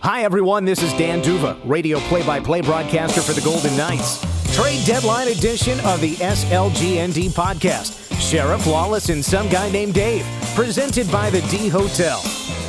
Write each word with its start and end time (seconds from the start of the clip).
Hi, 0.00 0.22
everyone. 0.22 0.64
This 0.64 0.82
is 0.82 0.92
Dan 0.92 1.20
D'Uva, 1.22 1.58
radio 1.64 1.98
play 2.00 2.24
by 2.24 2.38
play 2.38 2.60
broadcaster 2.60 3.20
for 3.20 3.32
the 3.32 3.40
Golden 3.40 3.76
Knights. 3.76 4.24
Trade 4.54 4.86
deadline 4.86 5.28
edition 5.28 5.80
of 5.80 6.00
the 6.00 6.14
SLGND 6.16 7.30
podcast. 7.30 7.96
Sheriff 8.20 8.66
Lawless 8.66 9.08
and 9.08 9.24
some 9.24 9.48
guy 9.48 9.70
named 9.70 9.94
Dave, 9.94 10.24
presented 10.54 11.10
by 11.10 11.30
the 11.30 11.40
D 11.42 11.68
Hotel. 11.68 12.20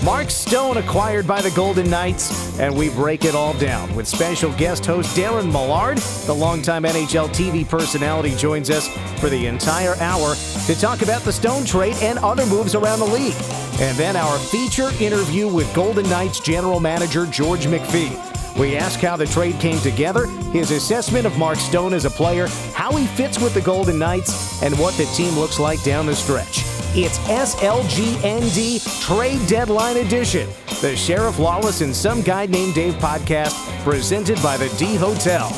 Mark 0.04 0.30
Stone 0.30 0.78
acquired 0.78 1.28
by 1.28 1.42
the 1.42 1.52
Golden 1.52 1.90
Knights, 1.90 2.58
and 2.58 2.74
we 2.74 2.90
break 2.90 3.26
it 3.26 3.36
all 3.36 3.54
down 3.56 3.94
with 3.94 4.08
special 4.08 4.54
guest 4.54 4.86
host 4.86 5.14
Darren 5.16 5.52
Millard. 5.52 5.98
The 6.26 6.34
longtime 6.34 6.84
NHL 6.84 7.28
TV 7.30 7.68
personality 7.68 8.34
joins 8.38 8.70
us 8.70 8.88
for 9.20 9.30
the 9.30 9.48
entire 9.48 9.96
hour 9.96 10.36
to 10.68 10.80
talk 10.80 11.02
about 11.02 11.24
the 11.24 11.34
Stone 11.34 11.66
trade 11.66 11.98
and 12.02 12.18
other 12.20 12.46
moves 12.46 12.76
around 12.76 13.00
the 13.00 13.06
league. 13.06 13.36
And 13.82 13.98
then 13.98 14.16
our 14.16 14.40
feature 14.40 14.90
interview 15.02 15.50
with 15.50 15.74
Golden 15.76 16.10
Knights 16.10 16.40
general 16.40 16.80
manager 16.80 17.26
George 17.26 17.66
McPhee. 17.66 18.58
We 18.58 18.78
ask 18.78 19.02
how 19.02 19.18
the 19.18 19.28
trade 19.28 19.60
came 19.60 19.80
together, 19.80 20.28
his 20.54 20.72
assessment 20.72 21.26
of 21.26 21.38
Mark 21.38 21.58
Stone 21.58 21.94
as 21.94 22.06
a 22.06 22.10
player, 22.10 22.48
how 22.74 22.94
he 22.94 23.06
fits 23.06 23.38
with 23.38 23.54
the 23.54 23.62
Golden 23.62 24.00
Knights, 24.00 24.64
and 24.64 24.80
what 24.80 24.94
the 24.94 25.06
team 25.08 25.38
looks 25.38 25.60
like 25.60 25.84
down 25.84 26.06
the 26.06 26.16
stretch. 26.16 26.64
It's 26.96 27.20
SLGND 27.20 29.06
Trade 29.06 29.48
Deadline 29.48 29.98
Edition, 29.98 30.50
the 30.82 30.96
Sheriff 30.96 31.38
Lawless 31.38 31.82
and 31.82 31.96
Some 31.96 32.24
Guy 32.24 32.48
Named 32.48 32.74
Dave 32.74 32.96
podcast, 32.96 33.54
presented 33.84 34.42
by 34.42 34.58
the 34.58 34.70
D 34.70 34.96
Hotel. 34.96 35.56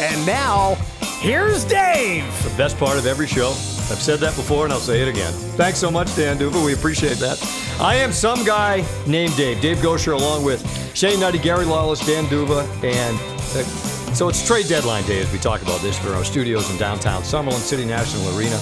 And 0.00 0.24
now, 0.24 0.76
here's 1.20 1.66
Dave. 1.66 2.24
The 2.44 2.54
best 2.56 2.78
part 2.78 2.96
of 2.96 3.04
every 3.04 3.26
show. 3.26 3.48
I've 3.50 4.00
said 4.00 4.20
that 4.20 4.34
before 4.36 4.64
and 4.64 4.72
I'll 4.72 4.80
say 4.80 5.02
it 5.02 5.08
again. 5.08 5.34
Thanks 5.58 5.78
so 5.78 5.90
much, 5.90 6.16
Dan 6.16 6.38
D'Uva. 6.38 6.64
We 6.64 6.72
appreciate 6.72 7.18
that. 7.18 7.38
I 7.78 7.96
am 7.96 8.10
some 8.10 8.42
guy 8.46 8.82
named 9.06 9.36
Dave. 9.36 9.60
Dave 9.60 9.78
Goucher, 9.78 10.14
along 10.14 10.44
with 10.44 10.62
Shane 10.96 11.18
Hnidy, 11.18 11.42
Gary 11.42 11.66
Lawless, 11.66 12.04
Dan 12.06 12.24
D'Uva, 12.30 12.66
and 12.82 13.18
uh, 13.18 13.62
so 14.14 14.28
it's 14.30 14.44
trade 14.46 14.66
deadline 14.66 15.04
day 15.04 15.20
as 15.20 15.30
we 15.30 15.38
talk 15.38 15.60
about 15.60 15.82
this 15.82 15.98
for 15.98 16.14
our 16.14 16.24
studios 16.24 16.70
in 16.70 16.78
downtown 16.78 17.20
Summerlin 17.20 17.52
City 17.60 17.84
National 17.84 18.34
Arena. 18.34 18.58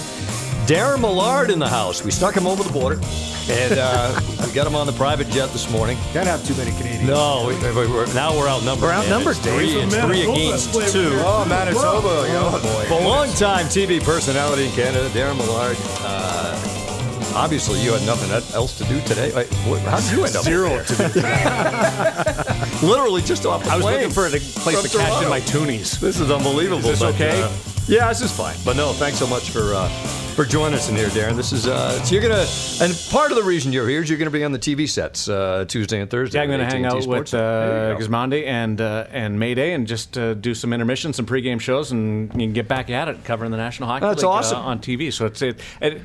Darren 0.69 1.01
Millard 1.01 1.49
in 1.49 1.57
the 1.57 1.67
house. 1.67 2.03
We 2.03 2.11
stuck 2.11 2.35
him 2.37 2.45
over 2.45 2.61
the 2.61 2.71
border, 2.71 3.01
and 3.49 3.73
uh, 3.79 4.21
we 4.45 4.51
got 4.53 4.67
him 4.67 4.75
on 4.75 4.85
the 4.85 4.93
private 4.93 5.27
jet 5.29 5.47
this 5.49 5.67
morning. 5.71 5.97
Can't 6.13 6.27
have 6.27 6.45
too 6.45 6.53
many 6.53 6.69
Canadians. 6.77 7.07
No, 7.09 7.45
we, 7.47 7.55
we, 7.55 7.91
we're, 7.91 8.05
now 8.13 8.37
we're 8.37 8.47
outnumbered. 8.47 8.83
We're 8.83 8.89
man. 8.89 9.01
outnumbered, 9.05 9.37
It's 9.37 9.47
three, 9.47 9.73
Dave. 9.73 9.87
it's 9.87 9.95
three 9.95 10.21
against 10.31 10.93
two. 10.93 11.09
Oh, 11.25 11.43
Manitoba. 11.49 12.07
Oh, 12.07 12.87
boy. 12.87 12.95
A 12.95 13.01
long-time 13.03 13.65
TV 13.65 13.99
personality 13.99 14.65
in 14.67 14.71
Canada, 14.73 15.09
Darren 15.09 15.37
Millard. 15.37 15.75
Uh, 16.01 17.33
obviously, 17.35 17.81
you 17.81 17.91
had 17.93 18.05
nothing 18.05 18.29
else 18.53 18.77
to 18.77 18.83
do 18.83 19.01
today. 19.07 19.33
Wait, 19.33 19.49
How 19.81 19.99
did 19.99 20.11
you 20.11 20.23
end 20.23 20.35
up 20.35 20.43
Zero 20.43 20.69
there? 20.69 21.09
to 21.09 22.85
Literally 22.85 23.23
just 23.23 23.47
off 23.47 23.63
the 23.63 23.71
I 23.71 23.75
was 23.75 23.85
plane 23.85 23.95
looking 24.01 24.11
for 24.11 24.27
a 24.27 24.29
place 24.29 24.79
from 24.79 24.87
to 24.87 24.97
cash 24.99 25.23
in 25.23 25.29
my 25.29 25.41
toonies. 25.41 25.99
This 25.99 26.19
is 26.19 26.29
unbelievable. 26.29 26.77
Is 26.89 26.99
this 26.99 26.99
but, 26.99 27.15
okay? 27.15 27.41
uh, 27.41 27.49
yeah, 27.89 28.07
this 28.07 28.21
is 28.21 28.31
fine. 28.31 28.55
But 28.63 28.75
no, 28.75 28.93
thanks 28.93 29.17
so 29.17 29.25
much 29.25 29.49
for 29.49 29.73
uh, 29.73 29.89
for 30.35 30.45
joining 30.45 30.75
us 30.75 30.89
in 30.89 30.95
here, 30.95 31.07
Darren. 31.07 31.35
This 31.35 31.51
is 31.51 31.67
uh, 31.67 32.01
so 32.03 32.13
you're 32.13 32.21
gonna, 32.21 32.45
and 32.81 32.95
part 33.09 33.31
of 33.31 33.37
the 33.37 33.43
reason 33.43 33.73
you're 33.73 33.89
here 33.89 34.03
is 34.03 34.09
you're 34.09 34.19
gonna 34.19 34.29
be 34.29 34.43
on 34.43 34.51
the 34.51 34.59
TV 34.59 34.87
sets 34.87 35.27
uh, 35.27 35.65
Tuesday 35.67 35.99
and 35.99 36.09
Thursday. 36.09 36.37
Yeah, 36.37 36.43
I'm 36.43 36.49
going 36.49 36.59
to 36.59 36.65
hang 36.67 36.85
out 36.85 37.01
Sports. 37.01 37.31
with 37.31 37.41
uh. 37.41 37.97
Gizmondi 37.99 38.45
and 38.45 38.79
uh, 38.79 39.07
and 39.09 39.39
Mayday 39.39 39.73
and 39.73 39.87
just 39.87 40.17
uh, 40.19 40.35
do 40.35 40.53
some 40.53 40.71
intermission, 40.71 41.13
some 41.13 41.25
pregame 41.25 41.59
shows, 41.59 41.91
and 41.91 42.31
you 42.33 42.47
can 42.47 42.53
get 42.53 42.67
back 42.67 42.91
at 42.91 43.07
it 43.07 43.23
covering 43.25 43.49
the 43.49 43.57
National 43.57 43.89
Hockey 43.89 44.05
That's 44.05 44.21
League 44.21 44.29
uh, 44.29 44.33
awesome. 44.33 44.59
on 44.59 44.79
TV. 44.79 45.11
So 45.11 45.25
it's 45.25 45.41
it, 45.41 45.59
it. 45.81 46.01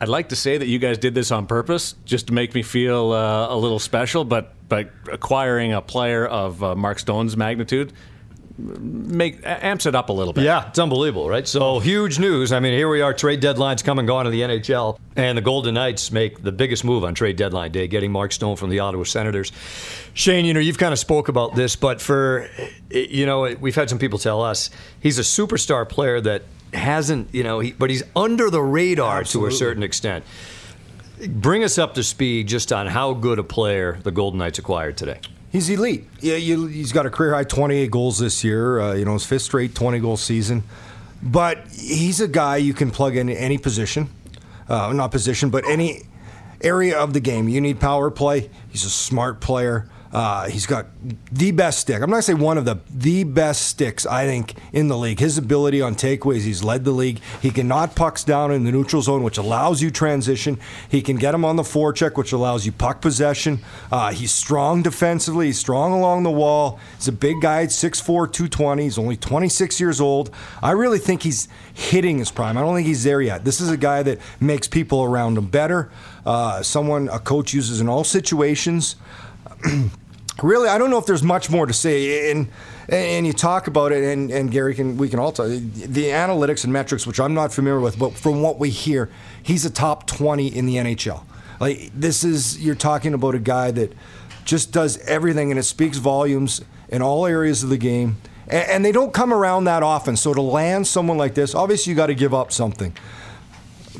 I'd 0.00 0.08
like 0.08 0.28
to 0.28 0.36
say 0.36 0.58
that 0.58 0.66
you 0.66 0.78
guys 0.78 0.98
did 0.98 1.14
this 1.14 1.30
on 1.32 1.46
purpose, 1.46 1.96
just 2.04 2.28
to 2.28 2.32
make 2.32 2.54
me 2.54 2.62
feel 2.62 3.12
uh, 3.12 3.48
a 3.48 3.56
little 3.56 3.80
special. 3.80 4.24
But 4.24 4.54
but 4.68 4.90
acquiring 5.10 5.72
a 5.72 5.82
player 5.82 6.24
of 6.24 6.62
uh, 6.62 6.76
Mark 6.76 7.00
Stone's 7.00 7.36
magnitude 7.36 7.92
make 8.56 9.40
amps 9.44 9.84
it 9.86 9.94
up 9.94 10.08
a 10.08 10.12
little 10.12 10.32
bit. 10.32 10.44
Yeah, 10.44 10.68
it's 10.68 10.78
unbelievable, 10.78 11.28
right? 11.28 11.46
So 11.46 11.80
huge 11.80 12.18
news. 12.18 12.52
I 12.52 12.60
mean, 12.60 12.72
here 12.72 12.88
we 12.88 13.00
are, 13.00 13.12
trade 13.12 13.42
deadlines 13.42 13.82
come 13.82 13.98
and 13.98 14.06
gone 14.06 14.26
in 14.26 14.32
the 14.32 14.42
NHL, 14.42 14.98
and 15.16 15.36
the 15.36 15.42
Golden 15.42 15.74
Knights 15.74 16.12
make 16.12 16.42
the 16.42 16.52
biggest 16.52 16.84
move 16.84 17.04
on 17.04 17.14
trade 17.14 17.36
deadline 17.36 17.72
day, 17.72 17.88
getting 17.88 18.12
Mark 18.12 18.32
Stone 18.32 18.56
from 18.56 18.70
the 18.70 18.78
Ottawa 18.78 19.04
Senators. 19.04 19.50
Shane, 20.14 20.44
you 20.44 20.54
know, 20.54 20.60
you've 20.60 20.78
kind 20.78 20.92
of 20.92 20.98
spoke 20.98 21.28
about 21.28 21.56
this, 21.56 21.74
but 21.74 22.00
for, 22.00 22.48
you 22.90 23.26
know, 23.26 23.54
we've 23.60 23.74
had 23.74 23.90
some 23.90 23.98
people 23.98 24.18
tell 24.18 24.40
us 24.40 24.70
he's 25.00 25.18
a 25.18 25.22
superstar 25.22 25.88
player 25.88 26.20
that 26.20 26.42
hasn't, 26.72 27.34
you 27.34 27.42
know, 27.42 27.58
he, 27.58 27.72
but 27.72 27.90
he's 27.90 28.04
under 28.14 28.50
the 28.50 28.62
radar 28.62 29.24
to 29.24 29.46
a 29.46 29.52
certain 29.52 29.82
extent. 29.82 30.24
Bring 31.28 31.64
us 31.64 31.78
up 31.78 31.94
to 31.94 32.02
speed 32.02 32.48
just 32.48 32.72
on 32.72 32.86
how 32.86 33.14
good 33.14 33.38
a 33.38 33.44
player 33.44 33.98
the 34.02 34.10
Golden 34.10 34.38
Knights 34.38 34.58
acquired 34.58 34.96
today. 34.96 35.20
He's 35.54 35.70
elite. 35.70 36.04
Yeah, 36.18 36.34
he's 36.34 36.90
got 36.90 37.06
a 37.06 37.10
career 37.10 37.32
high 37.32 37.44
28 37.44 37.88
goals 37.88 38.18
this 38.18 38.42
year. 38.42 38.80
Uh, 38.80 38.94
you 38.94 39.04
know, 39.04 39.12
his 39.12 39.24
fifth 39.24 39.42
straight 39.42 39.72
20 39.72 40.00
goal 40.00 40.16
season. 40.16 40.64
But 41.22 41.68
he's 41.68 42.20
a 42.20 42.26
guy 42.26 42.56
you 42.56 42.74
can 42.74 42.90
plug 42.90 43.14
in 43.14 43.30
any 43.30 43.56
position, 43.56 44.08
uh, 44.68 44.92
not 44.92 45.12
position, 45.12 45.50
but 45.50 45.64
any 45.68 46.08
area 46.60 46.98
of 46.98 47.12
the 47.12 47.20
game. 47.20 47.48
You 47.48 47.60
need 47.60 47.78
power 47.78 48.10
play. 48.10 48.50
He's 48.68 48.84
a 48.84 48.90
smart 48.90 49.40
player. 49.40 49.88
Uh, 50.14 50.48
he's 50.48 50.64
got 50.64 50.86
the 51.32 51.50
best 51.50 51.80
stick. 51.80 52.00
I'm 52.00 52.08
not 52.08 52.18
to 52.18 52.22
say 52.22 52.34
one 52.34 52.56
of 52.56 52.64
the 52.64 52.78
the 52.88 53.24
best 53.24 53.66
sticks 53.66 54.06
I 54.06 54.26
think 54.26 54.54
in 54.72 54.86
the 54.86 54.96
league. 54.96 55.18
His 55.18 55.38
ability 55.38 55.82
on 55.82 55.96
takeaways, 55.96 56.42
he's 56.42 56.62
led 56.62 56.84
the 56.84 56.92
league. 56.92 57.20
He 57.42 57.50
can 57.50 57.66
knock 57.66 57.96
pucks 57.96 58.22
down 58.22 58.52
in 58.52 58.62
the 58.62 58.70
neutral 58.70 59.02
zone, 59.02 59.24
which 59.24 59.38
allows 59.38 59.82
you 59.82 59.90
transition. 59.90 60.60
He 60.88 61.02
can 61.02 61.16
get 61.16 61.34
him 61.34 61.44
on 61.44 61.56
the 61.56 61.64
forecheck, 61.64 62.16
which 62.16 62.30
allows 62.30 62.64
you 62.64 62.70
puck 62.70 63.00
possession. 63.00 63.58
Uh, 63.90 64.12
he's 64.12 64.30
strong 64.30 64.82
defensively. 64.82 65.46
He's 65.46 65.58
strong 65.58 65.92
along 65.92 66.22
the 66.22 66.30
wall. 66.30 66.78
He's 66.96 67.08
a 67.08 67.12
big 67.12 67.40
guy 67.40 67.62
at 67.62 67.70
6'4", 67.70 68.04
220. 68.04 68.84
He's 68.84 68.98
only 68.98 69.16
26 69.16 69.80
years 69.80 70.00
old. 70.00 70.30
I 70.62 70.70
really 70.70 71.00
think 71.00 71.24
he's 71.24 71.48
hitting 71.72 72.18
his 72.18 72.30
prime. 72.30 72.56
I 72.56 72.60
don't 72.60 72.76
think 72.76 72.86
he's 72.86 73.02
there 73.02 73.20
yet. 73.20 73.44
This 73.44 73.60
is 73.60 73.68
a 73.68 73.76
guy 73.76 74.04
that 74.04 74.20
makes 74.38 74.68
people 74.68 75.02
around 75.02 75.36
him 75.38 75.48
better. 75.48 75.90
Uh, 76.24 76.62
someone 76.62 77.08
a 77.08 77.18
coach 77.18 77.52
uses 77.52 77.80
in 77.80 77.88
all 77.88 78.04
situations 78.04 78.94
really, 80.42 80.68
I 80.68 80.78
don't 80.78 80.90
know 80.90 80.98
if 80.98 81.06
there's 81.06 81.22
much 81.22 81.50
more 81.50 81.66
to 81.66 81.72
say. 81.72 82.30
And 82.30 82.48
and 82.88 83.26
you 83.26 83.32
talk 83.32 83.66
about 83.66 83.92
it, 83.92 84.04
and, 84.04 84.30
and 84.30 84.50
Gary 84.50 84.74
can 84.74 84.96
we 84.96 85.08
can 85.08 85.18
all 85.18 85.32
talk 85.32 85.46
the 85.48 86.06
analytics 86.06 86.64
and 86.64 86.72
metrics, 86.72 87.06
which 87.06 87.20
I'm 87.20 87.34
not 87.34 87.52
familiar 87.52 87.80
with, 87.80 87.98
but 87.98 88.12
from 88.12 88.42
what 88.42 88.58
we 88.58 88.70
hear, 88.70 89.10
he's 89.42 89.64
a 89.64 89.70
top 89.70 90.06
20 90.06 90.48
in 90.48 90.66
the 90.66 90.76
NHL. 90.76 91.24
Like 91.60 91.90
this 91.94 92.24
is 92.24 92.62
you're 92.64 92.74
talking 92.74 93.14
about 93.14 93.34
a 93.34 93.38
guy 93.38 93.70
that 93.70 93.92
just 94.44 94.72
does 94.72 94.98
everything, 95.06 95.50
and 95.50 95.58
it 95.58 95.64
speaks 95.64 95.98
volumes 95.98 96.60
in 96.88 97.00
all 97.00 97.26
areas 97.26 97.62
of 97.62 97.70
the 97.70 97.78
game. 97.78 98.16
And, 98.46 98.68
and 98.68 98.84
they 98.84 98.92
don't 98.92 99.14
come 99.14 99.32
around 99.32 99.64
that 99.64 99.82
often. 99.82 100.16
So 100.16 100.34
to 100.34 100.42
land 100.42 100.86
someone 100.86 101.16
like 101.16 101.34
this, 101.34 101.54
obviously 101.54 101.90
you 101.92 101.96
got 101.96 102.08
to 102.08 102.14
give 102.14 102.34
up 102.34 102.52
something 102.52 102.94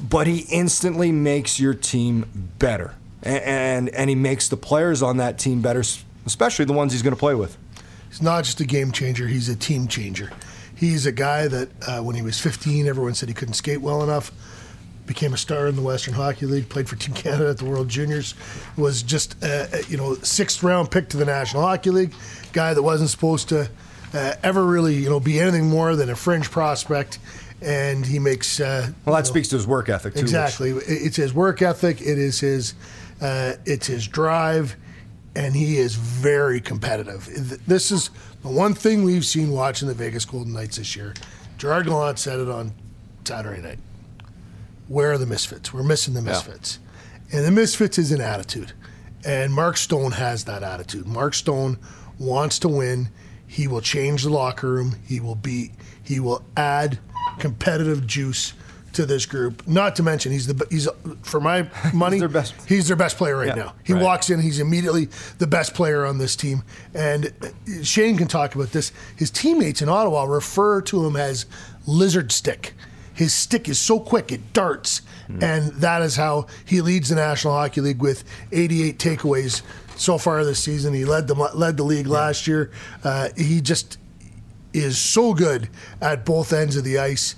but 0.08 0.26
he 0.26 0.40
instantly 0.50 1.12
makes 1.12 1.58
your 1.58 1.74
team 1.74 2.52
better, 2.58 2.94
and 3.22 3.42
and, 3.42 3.88
and 3.90 4.10
he 4.10 4.16
makes 4.16 4.48
the 4.48 4.56
players 4.56 5.02
on 5.02 5.16
that 5.18 5.38
team 5.38 5.62
better, 5.62 5.82
especially 6.26 6.64
the 6.64 6.72
ones 6.72 6.92
he's 6.92 7.02
going 7.02 7.14
to 7.14 7.18
play 7.20 7.34
with. 7.34 7.56
He's 8.08 8.22
not 8.22 8.44
just 8.44 8.60
a 8.60 8.64
game 8.66 8.92
changer, 8.92 9.26
he's 9.26 9.48
a 9.48 9.56
team 9.56 9.88
changer. 9.88 10.30
He's 10.76 11.06
a 11.06 11.12
guy 11.12 11.48
that 11.48 11.68
uh, 11.86 12.02
when 12.02 12.16
he 12.16 12.22
was 12.22 12.40
15, 12.40 12.86
everyone 12.86 13.14
said 13.14 13.28
he 13.28 13.34
couldn't 13.34 13.54
skate 13.54 13.80
well 13.80 14.02
enough. 14.02 14.32
Became 15.06 15.34
a 15.34 15.36
star 15.36 15.66
in 15.66 15.76
the 15.76 15.82
Western 15.82 16.14
Hockey 16.14 16.46
League, 16.46 16.68
played 16.68 16.88
for 16.88 16.96
Team 17.04 17.14
Canada 17.14 17.50
at 17.50 17.58
the 17.58 17.64
World 17.66 17.88
Juniors, 17.88 18.34
was 18.76 19.02
just 19.02 19.36
uh, 19.44 19.66
you 19.88 19.96
know 19.96 20.14
sixth 20.16 20.62
round 20.62 20.90
pick 20.90 21.08
to 21.10 21.16
the 21.16 21.24
National 21.26 21.62
Hockey 21.62 21.90
League, 21.90 22.14
guy 22.52 22.72
that 22.74 22.82
wasn't 22.82 23.10
supposed 23.10 23.48
to 23.50 23.68
uh, 24.14 24.32
ever 24.42 24.64
really 24.64 24.94
you 24.94 25.10
know 25.10 25.20
be 25.20 25.38
anything 25.40 25.68
more 25.68 25.94
than 25.94 26.08
a 26.08 26.16
fringe 26.16 26.50
prospect, 26.50 27.18
and 27.60 28.06
he 28.06 28.18
makes 28.18 28.60
uh, 28.60 28.90
Well, 29.04 29.14
that 29.14 29.20
you 29.20 29.24
know, 29.24 29.30
speaks 29.30 29.48
to 29.48 29.56
his 29.56 29.66
work 29.66 29.88
ethic 29.90 30.14
too. 30.14 30.20
Exactly. 30.20 30.70
It- 30.70 30.82
It's 30.88 31.16
his 31.16 31.34
work 31.34 31.60
ethic. 31.62 32.00
It 32.00 32.18
is 32.18 32.40
his. 32.40 32.74
Uh, 33.20 33.54
it's 33.66 33.86
his 33.86 34.08
drive, 34.08 34.74
and 35.36 35.54
he 35.54 35.78
is 35.78 35.94
very 35.94 36.60
competitive. 36.60 37.28
This 37.66 37.90
is 37.90 38.10
the 38.42 38.48
one 38.48 38.74
thing 38.74 39.04
we've 39.04 39.24
seen 39.24 39.50
watching 39.50 39.88
the 39.88 39.94
Vegas 39.94 40.24
Golden 40.24 40.52
Knights 40.52 40.76
this 40.76 40.94
year. 40.94 41.14
Gerard 41.58 41.86
Gallant 41.86 42.18
said 42.18 42.40
it 42.40 42.48
on 42.48 42.72
Saturday 43.24 43.62
night. 43.62 43.78
Where 44.88 45.12
are 45.12 45.18
the 45.18 45.26
misfits? 45.26 45.72
We're 45.72 45.82
missing 45.82 46.14
the 46.14 46.22
misfits, 46.22 46.78
and 47.32 47.44
the 47.44 47.50
misfits 47.50 47.98
is 47.98 48.12
an 48.12 48.20
attitude, 48.20 48.72
and 49.24 49.52
Mark 49.52 49.76
Stone 49.76 50.12
has 50.12 50.44
that 50.44 50.62
attitude. 50.62 51.06
Mark 51.06 51.34
Stone 51.34 51.78
wants 52.18 52.58
to 52.60 52.68
win. 52.68 53.08
He 53.46 53.66
will 53.66 53.80
change 53.80 54.24
the 54.24 54.30
locker 54.30 54.68
room. 54.68 54.96
He 55.06 55.20
will 55.20 55.36
be. 55.36 55.72
He 56.02 56.20
will 56.20 56.44
add 56.56 56.98
competitive 57.38 58.06
juice 58.06 58.52
to 58.94 59.06
this 59.06 59.26
group. 59.26 59.66
Not 59.66 59.96
to 59.96 60.02
mention, 60.02 60.32
he's 60.32 60.46
the 60.46 60.66
he's 60.70 60.88
for 61.22 61.40
my 61.40 61.68
money. 61.94 62.18
their 62.18 62.28
best. 62.28 62.54
He's 62.68 62.88
their 62.88 62.96
best 62.96 63.16
player 63.16 63.36
right 63.36 63.48
Yeah, 63.48 63.54
now. 63.54 63.74
He 63.84 63.92
right. 63.92 64.02
walks 64.02 64.30
in. 64.30 64.40
He's 64.40 64.58
immediately 64.58 65.08
the 65.38 65.46
best 65.46 65.74
player 65.74 66.04
on 66.04 66.18
this 66.18 66.36
team. 66.36 66.62
And 66.94 67.32
Shane 67.82 68.16
can 68.16 68.28
talk 68.28 68.54
about 68.54 68.72
this. 68.72 68.92
His 69.16 69.30
teammates 69.30 69.82
in 69.82 69.88
Ottawa 69.88 70.24
refer 70.24 70.80
to 70.82 71.06
him 71.06 71.16
as 71.16 71.46
Lizard 71.86 72.32
Stick. 72.32 72.72
his 73.14 73.32
stick 73.34 73.68
is 73.68 73.78
so 73.78 74.00
quick 74.00 74.32
it 74.32 74.52
darts, 74.52 75.02
and 75.40 75.72
that 75.74 76.02
is 76.02 76.16
how 76.16 76.46
he 76.64 76.80
leads 76.80 77.08
the 77.10 77.14
National 77.14 77.52
Hockey 77.54 77.80
League 77.80 78.02
with 78.02 78.24
88 78.52 78.98
takeaways 78.98 79.62
so 79.96 80.18
far 80.18 80.44
this 80.44 80.58
season. 80.58 80.92
He 80.94 81.04
led 81.04 81.28
the 81.28 81.34
led 81.34 81.76
the 81.76 81.84
league 81.84 82.06
last 82.08 82.46
year. 82.46 82.70
Uh, 83.04 83.28
he 83.36 83.60
just 83.60 83.98
is 84.72 84.98
so 84.98 85.32
good 85.34 85.68
at 86.00 86.24
both 86.24 86.52
ends 86.52 86.74
of 86.76 86.82
the 86.82 86.98
ice. 86.98 87.36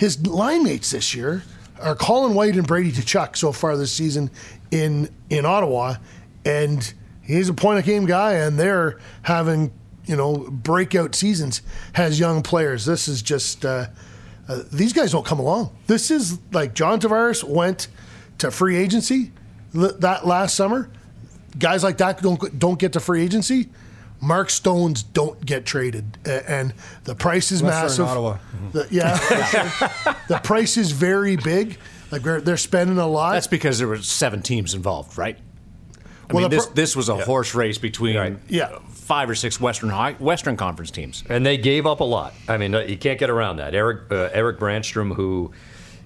His 0.00 0.26
line 0.26 0.64
mates 0.64 0.92
this 0.92 1.14
year 1.14 1.42
are 1.78 1.94
Colin 1.94 2.32
White 2.32 2.56
and 2.56 2.66
Brady 2.66 2.90
Tkachuk 2.90 3.36
so 3.36 3.52
far 3.52 3.76
this 3.76 3.92
season 3.92 4.30
in 4.70 5.10
in 5.28 5.44
Ottawa, 5.44 5.96
and 6.42 6.90
he's 7.20 7.50
a 7.50 7.52
point 7.52 7.80
of 7.80 7.84
game 7.84 8.06
guy, 8.06 8.32
and 8.32 8.58
they're 8.58 8.98
having 9.20 9.70
you 10.06 10.16
know 10.16 10.48
breakout 10.50 11.14
seasons 11.14 11.60
as 11.94 12.18
young 12.18 12.40
players. 12.40 12.86
This 12.86 13.08
is 13.08 13.20
just 13.20 13.66
uh, 13.66 13.88
uh, 14.48 14.62
these 14.72 14.94
guys 14.94 15.12
don't 15.12 15.26
come 15.26 15.38
along. 15.38 15.76
This 15.86 16.10
is 16.10 16.38
like 16.50 16.72
John 16.72 16.98
Tavares 16.98 17.44
went 17.44 17.88
to 18.38 18.50
free 18.50 18.76
agency 18.76 19.32
l- 19.74 19.92
that 19.98 20.26
last 20.26 20.54
summer. 20.54 20.90
Guys 21.58 21.84
like 21.84 21.98
that 21.98 22.22
don't 22.22 22.58
don't 22.58 22.78
get 22.78 22.94
to 22.94 23.00
free 23.00 23.22
agency. 23.22 23.68
Mark 24.20 24.50
Stones 24.50 25.02
don't 25.02 25.44
get 25.44 25.64
traded, 25.64 26.18
and 26.26 26.74
the 27.04 27.14
price 27.14 27.50
is 27.52 27.60
Unless 27.62 27.96
they're 27.96 28.04
in 28.06 28.10
massive. 28.10 28.18
Ottawa. 28.18 28.38
The- 28.72 28.88
yeah, 28.90 30.14
the 30.28 30.38
price 30.42 30.76
is 30.76 30.92
very 30.92 31.36
big. 31.36 31.78
Like 32.10 32.22
they're, 32.22 32.40
they're 32.40 32.56
spending 32.56 32.98
a 32.98 33.06
lot. 33.06 33.32
That's 33.32 33.46
because 33.46 33.78
there 33.78 33.88
were 33.88 33.98
seven 34.02 34.42
teams 34.42 34.74
involved, 34.74 35.16
right? 35.16 35.38
I 36.28 36.32
Well, 36.32 36.42
mean, 36.42 36.50
this 36.50 36.66
pro- 36.66 36.74
this 36.74 36.96
was 36.96 37.08
a 37.08 37.16
horse 37.16 37.54
race 37.54 37.78
between 37.78 38.38
Yeah. 38.48 38.78
five 38.90 39.30
or 39.30 39.34
six 39.34 39.60
Western 39.60 39.90
High, 39.90 40.12
Western 40.18 40.56
Conference 40.56 40.90
teams. 40.90 41.24
And 41.28 41.44
they 41.46 41.56
gave 41.56 41.86
up 41.86 42.00
a 42.00 42.04
lot. 42.04 42.34
I 42.48 42.56
mean, 42.56 42.74
uh, 42.74 42.80
you 42.80 42.96
can't 42.96 43.18
get 43.18 43.30
around 43.30 43.56
that. 43.56 43.74
Eric 43.74 44.10
uh, 44.10 44.28
Erik 44.32 44.58
Brannstrom, 44.58 45.14
who, 45.14 45.50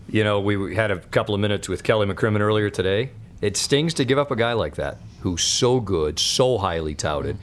you 0.08 0.24
know, 0.24 0.40
we 0.40 0.74
had 0.74 0.90
a 0.90 0.98
couple 0.98 1.34
of 1.34 1.40
minutes 1.40 1.68
with 1.68 1.82
Kelly 1.82 2.06
McCrimmon 2.06 2.40
earlier 2.40 2.70
today. 2.70 3.10
It 3.42 3.56
stings 3.58 3.92
to 3.94 4.04
give 4.04 4.18
up 4.18 4.30
a 4.30 4.36
guy 4.36 4.52
like 4.54 4.76
that, 4.76 4.98
who's 5.20 5.42
so 5.42 5.80
good, 5.80 6.18
so 6.18 6.56
highly 6.56 6.94
touted, 6.94 7.36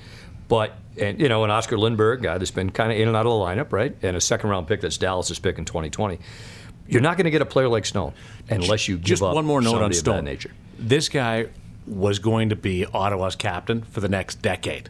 but 0.52 0.74
and 1.00 1.18
you 1.18 1.30
know, 1.30 1.46
an 1.46 1.50
Oscar 1.50 1.78
Lindberg 1.78 2.22
guy 2.22 2.38
that's 2.38 2.52
been 2.52 2.72
kind 2.72 2.92
of 2.92 3.00
in 3.00 3.08
and 3.08 3.16
out 3.16 3.26
of 3.26 3.32
the 3.32 3.38
lineup, 3.38 3.72
right? 3.72 3.96
And 4.02 4.18
a 4.18 4.22
second 4.22 4.50
round 4.50 4.68
pick 4.68 4.82
that's 4.82 4.98
Dallas's 4.98 5.40
pick 5.40 5.58
in 5.58 5.64
2020. 5.64 6.20
You're 6.90 7.00
not 7.00 7.16
going 7.16 7.24
to 7.24 7.32
get 7.32 7.42
a 7.42 7.46
player 7.46 7.70
like 7.70 7.86
Snow 7.86 8.14
unless 8.50 8.90
you 8.90 8.98
give 8.98 9.06
Just 9.06 9.22
one 9.22 9.46
more 9.46 9.62
note 9.62 9.82
on 9.82 9.94
Stone. 9.94 10.26
nature. 10.26 10.52
This 10.78 11.08
guy 11.08 11.48
was 11.88 12.20
going 12.20 12.50
to 12.50 12.58
be 12.58 12.86
Ottawa's 12.86 13.38
captain 13.38 13.84
for 13.84 14.02
the 14.02 14.10
next 14.10 14.42
decade. 14.42 14.90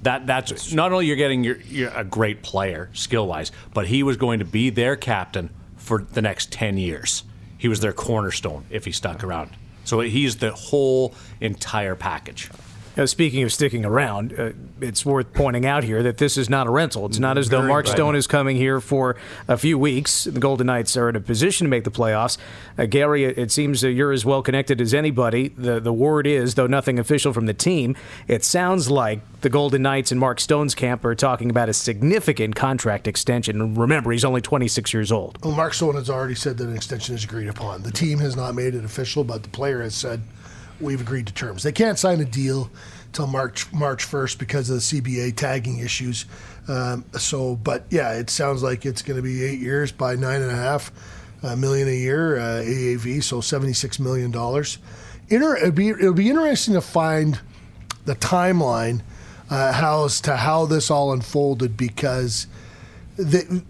That 0.00 0.26
that's 0.26 0.72
not 0.72 0.92
only 0.92 1.04
you're 1.04 1.16
getting 1.16 1.44
your, 1.44 1.60
you're 1.60 1.90
a 1.90 2.04
great 2.04 2.42
player 2.42 2.88
skill 2.94 3.26
wise, 3.26 3.52
but 3.74 3.88
he 3.88 4.02
was 4.02 4.16
going 4.16 4.38
to 4.38 4.46
be 4.46 4.70
their 4.70 4.96
captain 4.96 5.50
for 5.76 6.06
the 6.10 6.22
next 6.22 6.50
ten 6.50 6.78
years. 6.78 7.24
He 7.58 7.68
was 7.68 7.80
their 7.80 7.92
cornerstone 7.92 8.64
if 8.70 8.86
he 8.86 8.92
stuck 8.92 9.22
around. 9.22 9.50
So 9.84 10.00
he's 10.00 10.38
the 10.38 10.52
whole 10.52 11.14
entire 11.42 11.96
package. 11.96 12.48
Uh, 12.96 13.06
speaking 13.06 13.42
of 13.42 13.52
sticking 13.52 13.86
around, 13.86 14.38
uh, 14.38 14.50
it's 14.80 15.04
worth 15.06 15.32
pointing 15.32 15.64
out 15.64 15.82
here 15.82 16.02
that 16.02 16.18
this 16.18 16.36
is 16.36 16.50
not 16.50 16.66
a 16.66 16.70
rental. 16.70 17.06
It's 17.06 17.18
not 17.18 17.38
as 17.38 17.48
though 17.48 17.62
Mark 17.62 17.86
Stone 17.86 18.16
is 18.16 18.26
coming 18.26 18.56
here 18.56 18.80
for 18.80 19.16
a 19.48 19.56
few 19.56 19.78
weeks. 19.78 20.24
The 20.24 20.38
Golden 20.38 20.66
Knights 20.66 20.94
are 20.96 21.08
in 21.08 21.16
a 21.16 21.20
position 21.20 21.64
to 21.64 21.70
make 21.70 21.84
the 21.84 21.90
playoffs. 21.90 22.36
Uh, 22.76 22.84
Gary, 22.84 23.24
it, 23.24 23.38
it 23.38 23.50
seems 23.50 23.80
that 23.80 23.92
you're 23.92 24.12
as 24.12 24.26
well 24.26 24.42
connected 24.42 24.80
as 24.80 24.92
anybody. 24.92 25.48
The 25.48 25.80
the 25.80 25.92
word 25.92 26.26
is, 26.26 26.54
though 26.54 26.66
nothing 26.66 26.98
official 26.98 27.32
from 27.32 27.46
the 27.46 27.54
team, 27.54 27.96
it 28.28 28.44
sounds 28.44 28.90
like 28.90 29.20
the 29.40 29.48
Golden 29.48 29.82
Knights 29.82 30.10
and 30.12 30.20
Mark 30.20 30.38
Stone's 30.38 30.74
camp 30.74 31.04
are 31.04 31.14
talking 31.14 31.48
about 31.48 31.68
a 31.70 31.72
significant 31.72 32.56
contract 32.56 33.08
extension. 33.08 33.74
Remember, 33.74 34.12
he's 34.12 34.24
only 34.24 34.40
26 34.42 34.92
years 34.92 35.10
old. 35.10 35.42
Well, 35.42 35.54
Mark 35.54 35.72
Stone 35.74 35.94
has 35.94 36.10
already 36.10 36.34
said 36.34 36.58
that 36.58 36.68
an 36.68 36.76
extension 36.76 37.14
is 37.14 37.24
agreed 37.24 37.48
upon. 37.48 37.82
The 37.82 37.90
team 37.90 38.18
has 38.18 38.36
not 38.36 38.54
made 38.54 38.74
it 38.74 38.84
official, 38.84 39.24
but 39.24 39.42
the 39.42 39.48
player 39.48 39.82
has 39.82 39.94
said 39.94 40.20
we've 40.82 41.00
agreed 41.00 41.26
to 41.28 41.34
terms. 41.34 41.62
They 41.62 41.72
can't 41.72 41.98
sign 41.98 42.20
a 42.20 42.24
deal 42.24 42.70
till 43.12 43.26
March 43.26 43.72
March 43.72 44.04
first 44.04 44.38
because 44.38 44.70
of 44.70 44.76
the 44.76 44.80
CBA 44.82 45.36
tagging 45.36 45.78
issues. 45.78 46.24
Um, 46.68 47.04
so, 47.12 47.56
but 47.56 47.84
yeah, 47.90 48.12
it 48.14 48.30
sounds 48.30 48.62
like 48.62 48.86
it's 48.86 49.02
going 49.02 49.16
to 49.16 49.22
be 49.22 49.44
eight 49.44 49.60
years 49.60 49.92
by 49.92 50.14
nine 50.14 50.42
and 50.42 50.50
a 50.50 50.56
half 50.56 50.92
uh, 51.42 51.56
million 51.56 51.88
a 51.88 51.96
year 51.96 52.38
uh, 52.38 52.62
AAV, 52.62 53.22
so 53.22 53.40
seventy 53.40 53.72
six 53.72 53.98
million 53.98 54.30
dollars. 54.30 54.78
Inter- 55.28 55.56
it'd 55.56 55.74
be 55.74 55.90
it'll 55.90 56.12
be 56.12 56.28
interesting 56.28 56.74
to 56.74 56.80
find 56.80 57.40
the 58.04 58.14
timeline 58.16 59.02
uh, 59.50 59.72
how 59.72 60.04
as 60.04 60.20
to 60.22 60.36
how 60.36 60.66
this 60.66 60.90
all 60.90 61.12
unfolded 61.12 61.76
because 61.76 62.46
the, 63.16 63.62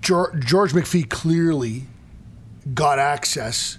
George, 0.00 0.44
George 0.44 0.72
McPhee 0.72 1.08
clearly 1.08 1.84
got 2.74 2.98
access 2.98 3.78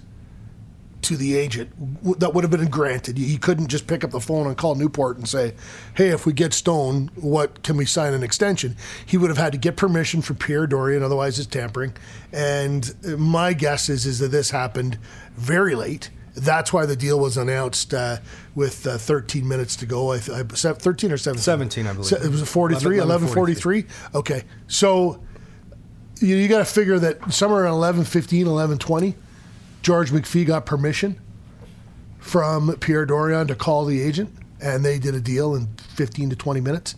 to 1.04 1.16
the 1.16 1.36
agent 1.36 1.70
that 2.18 2.34
would 2.34 2.44
have 2.44 2.50
been 2.50 2.68
granted. 2.68 3.16
He 3.16 3.36
couldn't 3.38 3.68
just 3.68 3.86
pick 3.86 4.04
up 4.04 4.10
the 4.10 4.20
phone 4.20 4.46
and 4.46 4.56
call 4.56 4.74
Newport 4.74 5.16
and 5.16 5.28
say, 5.28 5.54
"Hey, 5.94 6.08
if 6.08 6.26
we 6.26 6.32
get 6.32 6.52
Stone, 6.52 7.10
what 7.14 7.62
can 7.62 7.76
we 7.76 7.84
sign 7.86 8.14
an 8.14 8.22
extension?" 8.22 8.76
He 9.04 9.16
would 9.16 9.30
have 9.30 9.38
had 9.38 9.52
to 9.52 9.58
get 9.58 9.76
permission 9.76 10.22
from 10.22 10.36
Pierre 10.36 10.66
Dorion, 10.66 11.02
otherwise 11.02 11.38
it's 11.38 11.46
tampering. 11.46 11.94
And 12.32 12.94
my 13.18 13.52
guess 13.52 13.88
is 13.88 14.06
is 14.06 14.18
that 14.18 14.28
this 14.28 14.50
happened 14.50 14.98
very 15.36 15.74
late. 15.74 16.10
That's 16.36 16.72
why 16.72 16.84
the 16.84 16.96
deal 16.96 17.20
was 17.20 17.36
announced 17.36 17.94
uh, 17.94 18.18
with 18.56 18.86
uh, 18.86 18.98
13 18.98 19.46
minutes 19.46 19.76
to 19.76 19.86
go. 19.86 20.12
I, 20.12 20.18
th- 20.18 20.36
I, 20.36 20.72
13 20.72 21.12
or 21.12 21.16
17? 21.16 21.40
17, 21.40 21.86
I 21.86 21.92
believe. 21.92 22.12
It 22.12 22.28
was 22.28 22.48
43, 22.48 22.98
11, 22.98 23.28
1143. 23.28 23.84
Okay. 24.16 24.42
So 24.66 25.22
you, 26.20 26.36
you 26.36 26.48
got 26.48 26.58
to 26.58 26.64
figure 26.64 26.98
that 26.98 27.32
somewhere 27.32 27.62
around 27.62 27.78
1115, 27.78 28.46
1120, 28.46 29.14
George 29.84 30.10
McPhee 30.10 30.46
got 30.46 30.64
permission 30.64 31.20
from 32.18 32.74
Pierre 32.78 33.04
Dorion 33.04 33.46
to 33.48 33.54
call 33.54 33.84
the 33.84 34.00
agent, 34.00 34.34
and 34.58 34.82
they 34.82 34.98
did 34.98 35.14
a 35.14 35.20
deal 35.20 35.54
in 35.54 35.66
15 35.94 36.30
to 36.30 36.36
20 36.36 36.60
minutes. 36.62 36.94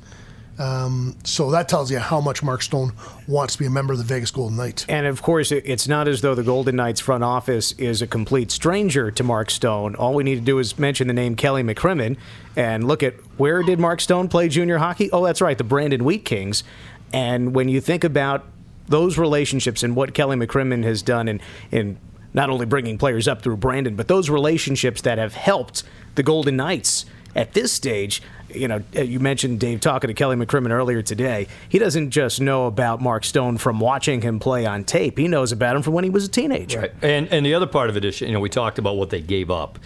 Um, 0.61 1.17
so 1.25 1.51
that 1.51 1.69
tells 1.69 1.91
you 1.91 1.99
how 1.99 2.21
much 2.21 2.45
Mark 2.45 2.63
Stone 2.63 2.93
wants 3.27 3.55
to 3.55 3.59
be 3.59 3.67
a 3.67 3.71
member 3.71 3.93
of 3.93 3.99
the 3.99 4.05
Vegas 4.05 4.31
Golden 4.31 4.57
Knights. 4.57 4.87
And 4.89 5.05
of 5.05 5.21
course, 5.21 5.51
it's 5.51 5.89
not 5.89 6.07
as 6.07 6.21
though 6.21 6.37
the 6.37 6.45
Golden 6.45 6.77
Knights 6.77 7.01
front 7.01 7.25
office 7.25 7.73
is 7.73 8.03
a 8.03 8.07
complete 8.07 8.53
stranger 8.53 9.11
to 9.11 9.25
Mark 9.25 9.51
Stone. 9.51 9.97
All 9.97 10.15
we 10.15 10.23
need 10.23 10.37
to 10.37 10.41
do 10.41 10.61
is 10.61 10.79
mention 10.79 11.09
the 11.09 11.13
name 11.13 11.35
Kelly 11.35 11.65
McCrimmon 11.65 12.17
and 12.55 12.87
look 12.87 13.03
at 13.03 13.15
where 13.37 13.65
did 13.65 13.81
Mark 13.81 14.01
Stone 14.01 14.29
play 14.29 14.49
junior 14.49 14.79
hockey? 14.79 15.11
Oh, 15.11 15.27
that's 15.27 15.41
right, 15.41 15.59
the 15.59 15.65
Brandon 15.65 16.05
Wheat 16.05 16.25
Kings. 16.25 16.63
And 17.13 17.53
when 17.53 17.69
you 17.69 17.81
think 17.81 18.05
about 18.05 18.47
those 18.87 19.19
relationships 19.19 19.83
and 19.83 19.97
what 19.97 20.15
Kelly 20.15 20.37
McCrimmon 20.37 20.85
has 20.85 21.03
done 21.03 21.27
in, 21.27 21.41
in 21.73 21.99
not 22.37 22.51
only 22.51 22.67
bringing 22.67 22.99
players 22.99 23.27
up 23.27 23.43
through 23.43 23.57
Brandon, 23.57 23.97
but 23.97 24.07
those 24.07 24.31
relationships 24.31 25.01
that 25.01 25.19
have 25.19 25.35
helped 25.35 25.83
the 26.15 26.23
Golden 26.23 26.57
Knights 26.57 27.07
at 27.35 27.55
this 27.55 27.73
stage, 27.73 28.23
you 28.49 28.69
know, 28.69 28.83
uh, 28.95 29.01
you 29.03 29.19
mentioned 29.19 29.59
Dave 29.59 29.81
talking 29.81 30.09
to 30.09 30.15
Kelly 30.15 30.37
McCrimmon 30.37 30.71
earlier 30.71 31.03
today. 31.03 31.49
He 31.69 31.79
doesn't 31.79 32.11
just 32.11 32.41
know 32.41 32.67
about 32.67 33.01
Mark 33.01 33.25
Stone 33.25 33.59
from 33.59 33.81
watching 33.81 34.23
him 34.23 34.39
play 34.39 34.67
on 34.67 34.85
tape. 34.85 35.19
He 35.19 35.29
knows 35.29 35.51
about 35.51 35.77
him 35.77 35.83
from 35.83 35.95
when 35.95 36.05
he 36.05 36.11
was 36.11 36.27
a 36.27 36.29
teenager. 36.29 36.81
Right. 36.81 36.93
And 37.03 37.29
and 37.29 37.45
the 37.45 37.55
other 37.55 37.67
part 37.67 37.91
of 37.91 37.97
it 37.97 38.05
is, 38.05 38.21
you 38.21 38.33
know, 38.33 38.41
we 38.41 38.49
talked 38.49 38.79
about 38.79 38.97
what 38.97 39.11
they 39.11 39.21
gave 39.21 39.51
up 39.51 39.79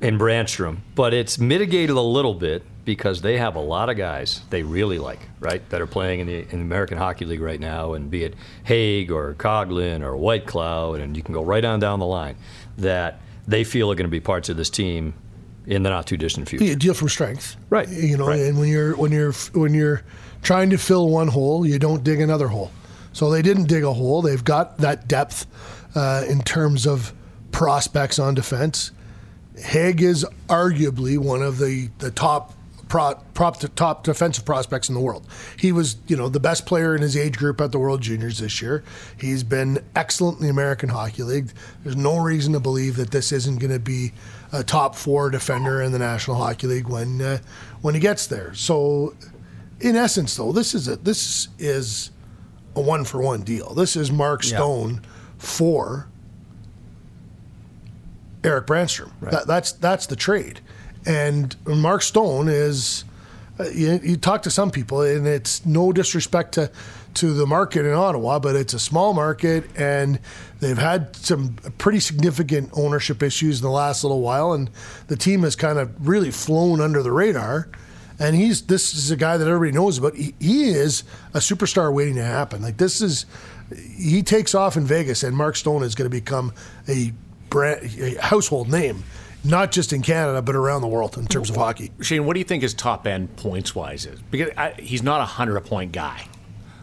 in 0.00 0.18
Brannstrom, 0.18 0.78
but 0.94 1.12
it's 1.12 1.38
mitigated 1.38 1.96
a 1.96 2.00
little 2.00 2.34
bit 2.34 2.62
because 2.84 3.20
they 3.20 3.36
have 3.36 3.56
a 3.56 3.60
lot 3.60 3.90
of 3.90 3.96
guys 3.96 4.40
they 4.50 4.62
really 4.62 4.98
like, 4.98 5.18
right, 5.40 5.68
that 5.70 5.80
are 5.80 5.86
playing 5.86 6.20
in 6.20 6.26
the, 6.26 6.38
in 6.40 6.48
the 6.50 6.64
American 6.64 6.96
Hockey 6.96 7.24
League 7.24 7.40
right 7.40 7.60
now, 7.60 7.92
and 7.94 8.10
be 8.10 8.24
it 8.24 8.34
Hague 8.64 9.10
or 9.10 9.34
Coghlan 9.34 10.02
or 10.02 10.12
Whitecloud, 10.16 11.00
and 11.00 11.16
you 11.16 11.22
can 11.22 11.34
go 11.34 11.42
right 11.42 11.64
on 11.64 11.80
down 11.80 11.98
the 11.98 12.06
line, 12.06 12.36
that 12.78 13.20
they 13.46 13.64
feel 13.64 13.90
are 13.90 13.94
going 13.94 14.06
to 14.06 14.10
be 14.10 14.20
parts 14.20 14.48
of 14.48 14.56
this 14.56 14.70
team 14.70 15.14
in 15.66 15.82
the 15.82 15.90
not 15.90 16.06
too 16.06 16.16
distant 16.16 16.48
future. 16.48 16.64
Yeah, 16.64 16.74
deal 16.76 16.94
from 16.94 17.08
strength, 17.08 17.56
Right, 17.68 17.88
You 17.88 18.16
know, 18.16 18.26
right. 18.28 18.40
and 18.40 18.58
when 18.58 18.68
you're 18.68 18.96
when 18.96 19.12
you're 19.12 19.32
when 19.52 19.74
you're 19.74 20.02
trying 20.42 20.70
to 20.70 20.78
fill 20.78 21.08
one 21.10 21.28
hole, 21.28 21.66
you 21.66 21.78
don't 21.78 22.02
dig 22.02 22.20
another 22.20 22.48
hole. 22.48 22.70
So 23.12 23.30
they 23.30 23.42
didn't 23.42 23.64
dig 23.64 23.84
a 23.84 23.92
hole. 23.92 24.22
They've 24.22 24.42
got 24.44 24.78
that 24.78 25.08
depth 25.08 25.46
uh, 25.94 26.24
in 26.28 26.40
terms 26.42 26.86
of 26.86 27.12
prospects 27.52 28.18
on 28.18 28.34
defense. 28.34 28.92
Hague 29.62 30.02
is 30.02 30.24
arguably 30.48 31.18
one 31.18 31.42
of 31.42 31.58
the 31.58 31.90
the 31.98 32.10
top 32.10 32.54
pro, 32.88 33.14
prop 33.34 33.58
top 33.76 34.02
defensive 34.02 34.44
prospects 34.44 34.88
in 34.88 34.94
the 34.94 35.00
world. 35.00 35.26
He 35.58 35.72
was, 35.72 35.96
you 36.06 36.16
know, 36.16 36.28
the 36.28 36.40
best 36.40 36.66
player 36.66 36.94
in 36.94 37.02
his 37.02 37.16
age 37.16 37.36
group 37.36 37.60
at 37.60 37.72
the 37.72 37.78
World 37.78 38.00
Juniors 38.00 38.38
this 38.38 38.60
year. 38.60 38.82
He's 39.18 39.42
been 39.42 39.84
excellent 39.94 40.38
in 40.38 40.44
the 40.44 40.50
American 40.50 40.88
Hockey 40.88 41.22
League. 41.22 41.50
There's 41.84 41.96
no 41.96 42.18
reason 42.18 42.52
to 42.54 42.60
believe 42.60 42.96
that 42.96 43.10
this 43.10 43.32
isn't 43.32 43.58
going 43.58 43.72
to 43.72 43.78
be 43.78 44.12
a 44.52 44.64
top 44.64 44.94
four 44.94 45.30
defender 45.30 45.82
in 45.82 45.92
the 45.92 45.98
National 45.98 46.36
Hockey 46.36 46.66
League 46.66 46.88
when 46.88 47.20
uh, 47.20 47.38
when 47.82 47.94
he 47.94 48.00
gets 48.00 48.26
there. 48.26 48.54
So, 48.54 49.14
in 49.80 49.96
essence, 49.96 50.36
though, 50.36 50.52
this 50.52 50.74
is 50.74 50.88
a 50.88 50.96
this 50.96 51.48
is 51.58 52.10
a 52.74 52.80
one 52.80 53.04
for 53.04 53.20
one 53.20 53.42
deal. 53.42 53.74
This 53.74 53.96
is 53.96 54.10
Mark 54.10 54.42
Stone 54.42 55.02
for 55.38 56.08
Erik 58.44 58.66
Brannstrom. 58.66 59.10
That, 59.20 59.46
that's 59.46 59.72
that's 59.72 60.06
the 60.06 60.16
trade, 60.16 60.60
and 61.06 61.56
Mark 61.66 62.02
Stone 62.02 62.48
is 62.48 63.04
uh, 63.58 63.64
you, 63.70 64.00
you 64.02 64.16
talk 64.16 64.42
to 64.42 64.50
some 64.50 64.70
people, 64.70 65.02
and 65.02 65.26
it's 65.26 65.66
no 65.66 65.92
disrespect 65.92 66.52
to 66.54 66.70
to 67.14 67.32
the 67.32 67.46
market 67.46 67.84
in 67.84 67.92
Ottawa, 67.92 68.38
but 68.38 68.54
it's 68.54 68.74
a 68.74 68.78
small 68.78 69.12
market, 69.12 69.64
and 69.76 70.20
they've 70.60 70.78
had 70.78 71.16
some 71.16 71.54
pretty 71.78 71.98
significant 71.98 72.70
ownership 72.74 73.22
issues 73.22 73.60
in 73.60 73.64
the 73.64 73.72
last 73.72 74.04
little 74.04 74.20
while, 74.20 74.52
and 74.52 74.70
the 75.08 75.16
team 75.16 75.42
has 75.42 75.56
kind 75.56 75.78
of 75.78 76.06
really 76.06 76.30
flown 76.30 76.80
under 76.80 77.02
the 77.02 77.10
radar. 77.10 77.68
And 78.20 78.34
he's 78.34 78.62
this 78.62 78.94
is 78.94 79.10
a 79.12 79.16
guy 79.16 79.36
that 79.36 79.46
everybody 79.46 79.72
knows 79.72 79.98
about. 79.98 80.16
He, 80.16 80.34
he 80.40 80.70
is 80.70 81.04
a 81.34 81.38
superstar 81.38 81.92
waiting 81.92 82.16
to 82.16 82.24
happen. 82.24 82.62
Like 82.62 82.76
this 82.76 83.00
is, 83.00 83.26
he 83.96 84.22
takes 84.22 84.56
off 84.56 84.76
in 84.76 84.84
Vegas, 84.84 85.22
and 85.22 85.36
Mark 85.36 85.54
Stone 85.54 85.84
is 85.84 85.94
going 85.94 86.10
to 86.10 86.16
become 86.16 86.52
a 86.88 87.12
brand, 87.50 88.18
household 88.18 88.70
name, 88.70 89.04
not 89.44 89.72
just 89.72 89.92
in 89.92 90.02
Canada 90.02 90.42
but 90.42 90.54
around 90.54 90.82
the 90.82 90.88
world 90.88 91.16
in 91.18 91.26
terms 91.26 91.50
of 91.50 91.56
hockey. 91.56 91.92
Shane, 92.00 92.26
what 92.26 92.34
do 92.34 92.40
you 92.40 92.44
think 92.44 92.62
his 92.62 92.74
top 92.74 93.06
end 93.06 93.36
points 93.36 93.74
wise 93.74 94.06
is? 94.06 94.20
Because 94.30 94.50
I, 94.56 94.74
he's 94.78 95.02
not 95.02 95.20
a 95.20 95.24
hundred 95.24 95.60
point 95.64 95.92
guy. 95.92 96.26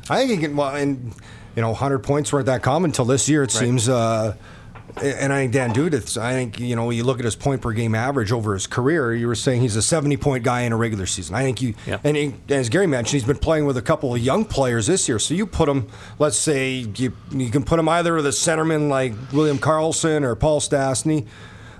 I 0.09 0.19
think 0.19 0.31
he 0.31 0.37
can. 0.37 0.55
Well, 0.55 0.75
and 0.75 1.13
you 1.55 1.61
know, 1.61 1.69
100 1.69 1.99
points 1.99 2.31
weren't 2.33 2.45
that 2.47 2.61
common 2.61 2.89
until 2.89 3.05
this 3.05 3.27
year. 3.29 3.43
It 3.43 3.51
seems. 3.51 3.89
Uh, 3.89 4.35
and 5.03 5.33
I 5.33 5.41
think 5.41 5.53
Dan 5.53 5.71
Dudith, 5.73 6.17
I 6.17 6.31
think, 6.33 6.59
you 6.59 6.75
know, 6.75 6.89
you 6.89 7.03
look 7.03 7.19
at 7.19 7.25
his 7.25 7.35
point 7.35 7.61
per 7.61 7.71
game 7.73 7.93
average 7.95 8.31
over 8.31 8.53
his 8.53 8.65
career, 8.67 9.13
you 9.13 9.27
were 9.27 9.35
saying 9.35 9.61
he's 9.61 9.75
a 9.75 9.81
70 9.81 10.17
point 10.17 10.43
guy 10.43 10.61
in 10.61 10.71
a 10.71 10.77
regular 10.77 11.05
season. 11.05 11.35
I 11.35 11.43
think 11.43 11.61
you, 11.61 11.73
Yeah. 11.85 11.97
and 12.03 12.15
he, 12.15 12.33
as 12.49 12.69
Gary 12.69 12.87
mentioned, 12.87 13.13
he's 13.19 13.27
been 13.27 13.37
playing 13.37 13.65
with 13.65 13.77
a 13.77 13.81
couple 13.81 14.13
of 14.15 14.21
young 14.21 14.45
players 14.45 14.87
this 14.87 15.07
year. 15.09 15.19
So 15.19 15.33
you 15.33 15.45
put 15.45 15.67
him, 15.67 15.87
let's 16.19 16.37
say, 16.37 16.85
you, 16.95 17.13
you 17.31 17.49
can 17.49 17.63
put 17.63 17.77
him 17.79 17.89
either 17.89 18.13
with 18.15 18.25
a 18.25 18.29
centerman 18.31 18.89
like 18.89 19.13
William 19.33 19.57
Karlsson 19.57 20.23
or 20.23 20.35
Paul 20.35 20.61
Stastny. 20.61 21.25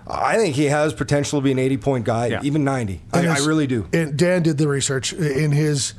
I 0.08 0.36
think 0.38 0.56
he 0.56 0.66
has 0.66 0.94
potential 0.94 1.40
to 1.40 1.44
be 1.44 1.52
an 1.52 1.58
80 1.60 1.78
point 1.78 2.06
guy, 2.06 2.28
Yeah. 2.28 2.42
even 2.44 2.64
90. 2.64 3.02
I, 3.14 3.28
I 3.28 3.38
really 3.40 3.66
do. 3.68 3.88
And 3.94 4.16
Dan 4.18 4.44
did 4.44 4.58
the 4.58 4.68
research 4.68 5.14
in 5.14 5.52
his 5.52 5.94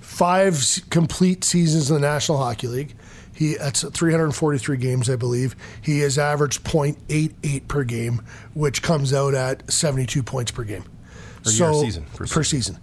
five 0.00 0.62
complete 0.90 1.44
seasons 1.44 1.90
in 1.90 1.94
the 1.94 2.00
National 2.00 2.38
Hockey 2.38 2.66
League. 2.66 2.94
He 3.42 3.54
that's 3.54 3.82
343 3.82 4.76
games, 4.76 5.10
I 5.10 5.16
believe. 5.16 5.56
He 5.80 5.98
has 6.00 6.16
averaged 6.16 6.62
.88 6.62 7.66
per 7.66 7.82
game, 7.82 8.22
which 8.54 8.82
comes 8.82 9.12
out 9.12 9.34
at 9.34 9.68
72 9.68 10.22
points 10.22 10.52
per 10.52 10.62
game. 10.62 10.84
Per 11.42 11.50
year, 11.50 11.74
season, 11.74 12.06
per 12.14 12.26
per 12.26 12.44
season. 12.44 12.78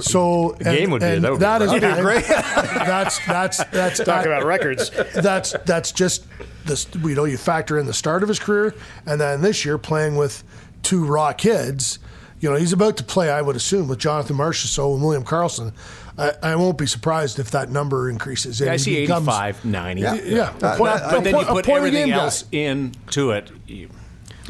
So 0.00 0.52
and, 0.52 0.64
game 0.64 0.90
would 0.90 1.00
be- 1.00 1.06
and 1.06 1.24
that 1.24 1.30
would 1.30 1.38
be 1.38 1.44
that 1.44 1.62
is 1.62 1.72
rough. 1.82 2.00
great. 2.00 2.24
that's 2.26 3.24
that's 3.24 3.64
that's 3.64 4.04
Talk 4.04 4.26
about 4.26 4.44
records. 4.44 4.90
that's 5.14 5.54
that's 5.64 5.92
just 5.92 6.26
this. 6.66 6.86
You 6.94 7.14
know, 7.14 7.24
you 7.24 7.38
factor 7.38 7.78
in 7.78 7.86
the 7.86 7.94
start 7.94 8.22
of 8.22 8.28
his 8.28 8.38
career, 8.38 8.74
and 9.06 9.18
then 9.18 9.40
this 9.40 9.64
year 9.64 9.78
playing 9.78 10.16
with 10.16 10.44
two 10.82 11.06
raw 11.06 11.32
kids. 11.32 11.98
You 12.40 12.50
know, 12.50 12.56
he's 12.56 12.72
about 12.74 12.96
to 12.98 13.04
play, 13.04 13.30
I 13.30 13.40
would 13.40 13.56
assume, 13.56 13.88
with 13.88 14.00
Jonathan 14.00 14.36
Marchessault 14.36 14.94
and 14.94 15.02
William 15.02 15.24
Karlsson. 15.24 15.72
I, 16.18 16.32
I 16.42 16.56
won't 16.56 16.76
be 16.78 16.86
surprised 16.86 17.38
if 17.38 17.50
that 17.52 17.70
number 17.70 18.10
increases. 18.10 18.60
and 18.60 18.68
I 18.70 18.74
he 18.74 18.78
see 18.78 19.00
becomes- 19.02 19.28
85, 19.28 19.64
90. 19.64 20.00
Yeah, 20.02 20.14
yeah. 20.14 20.52
That- 20.58 20.74
A 20.74 20.78
point- 20.78 20.92
that- 20.94 21.08
a 21.08 21.10
But 21.16 21.24
then 21.24 21.34
you 21.38 21.44
put 21.44 21.64
point 21.64 21.68
a 21.68 21.72
everything 21.74 22.06
game 22.06 22.14
guy. 22.16 22.22
else 22.22 22.44
into 22.52 23.30
it. 23.32 23.50
You, 23.66 23.88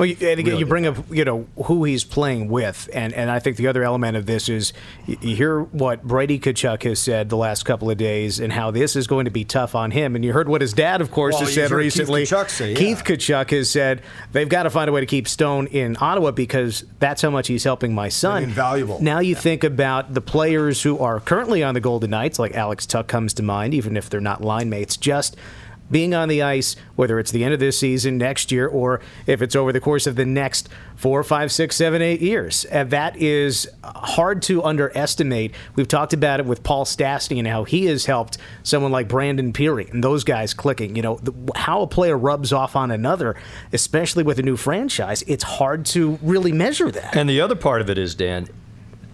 Well, 0.03 0.11
you, 0.11 0.17
and 0.21 0.41
again, 0.41 0.47
Really 0.47 0.59
you 0.59 0.67
bring 0.67 0.87
up 0.87 0.97
you 1.13 1.25
know 1.25 1.47
who 1.67 1.85
he's 1.85 2.03
playing 2.03 2.49
with, 2.49 2.91
and, 2.93 3.13
and 3.13 3.31
I 3.31 3.39
think 3.39 3.57
the 3.57 3.69
other 3.69 3.85
element 3.85 4.17
of 4.17 4.27
this 4.27 4.49
is 4.49 4.73
you, 5.07 5.37
hear 5.37 5.61
what 5.63 6.03
Brady 6.03 6.41
Tkachuk 6.41 6.83
has 6.83 6.99
said 6.99 7.29
the 7.29 7.37
last 7.37 7.63
couple 7.63 7.89
of 7.89 7.99
days, 7.99 8.41
and 8.41 8.53
how 8.53 8.73
this 8.73 8.97
is 8.97 9.07
going 9.07 9.27
to 9.27 9.31
be 9.31 9.45
tough 9.45 9.77
on 9.77 9.93
him. 9.93 10.17
And 10.17 10.25
you 10.25 10.33
heard 10.33 10.49
what 10.49 10.61
his 10.61 10.73
dad, 10.73 11.01
of 11.01 11.13
course, 11.13 11.35
Well, 11.35 11.43
has 11.45 11.55
said 11.55 11.71
heard 11.71 11.85
Keith 11.85 11.99
recently. 11.99 12.25
Say, 12.25 12.73
yeah. 12.73 12.77
Keith 12.77 13.05
Tkachuk 13.05 13.51
has 13.51 13.71
said 13.71 14.03
they've 14.33 14.49
got 14.49 14.65
to 14.65 14.71
find 14.71 14.89
a 14.89 14.93
way 14.93 14.99
to 14.99 15.07
keep 15.07 15.29
Stone 15.29 15.69
in 15.69 15.97
Ottawa 16.01 16.33
because 16.33 16.85
that's 16.99 17.23
how 17.23 17.31
much 17.31 17.47
he's 17.47 17.63
helping 17.63 17.95
my 17.95 18.09
son. 18.09 18.43
Invaluable. 18.43 19.01
Now 19.01 19.21
you 19.21 19.37
think 19.37 19.63
about 19.63 20.15
the 20.15 20.21
players 20.21 20.83
who 20.83 20.99
are 20.99 21.21
currently 21.21 21.63
on 21.63 21.75
the 21.75 21.81
Golden 21.81 22.11
Knights, 22.11 22.41
like 22.41 22.57
Alex 22.57 22.87
Tuch 22.87 23.07
comes 23.07 23.35
to 23.35 23.45
mind, 23.45 23.73
even 23.73 23.97
if 23.97 24.11
they're 24.11 24.21
not 24.21 24.43
line 24.43 24.69
mates, 24.69 24.97
just 24.97 25.37
being 25.93 26.15
on 26.15 26.29
the 26.29 26.43
ice, 26.43 26.75
whether 26.97 27.19
it's 27.19 27.31
the 27.31 27.45
end 27.45 27.55
of 27.55 27.61
this 27.61 27.79
season, 27.79 28.19
next 28.19 28.51
year, 28.51 28.67
or 28.67 29.01
if 29.27 29.41
it's 29.43 29.55
over 29.55 29.73
the 29.73 29.81
course 29.81 30.07
of 30.07 30.17
the 30.17 30.25
next 30.25 30.69
four, 30.97 31.23
five, 31.23 31.53
six, 31.53 31.77
seven, 31.77 32.03
eight 32.03 32.21
years. 32.21 32.65
And 32.65 32.91
that 32.91 33.17
is 33.17 33.69
hard 33.85 34.43
to 34.43 34.63
underestimate. 34.65 35.55
We've 35.77 35.87
talked 35.87 36.13
about 36.13 36.41
it 36.41 36.47
with 36.47 36.63
Paul 36.63 36.85
Stastny 36.85 37.39
and 37.39 37.47
how 37.47 37.65
he 37.65 37.87
has 37.87 38.07
helped 38.07 38.39
someone 38.63 38.91
like 38.91 39.07
Brandon 39.07 39.53
Pirri 39.53 39.91
and 39.93 40.03
those 40.03 40.25
guys 40.25 40.55
clicking. 40.55 40.97
You 40.97 41.03
know, 41.03 41.17
the, 41.23 41.33
how 41.55 41.83
a 41.83 41.87
player 41.87 42.17
rubs 42.17 42.53
off 42.53 42.75
on 42.75 42.91
another, 42.91 43.37
especially 43.73 44.25
with 44.25 44.39
a 44.39 44.43
new 44.43 44.57
franchise, 44.57 45.23
it's 45.29 45.45
hard 45.45 45.85
to 45.87 46.19
really 46.23 46.53
measure 46.53 46.91
that. 46.91 47.15
And 47.17 47.29
the 47.29 47.41
other 47.41 47.57
part 47.57 47.81
of 47.81 47.91
it 47.91 47.99
is, 47.99 48.15
Dan, 48.15 48.49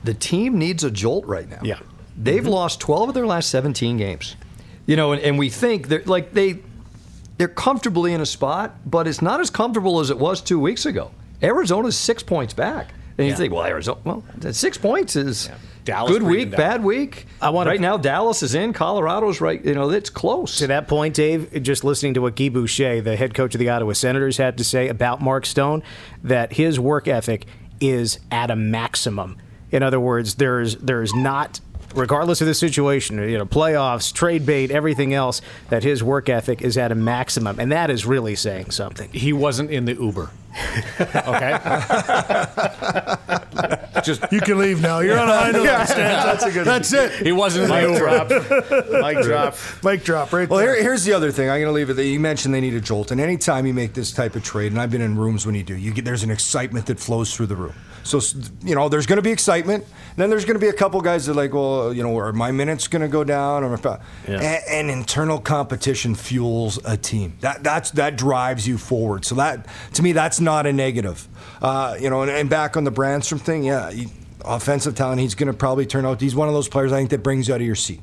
the 0.05 0.15
team 0.15 0.59
needs 0.59 0.85
a 0.85 0.91
jolt 0.91 1.27
right 1.27 1.49
now. 1.49 1.61
Yeah. 1.63 1.81
They've 2.17 2.43
mm-hmm. 2.43 2.51
lost 2.51 2.81
12 2.81 3.11
of 3.11 3.15
their 3.15 3.27
last 3.27 3.51
17 3.51 3.97
games. 3.97 4.37
You 4.87 4.97
know, 4.97 5.13
and, 5.13 5.23
and 5.23 5.39
we 5.39 5.51
think 5.51 5.89
they're 5.89 6.03
like 6.05 6.33
they 6.33 6.61
they're 7.39 7.49
comfortably 7.49 8.13
in 8.13 8.21
a 8.21 8.27
spot, 8.27 8.77
but 8.85 9.07
it's 9.07 9.23
not 9.23 9.41
as 9.41 9.49
comfortable 9.51 10.01
as 10.01 10.11
it 10.11 10.19
was 10.19 10.41
two 10.41 10.59
weeks 10.61 10.85
ago. 10.87 11.11
Arizona's 11.43 11.97
six 11.97 12.23
points 12.23 12.53
back. 12.53 12.93
And 13.17 13.27
you 13.27 13.33
Yeah. 13.33 13.37
think, 13.37 13.53
well, 13.53 13.65
Arizona, 13.65 13.99
well, 14.05 14.23
six 14.53 14.79
points 14.79 15.17
is 15.17 15.51
Dallas 15.85 16.13
good 16.13 16.23
week, 16.23 16.51
down. 16.51 16.59
bad 16.59 16.85
week. 16.85 17.27
I 17.41 17.51
wanna- 17.51 17.71
right 17.71 17.81
now, 17.81 17.97
Dallas 17.97 18.43
is 18.45 18.55
in, 18.55 18.73
Colorado's 18.73 19.41
right. 19.41 19.65
You 19.65 19.75
know, 19.75 19.91
it's 19.91 20.11
close. 20.11 20.57
To 20.59 20.67
that 20.69 20.87
point, 20.87 21.15
Dave, 21.15 21.63
just 21.63 21.83
listening 21.83 22.15
to 22.15 22.21
what 22.21 22.37
Guy 22.37 22.49
Boucher, 22.49 23.01
the 23.01 23.17
head 23.17 23.35
coach 23.35 23.55
of 23.57 23.59
the 23.59 23.69
Ottawa 23.71 23.93
Senators, 23.95 24.37
had 24.37 24.57
to 24.59 24.65
say 24.65 24.87
about 24.89 25.21
Mark 25.21 25.47
Stone, 25.47 25.83
that 26.23 26.53
his 26.53 26.79
work 26.79 27.09
ethic 27.09 27.47
is 27.81 28.19
at 28.31 28.51
a 28.53 28.57
maximum. 28.57 29.37
In 29.73 29.83
other 29.83 29.99
words, 30.01 30.35
there's 30.37 30.77
there's 30.77 31.15
not, 31.15 31.61
regardless 31.95 32.41
of 32.41 32.47
the 32.47 32.55
situation, 32.55 33.19
you 33.29 33.39
know, 33.39 33.47
playoffs, 33.47 34.13
trade 34.13 34.47
bait, 34.47 34.71
everything 34.71 35.15
else, 35.15 35.41
that 35.71 35.83
his 35.83 36.03
work 36.03 36.29
ethic 36.29 36.63
is 36.63 36.77
at 36.79 36.93
a 36.93 36.95
maximum, 36.95 37.59
and 37.59 37.73
that 37.73 37.91
is 37.91 38.07
really 38.07 38.35
saying 38.35 38.71
something. 38.71 39.11
he 39.13 39.33
wasn't 39.33 39.71
in 39.71 39.85
the 39.85 39.95
Uber. 39.95 40.31
Okay? 41.01 41.53
Just 44.05 44.25
You 44.33 44.41
can 44.41 44.59
leave 44.59 44.81
now. 44.81 45.01
You're 45.01 45.19
on 45.19 45.29
a 45.29 45.37
high 45.39 45.51
note. 45.51 45.65
That's 45.65 46.45
a 46.45 46.51
good. 46.51 46.67
That's 46.67 46.93
it. 46.93 47.13
he 47.25 47.33
wasn't 47.33 47.65
in 47.65 47.71
the 47.71 47.81
Uber. 47.83 47.99
drop. 47.99 48.29
Mic 49.15 49.23
drop. 49.25 49.57
Mic 49.85 50.05
drop 50.05 50.33
right 50.33 50.49
Well, 50.49 50.59
there. 50.59 50.75
here, 50.75 50.83
here's 50.83 51.05
the 51.05 51.13
other 51.13 51.31
thing. 51.33 51.49
I'm 51.51 51.57
going 51.61 51.67
to 51.67 51.73
leave 51.73 51.91
it. 51.91 51.95
That 51.95 52.05
you 52.07 52.21
mentioned 52.21 52.55
they 52.55 52.61
need 52.61 52.75
a 52.75 52.81
jolt, 52.81 53.11
and 53.11 53.21
anytime 53.21 53.67
you 53.67 53.75
make 53.75 53.95
this 53.95 54.13
type 54.13 54.37
of 54.37 54.45
trade, 54.45 54.73
and 54.73 54.81
I've 54.81 54.91
been 54.91 55.03
in 55.03 55.17
rooms 55.19 55.45
when 55.47 55.55
you 55.55 55.63
do, 55.65 55.77
you 55.77 55.93
get 55.93 56.05
there's 56.05 56.23
an 56.23 56.31
excitement 56.31 56.87
that 56.87 57.01
flows 57.01 57.35
through 57.35 57.47
the 57.47 57.57
room. 57.57 57.75
So 58.05 58.21
you 58.63 58.75
know, 58.75 58.89
there's 58.89 59.07
going 59.07 59.17
to 59.17 59.23
be 59.23 59.31
excitement. 59.31 59.85
Then 60.17 60.31
there's 60.31 60.45
going 60.45 60.57
to 60.57 60.61
be 60.61 60.69
a 60.69 60.73
couple 60.73 61.01
guys 61.01 61.27
that 61.27 61.33
are 61.33 61.37
like, 61.37 61.55
well, 61.55 61.93
you 61.93 62.03
know, 62.03 62.17
are 62.19 62.33
my 62.33 62.51
minutes 62.51 62.89
going 62.89 63.03
to 63.03 63.09
go 63.09 63.23
down? 63.23 63.63
Or 63.63 63.69
and, 64.27 64.63
and 64.69 64.91
internal 64.91 65.39
competition 65.39 66.15
fuels 66.15 66.79
a 66.85 66.97
team. 66.97 67.37
That 67.41 67.63
that's 67.63 67.93
that 67.93 68.17
drives 68.17 68.67
you 68.67 68.79
forward. 68.79 69.25
So 69.25 69.37
that 69.37 69.67
to 69.95 70.03
me, 70.03 70.13
that's 70.13 70.41
not 70.41 70.67
a 70.67 70.73
negative. 70.73 71.29
Uh, 71.63 71.97
you 72.01 72.11
know, 72.11 72.23
and, 72.23 72.31
and 72.31 72.51
back 72.51 72.77
on 72.77 72.85
the 72.85 72.93
Brannstrom 72.93 73.41
thing, 73.41 73.63
yeah. 73.65 73.91
he- 73.91 74.09
offensive 74.49 74.95
talent. 74.95 75.21
He's 75.21 75.35
going 75.35 75.47
to 75.47 75.57
probably 75.57 75.87
turn 75.87 76.07
out. 76.07 76.21
He's 76.21 76.35
one 76.35 76.49
of 76.49 76.55
those 76.55 76.69
players 76.69 76.93
I 76.93 76.97
think 76.97 77.11
that 77.11 77.23
brings 77.23 77.49
you 77.49 77.55
out 77.55 77.61
of 77.61 77.67
your 77.67 77.75
seat. 77.77 78.01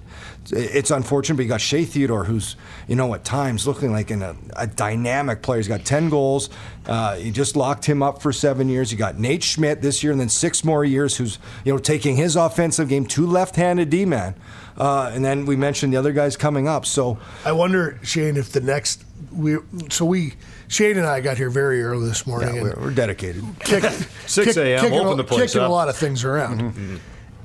It's, 0.52 0.92
unfortunate, 0.92 1.36
but 1.38 1.44
you 1.44 1.50
got 1.50 1.62
Shea 1.62 1.86
Theodore, 1.86 2.24
who's 2.24 2.56
you 2.88 2.96
know 2.96 3.14
at 3.16 3.26
times 3.26 3.66
looking 3.66 3.92
like 3.92 4.12
an, 4.12 4.22
a, 4.22 4.36
a 4.56 4.68
dynamic 4.68 5.42
player. 5.42 5.58
He's 5.58 5.68
got 5.68 5.84
ten 5.84 6.10
goals. 6.10 6.50
Uh, 6.86 7.18
you 7.20 7.32
just 7.32 7.56
locked 7.56 7.86
him 7.86 8.04
up 8.04 8.22
for 8.22 8.32
seven 8.32 8.70
years. 8.70 8.92
You 8.92 8.98
got 8.98 9.20
Nate 9.20 9.44
Schmidt 9.44 9.82
this 9.82 10.04
year, 10.04 10.12
and 10.12 10.22
then 10.22 10.30
six 10.30 10.64
more 10.64 10.86
years. 10.86 11.18
Who's 11.18 11.40
you 11.64 11.74
know 11.74 11.80
taking 11.80 12.16
his 12.16 12.36
offensive 12.36 12.90
game 12.90 13.06
to 13.08 13.26
left-handed 13.26 13.90
D 13.90 14.06
man. 14.06 14.36
Uh, 14.78 15.10
and 15.14 15.24
then 15.24 15.46
we 15.46 15.56
mentioned 15.56 15.94
the 15.94 15.98
other 15.98 16.12
guys 16.12 16.36
coming 16.36 16.68
up. 16.68 16.86
So 16.86 17.18
I 17.46 17.54
wonder, 17.54 18.00
Shane, 18.04 18.38
if 18.38 18.52
the 18.52 18.62
next 18.62 19.04
we 19.32 19.58
so 19.90 20.06
we 20.06 20.34
Shane 20.68 20.98
and 20.98 21.06
I 21.06 21.22
got 21.22 21.38
here 21.38 21.50
very 21.50 21.84
early 21.84 22.08
this 22.08 22.26
morning. 22.26 22.56
yeah, 22.56 22.62
we're, 22.64 22.76
we're 22.80 22.92
dedicated. 22.92 23.44
kick, 23.60 23.84
6 24.28 24.58
a.m., 24.58 24.80
kicking, 24.82 25.00
open 25.00 25.14
a- 25.14 25.16
the 25.18 25.24
place 25.24 25.54
kicking 25.54 25.66
a 25.66 25.70
lot 25.70 25.90
of 25.90 25.96
things 25.96 26.24
around. 26.24 26.62
Mm-hmm. 26.62 26.96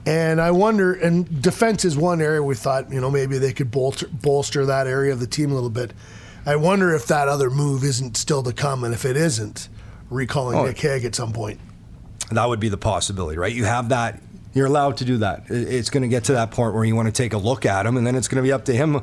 And 0.07 0.41
I 0.41 0.51
wonder, 0.51 0.95
and 0.95 1.43
defense 1.43 1.85
is 1.85 1.97
one 1.97 2.21
area 2.23 2.43
we 2.43 2.55
thought, 2.55 2.91
you 2.91 3.01
know, 3.01 3.11
maybe 3.11 3.37
they 3.39 3.53
could 3.53 3.71
bolster, 3.71 4.09
bolster 4.09 4.65
that 4.67 4.87
area 4.87 5.13
of 5.13 5.21
the 5.21 5.27
team 5.27 5.51
a 5.53 5.55
little 5.55 5.69
bit. 5.71 5.93
I 6.47 6.57
wonder 6.57 6.95
if 6.95 7.07
that 7.09 7.29
other 7.29 7.51
move 7.51 7.85
isn't 7.85 8.17
still 8.17 8.43
to 8.45 8.53
come, 8.55 8.83
and 8.83 8.95
if 8.95 9.05
it 9.05 9.17
isn't, 9.17 9.69
recalling 10.09 10.59
Oh. 10.59 10.65
Nick 10.65 10.79
Hague 10.79 11.05
at 11.05 11.15
some 11.15 11.33
point. 11.35 11.61
that 12.33 12.49
would 12.49 12.61
be 12.61 12.71
the 12.71 12.79
possibility, 12.79 13.37
right? 13.37 13.53
You 13.55 13.65
have 13.67 13.91
that. 13.91 14.23
You're 14.55 14.67
allowed 14.67 14.97
to 14.97 15.05
do 15.05 15.19
that. 15.19 15.45
It's 15.51 15.91
going 15.91 16.03
to 16.03 16.09
get 16.09 16.25
to 16.25 16.33
that 16.33 16.51
point 16.51 16.75
where 16.75 16.85
you 16.85 16.97
want 16.97 17.07
to 17.07 17.13
take 17.13 17.35
a 17.35 17.39
look 17.39 17.67
at 17.67 17.85
him, 17.87 17.97
and 17.99 18.07
then 18.07 18.17
it's 18.17 18.27
going 18.27 18.43
to 18.43 18.47
be 18.47 18.53
up 18.53 18.65
to 18.65 18.73
him. 18.75 19.03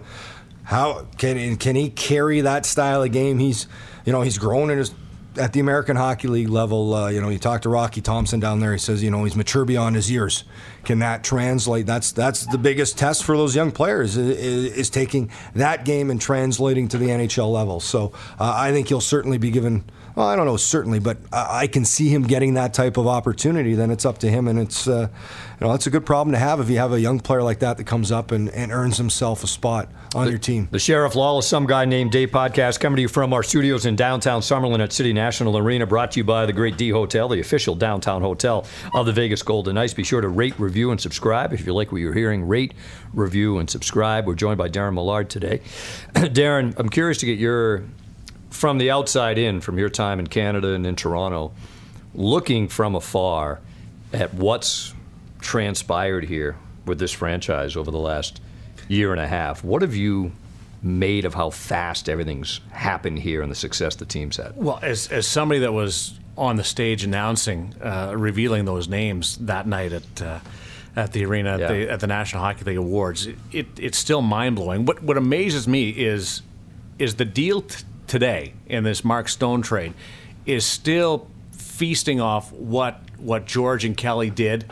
How 0.63 1.05
can 1.17 1.55
can 1.57 1.75
he 1.77 1.89
carry 1.89 2.41
that 2.41 2.65
style 2.65 3.01
of 3.03 3.11
game? 3.13 3.37
He's, 3.39 3.67
you 4.07 4.13
know, 4.13 4.21
he's 4.21 4.37
grown 4.37 4.69
in 4.69 4.77
his 4.77 4.95
at 5.37 5.51
the 5.51 5.59
American 5.59 5.97
Hockey 5.97 6.29
League 6.29 6.47
level. 6.47 6.93
Uh, 6.93 7.09
you 7.09 7.19
know, 7.19 7.27
you 7.27 7.37
talk 7.37 7.61
to 7.63 7.69
Rocky 7.69 7.99
Thompson 7.99 8.39
down 8.39 8.61
there. 8.61 8.71
He 8.71 8.79
says, 8.79 9.03
you 9.03 9.11
know, 9.11 9.25
he's 9.25 9.35
mature 9.35 9.65
beyond 9.65 9.97
his 9.97 10.09
years. 10.09 10.45
Can 10.85 10.99
that 10.99 11.25
translate? 11.25 11.85
That's 11.85 12.13
that's 12.13 12.45
the 12.45 12.57
biggest 12.57 12.97
test 12.97 13.25
for 13.25 13.35
those 13.35 13.53
young 13.53 13.71
players 13.71 14.15
is, 14.15 14.71
is 14.71 14.89
taking 14.89 15.29
that 15.55 15.83
game 15.83 16.09
and 16.09 16.21
translating 16.21 16.87
to 16.87 16.97
the 16.97 17.07
NHL 17.07 17.51
level. 17.51 17.81
So 17.81 18.13
uh, 18.39 18.53
I 18.55 18.71
think 18.71 18.87
he'll 18.87 19.01
certainly 19.01 19.37
be 19.37 19.51
given 19.51 19.83
Well, 20.17 20.25
I 20.25 20.35
don't 20.35 20.47
know 20.47 20.57
certainly, 20.57 20.97
but 20.97 21.19
I, 21.31 21.59
I 21.59 21.67
can 21.67 21.85
see 21.85 22.09
him 22.09 22.23
getting 22.23 22.55
that 22.55 22.73
type 22.73 22.97
of 22.97 23.05
opportunity. 23.05 23.75
Then 23.75 23.91
it's 23.91 24.03
up 24.03 24.17
to 24.19 24.27
him, 24.27 24.47
and 24.47 24.57
it's 24.57 24.87
uh, 24.87 25.09
you 25.11 25.67
know 25.67 25.71
that's 25.71 25.85
a 25.85 25.91
good 25.91 26.07
problem 26.07 26.33
to 26.33 26.39
have 26.39 26.59
if 26.59 26.71
you 26.71 26.79
have 26.79 26.91
a 26.91 26.99
young 26.99 27.19
player 27.19 27.43
like 27.43 27.59
that 27.59 27.77
that 27.77 27.83
comes 27.83 28.11
up 28.11 28.31
and, 28.31 28.49
and 28.49 28.71
earns 28.71 28.97
himself 28.97 29.43
a 29.43 29.47
spot 29.47 29.89
on 30.15 30.27
your 30.27 30.39
team. 30.39 30.69
The 30.71 30.79
Sheriff 30.79 31.13
Lawless, 31.13 31.45
Some 31.47 31.67
Guy 31.67 31.85
Named 31.85 32.11
Dave 32.11 32.31
podcast 32.31 32.79
coming 32.79 32.95
to 32.95 33.03
you 33.03 33.07
from 33.07 33.31
our 33.31 33.43
studios 33.43 33.85
in 33.85 33.95
downtown 33.95 34.41
Summerlin 34.41 34.79
at 34.79 34.91
City 34.91 35.13
National 35.13 35.55
Arena, 35.55 35.85
brought 35.85 36.13
to 36.13 36.19
you 36.19 36.23
by 36.23 36.47
the 36.47 36.53
Great 36.53 36.77
D 36.77 36.89
Hotel, 36.89 37.29
the 37.29 37.39
official 37.39 37.75
downtown 37.75 38.23
hotel 38.23 38.65
of 38.95 39.05
the 39.05 39.13
Vegas 39.13 39.43
Golden 39.43 39.75
Knights. 39.75 39.93
Be 39.93 40.03
sure 40.03 40.21
to 40.21 40.29
rate, 40.29 40.59
review, 40.59 40.89
and 40.89 40.99
subscribe. 40.99 41.53
If 41.53 41.63
you 41.67 41.75
like 41.75 41.91
what 41.91 42.01
you're 42.01 42.15
hearing, 42.15 42.47
rate, 42.47 42.73
review, 43.13 43.59
and 43.59 43.69
subscribe. 43.69 44.25
We're 44.25 44.33
joined 44.33 44.57
by 44.57 44.69
Darren 44.69 44.95
Millard 44.95 45.29
today. 45.29 45.59
Darren, 46.15 46.73
I'm 46.75 46.89
curious 46.89 47.19
to 47.19 47.27
get 47.27 47.37
your, 47.37 47.83
from 48.57 48.79
the 48.79 48.89
outside 48.89 49.37
in, 49.37 49.61
from 49.61 49.77
your 49.77 49.89
time 49.89 50.19
in 50.19 50.25
Canada 50.25 50.73
and 50.73 50.85
in 50.87 50.95
Toronto, 50.95 51.51
looking 52.15 52.67
from 52.67 52.95
afar 52.95 53.59
at 54.11 54.33
what's 54.33 54.95
transpired 55.39 56.23
here 56.25 56.55
with 56.85 56.97
this 56.97 57.11
franchise 57.11 57.75
over 57.77 57.91
the 57.91 57.99
last 57.99 58.41
year 58.87 59.11
and 59.11 59.21
a 59.21 59.27
half. 59.27 59.63
What 59.63 59.83
have 59.83 59.95
you 59.95 60.31
made 60.81 61.23
of 61.25 61.35
how 61.35 61.51
fast 61.51 62.09
everything's 62.09 62.59
happened 62.71 63.19
here 63.19 63.43
and 63.43 63.51
the 63.51 63.55
success 63.55 63.95
the 63.95 64.05
team's 64.05 64.37
had? 64.37 64.53
Well, 64.55 64.79
as, 64.81 65.07
as 65.09 65.27
somebody 65.27 65.59
that 65.59 65.73
was 65.73 66.19
on 66.35 66.55
the 66.55 66.63
stage 66.63 67.03
announcing, 67.03 67.75
uh, 67.81 68.13
revealing 68.17 68.65
those 68.65 68.87
names 68.87 69.37
that 69.37 69.67
night 69.67 69.93
at 69.93 70.21
uh, 70.21 70.39
at 70.95 71.11
the 71.13 71.23
arena 71.25 71.53
at, 71.53 71.59
Yeah. 71.59 71.67
the, 71.67 71.89
at 71.91 71.99
the 71.99 72.07
National 72.07 72.41
Hockey 72.41 72.63
League 72.65 72.77
Awards, 72.77 73.27
it, 73.51 73.67
it's 73.77 73.99
still 73.99 74.23
mind 74.23 74.55
blowing. 74.55 74.85
What 74.85 75.03
what 75.03 75.15
amazes 75.17 75.67
me 75.67 75.89
is 75.91 76.41
is 76.97 77.15
the 77.15 77.25
deal 77.25 77.61
t- 77.61 77.83
today 78.07 78.53
in 78.65 78.83
this 78.83 79.03
Mark 79.03 79.29
Stone 79.29 79.61
trade 79.61 79.93
is 80.45 80.65
still 80.65 81.27
feasting 81.51 82.19
off 82.19 82.51
what 82.53 83.01
what 83.17 83.45
George 83.45 83.83
and 83.83 83.97
Kelly 83.97 84.29
did 84.29 84.65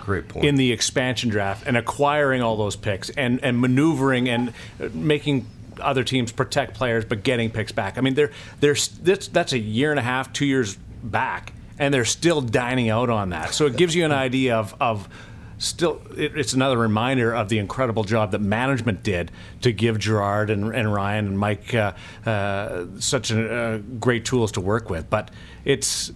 in 0.44 0.56
the 0.56 0.72
expansion 0.72 1.30
draft 1.30 1.66
and 1.66 1.76
acquiring 1.76 2.42
all 2.42 2.56
those 2.58 2.76
picks 2.76 3.10
and, 3.12 3.44
and 3.44 3.60
maneuvering 3.60 4.30
and 4.30 4.50
uh, 4.80 4.90
making 4.94 5.48
other 5.82 6.04
teams 6.04 6.32
protect 6.32 6.76
players 6.76 7.06
but 7.06 7.24
getting 7.24 7.50
picks 7.50 7.72
back. 7.72 7.98
I 7.98 8.02
mean, 8.02 8.14
they're, 8.14 8.32
they're, 8.60 8.76
that's, 9.02 9.28
that's 9.30 9.54
a 9.54 9.58
year 9.58 9.90
and 9.90 10.00
a 10.00 10.04
half, 10.04 10.32
two 10.32 10.46
years 10.46 10.78
back, 11.04 11.54
and 11.80 11.94
they're 11.94 12.06
still 12.06 12.40
dining 12.40 12.90
out 12.90 13.10
on 13.10 13.30
that. 13.30 13.54
So 13.54 13.66
it 13.66 13.78
gives 13.78 13.96
you 13.96 14.06
an 14.06 14.12
idea 14.12 14.58
of, 14.58 14.76
of 14.80 15.10
still, 15.58 16.02
it, 16.18 16.38
it's 16.38 16.54
another 16.54 16.78
reminder 16.78 17.34
of 17.34 17.50
the 17.50 17.60
incredible 17.60 18.04
job 18.04 18.32
that 18.32 18.42
management 18.42 19.04
did 19.04 19.32
to 19.62 19.72
give 19.72 20.00
Gerard 20.00 20.50
and, 20.50 20.74
and 20.74 20.94
Ryan 20.94 21.28
and 21.28 21.40
Mike 21.40 21.74
uh, 21.74 21.94
uh, 22.26 22.86
such 23.00 23.32
a, 23.32 23.54
uh, 23.54 23.78
great 24.00 24.26
tools 24.26 24.52
to 24.54 24.62
work 24.62 24.90
with. 24.90 25.10
But 25.10 25.32
it's, 25.64 26.12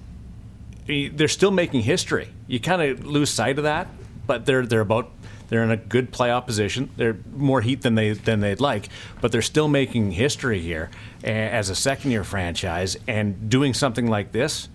they're 0.88 1.28
still 1.28 1.52
making 1.52 1.82
history. 1.82 2.30
You 2.48 2.60
kind 2.60 2.82
of 2.82 3.06
lose 3.06 3.30
sight 3.30 3.58
of 3.58 3.64
that, 3.64 3.88
but 4.26 4.46
they're 4.46 4.66
they're 4.66 4.82
about 4.82 5.12
they're 5.50 5.64
in 5.64 5.72
a 5.72 5.78
good 5.78 6.12
playoff 6.12 6.46
position. 6.46 6.90
They're 6.98 7.18
more 7.36 7.62
heat 7.62 7.82
than 7.82 7.96
they 7.96 8.12
than 8.14 8.40
they'd 8.40 8.60
like, 8.60 8.90
but 9.22 9.32
they're 9.32 9.42
still 9.42 9.68
making 9.68 10.12
history 10.12 10.60
here 10.62 10.90
as 11.24 11.70
a 11.70 11.76
second 11.76 12.12
year 12.12 12.24
franchise 12.24 12.98
and 13.08 13.50
doing 13.50 13.74
something 13.74 14.08
like 14.08 14.32
this. 14.32 14.70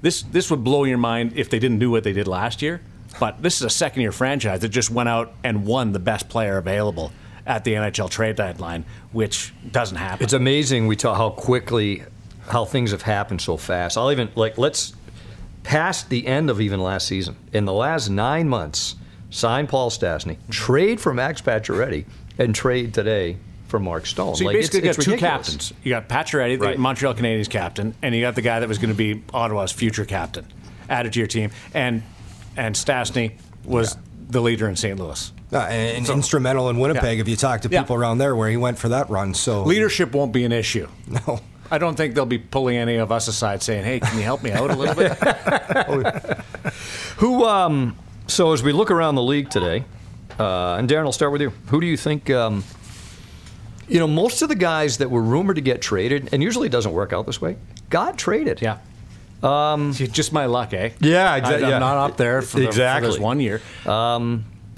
This 0.00 0.22
this 0.22 0.50
would 0.50 0.64
blow 0.64 0.84
your 0.84 0.98
mind 0.98 1.32
if 1.36 1.50
they 1.50 1.58
didn't 1.58 1.80
do 1.80 1.90
what 1.90 2.04
they 2.04 2.12
did 2.12 2.28
last 2.28 2.62
year. 2.62 2.80
But 3.20 3.42
this 3.42 3.56
is 3.56 3.62
a 3.62 3.70
second 3.70 4.02
year 4.02 4.12
franchise 4.12 4.60
that 4.60 4.68
just 4.68 4.90
went 4.90 5.08
out 5.08 5.32
and 5.42 5.66
won 5.66 5.92
the 5.92 5.98
best 5.98 6.28
player 6.28 6.56
available 6.58 7.12
at 7.46 7.64
the 7.64 7.72
NHL 7.74 8.10
trade 8.10 8.36
deadline, 8.36 8.84
which 9.12 9.52
doesn't 9.72 9.96
happen. 9.96 10.22
It's 10.24 10.32
amazing 10.34 10.86
we 10.86 10.96
talk 10.96 11.16
how 11.16 11.30
quickly 11.30 12.02
how 12.48 12.64
things 12.64 12.90
have 12.92 13.02
happened 13.02 13.40
so 13.40 13.56
fast. 13.56 13.96
I'll 13.98 14.12
even 14.12 14.30
like 14.34 14.56
let's 14.58 14.94
past 15.64 16.08
the 16.10 16.26
end 16.26 16.48
of 16.50 16.60
even 16.60 16.80
last 16.80 17.06
season. 17.06 17.36
In 17.52 17.64
the 17.64 17.72
last 17.72 18.08
nine 18.08 18.48
months, 18.48 18.94
sign 19.30 19.66
Paul 19.66 19.90
Stastny, 19.90 20.36
trade 20.50 21.00
for 21.00 21.12
Max 21.12 21.40
Pacioretty, 21.42 22.04
and 22.38 22.54
trade 22.54 22.94
today 22.94 23.36
for 23.66 23.78
Mark 23.78 24.06
Stone. 24.06 24.36
So 24.36 24.40
you 24.42 24.46
Like, 24.46 24.56
basically 24.56 24.78
it's- 24.80 24.96
got 24.96 24.98
it's 25.00 25.04
two 25.04 25.10
ridiculous. 25.12 25.46
captains. 25.48 25.72
You 25.82 25.90
got 25.90 26.08
Pacioretty, 26.08 26.58
the 26.58 26.64
Right. 26.66 26.78
Montreal 26.78 27.14
Canadiens 27.14 27.50
captain, 27.50 27.94
and 28.02 28.14
you 28.14 28.22
got 28.22 28.34
the 28.34 28.40
guy 28.42 28.60
that 28.60 28.68
was 28.68 28.78
going 28.78 28.88
to 28.90 28.96
be 28.96 29.22
Ottawa's 29.34 29.72
future 29.72 30.06
captain, 30.06 30.46
added 30.88 31.12
to 31.14 31.18
your 31.18 31.26
team, 31.26 31.50
and 31.74 32.02
and 32.58 32.74
Stastny 32.74 33.32
was 33.64 33.96
the 34.28 34.40
leader 34.42 34.68
in 34.68 34.76
St. 34.76 34.98
Louis. 34.98 35.32
Uh, 35.50 35.58
and 35.60 36.06
instrumental 36.08 36.68
in 36.68 36.78
Winnipeg. 36.78 37.16
Yeah. 37.16 37.22
If 37.22 37.28
you 37.28 37.36
talk 37.36 37.62
to 37.62 37.68
Yeah. 37.70 37.80
people 37.82 37.96
around 37.96 38.18
there, 38.18 38.36
where 38.36 38.50
he 38.50 38.58
went 38.58 38.76
for 38.78 38.90
that 38.90 39.08
run, 39.08 39.32
so 39.32 39.62
Leadership 39.62 40.12
won't 40.12 40.32
be 40.32 40.44
an 40.44 40.52
issue. 40.52 40.88
No. 41.26 41.40
I 41.70 41.78
don't 41.78 41.96
think 41.96 42.14
they'll 42.14 42.26
be 42.26 42.38
pulling 42.38 42.76
any 42.76 42.96
of 42.96 43.12
us 43.12 43.28
aside 43.28 43.62
saying, 43.62 43.84
"Hey, 43.84 44.00
can 44.00 44.16
you 44.16 44.24
help 44.24 44.42
me 44.42 44.52
out 44.52 44.70
a 44.70 44.74
little 44.74 44.94
bit?" 44.94 45.12
Who? 47.18 47.44
Um, 47.44 47.96
so 48.26 48.52
as 48.52 48.62
we 48.62 48.72
look 48.72 48.90
around 48.90 49.14
the 49.16 49.22
league 49.22 49.50
today, 49.50 49.84
uh, 50.38 50.76
and 50.76 50.88
Darren, 50.88 51.04
I'll 51.04 51.12
start 51.12 51.32
with 51.32 51.42
you. 51.42 51.52
Who 51.66 51.80
do 51.80 51.86
you 51.86 51.96
think? 51.96 52.30
Um, 52.30 52.64
you 53.86 53.98
know, 53.98 54.06
most 54.06 54.42
of 54.42 54.48
the 54.50 54.54
guys 54.54 54.98
that 54.98 55.10
were 55.10 55.22
rumored 55.22 55.56
to 55.56 55.62
get 55.62 55.80
traded, 55.82 56.28
and 56.32 56.42
usually 56.42 56.66
it 56.68 56.72
doesn't 56.72 56.92
work 56.92 57.12
out 57.12 57.26
this 57.26 57.40
way, 57.40 57.56
got 57.90 58.16
traded. 58.18 58.60
yeah. 58.62 58.78
Um, 59.42 59.92
just 59.92 60.32
my 60.32 60.46
luck, 60.46 60.72
eh? 60.72 60.90
Yeah, 61.00 61.32
I'm 61.32 61.60
yeah. 61.60 61.78
not 61.78 61.96
up 61.96 62.16
there 62.16 62.42
for, 62.42 62.58
the, 62.58 62.64
for 62.64 62.68
Exactly. 62.68 63.10
this 63.10 63.18
one 63.18 63.40
year. 63.40 63.60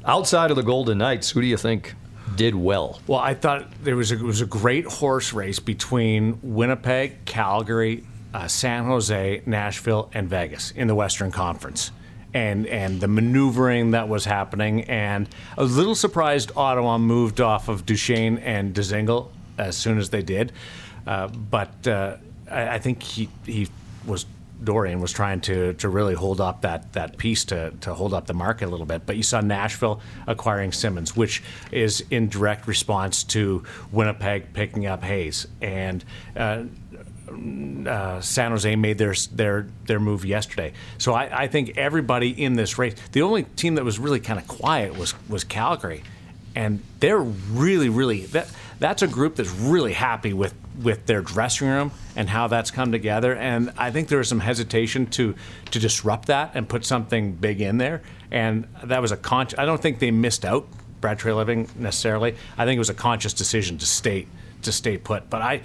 Outside 0.05 0.51
of 0.51 0.57
the 0.57 0.62
Golden 0.62 0.99
Knights, 0.99 1.31
who 1.31 1.40
do 1.40 1.46
you 1.46 1.57
think 1.57 1.94
did 2.37 2.55
well? 2.55 3.01
Well, 3.07 3.18
I 3.20 3.35
thought 3.35 3.70
there 3.83 3.96
was 3.96 4.12
a, 4.12 4.14
it 4.16 4.23
was 4.23 4.40
a 4.40 4.46
great 4.46 4.87
horse 4.87 5.33
race 5.33 5.59
between 5.59 6.38
Winnipeg, 6.42 7.25
Calgary, 7.27 8.05
uh, 8.33 8.49
San 8.49 8.85
Jose, 8.85 9.42
Nashville, 9.46 10.11
and 10.14 10.29
Vegas 10.29 10.70
in 10.70 10.87
the 10.88 10.94
Western 10.94 11.31
Conference, 11.31 11.90
and 12.33 12.66
and 12.66 13.01
the 13.01 13.09
maneuvering 13.09 13.90
that 13.90 14.09
was 14.09 14.25
happening, 14.25 14.85
and 14.85 15.29
I 15.59 15.62
was 15.62 15.75
a 15.75 15.79
little 15.79 15.94
surprised 15.94 16.53
Ottawa 16.57 16.96
moved 16.99 17.40
off 17.40 17.68
of 17.68 17.85
Duchene 17.85 18.38
and 18.38 18.75
Dzingel 18.75 19.29
as 19.59 19.77
soon 19.77 19.99
as 19.99 20.11
they 20.11 20.23
did, 20.23 20.53
uh, 21.07 21.29
but 21.29 21.87
uh, 21.87 22.16
I, 22.51 22.75
I 22.75 22.79
think 22.79 23.03
he 23.03 23.29
he 23.44 23.68
was. 24.07 24.25
Dorion 24.62 25.01
was 25.01 25.12
trying 25.12 25.40
to, 25.42 25.75
to 25.75 25.88
really 25.88 26.14
hold 26.14 26.40
up 26.40 26.62
that, 26.62 26.92
that 26.92 27.16
piece 27.16 27.44
to, 27.46 27.70
to 27.81 27.94
hold 27.94 28.14
up 28.14 28.27
the 28.27 28.35
market 28.35 28.66
a 28.66 28.70
little 28.70 28.87
bit. 28.87 29.07
But 29.07 29.16
you 29.16 29.23
saw 29.23 29.40
Nashville 29.40 30.01
acquiring 30.27 30.73
Simmonds, 30.73 31.16
which 31.16 31.42
is 31.73 32.05
in 32.11 32.29
direct 32.29 32.66
response 32.66 33.25
to 33.25 33.64
Winnipeg 33.92 34.53
picking 34.53 34.87
up 34.87 35.03
Hayes. 35.03 35.46
And 35.61 36.05
uh, 36.37 36.64
uh, 37.87 38.20
San 38.20 38.51
Jose 38.51 38.75
made 38.77 38.99
their 38.99 39.14
their 39.33 39.66
their 39.87 40.01
move 40.01 40.25
yesterday. 40.25 40.73
So 40.99 41.14
I, 41.14 41.42
I 41.42 41.46
think 41.46 41.77
everybody 41.77 42.31
in 42.31 42.55
this 42.55 42.79
race, 42.79 42.94
the 43.12 43.23
only 43.23 43.44
team 43.44 43.77
that 43.77 43.85
was 43.85 43.99
really 43.99 44.20
kind 44.20 44.38
of 44.38 44.49
quiet 44.49 44.96
was 44.96 45.14
was 45.29 45.44
Calgary, 45.44 46.03
and 46.55 46.83
they're 46.99 47.20
really 47.20 47.88
really 47.88 48.27
that 48.27 48.51
that's 48.79 49.03
a 49.03 49.07
group 49.07 49.37
that's 49.37 49.51
really 49.51 49.92
happy 49.92 50.33
with 50.33 50.55
with 50.83 51.06
their 51.06 51.20
dressing 51.20 51.68
room 51.68 51.90
and 52.16 52.28
how 52.28 52.46
that's 52.46 52.70
come 52.70 52.92
together. 52.92 53.35
And 53.35 53.72
I 53.76 53.90
think 53.90 54.09
there 54.09 54.18
was 54.18 54.28
some 54.28 54.40
hesitation 54.40 55.06
to 55.06 55.35
to 55.70 55.78
disrupt 55.78 56.26
that 56.26 56.52
and 56.54 56.68
put 56.68 56.85
something 56.85 57.33
big 57.33 57.61
in 57.61 57.78
there. 57.78 58.02
And 58.30 58.66
that 58.85 59.02
was 59.02 59.12
a 59.12 59.16
con. 59.16 59.48
I 59.59 59.64
don't 59.66 59.80
think 59.80 59.98
they 59.98 60.11
missed 60.11 60.44
out 60.44 60.66
Brad 61.00 61.18
Treliving 61.18 61.74
necessarily. 61.76 62.37
I 62.56 62.64
think 62.64 62.76
it 62.76 62.80
was 62.80 62.90
a 62.90 62.94
conscious 62.94 63.33
decision 63.33 63.78
to 63.78 63.87
stay 63.87 64.26
to 64.62 64.72
stay 64.72 64.96
put. 64.98 65.28
But 65.30 65.42
I 65.42 65.62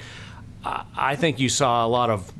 I 0.96 1.16
think 1.16 1.40
you 1.40 1.50
saw 1.50 1.86
a 1.86 1.90
lot 1.90 2.10
of 2.10 2.32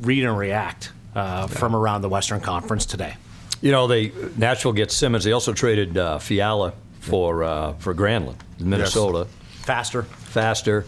read 0.00 0.24
and 0.24 0.36
react 0.36 0.92
uh, 1.14 1.46
from 1.46 1.74
around 1.74 2.02
the 2.02 2.08
Western 2.08 2.40
Conference 2.40 2.86
today. 2.86 3.16
You 3.60 3.72
know, 3.72 3.86
they 3.86 4.12
Nashville 4.36 4.72
gets 4.72 4.94
Simmonds. 4.94 5.24
They 5.24 5.32
also 5.32 5.52
traded 5.52 5.96
uh, 5.96 6.18
Fiala 6.18 6.74
for 7.00 7.44
uh, 7.44 7.72
for 7.74 7.94
Granlund, 7.94 8.36
Minnesota. 8.58 9.26
Faster. 9.62 10.02
Faster. 10.02 10.84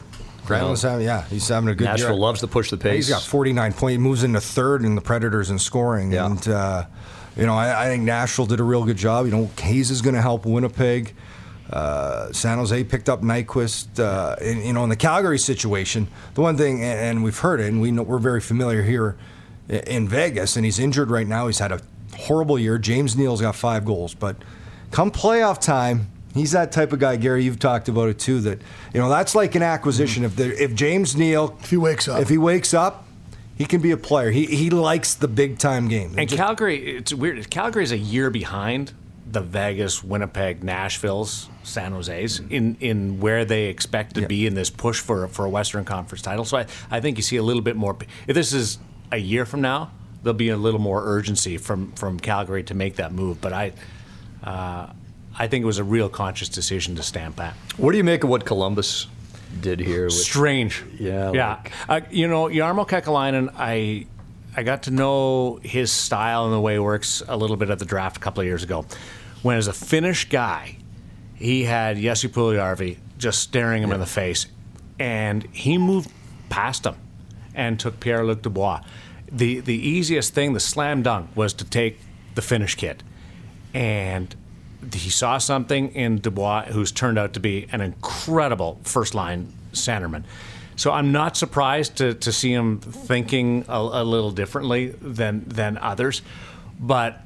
Granlund's 0.47 0.83
having, 0.83 1.07
yeah, 1.07 1.25
he's 1.27 1.49
having 1.49 1.71
a 1.71 1.75
good 1.75 1.85
Nashville 1.85 2.11
year. 2.11 2.19
loves 2.19 2.41
to 2.41 2.47
push 2.47 2.71
the 2.71 2.77
pace. 2.77 3.07
He's 3.07 3.09
got 3.09 3.23
49 3.23 3.73
points. 3.73 3.93
He 3.93 3.99
moves 3.99 4.23
into 4.25 4.41
third 4.41 4.85
in 4.85 4.95
the 4.95 5.01
Predators 5.01 5.51
in 5.51 5.59
scoring. 5.59 6.13
Yeah. 6.13 6.27
And, 6.27 6.49
uh, 6.49 6.87
you 7.37 7.47
know, 7.47 7.55
I, 7.55 7.85
I 7.85 7.87
think 7.87 8.05
Nashville 8.05 8.47
did 8.47 8.61
a 8.61 8.65
real 8.65 8.85
good 8.85 8.97
job. 8.97 9.27
You 9.27 9.33
know, 9.33 9.51
Hayes 9.59 9.91
is 9.91 10.03
going 10.03 10.15
to 10.15 10.23
help 10.23 10.45
Winnipeg. 10.47 11.15
Uh, 11.71 12.31
San 12.33 12.59
Jose 12.59 12.85
picked 12.85 13.09
up 13.09 13.23
Nyquist. 13.23 13.99
Uh, 13.99 14.37
and, 14.41 14.63
you 14.63 14.73
know, 14.73 14.85
in 14.85 14.91
the 14.91 14.97
Calgary 14.97 15.39
situation, 15.39 16.07
the 16.35 16.43
one 16.43 16.57
thing, 16.57 16.83
and, 16.85 16.99
and 17.01 17.25
we've 17.25 17.39
heard 17.39 17.61
it, 17.61 17.67
and 17.67 17.81
we 17.81 17.91
know, 17.91 18.03
we're 18.03 18.19
very 18.19 18.41
familiar 18.41 18.83
here 18.83 19.17
in 19.69 20.07
Vegas, 20.09 20.57
and 20.57 20.65
he's 20.65 20.79
injured 20.79 21.11
right 21.11 21.27
now. 21.27 21.47
He's 21.47 21.59
had 21.59 21.73
a 21.73 21.81
horrible 22.17 22.59
year. 22.59 22.79
James 22.79 23.17
Neal's 23.17 23.41
got 23.41 23.57
five 23.57 23.85
goals. 23.85 24.15
But 24.15 24.37
come 24.91 25.11
playoff 25.11 25.61
time, 25.61 26.09
he's 26.35 26.53
that 26.53 26.73
type 26.73 26.93
of 26.93 26.99
guy, 26.99 27.17
Gary, 27.17 27.45
you've 27.45 27.59
talked 27.59 27.89
about 27.89 28.09
it 28.09 28.19
too, 28.19 28.41
that, 28.41 28.61
you 28.93 29.01
know, 29.01 29.09
that's 29.09 29.35
like 29.35 29.55
an 29.55 29.63
acquisition. 29.63 30.25
If, 30.25 30.37
the, 30.37 30.63
if 30.63 30.75
James 30.75 31.17
Neal 31.17 31.57
If 31.63 31.71
he 31.71 31.77
wakes 31.77 32.09
up. 32.09 32.21
if 32.21 32.29
he 32.29 32.37
wakes 32.39 32.75
up, 32.75 33.07
he 33.57 33.65
can 33.67 33.81
be 33.81 33.93
a 33.93 33.97
player. 33.97 34.31
He 34.33 34.47
he 34.47 34.69
likes 34.71 35.15
the 35.15 35.29
big 35.29 35.59
time 35.59 35.89
game. 35.89 36.15
And 36.19 36.29
Just- 36.29 36.41
Calgary, 36.41 36.97
it's 36.97 37.15
weird. 37.15 37.49
Calgary's 37.51 37.93
a 37.93 37.99
year 37.99 38.29
behind 38.31 38.93
the 39.31 39.41
Vegas, 39.41 40.03
Winnipeg, 40.05 40.63
Nashville's, 40.63 41.49
San 41.63 41.93
Jose's 41.93 42.41
in, 42.51 42.77
in 42.81 43.21
where 43.21 43.45
they 43.45 43.67
expect 43.67 44.15
to 44.17 44.27
be 44.27 44.47
in 44.47 44.55
this 44.55 44.71
push 44.71 45.01
for 45.01 45.29
for 45.29 45.45
a 45.45 45.49
Western 45.49 45.85
Conference 45.85 46.21
title. 46.23 46.45
So 46.45 46.59
I, 46.59 46.67
I 46.91 47.01
think 47.01 47.17
you 47.17 47.23
see 47.23 47.37
a 47.37 47.43
little 47.43 47.63
bit 47.63 47.77
more. 47.77 47.97
If 48.27 48.35
this 48.35 48.53
is 48.53 48.79
a 49.13 49.17
year 49.19 49.45
from 49.47 49.61
now, 49.61 49.93
there'll 50.23 50.35
be 50.35 50.51
a 50.51 50.57
little 50.57 50.81
more 50.81 51.03
urgency 51.05 51.57
from 51.57 51.93
from 51.93 52.19
Calgary 52.19 52.65
to 52.65 52.75
make 52.75 52.97
that 52.97 53.13
move. 53.13 53.41
But 53.41 53.53
I. 53.53 53.73
Uh, 54.43 54.93
I 55.37 55.49
think 55.49 55.63
it 55.63 55.67
was 55.67 55.79
a 55.79 55.85
real 55.85 56.09
conscious 56.09 56.49
decision 56.49 56.95
to 56.97 57.03
stamp 57.03 57.37
back. 57.37 57.55
What 57.77 57.93
do 57.93 57.99
you 57.99 58.05
make 58.05 58.23
of 58.25 58.31
what 58.31 58.45
Columbus 58.45 59.09
did 59.61 59.81
here? 59.81 60.05
With, 60.05 60.13
Strange. 60.15 60.85
Yeah, 60.99 61.33
Yeah. 61.33 61.63
Uh, 61.89 62.01
you 62.11 62.29
know, 62.29 62.47
Jarmo 62.47 62.87
Kekalainen, 62.89 63.53
I 63.57 64.07
I 64.57 64.63
got 64.63 64.85
to 64.85 64.91
know 64.93 65.59
his 65.63 65.91
style 65.91 66.45
and 66.45 66.53
the 66.55 66.61
way 66.61 66.75
he 66.75 66.79
works 66.79 67.23
a 67.27 67.37
little 67.37 67.57
bit 67.57 67.71
at 67.71 67.81
the 67.81 67.85
draft 67.85 68.17
a 68.19 68.21
couple 68.21 68.41
of 68.41 68.47
years 68.47 68.63
ago. 68.63 68.87
When 69.43 69.57
as 69.57 69.67
a 69.67 69.73
Finnish 69.73 70.29
guy, 70.29 70.77
he 71.35 71.65
had 71.65 71.97
Jesse 71.97 72.29
Puljujärvi 72.29 72.99
just 73.19 73.41
staring 73.41 73.83
him 73.83 73.93
in 73.93 74.01
the 74.01 74.07
face, 74.07 74.47
and 74.99 75.43
he 75.53 75.77
moved 75.79 76.11
past 76.49 76.87
him 76.87 76.95
and 77.55 77.79
took 77.79 77.99
Pierre-Luc 78.01 78.43
Dubois. 78.43 78.81
The 79.31 79.61
the 79.61 79.75
easiest 79.75 80.33
thing, 80.35 80.53
the 80.53 80.61
slam 80.61 81.03
dunk, 81.03 81.31
was 81.35 81.53
to 81.55 81.65
take 81.65 81.99
the 82.37 82.43
Finnish 82.43 82.77
kid, 82.77 83.03
and 83.73 84.35
he 84.93 85.11
saw 85.11 85.39
something 85.39 85.91
in 85.95 86.19
Dubois, 86.19 86.67
who's 86.67 86.93
turned 86.93 87.19
out 87.19 87.35
to 87.35 87.41
be 87.41 87.67
an 87.73 87.81
incredible 87.81 88.81
first 88.83 89.15
line 89.15 89.53
centerman. 89.73 90.25
So 90.77 90.91
I'm 90.91 91.13
not 91.13 91.37
surprised 91.37 91.97
to, 91.97 92.15
to 92.15 92.33
see 92.33 92.53
him 92.53 92.81
thinking 92.81 93.65
a, 93.69 93.79
a 93.79 94.05
little 94.05 94.33
differently 94.33 94.89
than 94.89 95.45
than 95.47 95.79
others, 95.79 96.23
but 96.81 97.21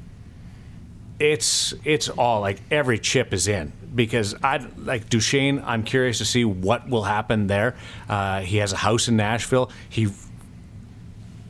it's 1.18 1.74
it's 1.84 2.08
all 2.08 2.40
like 2.40 2.60
every 2.70 2.98
chip 2.98 3.32
is 3.32 3.48
in 3.48 3.72
because 3.94 4.34
I 4.42 4.58
like 4.76 5.08
Duchene. 5.08 5.62
I'm 5.64 5.82
curious 5.82 6.18
to 6.18 6.24
see 6.24 6.44
what 6.44 6.88
will 6.88 7.04
happen 7.04 7.46
there. 7.46 7.76
Uh, 8.08 8.40
he 8.40 8.58
has 8.58 8.72
a 8.72 8.76
house 8.76 9.08
in 9.08 9.16
Nashville. 9.16 9.70
He 9.88 10.08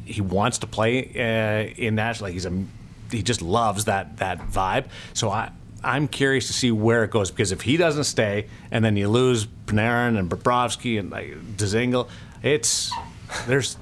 he 0.04 0.20
wants 0.20 0.58
to 0.58 0.66
play 0.66 1.10
uh, 1.16 1.74
in 1.76 1.96
Nashville. 1.96 2.26
Like 2.26 2.34
he's 2.34 2.46
a 2.46 2.64
he 3.10 3.22
just 3.22 3.42
loves 3.42 3.86
that 3.86 4.18
that 4.18 4.38
vibe. 4.38 4.86
So 5.14 5.30
I. 5.30 5.50
I'm 5.84 6.08
curious 6.08 6.46
to 6.48 6.52
see 6.52 6.70
where 6.72 7.04
it 7.04 7.10
goes 7.10 7.30
because 7.30 7.52
if 7.52 7.62
he 7.62 7.76
doesn't 7.76 8.04
stay, 8.04 8.46
and 8.70 8.84
then 8.84 8.96
you 8.96 9.08
lose 9.08 9.46
Panarin 9.66 10.18
and 10.18 10.28
Bobrovsky 10.30 10.98
and 10.98 11.10
like 11.10 11.34
Dzingel, 11.56 12.08
it's 12.42 12.90
there's 13.46 13.76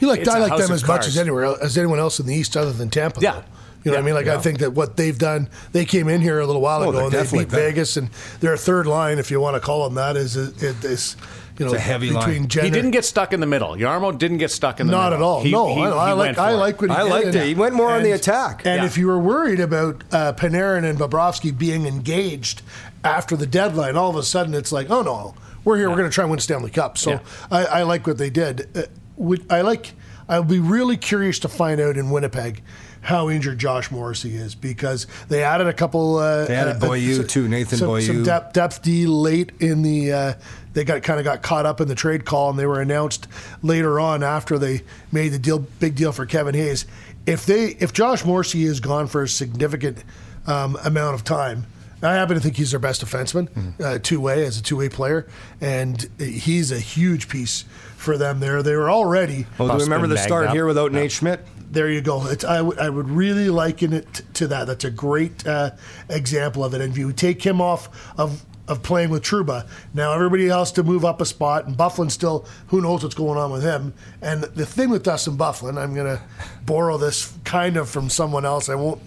You 0.00 0.08
like 0.08 0.20
it's 0.20 0.28
I 0.28 0.38
a 0.38 0.42
like 0.42 0.50
them 0.56 0.64
of 0.66 0.70
as 0.70 0.86
much 0.86 1.06
as 1.06 1.16
anywhere 1.18 1.44
el- 1.44 1.56
as 1.60 1.76
anyone 1.76 1.98
else 1.98 2.20
in 2.20 2.26
the 2.26 2.34
East 2.34 2.56
other 2.56 2.72
than 2.72 2.90
Tampa. 2.90 3.20
Yeah. 3.20 3.32
though. 3.32 3.44
You 3.82 3.90
know 3.92 3.96
what 3.96 4.02
I 4.02 4.04
mean? 4.06 4.14
Like 4.14 4.26
I 4.26 4.38
think 4.38 4.58
that 4.58 4.72
what 4.74 4.98
they've 4.98 5.16
done, 5.18 5.48
they 5.72 5.86
came 5.86 6.08
in 6.10 6.20
here 6.20 6.38
a 6.38 6.46
little 6.46 6.60
while 6.60 6.82
Oh, 6.82 6.90
ago 6.90 7.04
and 7.04 7.12
they 7.12 7.16
definitely 7.16 7.46
beat 7.46 7.50
better. 7.52 7.62
Vegas, 7.70 7.96
and 7.96 8.10
their 8.40 8.56
third 8.58 8.86
line, 8.86 9.18
if 9.18 9.30
you 9.30 9.40
want 9.40 9.54
to 9.54 9.60
call 9.60 9.84
them 9.84 9.94
that, 9.94 10.16
is 10.18 10.36
is, 10.36 10.62
is 10.84 11.16
you 11.60 11.66
know 11.66 11.74
a 11.74 11.78
heavy 11.78 12.08
between 12.08 12.40
line. 12.40 12.48
Jenner, 12.48 12.64
He 12.64 12.70
didn't 12.70 12.90
get 12.90 13.04
stuck 13.04 13.32
in 13.32 13.40
the 13.40 13.46
middle. 13.46 13.70
Jarmo 13.76 14.16
didn't 14.16 14.38
get 14.38 14.50
stuck 14.50 14.80
in 14.80 14.86
the 14.86 14.92
not 14.92 15.10
middle. 15.12 15.18
Not 15.18 15.22
at 15.22 15.22
all. 15.22 15.42
He- 15.42 15.52
no, 15.52 15.74
he- 15.74 15.82
I, 15.82 16.06
I 16.06 16.08
he 16.08 16.14
like 16.14 16.38
I 16.38 16.50
like 16.54 16.80
what 16.80 16.90
he 16.90 16.96
I 16.96 17.02
did. 17.04 17.10
liked 17.10 17.26
and- 17.26 17.34
it. 17.36 17.46
He 17.46 17.54
went 17.54 17.74
more 17.74 17.92
on 17.92 18.02
the 18.02 18.12
attack. 18.12 18.62
And 18.66 18.80
Yeah. 18.80 18.86
if 18.86 18.96
you 18.98 19.06
were 19.06 19.18
worried 19.18 19.60
about 19.60 20.02
uh, 20.12 20.32
Panarin 20.32 20.84
and 20.88 20.98
Bobrovsky 20.98 21.56
being 21.56 21.86
engaged 21.86 22.62
after 23.04 23.36
the 23.36 23.46
deadline, 23.46 23.96
all 23.96 24.10
of 24.10 24.16
a 24.16 24.22
sudden 24.22 24.54
it's 24.54 24.72
like, 24.72 24.90
oh 24.90 25.02
no, 25.02 25.34
we're 25.64 25.76
here. 25.76 25.88
We're 25.90 25.96
going 25.96 26.08
to 26.10 26.14
try 26.14 26.24
and 26.24 26.30
win 26.30 26.40
Stanley 26.40 26.70
Cup. 26.70 26.98
So 26.98 27.10
Yeah. 27.12 27.18
I, 27.50 27.64
I 27.64 27.82
like 27.84 28.06
what 28.06 28.18
they 28.18 28.30
did. 28.30 28.68
Uh, 28.76 28.82
would- 29.16 29.44
I 29.52 29.60
like. 29.60 29.92
I'll 30.28 30.44
be 30.44 30.60
really 30.60 30.96
curious 30.96 31.40
to 31.40 31.48
find 31.48 31.80
out 31.80 31.96
in 31.96 32.08
Winnipeg 32.10 32.62
how 33.02 33.28
injured 33.30 33.58
Josh 33.58 33.90
Morrissey 33.90 34.36
is 34.36 34.54
because 34.54 35.06
they 35.28 35.42
added 35.42 35.66
a 35.66 35.72
couple. 35.72 36.18
Uh, 36.18 36.44
They 36.44 36.54
added 36.54 36.76
uh, 36.76 36.78
Beaulieu, 36.78 37.16
some- 37.16 37.26
too, 37.26 37.48
Nathan 37.48 37.78
some, 37.78 37.88
Beaulieu. 37.88 38.02
Some 38.06 38.22
depth, 38.22 38.52
depth 38.52 38.80
D 38.82 39.06
late 39.06 39.50
in 39.58 39.82
the. 39.82 40.12
Uh, 40.12 40.32
they 40.72 40.84
got 40.84 41.02
kind 41.02 41.18
of 41.18 41.24
got 41.24 41.42
caught 41.42 41.66
up 41.66 41.80
in 41.80 41.88
the 41.88 41.94
trade 41.94 42.24
call, 42.24 42.50
and 42.50 42.58
they 42.58 42.66
were 42.66 42.80
announced 42.80 43.26
later 43.62 43.98
on 44.00 44.22
after 44.22 44.58
they 44.58 44.82
made 45.12 45.28
the 45.30 45.38
deal, 45.38 45.58
big 45.58 45.94
deal 45.94 46.12
for 46.12 46.26
Kevin 46.26 46.54
Hayes. 46.54 46.86
If 47.26 47.44
they, 47.46 47.66
if 47.80 47.92
Josh 47.92 48.24
Morrissey 48.24 48.64
is 48.64 48.80
gone 48.80 49.06
for 49.06 49.22
a 49.22 49.28
significant 49.28 50.04
um, 50.46 50.76
amount 50.84 51.14
of 51.14 51.24
time, 51.24 51.66
I 52.02 52.14
happen 52.14 52.34
to 52.34 52.40
think 52.40 52.56
he's 52.56 52.70
their 52.70 52.80
best 52.80 53.04
defenseman, 53.04 53.48
Mm-hmm. 53.50 53.82
uh, 53.82 53.98
two 53.98 54.20
way 54.20 54.44
as 54.46 54.58
a 54.58 54.62
two 54.62 54.76
way 54.76 54.88
player, 54.88 55.26
and 55.60 56.08
he's 56.18 56.72
a 56.72 56.78
huge 56.78 57.28
piece 57.28 57.66
for 57.96 58.16
them. 58.16 58.40
There, 58.40 58.62
they 58.62 58.74
were 58.74 58.90
already. 58.90 59.46
Well, 59.58 59.68
do 59.68 59.74
you 59.74 59.80
remember 59.84 60.06
the 60.06 60.16
start 60.16 60.46
up. 60.46 60.54
here 60.54 60.64
without 60.66 60.92
Nate 60.92 61.12
Schmidt? 61.12 61.44
There 61.70 61.90
you 61.90 62.00
go. 62.00 62.26
It's, 62.26 62.42
I, 62.42 62.62
would- 62.62 62.78
I 62.78 62.88
would 62.88 63.10
really 63.10 63.48
liken 63.50 63.92
it 63.92 64.12
t- 64.14 64.24
to 64.34 64.46
that. 64.48 64.66
That's 64.66 64.84
a 64.86 64.90
great 64.90 65.46
uh, 65.46 65.72
example 66.08 66.64
of 66.64 66.72
it. 66.74 66.80
And 66.80 66.90
if 66.92 66.98
you 66.98 67.12
take 67.12 67.44
him 67.44 67.60
off 67.60 67.88
of, 68.18 68.44
of 68.70 68.84
playing 68.84 69.10
with 69.10 69.22
Trouba, 69.24 69.66
now 69.92 70.12
everybody 70.12 70.48
else 70.48 70.70
to 70.72 70.84
move 70.84 71.04
up 71.04 71.20
a 71.20 71.26
spot, 71.26 71.66
and 71.66 71.76
Byfuglien 71.76 72.10
still, 72.10 72.46
who 72.68 72.80
knows 72.80 73.02
what's 73.02 73.16
going 73.16 73.36
on 73.36 73.50
with 73.50 73.64
him. 73.64 73.92
And 74.22 74.44
the 74.44 74.64
thing 74.64 74.90
with 74.90 75.02
Dustin 75.02 75.36
Byfuglien, 75.36 75.76
I'm 75.76 75.92
going 75.92 76.16
to 76.16 76.22
borrow 76.64 76.96
this 76.96 77.36
kind 77.44 77.76
of 77.76 77.90
from 77.90 78.08
someone 78.08 78.44
else. 78.44 78.68
I 78.68 78.76
won't, 78.76 79.02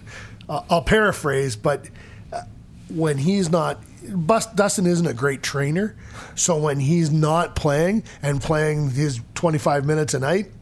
uh, 0.50 0.62
I'll 0.68 0.82
paraphrase, 0.82 1.56
but 1.56 1.88
uh, 2.30 2.42
when 2.90 3.16
he's 3.16 3.50
not, 3.50 3.82
Bus, 4.06 4.44
Dustin 4.52 4.86
isn't 4.86 5.06
a 5.06 5.14
great 5.14 5.42
trainer. 5.42 5.96
So 6.34 6.58
when 6.58 6.78
he's 6.78 7.10
not 7.10 7.56
playing 7.56 8.04
and 8.22 8.42
playing 8.42 8.90
his 8.90 9.18
25 9.34 9.86
minutes 9.86 10.12
a 10.12 10.18
night, 10.18 10.52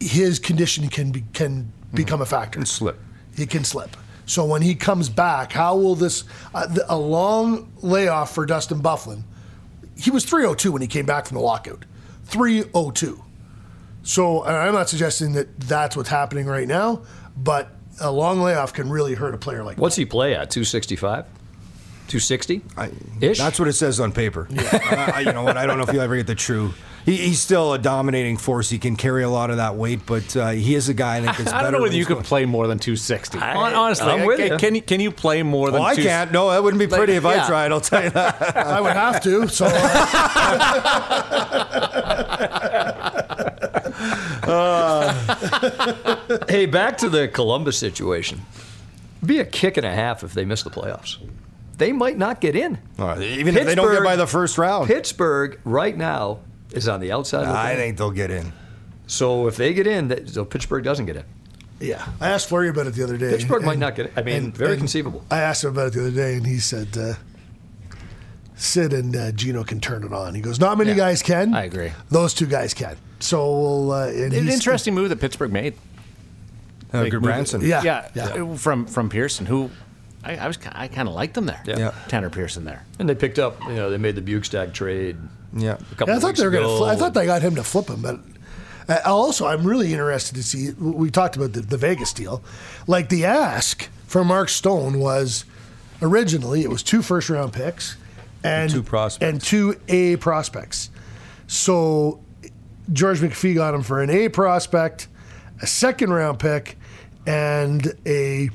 his 0.00 0.40
condition 0.40 0.88
can 0.88 1.12
be, 1.12 1.22
can 1.34 1.72
become 1.94 2.20
a 2.20 2.26
factor. 2.26 2.58
And 2.58 2.66
slip. 2.66 2.98
He 3.36 3.46
can 3.46 3.62
slip. 3.62 3.96
So 4.30 4.44
when 4.44 4.62
he 4.62 4.76
comes 4.76 5.08
back, 5.08 5.50
how 5.50 5.76
will 5.76 5.96
this 5.96 6.22
uh, 6.54 6.64
the, 6.68 6.86
a 6.88 6.94
long 6.96 7.72
layoff 7.82 8.32
for 8.32 8.46
Dustin 8.46 8.80
Byfuglien? 8.80 9.24
He 9.98 10.12
was 10.12 10.24
302 10.24 10.70
when 10.70 10.80
he 10.80 10.86
came 10.86 11.04
back 11.04 11.26
from 11.26 11.34
the 11.34 11.40
lockout. 11.42 11.84
302. 12.26 13.20
So 14.04 14.44
and 14.44 14.54
I'm 14.56 14.72
not 14.72 14.88
suggesting 14.88 15.32
that 15.32 15.58
that's 15.58 15.96
what's 15.96 16.08
happening 16.08 16.46
right 16.46 16.68
now, 16.68 17.02
but 17.36 17.72
a 18.00 18.12
long 18.12 18.40
layoff 18.40 18.72
can 18.72 18.88
really 18.88 19.14
hurt 19.14 19.34
a 19.34 19.38
player 19.38 19.64
like 19.64 19.78
What's 19.78 19.96
he 19.96 20.04
play 20.06 20.34
at? 20.34 20.48
265? 20.48 21.24
260? 22.06 22.62
I, 22.76 22.92
Ish? 23.20 23.36
That's 23.36 23.58
what 23.58 23.66
it 23.66 23.72
says 23.72 23.98
on 23.98 24.12
paper. 24.12 24.46
I, 24.56 25.12
I- 25.16 25.20
you 25.22 25.32
know 25.32 25.42
what? 25.42 25.56
I 25.56 25.66
don't 25.66 25.76
know 25.76 25.84
if 25.84 25.92
you 25.92 26.00
ever 26.00 26.14
get 26.16 26.28
the 26.28 26.36
true. 26.36 26.72
He, 27.04 27.16
he's 27.16 27.40
still 27.40 27.72
a 27.72 27.78
dominating 27.78 28.36
force. 28.36 28.68
He 28.70 28.78
can 28.78 28.96
carry 28.96 29.22
a 29.22 29.28
lot 29.30 29.50
of 29.50 29.56
that 29.56 29.76
weight, 29.76 30.00
but 30.06 30.36
uh, 30.36 30.50
he 30.50 30.74
is 30.74 30.88
a 30.88 30.94
guy 30.94 31.16
I 31.16 31.20
think 31.22 31.36
that's 31.38 31.52
I 31.52 31.62
don't 31.62 31.72
know 31.72 31.80
whether 31.80 31.94
you 31.94 32.00
he's 32.00 32.06
could 32.06 32.24
play 32.24 32.44
more 32.44 32.66
than 32.66 32.78
260. 32.78 33.38
I- 33.38 33.54
Honestly, 33.74 34.06
I'm 34.06 34.26
with 34.26 34.38
can, 34.38 34.50
you. 34.52 34.58
can 34.58 34.74
you 34.74 34.82
can 34.82 35.00
you 35.00 35.10
play 35.10 35.42
more 35.42 35.70
than? 35.70 35.80
Well, 35.80 35.88
I 35.90 35.94
two- 35.94 36.02
can't. 36.02 36.32
No, 36.32 36.50
that 36.50 36.62
wouldn't 36.62 36.78
be 36.78 36.86
pretty 36.86 37.14
if 37.14 37.24
I 37.24 37.46
tried. 37.46 37.72
I'll 37.72 37.80
tell 37.80 38.04
you 38.04 38.10
that. 38.10 38.38
that. 38.38 38.56
I 38.66 38.80
would 38.80 38.92
have 38.92 39.22
to. 39.22 39.48
So 39.48 39.68
Hey, 46.48 46.66
back 46.66 46.98
to 46.98 47.08
the 47.08 47.28
Columbus 47.28 47.78
situation. 47.78 48.40
Be 49.24 49.38
a 49.38 49.44
kick 49.44 49.76
and 49.76 49.86
a 49.86 49.92
half 49.92 50.24
if 50.24 50.32
they 50.34 50.44
miss 50.44 50.62
the 50.62 50.70
playoffs. 50.70 51.16
They 51.78 51.92
might 51.92 52.18
not 52.18 52.40
get 52.40 52.56
in. 52.56 52.78
All 52.98 53.06
right, 53.08 53.22
Even 53.22 53.56
if 53.56 53.66
they 53.66 53.74
don't 53.74 53.92
get 53.92 54.02
by 54.04 54.16
the 54.16 54.26
first 54.26 54.58
round, 54.58 54.86
Pittsburgh 54.88 55.58
right 55.64 55.96
now 55.96 56.40
is 56.72 56.88
on 56.88 57.00
the 57.00 57.12
outside. 57.12 57.40
looking 57.40 57.54
I 57.56 57.74
think 57.76 57.98
they'll 57.98 58.10
get 58.10 58.30
in. 58.30 58.52
So 59.06 59.46
if 59.48 59.56
they 59.56 59.74
get 59.74 59.86
in, 59.86 60.08
that- 60.08 60.28
so 60.28 60.44
Pittsburgh 60.44 60.84
doesn't 60.84 61.06
get 61.06 61.16
in. 61.16 61.24
yeah, 61.80 62.06
I 62.20 62.28
asked 62.28 62.48
Fleury 62.48 62.68
about 62.68 62.86
it 62.86 62.94
the 62.94 63.02
other 63.02 63.16
day. 63.16 63.30
Pittsburgh 63.30 63.64
might 63.64 63.78
not 63.78 63.96
get 63.96 64.06
it. 64.06 64.12
I 64.16 64.22
mean, 64.22 64.36
and- 64.44 64.56
very 64.56 64.72
and 64.72 64.80
conceivable. 64.80 65.24
I 65.30 65.38
asked 65.40 65.64
him 65.64 65.70
about 65.70 65.88
it 65.88 65.92
the 65.94 66.00
other 66.02 66.10
day, 66.10 66.36
and 66.36 66.46
he 66.46 66.58
said 66.58 66.96
uh, 66.96 67.14
Sid 68.56 68.92
and 68.92 69.16
uh, 69.16 69.32
Gino 69.32 69.64
can 69.64 69.80
turn 69.80 70.04
it 70.04 70.12
on. 70.12 70.34
He 70.34 70.40
goes, 70.40 70.60
not 70.60 70.76
many 70.78 70.90
Yeah, 70.90 70.96
guys 70.96 71.22
can. 71.22 71.54
I 71.54 71.64
agree. 71.64 71.92
Those 72.10 72.34
two 72.34 72.46
guys 72.46 72.74
can. 72.74 72.96
So 73.18 73.38
we'll. 73.58 73.92
Uh, 73.92 74.08
and 74.08 74.32
An 74.32 74.48
interesting 74.48 74.94
move 74.94 75.08
that 75.08 75.20
Pittsburgh 75.20 75.52
made. 75.52 75.74
Uh, 76.92 77.02
Like, 77.02 77.12
Gudbranson. 77.12 77.62
Yeah, 77.62 77.82
yeah, 77.82 78.08
yeah. 78.14 78.54
from 78.56 78.86
from 78.86 79.08
Pearson, 79.08 79.46
who 79.46 79.70
I, 80.24 80.36
I 80.36 80.46
was 80.48 80.58
I 80.72 80.88
kind 80.88 81.08
of 81.08 81.14
liked 81.14 81.34
them 81.34 81.46
there. 81.46 81.62
Yeah. 81.64 81.78
Yeah. 81.78 81.94
Tanner 82.08 82.30
Pearson 82.30 82.64
there. 82.64 82.84
And 82.98 83.08
they 83.08 83.14
picked 83.14 83.38
up, 83.38 83.60
you 83.68 83.74
know, 83.76 83.90
they 83.90 83.96
made 83.98 84.16
the 84.16 84.22
Bjugstad 84.22 84.72
trade 84.74 85.16
Yeah. 85.52 85.72
a 85.72 85.94
couple 85.94 86.08
Yeah, 86.08 86.16
I 86.16 86.18
thought 86.20 86.26
weeks 86.28 86.40
they 86.40 86.44
were 86.46 86.50
going 86.52 86.64
ago. 86.64 86.78
to. 86.80 86.84
I 86.84 86.96
thought 86.96 87.14
they 87.14 87.26
got 87.26 87.42
him 87.42 87.54
to 87.56 87.64
flip 87.64 87.88
him, 87.88 88.02
but 88.02 88.20
uh, 88.88 89.00
also 89.04 89.46
I'm 89.46 89.66
really 89.66 89.92
interested 89.92 90.34
to 90.36 90.42
see. 90.42 90.70
We 90.72 91.10
talked 91.10 91.36
about 91.36 91.52
the, 91.52 91.60
the 91.60 91.76
Vegas 91.76 92.12
deal. 92.12 92.42
Like 92.86 93.08
the 93.08 93.24
ask 93.24 93.88
for 94.06 94.24
Mark 94.24 94.48
Stone 94.48 94.98
was 94.98 95.44
originally 96.02 96.62
it 96.62 96.70
was 96.70 96.82
two 96.82 97.02
first 97.02 97.28
round 97.30 97.52
picks 97.52 97.96
and 98.42 98.70
two 98.70 98.82
prospects. 98.82 99.28
and 99.30 99.40
two 99.40 99.78
A 99.88 100.16
prospects. 100.16 100.90
So 101.46 102.20
George 102.92 103.18
McPhee 103.20 103.54
got 103.54 103.74
him 103.74 103.82
for 103.82 104.00
an 104.02 104.10
A 104.10 104.28
prospect, 104.28 105.08
a 105.60 105.66
second 105.66 106.12
round 106.12 106.38
pick, 106.38 106.76
and 107.26 107.92
a 108.06 108.50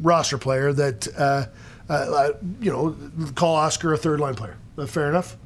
roster 0.00 0.36
player 0.38 0.72
that 0.72 1.06
uh, 1.16 1.46
uh, 1.88 1.92
uh, 1.92 2.32
you 2.60 2.70
know 2.70 2.96
call 3.34 3.54
Oscar 3.54 3.92
a 3.92 3.96
third 3.96 4.20
line 4.20 4.34
player. 4.34 4.56
Uh, 4.76 4.86
Fair 4.86 5.08
enough. 5.08 5.36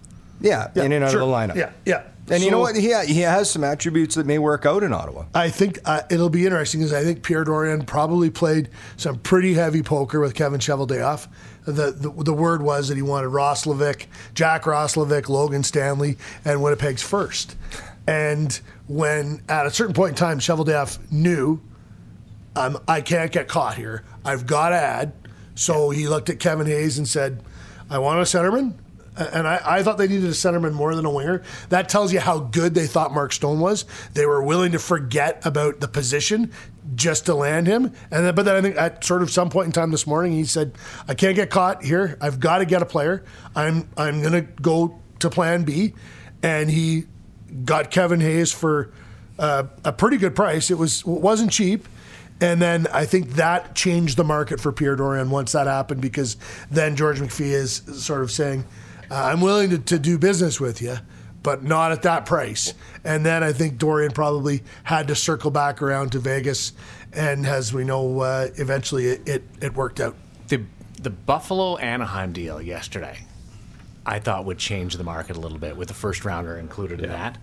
Yeah, 0.40 0.70
in 0.74 0.92
and 0.92 1.04
out 1.04 1.10
sure. 1.10 1.22
of 1.22 1.28
the 1.28 1.34
lineup. 1.34 1.56
Yeah, 1.56 1.72
yeah. 1.84 2.04
And 2.30 2.42
you 2.42 2.50
know 2.50 2.58
what? 2.58 2.76
He, 2.76 2.94
he 3.06 3.20
has 3.20 3.50
some 3.50 3.64
attributes 3.64 4.14
that 4.16 4.26
may 4.26 4.38
work 4.38 4.66
out 4.66 4.82
in 4.82 4.92
Ottawa. 4.92 5.24
I 5.34 5.48
think 5.48 5.78
uh, 5.84 6.02
it'll 6.10 6.28
be 6.28 6.44
interesting 6.44 6.80
because 6.80 6.92
I 6.92 7.02
think 7.02 7.22
Pierre 7.22 7.44
Dorion 7.44 7.86
probably 7.86 8.28
played 8.28 8.68
some 8.96 9.18
pretty 9.18 9.54
heavy 9.54 9.82
poker 9.82 10.20
with 10.20 10.34
Kevin 10.34 10.60
Cheveldayoff. 10.60 11.28
The, 11.64 11.90
the 11.90 12.10
the 12.10 12.32
word 12.32 12.62
was 12.62 12.88
that 12.88 12.96
he 12.96 13.02
wanted 13.02 13.28
Roslovic, 13.28 14.06
Jack 14.34 14.64
Roslovic, 14.64 15.28
Logan 15.28 15.62
Stanley, 15.62 16.16
and 16.44 16.62
Winnipeg's 16.62 17.02
first. 17.02 17.56
And 18.06 18.58
when 18.86 19.42
at 19.48 19.66
a 19.66 19.70
certain 19.70 19.94
point 19.94 20.10
in 20.10 20.16
time, 20.16 20.38
Cheveldayoff 20.38 21.10
knew 21.10 21.60
um, 22.56 22.78
I 22.88 23.00
can't 23.00 23.30
get 23.30 23.48
caught 23.48 23.76
here. 23.76 24.02
I've 24.24 24.46
got 24.46 24.70
to 24.70 24.76
add. 24.76 25.12
So 25.54 25.90
he 25.90 26.08
looked 26.08 26.30
at 26.30 26.38
Kevin 26.38 26.66
Hayes 26.66 26.98
and 26.98 27.06
said, 27.06 27.42
I 27.90 27.98
want 27.98 28.20
a 28.20 28.22
centerman. 28.22 28.74
And 29.18 29.48
I, 29.48 29.60
I, 29.64 29.82
thought 29.82 29.98
they 29.98 30.06
needed 30.06 30.26
a 30.26 30.32
centerman 30.32 30.72
more 30.72 30.94
than 30.94 31.04
a 31.04 31.10
winger. 31.10 31.42
That 31.70 31.88
tells 31.88 32.12
you 32.12 32.20
how 32.20 32.38
good 32.38 32.74
they 32.74 32.86
thought 32.86 33.12
Mark 33.12 33.32
Stone 33.32 33.58
was. 33.60 33.84
They 34.14 34.26
were 34.26 34.42
willing 34.42 34.72
to 34.72 34.78
forget 34.78 35.44
about 35.44 35.80
the 35.80 35.88
position 35.88 36.52
just 36.94 37.26
to 37.26 37.34
land 37.34 37.66
him. 37.66 37.92
And 38.10 38.26
then, 38.26 38.34
but 38.34 38.44
then 38.44 38.56
I 38.56 38.62
think 38.62 38.76
at 38.76 39.04
sort 39.04 39.22
of 39.22 39.30
some 39.30 39.50
point 39.50 39.66
in 39.66 39.72
time 39.72 39.90
this 39.90 40.06
morning, 40.06 40.32
he 40.32 40.44
said, 40.44 40.72
"I 41.06 41.14
can't 41.14 41.34
get 41.34 41.50
caught 41.50 41.82
here. 41.82 42.16
I've 42.20 42.40
got 42.40 42.58
to 42.58 42.64
get 42.64 42.80
a 42.80 42.86
player. 42.86 43.24
I'm 43.54 43.88
I'm 43.96 44.20
going 44.20 44.32
to 44.32 44.42
go 44.62 44.98
to 45.18 45.30
Plan 45.30 45.64
B." 45.64 45.94
And 46.42 46.70
he 46.70 47.06
got 47.64 47.90
Kevin 47.90 48.20
Hayes 48.20 48.52
for 48.52 48.92
uh, 49.38 49.64
a 49.84 49.92
pretty 49.92 50.16
good 50.16 50.36
price. 50.36 50.70
It 50.70 50.78
was 50.78 51.04
wasn't 51.04 51.50
cheap. 51.50 51.86
And 52.40 52.62
then 52.62 52.86
I 52.92 53.04
think 53.04 53.30
that 53.30 53.74
changed 53.74 54.16
the 54.16 54.24
market 54.24 54.60
for 54.60 54.70
Pierre 54.70 54.96
Dorion 54.96 55.30
once 55.30 55.52
that 55.52 55.66
happened 55.66 56.00
because 56.00 56.36
then 56.70 56.94
George 56.94 57.18
McPhee 57.18 57.52
is 57.52 57.82
sort 57.94 58.22
of 58.22 58.30
saying, 58.30 58.64
I'm 59.10 59.40
willing 59.40 59.70
to, 59.70 59.78
to 59.78 59.98
do 59.98 60.18
business 60.18 60.60
with 60.60 60.82
you, 60.82 60.96
but 61.42 61.62
not 61.62 61.92
at 61.92 62.02
that 62.02 62.26
price. 62.26 62.74
And 63.04 63.24
then 63.24 63.42
I 63.42 63.52
think 63.52 63.78
Dorion 63.78 64.12
probably 64.12 64.62
had 64.84 65.08
to 65.08 65.14
circle 65.14 65.50
back 65.50 65.80
around 65.82 66.12
to 66.12 66.18
Vegas. 66.18 66.72
And 67.12 67.46
as 67.46 67.72
we 67.72 67.84
know, 67.84 68.20
uh, 68.20 68.48
eventually 68.56 69.06
it, 69.06 69.28
it, 69.28 69.42
it 69.60 69.74
worked 69.74 70.00
out. 70.00 70.14
The, 70.48 70.62
the 71.00 71.10
Buffalo 71.10 71.76
Anaheim 71.76 72.32
deal 72.32 72.60
yesterday, 72.60 73.18
I 74.04 74.18
thought 74.18 74.44
would 74.44 74.58
change 74.58 74.96
the 74.96 75.04
market 75.04 75.36
a 75.36 75.40
little 75.40 75.58
bit 75.58 75.76
with 75.76 75.88
the 75.88 75.94
first 75.94 76.24
rounder 76.24 76.56
included 76.58 77.00
in 77.02 77.10
that. 77.10 77.38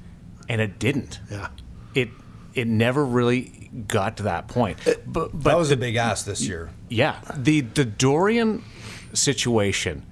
And 0.50 0.62
it 0.62 0.78
didn't. 0.80 1.20
Yeah. 1.32 1.48
It 1.96 2.10
it 2.54 2.68
never 2.68 3.06
really 3.06 3.70
got 3.88 4.18
to 4.18 4.24
that 4.24 4.48
point. 4.48 4.78
But, 4.86 5.12
but 5.12 5.44
that 5.44 5.58
was 5.58 5.70
the, 5.70 5.76
a 5.76 5.78
big 5.78 5.96
ask 5.96 6.26
this 6.26 6.48
year. 6.48 6.70
Yeah, 6.90 7.20
the 7.36 7.62
the 7.62 7.86
Dorion 7.86 8.64
situation, 9.14 10.06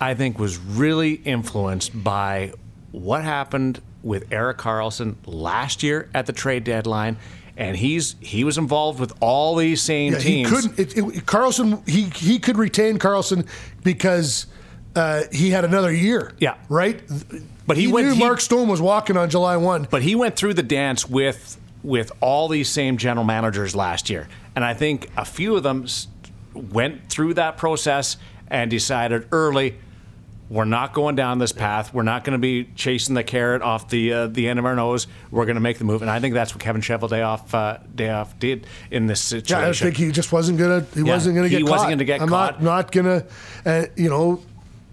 I 0.00 0.14
think, 0.14 0.38
was 0.38 0.58
really 0.58 1.14
influenced 1.14 2.02
by 2.04 2.52
what 2.92 3.24
happened 3.24 3.80
with 4.02 4.32
Erik 4.32 4.58
Karlsson 4.58 5.16
last 5.26 5.82
year 5.82 6.08
at 6.14 6.26
the 6.26 6.32
trade 6.32 6.64
deadline, 6.64 7.16
and 7.56 7.76
he's 7.76 8.14
he 8.20 8.44
was 8.44 8.56
involved 8.58 9.00
with 9.00 9.12
all 9.20 9.56
these 9.56 9.82
same 9.82 10.12
Yeah, 10.12 10.18
teams. 10.20 10.48
he 10.48 10.54
couldn't. 10.54 10.78
It, 10.78 10.96
it, 10.96 11.26
Karlsson, 11.26 11.86
he 11.88 12.02
he 12.04 12.38
could 12.38 12.56
retain 12.56 12.98
Carlson 12.98 13.44
because 13.82 14.46
uh, 14.94 15.22
he 15.32 15.50
had 15.50 15.64
another 15.64 15.92
year. 15.92 16.32
Yeah. 16.38 16.54
right. 16.68 17.02
But 17.66 17.76
he 17.76 17.86
he 17.86 17.92
went- 17.92 18.06
knew 18.08 18.14
he- 18.14 18.20
Mark 18.20 18.40
Stone 18.40 18.68
was 18.68 18.80
walking 18.80 19.16
on 19.16 19.28
July 19.30 19.56
one. 19.56 19.86
But 19.90 20.02
he 20.02 20.14
went 20.14 20.36
through 20.36 20.54
the 20.54 20.62
dance 20.62 21.08
with 21.08 21.58
with 21.82 22.12
all 22.20 22.48
these 22.48 22.68
same 22.68 22.96
general 22.96 23.24
managers 23.24 23.74
last 23.76 24.08
year, 24.10 24.28
and 24.54 24.64
I 24.64 24.74
think 24.74 25.10
a 25.16 25.24
few 25.24 25.56
of 25.56 25.62
them 25.64 25.86
went 26.54 27.08
through 27.10 27.34
that 27.34 27.56
process 27.56 28.16
and 28.48 28.70
decided 28.70 29.26
early. 29.32 29.76
We're 30.50 30.64
not 30.64 30.94
going 30.94 31.14
down 31.14 31.38
this 31.38 31.52
path. 31.52 31.92
We're 31.92 32.04
not 32.04 32.24
going 32.24 32.32
to 32.32 32.40
be 32.40 32.64
chasing 32.74 33.14
the 33.14 33.22
carrot 33.22 33.60
off 33.60 33.88
the 33.90 34.12
uh, 34.12 34.26
the 34.28 34.48
end 34.48 34.58
of 34.58 34.64
our 34.64 34.74
nose. 34.74 35.06
We're 35.30 35.44
going 35.44 35.56
to 35.56 35.60
make 35.60 35.76
the 35.78 35.84
move, 35.84 36.00
and 36.00 36.10
I 36.10 36.20
think 36.20 36.32
that's 36.34 36.54
what 36.54 36.62
Kevin 36.62 36.80
Cheveldayoff 36.80 37.52
uh, 37.52 37.78
Dayoff 37.94 38.38
did 38.38 38.66
in 38.90 39.06
this 39.06 39.20
situation. 39.20 39.62
Yeah, 39.62 39.68
I 39.68 39.72
think 39.72 39.96
he 39.96 40.10
just 40.10 40.32
wasn't 40.32 40.58
gonna. 40.58 40.86
He 40.94 41.02
Yeah, 41.02 41.12
wasn't 41.12 41.36
gonna 41.36 41.48
get 41.50 41.58
he 41.58 41.64
get 41.64 41.70
wasn't 41.70 41.90
gonna 41.90 42.04
get 42.04 42.22
I'm 42.22 42.28
caught. 42.28 42.62
not 42.62 42.82
not 42.84 42.92
gonna, 42.92 43.26
uh, 43.66 43.84
you 43.96 44.08
know, 44.08 44.40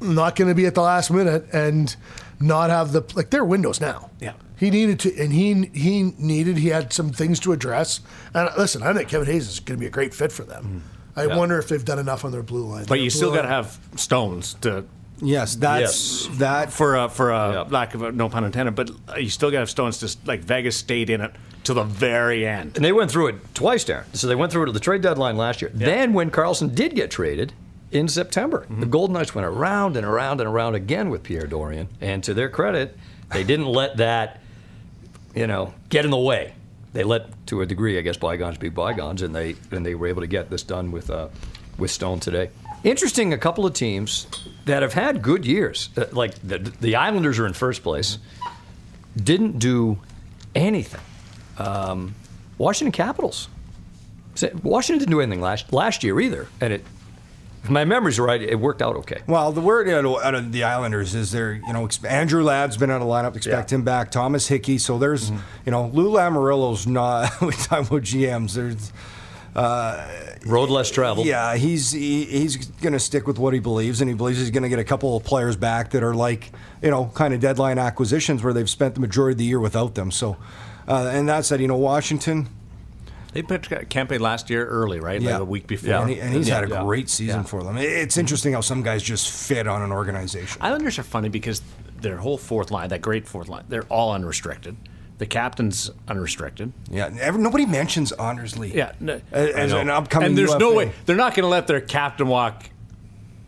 not 0.01 0.35
gonna 0.35 0.55
be 0.55 0.65
at 0.65 0.75
the 0.75 0.81
last 0.81 1.09
minute 1.09 1.45
and 1.53 1.95
not 2.39 2.69
have 2.69 2.91
the 2.91 3.01
like 3.15 3.29
their 3.29 3.45
windows 3.45 3.79
now. 3.79 4.09
Yeah. 4.19 4.33
He 4.57 4.69
needed 4.69 4.99
to, 5.01 5.21
and 5.21 5.31
he 5.33 5.69
he 5.73 6.03
needed. 6.17 6.57
He 6.57 6.69
had 6.69 6.91
some 6.93 7.11
things 7.11 7.39
to 7.41 7.51
address. 7.51 7.99
And 8.33 8.49
listen, 8.57 8.83
I 8.83 8.93
think 8.93 9.09
Kevin 9.09 9.27
Hayes 9.27 9.47
is 9.47 9.59
going 9.59 9.77
to 9.77 9.81
be 9.81 9.87
a 9.87 9.89
great 9.91 10.13
fit 10.13 10.31
for 10.31 10.43
them. 10.43 10.83
I 11.17 11.27
wonder 11.27 11.57
if 11.59 11.69
they've 11.69 11.83
done 11.83 11.99
enough 11.99 12.25
on 12.25 12.31
their 12.33 12.43
blue 12.43 12.65
line. 12.65 12.81
But 12.83 12.95
Their 12.95 12.97
you 12.97 13.09
still 13.09 13.33
got 13.33 13.43
to 13.43 13.47
have 13.47 13.79
stones 13.95 14.55
to 14.61 14.85
Yes, 15.21 15.55
that's 15.55 16.27
that. 16.37 16.71
for 16.71 16.95
a, 16.95 17.09
for 17.09 17.31
a 17.31 17.65
lack 17.69 17.95
of 17.95 18.01
a, 18.01 18.11
no 18.11 18.27
pun 18.29 18.43
intended, 18.43 18.75
but 18.75 18.91
you 19.17 19.29
still 19.29 19.49
got 19.49 19.57
to 19.57 19.59
have 19.59 19.69
stones. 19.69 19.99
To 19.99 20.17
like 20.25 20.41
Vegas 20.41 20.75
stayed 20.75 21.09
in 21.09 21.21
it 21.21 21.31
to 21.63 21.73
the 21.73 21.83
very 21.83 22.45
end. 22.45 22.75
And 22.75 22.85
they 22.85 22.91
went 22.91 23.11
through 23.11 23.27
it 23.27 23.55
twice, 23.55 23.85
Darren. 23.85 24.03
So 24.13 24.27
they 24.27 24.35
went 24.35 24.51
through 24.51 24.63
it 24.63 24.67
at 24.67 24.73
the 24.73 24.79
trade 24.79 25.01
deadline 25.01 25.37
last 25.37 25.61
year. 25.61 25.71
Then 25.73 26.13
when 26.13 26.31
Karlsson 26.31 26.73
did 26.73 26.95
get 26.95 27.11
traded 27.11 27.53
in 27.91 28.07
September, 28.07 28.65
the 28.69 28.85
Golden 28.85 29.13
Knights 29.13 29.33
went 29.33 29.47
around 29.47 29.95
and 29.97 30.05
around 30.05 30.41
and 30.41 30.49
around 30.49 30.75
again 30.75 31.09
with 31.09 31.23
Pierre 31.23 31.47
Dorion. 31.47 31.87
And 32.01 32.23
to 32.25 32.33
their 32.33 32.49
credit, 32.49 32.97
they 33.31 33.43
didn't 33.43 33.67
let 33.67 33.97
that, 33.97 34.41
you 35.33 35.47
know, 35.47 35.73
get 35.89 36.05
in 36.05 36.11
the 36.11 36.17
way. 36.17 36.53
They 36.93 37.03
let, 37.03 37.45
to 37.47 37.61
a 37.61 37.65
degree, 37.65 37.97
I 37.97 38.01
guess, 38.01 38.15
bygones 38.15 38.57
be 38.57 38.69
bygones, 38.69 39.21
and 39.21 39.35
they 39.35 39.55
and 39.71 39.85
they 39.85 39.95
were 39.95 40.07
able 40.07 40.21
to 40.21 40.27
get 40.27 40.49
this 40.49 40.63
done 40.63 40.91
with 40.91 41.09
uh, 41.09 41.27
with 41.77 41.91
Stone 41.91 42.21
today. 42.21 42.49
Interesting, 42.85 43.33
a 43.33 43.37
couple 43.39 43.65
of 43.65 43.73
teams 43.73 44.27
that 44.65 44.83
have 44.83 44.93
had 44.93 45.23
good 45.23 45.43
years, 45.43 45.89
uh, 45.97 46.05
like 46.11 46.35
the, 46.47 46.59
the 46.59 46.95
Islanders 46.95 47.39
are 47.39 47.47
in 47.47 47.53
first 47.53 47.81
place, 47.81 48.19
didn't 49.21 49.57
do 49.57 49.97
anything. 50.53 51.01
Um, 51.57 52.13
Washington 52.59 52.91
Capitals. 52.91 53.49
Washington 54.61 54.99
didn't 54.99 55.11
do 55.11 55.19
anything 55.21 55.41
last 55.41 55.73
last 55.73 56.03
year 56.03 56.19
either, 56.19 56.47
and 56.61 56.73
it. 56.73 56.85
If 57.63 57.71
my 57.71 57.85
memory's 57.85 58.19
right, 58.19 58.39
it 58.39 58.59
worked 58.59 58.83
out 58.83 58.95
okay. 58.97 59.23
Well, 59.25 59.51
the 59.51 59.61
word 59.61 59.89
out 59.89 60.35
of, 60.35 60.51
the 60.51 60.63
Islanders 60.65 61.15
is 61.15 61.31
there. 61.31 61.53
You 61.53 61.73
know, 61.73 61.89
Andrew 62.07 62.43
Ladd's 62.43 62.77
been 62.77 62.91
out 62.91 63.01
of 63.01 63.07
lineup. 63.07 63.35
Expect 63.35 63.71
Yeah. 63.71 63.75
him 63.79 63.83
back. 63.83 64.11
Thomas 64.11 64.47
Hickey. 64.47 64.77
So 64.77 64.99
there's, 64.99 65.31
you 65.31 65.71
know, 65.71 65.87
Lou 65.87 66.11
Lamoriello's 66.11 66.85
not. 66.85 67.31
We 67.41 67.53
talk 67.53 67.87
about 67.87 68.03
GMs. 68.03 68.53
There's. 68.53 68.93
Road 69.55 70.69
less 70.69 70.91
traveled. 70.91 71.25
Yeah, 71.27 71.55
he's 71.55 71.91
he, 71.91 72.25
he's 72.25 72.57
going 72.67 72.93
to 72.93 72.99
stick 72.99 73.25
with 73.27 73.39
what 73.39 73.53
he 73.53 73.59
believes, 73.59 74.01
and 74.01 74.09
he 74.09 74.15
believes 74.15 74.39
he's 74.39 74.51
going 74.51 74.63
to 74.63 74.69
get 74.69 74.79
a 74.79 74.83
couple 74.83 75.15
of 75.17 75.23
players 75.23 75.55
back 75.55 75.91
that 75.91 76.03
are 76.03 76.13
like 76.13 76.51
you 76.81 76.91
know 76.91 77.11
kind 77.15 77.33
of 77.33 77.39
deadline 77.39 77.79
acquisitions 77.79 78.43
where 78.43 78.53
they've 78.53 78.69
spent 78.69 78.95
the 78.95 79.01
majority 79.01 79.33
of 79.33 79.37
the 79.39 79.45
year 79.45 79.59
without 79.59 79.95
them. 79.95 80.11
So, 80.11 80.37
uh, 80.87 81.09
and 81.11 81.27
that 81.29 81.45
said, 81.45 81.61
you 81.61 81.67
know 81.67 81.77
Washington, 81.77 82.47
They 83.33 83.41
picked 83.41 83.69
Kempny 83.69 84.19
last 84.19 84.49
year 84.49 84.65
early, 84.67 84.99
right? 84.99 85.21
yeah, 85.21 85.33
Like 85.33 85.41
a 85.41 85.45
week 85.45 85.67
before. 85.67 85.93
and, 85.93 86.09
he, 86.09 86.19
and 86.19 86.33
he's 86.33 86.47
Yeah, 86.47 86.55
had 86.55 86.65
a 86.65 86.69
yeah. 86.73 86.83
great 86.83 87.09
season 87.09 87.43
for 87.43 87.63
them. 87.63 87.77
It's 87.77 88.17
interesting 88.17 88.53
how 88.53 88.61
some 88.61 88.83
guys 88.83 89.01
just 89.03 89.29
fit 89.31 89.67
on 89.67 89.81
an 89.81 89.91
organization. 89.91 90.61
Islanders 90.61 90.99
are 90.99 91.03
funny 91.03 91.29
because 91.29 91.61
their 91.99 92.17
whole 92.17 92.37
fourth 92.37 92.71
line, 92.71 92.89
that 92.89 93.01
great 93.01 93.27
fourth 93.27 93.47
line, 93.49 93.63
they're 93.67 93.83
all 93.83 94.11
unrestricted. 94.13 94.75
The 95.17 95.25
captain's 95.25 95.91
unrestricted. 96.09 96.73
Yeah, 96.89 97.09
every, 97.21 97.41
nobody 97.41 97.65
mentions 97.65 98.11
Anders 98.13 98.57
Lee. 98.57 98.73
Yeah, 98.73 98.91
no, 98.99 99.21
as 99.31 99.73
I 99.73 99.79
an 99.79 99.87
know. 99.87 99.93
upcoming 99.95 100.27
and 100.29 100.37
there's 100.37 100.55
no 100.55 100.73
way 100.73 100.91
they're 101.05 101.15
not 101.15 101.35
going 101.35 101.43
to 101.43 101.49
let 101.49 101.67
their 101.67 101.79
captain 101.81 102.27
walk. 102.27 102.69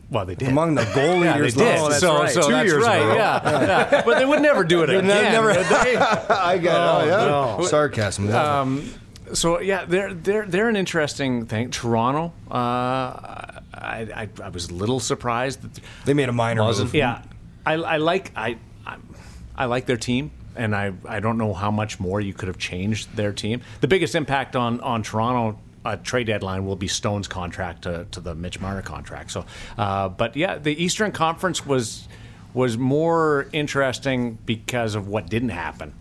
Well, 0.09 0.25
they 0.25 0.35
did 0.35 0.47
Among 0.47 0.75
the 0.75 0.85
goal 0.95 1.03
Yeah, 1.23 1.33
they 1.33 1.39
leaders 1.39 1.55
did. 1.55 1.77
Oh, 1.79 1.89
that's 1.89 1.99
so, 1.99 2.19
right. 2.19 2.29
so 2.31 2.43
Two 2.43 2.51
that's 2.53 2.69
years 2.71 2.81
right. 2.85 3.01
row. 3.01 3.15
Yeah, 3.15 3.41
yeah. 3.43 4.03
but 4.05 4.17
they 4.17 4.25
would 4.25 4.41
never 4.41 4.63
do 4.63 4.83
it 4.83 4.89
again. 4.91 5.05
never- 5.07 5.53
they? 5.53 5.61
I 5.97 6.57
got 6.57 7.07
it. 7.07 7.11
Oh, 7.11 7.57
no. 7.59 7.65
Sarcasm. 7.65 8.33
Um, 8.33 8.89
so 9.33 9.59
yeah, 9.59 9.83
they're 9.83 10.13
they're 10.13 10.45
they're 10.45 10.69
an 10.69 10.77
interesting 10.77 11.45
thing. 11.47 11.69
Toronto, 11.71 12.31
uh, 12.49 12.53
I, 12.53 13.59
I 13.73 14.29
I 14.41 14.47
was 14.49 14.69
a 14.69 14.73
little 14.73 15.01
surprised 15.01 15.61
that 15.63 15.81
they 16.05 16.13
made 16.13 16.29
a 16.29 16.33
minor 16.33 16.63
move. 16.63 16.95
Yeah, 16.95 17.21
I, 17.65 17.73
I 17.73 17.97
like 17.97 18.31
I, 18.37 18.57
I 18.85 18.95
I 19.57 19.65
like 19.65 19.85
their 19.85 19.97
team, 19.97 20.31
and 20.57 20.75
I 20.75 20.93
I 21.07 21.19
don't 21.19 21.37
know 21.37 21.53
how 21.53 21.71
much 21.71 21.99
more 21.99 22.19
you 22.19 22.33
could 22.33 22.47
have 22.47 22.57
changed 22.57 23.15
their 23.15 23.33
team. 23.33 23.61
The 23.81 23.87
biggest 23.87 24.15
impact 24.15 24.55
on 24.55 24.81
on 24.81 25.03
Toronto. 25.03 25.59
Uh, 25.85 25.95
trade 25.95 26.27
deadline 26.27 26.65
will 26.65 26.75
be 26.75 26.87
Stone's 26.89 27.29
contract 27.29 27.83
to, 27.83 28.05
to 28.11 28.19
the 28.19 28.35
Mitch 28.35 28.59
Marner 28.59 28.81
contract. 28.81 29.31
So, 29.31 29.45
uh, 29.77 30.09
but 30.09 30.35
yeah, 30.35 30.57
the 30.57 30.83
Eastern 30.83 31.13
Conference 31.13 31.65
was 31.65 32.09
was 32.53 32.77
more 32.77 33.47
interesting 33.53 34.37
because 34.45 34.95
of 34.95 35.07
what 35.07 35.29
didn't 35.29 35.49
happen. 35.49 35.93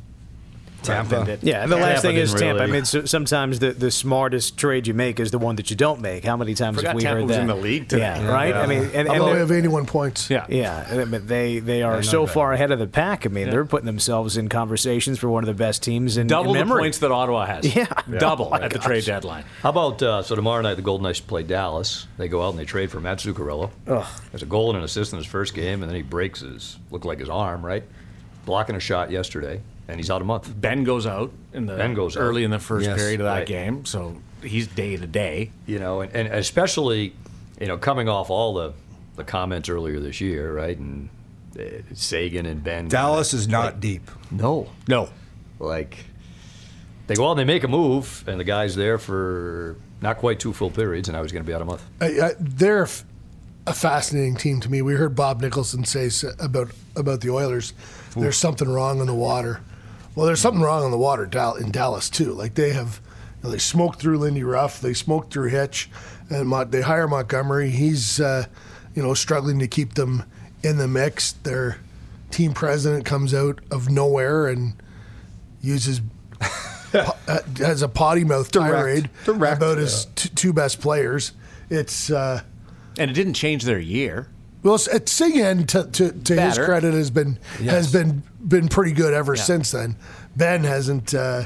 Tampa. 0.86 1.24
Did. 1.24 1.42
Yeah, 1.42 1.62
and 1.62 1.72
the 1.72 1.76
Tampa 1.76 1.90
last 1.92 2.02
thing 2.02 2.16
is 2.16 2.32
didn't 2.32 2.46
Tampa. 2.58 2.62
I 2.62 2.66
mean, 2.66 2.84
so, 2.84 3.04
sometimes 3.04 3.58
the, 3.58 3.72
the 3.72 3.90
smartest 3.90 4.56
trade 4.56 4.86
you 4.86 4.94
make 4.94 5.20
is 5.20 5.30
the 5.30 5.38
one 5.38 5.56
that 5.56 5.70
you 5.70 5.76
don't 5.76 6.00
make. 6.00 6.24
How 6.24 6.36
many 6.36 6.54
times 6.54 6.82
have 6.82 6.94
we 6.94 7.02
Tampa 7.02 7.16
heard 7.20 7.26
was 7.28 7.36
that? 7.36 7.42
in 7.42 7.46
the 7.48 7.54
league 7.54 7.88
today. 7.88 8.02
Yeah, 8.02 8.20
Yeah. 8.22 8.32
right. 8.32 8.48
Yeah. 8.50 8.60
I 8.60 8.66
mean, 8.66 8.82
and, 8.84 8.94
and 8.94 9.08
Although 9.08 9.32
they 9.34 9.40
have 9.40 9.50
81 9.52 9.86
points. 9.86 10.30
Yeah, 10.30 10.46
yeah, 10.48 10.86
I 10.90 11.04
mean, 11.04 11.26
they 11.26 11.58
they 11.58 11.82
are 11.82 12.02
so 12.02 12.26
far 12.26 12.52
ahead 12.52 12.70
of 12.70 12.78
the 12.78 12.86
pack. 12.86 13.26
I 13.26 13.28
mean, 13.28 13.50
they're 13.50 13.64
putting 13.64 13.86
themselves 13.86 14.36
in 14.36 14.48
conversations 14.48 15.18
for 15.18 15.28
one 15.28 15.42
of 15.42 15.48
the 15.48 15.54
best 15.54 15.82
teams 15.82 16.16
in, 16.16 16.26
double 16.26 16.50
in 16.50 16.58
the 16.58 16.64
memory. 16.64 16.82
points 16.82 16.98
that 16.98 17.10
Ottawa 17.12 17.46
has. 17.46 17.64
Yeah. 17.76 17.86
double 18.18 18.46
Oh 18.46 18.50
my 18.50 18.60
at 18.60 18.70
the 18.72 18.78
trade 18.78 19.04
deadline. 19.04 19.44
How 19.62 19.70
about 19.70 20.02
uh, 20.02 20.22
so 20.22 20.34
tomorrow 20.34 20.62
night 20.62 20.74
the 20.74 20.82
Golden 20.82 21.02
Knights 21.04 21.20
play 21.20 21.42
Dallas. 21.42 22.06
They 22.16 22.28
go 22.28 22.42
out 22.42 22.50
and 22.50 22.58
they 22.58 22.64
trade 22.64 22.90
for 22.90 23.00
Matt 23.00 23.18
Zuccarello. 23.18 23.70
Ugh. 23.86 24.06
There's 24.30 24.42
a 24.42 24.46
goal 24.46 24.70
and 24.70 24.78
an 24.78 24.84
assist 24.84 25.12
in 25.12 25.18
his 25.18 25.26
first 25.26 25.54
game, 25.54 25.82
and 25.82 25.90
then 25.90 25.96
he 25.96 26.02
breaks 26.02 26.40
his 26.40 26.78
looked 26.90 27.04
like 27.04 27.18
his 27.18 27.28
arm 27.28 27.64
right, 27.66 27.82
blocking 28.44 28.76
a 28.76 28.80
shot 28.80 29.10
yesterday, 29.10 29.60
and 29.88 29.96
he's 29.98 30.10
out 30.10 30.22
a 30.22 30.24
month. 30.24 30.52
Benn 30.60 30.84
goes 30.84 31.06
out 31.06 31.30
in 31.52 31.66
the 31.66 31.76
Benn 31.76 31.94
goes 31.94 32.16
out. 32.16 32.20
early 32.20 32.44
in 32.44 32.50
the 32.50 32.58
first 32.58 32.86
Yes, 32.86 32.98
period 32.98 33.20
of 33.20 33.26
that 33.26 33.32
right. 33.38 33.46
game, 33.46 33.84
so 33.84 34.16
he's 34.42 34.66
day 34.66 34.96
to 34.96 35.06
day. 35.06 35.50
You 35.66 35.78
know, 35.78 36.00
and, 36.00 36.12
and 36.14 36.28
especially 36.34 37.14
you 37.60 37.66
know 37.66 37.76
coming 37.78 38.08
off 38.08 38.30
all 38.30 38.54
the 38.54 38.72
the 39.16 39.24
comments 39.24 39.68
earlier 39.68 39.98
this 40.00 40.20
year, 40.20 40.52
right, 40.54 40.76
and 40.76 41.08
uh, 41.58 41.62
Seguin 41.94 42.44
and 42.46 42.62
Benn. 42.62 42.88
Dallas 42.88 43.32
is 43.32 43.48
not 43.48 43.80
deep. 43.80 44.10
No, 44.30 44.68
No. 44.88 45.08
like 45.58 45.96
they 47.06 47.14
go 47.14 47.26
out 47.28 47.30
and 47.32 47.40
they 47.40 47.44
make 47.44 47.64
a 47.64 47.68
move, 47.68 48.24
and 48.26 48.38
the 48.40 48.44
guy's 48.44 48.74
there 48.76 48.98
for 48.98 49.76
not 50.02 50.18
quite 50.18 50.38
two 50.40 50.52
full 50.52 50.70
periods, 50.70 51.08
and 51.08 51.16
I 51.16 51.20
was 51.22 51.32
going 51.32 51.42
to 51.44 51.46
be 51.46 51.54
out 51.54 51.62
a 51.62 51.64
month. 51.64 51.82
I, 52.00 52.06
I, 52.06 52.30
they're 52.38 52.82
f- 52.82 53.04
a 53.66 53.72
fascinating 53.72 54.36
team 54.36 54.60
to 54.60 54.70
me. 54.70 54.82
We 54.82 54.94
heard 54.94 55.14
Bob 55.14 55.40
Nicholson 55.40 55.84
say 55.84 56.06
s- 56.06 56.24
about 56.40 56.70
about 56.96 57.20
the 57.22 57.30
Oilers. 57.30 57.72
There's 58.16 58.36
something 58.36 58.68
wrong 58.68 59.00
in 59.00 59.06
the 59.06 59.14
water. 59.14 59.60
Well, 60.16 60.26
there's 60.26 60.40
something 60.40 60.62
wrong 60.62 60.84
in 60.84 60.90
the 60.90 60.98
water 60.98 61.24
in 61.60 61.70
Dallas 61.70 62.10
too. 62.10 62.32
Like 62.32 62.54
they 62.54 62.72
have, 62.72 63.00
you 63.38 63.44
know, 63.44 63.50
they 63.50 63.58
smoked 63.58 64.00
through 64.00 64.18
Lindy 64.18 64.42
Ruff, 64.42 64.80
they 64.80 64.94
smoked 64.94 65.32
through 65.32 65.50
Hitch, 65.50 65.88
and 66.30 66.48
Mon- 66.48 66.70
they 66.70 66.80
hire 66.80 67.06
Montgomery. 67.06 67.70
He's, 67.70 68.18
uh, 68.18 68.46
you 68.94 69.02
know, 69.02 69.14
struggling 69.14 69.58
to 69.60 69.68
keep 69.68 69.94
them 69.94 70.24
in 70.62 70.78
the 70.78 70.88
mix. 70.88 71.32
Their 71.32 71.78
team 72.30 72.54
president 72.54 73.04
comes 73.04 73.32
out 73.34 73.60
of 73.70 73.90
nowhere 73.90 74.46
and 74.48 74.72
uses 75.60 76.00
po- 76.92 77.12
uh, 77.28 77.40
has 77.58 77.82
a 77.82 77.88
potty 77.88 78.24
mouth 78.24 78.50
Direct. 78.50 78.72
tirade 78.72 79.10
Direct, 79.26 79.56
about 79.58 79.78
his 79.78 80.06
t- 80.16 80.30
two 80.30 80.52
best 80.54 80.80
players. 80.80 81.32
It's 81.68 82.10
uh, 82.10 82.40
And 82.98 83.10
it 83.10 83.14
didn't 83.14 83.34
change 83.34 83.64
their 83.64 83.78
year. 83.78 84.28
Well, 84.62 84.74
it's- 84.76 84.88
it's 84.94 85.12
Seguin 85.12 85.66
to, 85.68 85.84
to, 85.84 86.12
to 86.12 86.34
his 86.40 86.58
credit 86.66 86.94
has 86.94 87.10
been 87.10 87.38
has 87.72 87.92
been 87.92 88.22
been 88.46 88.68
pretty 88.68 88.92
good 88.92 89.14
ever 89.14 89.36
since 89.36 89.70
then. 89.70 89.96
Benn 90.36 90.64
hasn't. 90.64 91.14
Uh, 91.14 91.44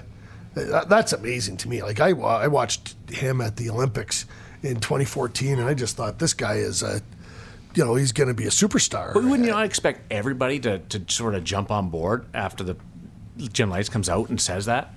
that's 0.55 1.13
amazing 1.13 1.57
to 1.59 1.69
me. 1.69 1.83
Like 1.83 2.01
I 2.01 2.11
I 2.11 2.49
watched 2.49 2.95
him 3.11 3.41
at 3.41 3.57
the 3.57 3.71
Olympics 3.71 4.27
in 4.63 4.77
2014, 4.81 5.59
and 5.59 5.69
I 5.69 5.75
just 5.75 5.97
thought 5.97 6.19
this 6.19 6.35
guy 6.35 6.55
is 6.55 6.83
a, 6.83 7.01
you 7.75 7.85
know, 7.85 7.95
he's 7.95 8.13
going 8.13 8.29
to 8.29 8.35
be 8.35 8.45
a 8.45 8.51
superstar. 8.51 9.15
But 9.15 9.25
wouldn't 9.25 9.45
you 9.47 9.53
not 9.53 9.65
expect 9.65 10.13
everybody 10.13 10.59
to, 10.61 10.79
to 10.81 11.03
sort 11.09 11.35
of 11.35 11.45
jump 11.45 11.71
on 11.71 11.89
board 11.89 12.27
after 12.35 12.65
the 12.65 12.77
Jim 13.39 13.71
Lites 13.71 13.89
comes 13.89 14.09
out 14.09 14.29
and 14.29 14.41
says 14.41 14.67
that? 14.67 14.93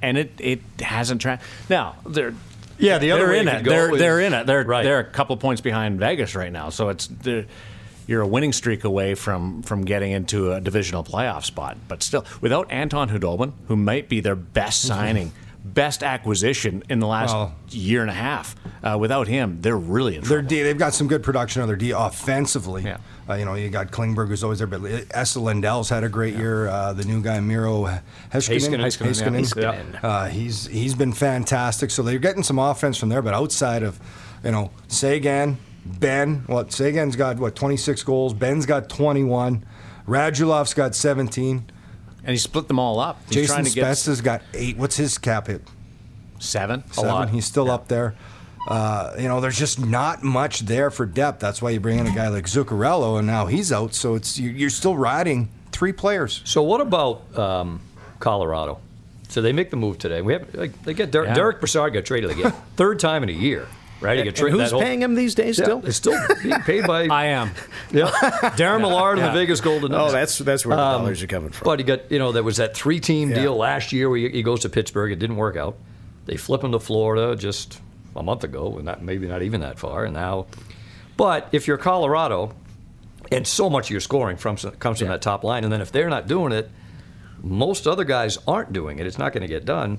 And 0.00 0.16
it, 0.18 0.32
it 0.38 0.60
hasn't 0.80 1.20
tra- 1.20 1.40
now 1.68 1.96
they're 2.06 2.34
Yeah, 2.82 2.98
the 2.98 3.12
other 3.12 3.26
they're 3.28 3.34
in 3.34 3.48
it 3.48 3.54
it. 3.54 3.56
could 3.58 3.64
go 3.66 3.70
They're 3.70 3.92
is- 3.94 3.98
they're 3.98 4.20
in 4.20 4.32
it. 4.34 4.46
They're 4.46 4.64
Right. 4.64 4.82
they're 4.82 4.98
a 5.00 5.04
couple 5.04 5.36
points 5.36 5.60
behind 5.62 5.98
Vegas 5.98 6.34
right 6.34 6.52
now. 6.52 6.68
So 6.70 6.88
it's 6.90 7.08
you're 8.06 8.20
a 8.20 8.26
winning 8.26 8.52
streak 8.52 8.84
away 8.84 9.14
from 9.14 9.62
from 9.62 9.84
getting 9.84 10.12
into 10.12 10.52
a 10.52 10.60
divisional 10.60 11.04
playoff 11.04 11.44
spot. 11.44 11.78
But 11.88 12.02
still, 12.02 12.24
without 12.40 12.70
Anton 12.70 13.08
Khudobin, 13.08 13.52
who 13.68 13.76
might 13.76 14.08
be 14.08 14.20
their 14.20 14.34
best 14.36 14.82
signing, 14.82 15.32
best 15.64 16.02
acquisition 16.02 16.82
in 16.90 16.98
the 16.98 17.06
last 17.06 17.32
Well- 17.32 17.54
year 17.70 18.02
and 18.02 18.10
a 18.10 18.14
half, 18.14 18.56
uh, 18.82 18.96
without 18.98 19.28
him, 19.28 19.58
they're 19.60 19.76
really 19.76 20.16
in 20.16 20.24
They're. 20.24 20.42
D, 20.42 20.62
they've 20.62 20.76
got 20.76 20.92
some 20.94 21.06
good 21.06 21.22
production 21.22 21.62
on 21.62 21.68
their 21.68 21.76
D 21.76 21.92
offensively. 21.92 22.82
Yeah. 22.82 22.96
Uh, 23.28 23.34
you 23.34 23.44
know, 23.44 23.54
you 23.54 23.68
got 23.68 23.90
Klingberg 23.92 24.28
who's 24.28 24.42
always 24.42 24.58
there, 24.58 24.66
but 24.66 24.82
Esa 25.12 25.38
Lindell's 25.38 25.88
had 25.88 26.02
a 26.02 26.08
great 26.08 26.34
year. 26.34 26.68
Uh, 26.68 26.92
the 26.92 27.04
new 27.04 27.22
guy 27.22 27.38
Miro 27.40 27.84
Heiskanen, 28.32 28.80
Heiskanen. 28.80 29.40
Heiskanen, 29.40 29.92
yeah. 29.94 30.00
Uh, 30.02 30.26
he's 30.26 30.66
he's 30.66 30.94
been 30.94 31.12
fantastic. 31.12 31.90
So 31.90 32.02
they're 32.02 32.18
getting 32.18 32.42
some 32.42 32.58
offense 32.58 32.98
from 32.98 33.10
there, 33.10 33.22
but 33.22 33.32
outside 33.34 33.82
of, 33.84 34.00
you 34.42 34.50
know, 34.50 34.70
Seguin, 34.88 35.58
Benn. 35.84 36.44
What 36.46 36.72
Seguin's 36.72 37.14
got? 37.16 37.38
What 37.38 37.54
26 37.54 38.02
goals? 38.02 38.34
Benn's 38.34 38.66
got 38.66 38.88
21. 38.88 39.64
Radulov's 40.08 40.74
got 40.74 40.94
17. 40.96 41.70
and 42.24 42.30
he 42.30 42.36
split 42.36 42.66
them 42.66 42.78
all 42.80 42.98
up. 42.98 43.20
He's 43.26 43.34
Jason 43.36 43.54
trying 43.54 43.64
to 43.66 43.72
get 43.72 43.84
Spezza's 43.84 44.20
got 44.20 44.42
eight. 44.52 44.76
What's 44.76 44.96
his 44.96 45.16
cap 45.18 45.46
hit? 45.46 45.62
seven. 46.40 46.82
seven. 46.90 47.10
lot. 47.10 47.30
He's 47.30 47.46
still 47.46 47.70
up 47.70 47.88
there. 47.88 48.14
Uh, 48.68 49.14
you 49.18 49.26
know, 49.28 49.40
there's 49.40 49.58
just 49.58 49.84
not 49.84 50.22
much 50.22 50.60
there 50.60 50.90
for 50.90 51.04
depth. 51.06 51.40
That's 51.40 51.60
why 51.60 51.70
you 51.70 51.80
bring 51.80 51.98
in 51.98 52.06
a 52.06 52.14
guy 52.14 52.28
like 52.28 52.44
Zuccarello, 52.46 53.18
and 53.18 53.26
now 53.26 53.46
he's 53.46 53.72
out. 53.72 53.92
So 53.94 54.14
it's 54.14 54.38
you're 54.38 54.52
you're 54.52 54.70
still 54.70 54.96
riding 54.96 55.48
three 55.72 55.92
players. 55.92 56.42
So 56.44 56.62
what 56.62 56.80
about 56.80 57.36
um, 57.36 57.80
Colorado? 58.20 58.78
So 59.28 59.40
they 59.42 59.52
make 59.52 59.70
the 59.70 59.76
move 59.76 59.98
today. 59.98 60.20
We 60.22 60.34
have 60.34 60.54
like, 60.54 60.80
they 60.84 60.94
get 60.94 61.10
Der- 61.10 61.24
Yeah. 61.24 61.34
Derek 61.34 61.58
Brassard 61.60 61.92
got 61.94 62.04
traded 62.04 62.30
again, 62.30 62.52
third 62.76 63.00
time 63.00 63.22
in 63.22 63.30
a 63.30 63.32
year, 63.32 63.66
right? 64.00 64.18
He 64.18 64.22
got 64.24 64.28
And 64.28 64.36
traded. 64.36 64.60
who's 64.60 64.70
whole- 64.70 64.80
paying 64.82 65.00
him 65.02 65.14
these 65.14 65.34
days 65.34 65.58
Yeah, 65.58 65.64
still? 65.64 65.86
It's 65.86 65.96
still 65.96 66.20
being 66.42 66.60
paid 66.60 66.86
by 66.86 67.06
I 67.10 67.24
am. 67.26 67.50
yeah, 67.90 68.10
Darren 68.56 68.82
Millard 68.82 69.18
and 69.18 69.26
the 69.26 69.32
Vegas 69.32 69.60
Golden 69.60 69.90
Knights. 69.90 70.10
Oh, 70.10 70.12
that's 70.12 70.38
that's 70.38 70.64
where 70.66 70.76
the 70.76 70.82
Um, 70.82 71.00
dollars 71.02 71.20
are 71.22 71.26
coming 71.26 71.50
from. 71.50 71.64
But 71.64 71.78
he 71.80 71.84
got, 71.84 72.12
you 72.12 72.18
know, 72.20 72.30
there 72.30 72.42
was 72.44 72.58
that 72.58 72.76
three 72.76 73.00
team 73.00 73.30
Yeah. 73.30 73.36
deal 73.40 73.56
last 73.56 73.90
year 73.92 74.08
where 74.08 74.18
he, 74.18 74.28
he 74.28 74.42
goes 74.44 74.60
to 74.60 74.68
Pittsburgh. 74.68 75.10
It 75.10 75.18
didn't 75.18 75.36
work 75.36 75.56
out. 75.56 75.76
They 76.26 76.36
flip 76.36 76.62
him 76.62 76.70
to 76.72 76.78
Florida 76.78 77.34
just 77.34 77.80
a 78.14 78.22
month 78.22 78.44
ago, 78.44 78.76
and 78.76 78.84
not, 78.84 79.02
maybe 79.02 79.26
not 79.26 79.42
even 79.42 79.60
that 79.60 79.78
far. 79.78 80.04
And 80.04 80.14
now, 80.14 80.46
but 81.16 81.48
if 81.52 81.66
you're 81.66 81.78
Colorado, 81.78 82.54
and 83.30 83.46
so 83.46 83.70
much 83.70 83.86
of 83.86 83.90
your 83.90 84.00
scoring 84.00 84.36
from, 84.36 84.56
comes 84.56 84.98
from 84.98 85.08
that 85.08 85.22
top 85.22 85.44
line, 85.44 85.64
and 85.64 85.72
then 85.72 85.80
if 85.80 85.92
they're 85.92 86.10
not 86.10 86.26
doing 86.26 86.52
it, 86.52 86.70
most 87.42 87.86
other 87.86 88.04
guys 88.04 88.38
aren't 88.46 88.72
doing 88.72 88.98
it. 88.98 89.06
It's 89.06 89.18
not 89.18 89.32
going 89.32 89.42
to 89.42 89.48
get 89.48 89.64
done. 89.64 89.98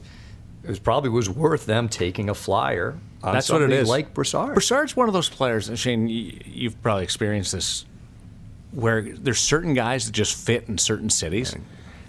It 0.63 0.69
was 0.69 0.80
probably 0.80 1.10
was 1.10 1.30
worth 1.30 1.65
them 1.65 1.89
taking 1.89 2.30
a 2.30 2.34
flyer 2.34 2.97
on 3.21 3.34
That's 3.34 3.49
what 3.49 3.58
it 3.58 3.65
somebody 3.65 3.82
is. 3.82 3.89
like 3.89 4.13
Brassard. 4.13 4.54
Brassard's 4.54 4.95
one 4.95 5.08
of 5.08 5.13
those 5.13 5.30
players, 5.30 5.67
and 5.67 5.78
Shane, 5.78 6.08
you've 6.08 6.82
probably 6.82 7.04
experienced 7.04 7.52
this, 7.52 7.86
where 8.71 9.02
there's 9.02 9.39
certain 9.39 9.73
guys 9.73 10.06
that 10.06 10.12
just 10.12 10.36
fit 10.36 10.69
in 10.69 10.78
certain 10.78 11.10
cities. 11.10 11.56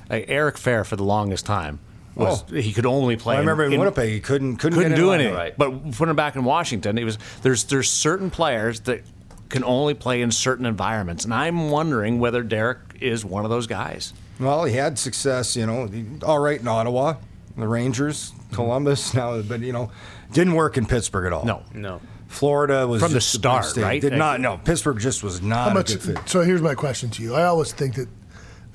Like 0.08 0.26
Eric 0.28 0.56
Fehr, 0.56 0.84
for 0.86 0.96
the 0.96 1.04
longest 1.04 1.46
time, 1.46 1.80
was 2.14 2.44
oh. 2.50 2.54
he 2.54 2.72
could 2.72 2.86
only 2.86 3.16
play. 3.16 3.36
I 3.36 3.40
remember 3.40 3.64
in, 3.64 3.72
in- 3.72 3.80
Winnipeg, 3.80 4.10
he 4.10 4.20
couldn't 4.20 4.56
couldn't, 4.56 4.78
couldn't 4.78 4.92
get 4.92 4.96
do 4.96 5.12
anything. 5.12 5.34
Right. 5.34 5.56
But 5.56 5.92
putting 5.92 6.10
him 6.10 6.16
back 6.16 6.36
in 6.36 6.44
Washington, 6.44 6.96
he 6.96 7.04
was 7.04 7.18
there's 7.42 7.64
there's 7.64 7.90
certain 7.90 8.30
players 8.30 8.80
that 8.80 9.02
can 9.48 9.64
only 9.64 9.94
play 9.94 10.22
in 10.22 10.30
certain 10.30 10.66
environments, 10.66 11.24
and 11.24 11.34
I'm 11.34 11.70
wondering 11.70 12.18
whether 12.18 12.42
Derek 12.42 12.78
is 13.00 13.24
one 13.24 13.44
of 13.44 13.50
those 13.50 13.66
guys. 13.66 14.12
Well, 14.40 14.64
he 14.64 14.74
had 14.74 14.98
success, 14.98 15.56
you 15.56 15.66
know, 15.66 15.88
all 16.24 16.40
right 16.40 16.60
in 16.60 16.66
Ottawa, 16.66 17.16
the 17.56 17.68
Rangers, 17.68 18.32
mm-hmm. 18.32 18.54
Columbus. 18.54 19.14
Now, 19.14 19.40
but 19.42 19.60
you 19.60 19.72
know, 19.72 19.90
didn't 20.32 20.54
work 20.54 20.76
in 20.76 20.86
Pittsburgh 20.86 21.26
at 21.26 21.32
all. 21.32 21.44
No. 21.44 21.62
no. 21.72 22.00
Florida 22.26 22.86
was 22.86 23.00
From 23.00 23.12
the 23.12 23.18
just 23.18 23.34
a 23.34 23.38
big 23.38 23.42
start, 23.42 23.64
state. 23.64 23.82
right? 23.82 24.00
Did 24.00 24.14
not. 24.14 24.40
No, 24.40 24.58
Pittsburgh 24.58 24.98
just 24.98 25.22
was 25.22 25.40
not 25.40 25.66
How 25.66 25.70
a 25.70 25.74
much? 25.74 25.88
good 25.88 26.02
fit. 26.02 26.28
So 26.28 26.40
here's 26.40 26.62
my 26.62 26.74
question 26.74 27.10
to 27.10 27.22
you. 27.22 27.34
I 27.34 27.44
always 27.44 27.72
think 27.72 27.94
that 27.94 28.08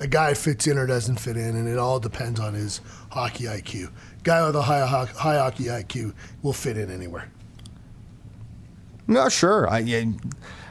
a 0.00 0.06
guy 0.06 0.32
fits 0.32 0.66
in 0.66 0.78
or 0.78 0.86
doesn't 0.86 1.20
fit 1.20 1.36
in, 1.36 1.56
and 1.56 1.68
it 1.68 1.76
all 1.76 2.00
depends 2.00 2.40
on 2.40 2.54
his 2.54 2.80
hockey 3.10 3.44
IQ. 3.44 3.90
Guy 4.22 4.44
with 4.46 4.56
a 4.56 4.62
high 4.62 4.84
high 4.86 5.36
hockey 5.38 5.64
IQ 5.64 6.14
will 6.42 6.52
fit 6.52 6.76
in 6.76 6.90
anywhere. 6.90 7.30
No, 9.06 9.28
sure. 9.28 9.68
I, 9.68 9.78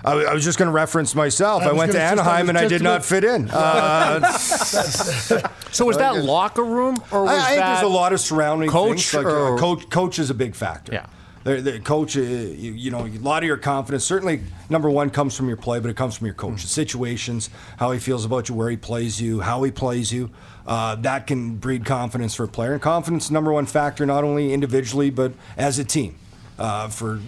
I, 0.05 0.11
I 0.13 0.33
was 0.33 0.45
just 0.45 0.57
going 0.57 0.67
to 0.67 0.71
reference 0.73 1.13
myself. 1.13 1.61
I 1.61 1.67
I, 1.67 1.71
went 1.73 1.91
to 1.91 1.97
gonna 1.97 2.15
just- 2.15 2.25
I 2.25 2.39
Anaheim 2.39 2.49
and 2.49 2.57
I 2.57 2.67
did 2.69 2.81
not 2.81 3.03
fit 3.03 3.23
in. 3.23 3.49
Uh, 3.53 4.37
So 5.71 5.85
was 5.85 5.97
that 5.97 6.23
locker 6.23 6.63
room, 6.63 7.03
or 7.11 7.23
was 7.23 7.31
I, 7.31 7.35
I 7.35 7.47
think 7.49 7.59
that 7.59 7.73
there's 7.81 7.91
a 7.91 7.95
lot 7.95 8.11
of 8.11 8.19
surrounding 8.19 8.69
coach 8.71 9.09
things. 9.09 9.13
Like, 9.13 9.25
or- 9.25 9.55
uh, 9.55 9.59
coach, 9.59 9.89
coach 9.89 10.17
is 10.19 10.29
a 10.31 10.33
big 10.33 10.55
factor. 10.55 10.93
Yeah. 10.93 11.05
The, 11.43 11.61
the 11.61 11.79
coach, 11.79 12.17
uh, 12.17 12.21
you, 12.21 12.73
you 12.73 12.91
know, 12.91 13.05
a 13.05 13.09
lot 13.19 13.43
of 13.43 13.47
your 13.47 13.57
confidence. 13.57 14.03
Certainly, 14.03 14.41
number 14.69 14.89
one 14.89 15.09
comes 15.09 15.35
from 15.37 15.47
your 15.47 15.57
play, 15.57 15.79
but 15.79 15.89
it 15.89 15.95
comes 15.95 16.17
from 16.17 16.27
your 16.27 16.33
coach. 16.33 16.61
The 16.63 16.67
situations, 16.67 17.49
how 17.77 17.91
he 17.91 17.99
feels 17.99 18.25
about 18.25 18.49
you, 18.49 18.55
where 18.55 18.69
he 18.69 18.75
plays 18.77 19.21
you, 19.21 19.39
how 19.39 19.63
he 19.63 19.71
plays 19.71 20.11
you. 20.11 20.31
Uh, 20.67 20.95
that 20.95 21.27
can 21.27 21.55
breed 21.55 21.85
confidence 21.85 22.35
for 22.35 22.43
a 22.43 22.47
player. 22.47 22.73
And 22.73 22.81
confidence, 22.81 23.25
is 23.25 23.31
number 23.31 23.53
one 23.53 23.65
factor, 23.65 24.05
not 24.05 24.23
only 24.23 24.53
individually 24.53 25.09
but 25.09 25.31
as 25.57 25.79
a 25.79 25.83
team, 25.85 26.17
uh, 26.59 26.89
for 26.89 27.21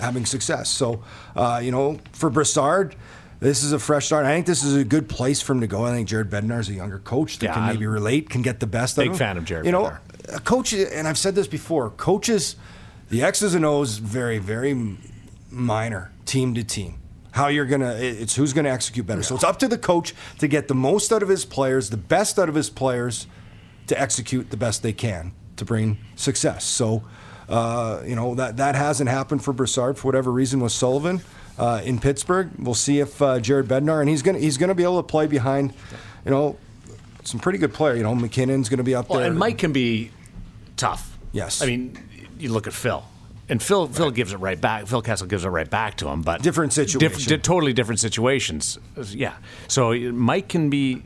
having 0.00 0.26
success. 0.26 0.68
So, 0.68 1.02
uh, 1.36 1.60
you 1.62 1.70
know, 1.70 1.98
for 2.12 2.30
Brassard. 2.30 2.96
This 3.38 3.64
is 3.64 3.72
a 3.72 3.78
fresh 3.80 4.06
start. 4.06 4.24
I 4.24 4.34
think 4.34 4.46
this 4.46 4.62
is 4.62 4.76
a 4.76 4.84
good 4.84 5.08
place 5.08 5.42
for 5.42 5.52
him 5.52 5.62
to 5.62 5.66
go. 5.66 5.84
I 5.84 5.90
think 5.90 6.06
Jared 6.06 6.30
Bednar 6.30 6.60
is 6.60 6.68
a 6.68 6.74
younger 6.74 7.00
coach 7.00 7.38
that 7.40 7.46
Yeah, 7.46 7.54
can 7.54 7.66
maybe 7.66 7.86
relate, 7.86 8.30
can 8.30 8.40
get 8.40 8.60
the 8.60 8.68
best 8.68 8.96
of 8.98 9.02
Big 9.02 9.10
him. 9.10 9.16
fan 9.18 9.36
of 9.36 9.44
Jared 9.44 9.66
You 9.66 9.72
know, 9.72 9.82
Bednar. 9.82 10.36
a 10.36 10.40
coach, 10.40 10.72
and 10.72 11.08
I've 11.08 11.18
said 11.18 11.34
this 11.34 11.48
before, 11.48 11.90
coaches, 11.90 12.54
the 13.12 13.22
X's 13.22 13.54
and 13.54 13.62
O's 13.64 13.98
very, 13.98 14.38
very 14.38 14.96
minor, 15.50 16.10
team 16.24 16.54
to 16.54 16.64
team. 16.64 16.94
How 17.32 17.48
you're 17.48 17.66
gonna, 17.66 17.92
it's 17.94 18.34
who's 18.36 18.54
gonna 18.54 18.70
execute 18.70 19.06
better. 19.06 19.22
So 19.22 19.34
it's 19.34 19.44
up 19.44 19.58
to 19.58 19.68
the 19.68 19.76
coach 19.76 20.14
to 20.38 20.48
get 20.48 20.66
the 20.68 20.74
most 20.74 21.12
out 21.12 21.22
of 21.22 21.28
his 21.28 21.44
players, 21.44 21.90
the 21.90 21.96
best 21.98 22.38
out 22.38 22.48
of 22.48 22.54
his 22.54 22.70
players, 22.70 23.26
to 23.88 24.00
execute 24.00 24.50
the 24.50 24.56
best 24.56 24.82
they 24.82 24.94
can 24.94 25.32
to 25.56 25.64
bring 25.66 25.98
success. 26.16 26.64
So, 26.64 27.02
uh, 27.50 28.00
you 28.06 28.16
know 28.16 28.34
that 28.36 28.56
that 28.56 28.74
hasn't 28.76 29.10
happened 29.10 29.44
for 29.44 29.52
Brassard 29.52 29.98
for 29.98 30.08
whatever 30.08 30.30
reason 30.32 30.60
with 30.60 30.72
Sullivan 30.72 31.20
uh, 31.58 31.82
in 31.84 31.98
Pittsburgh. 31.98 32.50
We'll 32.58 32.74
see 32.74 33.00
if 33.00 33.20
uh, 33.20 33.40
Jared 33.40 33.66
Bednar 33.68 34.00
and 34.00 34.08
he's 34.08 34.22
gonna 34.22 34.38
he's 34.38 34.56
gonna 34.56 34.74
be 34.74 34.84
able 34.84 35.02
to 35.02 35.06
play 35.06 35.26
behind, 35.26 35.74
you 36.24 36.30
know, 36.30 36.56
some 37.24 37.40
pretty 37.40 37.58
good 37.58 37.74
player. 37.74 37.94
You 37.94 38.04
know, 38.04 38.14
MacKinnon's 38.14 38.70
gonna 38.70 38.82
be 38.82 38.94
up 38.94 39.10
Well, 39.10 39.18
there. 39.20 39.28
and 39.28 39.38
Mike 39.38 39.58
can 39.58 39.72
be 39.72 40.10
tough. 40.78 41.18
Yes. 41.32 41.62
I 41.62 41.66
mean, 41.66 41.98
you 42.42 42.52
look 42.52 42.66
at 42.66 42.72
Phil, 42.72 43.04
and 43.48 43.62
Phil 43.62 43.86
Phil 43.88 44.10
gives 44.10 44.32
it 44.32 44.36
right 44.38 44.60
back. 44.60 44.86
Phil 44.86 45.02
Kessel 45.02 45.26
gives 45.26 45.44
it 45.44 45.48
right 45.48 45.68
back 45.68 45.96
to 45.98 46.08
him, 46.08 46.22
but 46.22 46.42
Different 46.42 46.72
situation. 46.72 47.28
di- 47.28 47.38
totally 47.38 47.72
different 47.72 48.00
situations. 48.00 48.78
Yeah. 49.10 49.34
So 49.68 49.92
Mike 49.94 50.48
can 50.48 50.70
be. 50.70 51.02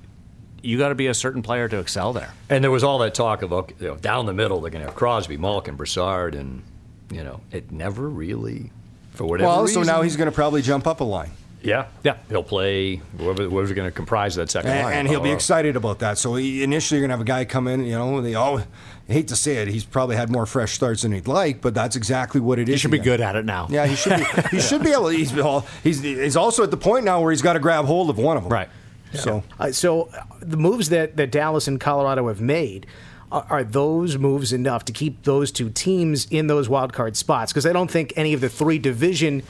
You 0.62 0.78
got 0.78 0.88
to 0.88 0.94
be 0.96 1.06
a 1.06 1.14
certain 1.14 1.42
player 1.42 1.68
to 1.68 1.78
excel 1.78 2.12
there. 2.12 2.32
And 2.50 2.64
there 2.64 2.72
was 2.72 2.82
all 2.82 2.98
that 2.98 3.14
talk 3.14 3.42
about 3.42 3.72
you 3.78 3.86
know, 3.88 3.96
down 3.96 4.26
the 4.26 4.32
middle 4.32 4.60
they're 4.60 4.70
going 4.70 4.82
to 4.82 4.88
have 4.88 4.96
Crosby, 4.96 5.36
Malkin, 5.36 5.76
Brassard, 5.76 6.34
and 6.34 6.62
you 7.10 7.22
know 7.22 7.40
it 7.52 7.70
never 7.70 8.08
really, 8.08 8.72
for 9.12 9.26
whatever 9.26 9.48
Well, 9.48 9.62
reason. 9.62 9.84
so 9.84 9.92
now 9.92 10.02
he's 10.02 10.16
going 10.16 10.28
to 10.28 10.34
probably 10.34 10.62
jump 10.62 10.86
up 10.88 11.00
a 11.00 11.04
line. 11.04 11.30
Yeah, 11.62 11.86
Yeah. 12.04 12.16
He'll 12.28 12.42
play 12.44 12.96
whoever, 13.18 13.44
whoever's 13.44 13.72
going 13.72 13.88
to 13.88 13.92
comprise 13.92 14.34
that 14.36 14.50
second 14.50 14.70
and, 14.70 14.82
line. 14.84 14.92
and 14.98 15.08
he'll 15.08 15.18
be 15.20 15.24
Colorado. 15.24 15.36
excited 15.36 15.76
about 15.76 15.98
that. 16.00 16.16
So 16.18 16.34
he, 16.36 16.62
initially, 16.62 16.98
you're 17.00 17.06
gonna 17.08 17.14
have 17.16 17.22
a 17.22 17.24
guy 17.24 17.44
come 17.44 17.66
in. 17.68 17.84
You 17.84 17.96
know, 17.96 18.20
they 18.20 18.34
all 18.34 18.60
I 19.08 19.12
hate 19.12 19.28
to 19.28 19.36
say 19.36 19.56
it, 19.56 19.68
he's 19.68 19.84
probably 19.84 20.16
had 20.16 20.30
more 20.30 20.46
fresh 20.46 20.72
starts 20.72 21.02
than 21.02 21.12
he'd 21.12 21.28
like, 21.28 21.60
but 21.60 21.74
that's 21.74 21.94
exactly 21.94 22.40
what 22.40 22.58
it 22.58 22.68
is. 22.68 22.74
He 22.74 22.78
should 22.78 22.90
be 22.90 22.98
good 22.98 23.20
at 23.20 23.36
it 23.36 23.44
now. 23.44 23.68
Yeah, 23.70 23.86
he 23.86 23.94
should 23.94 24.16
be. 24.18 24.24
he 24.50 24.60
should 24.60 24.82
be 24.82 24.90
able. 24.90 25.08
He's 25.08 25.32
well, 25.32 25.64
he's 25.84 26.00
he's 26.00 26.36
also 26.36 26.64
at 26.64 26.70
the 26.72 26.76
point 26.76 27.04
now 27.04 27.20
where 27.22 27.30
he's 27.30 27.42
got 27.42 27.52
to 27.52 27.60
grab 27.60 27.84
hold 27.84 28.10
of 28.10 28.18
one 28.18 28.36
of 28.36 28.42
them. 28.42 28.52
Right. 28.52 28.68
So 29.14 29.44
Uh, 29.60 29.70
so 29.70 30.02
uh, 30.08 30.24
the 30.40 30.56
moves 30.56 30.88
that, 30.88 31.16
that 31.16 31.30
Dallas 31.30 31.68
and 31.68 31.80
Colorado 31.80 32.26
have 32.28 32.40
made. 32.40 32.86
Are, 33.32 33.46
are 33.48 33.64
those 33.64 34.18
moves 34.18 34.52
enough 34.52 34.84
to 34.86 34.92
keep 34.92 35.22
those 35.24 35.50
two 35.50 35.70
teams 35.70 36.26
in 36.30 36.46
those 36.48 36.68
wild 36.68 36.92
card 36.92 37.16
spots? 37.16 37.52
Because 37.52 37.66
I 37.66 37.72
don't 37.72 37.90
think 37.90 38.12
any 38.16 38.34
of 38.34 38.40
the 38.40 38.48
three 38.48 38.78
division 38.78 39.42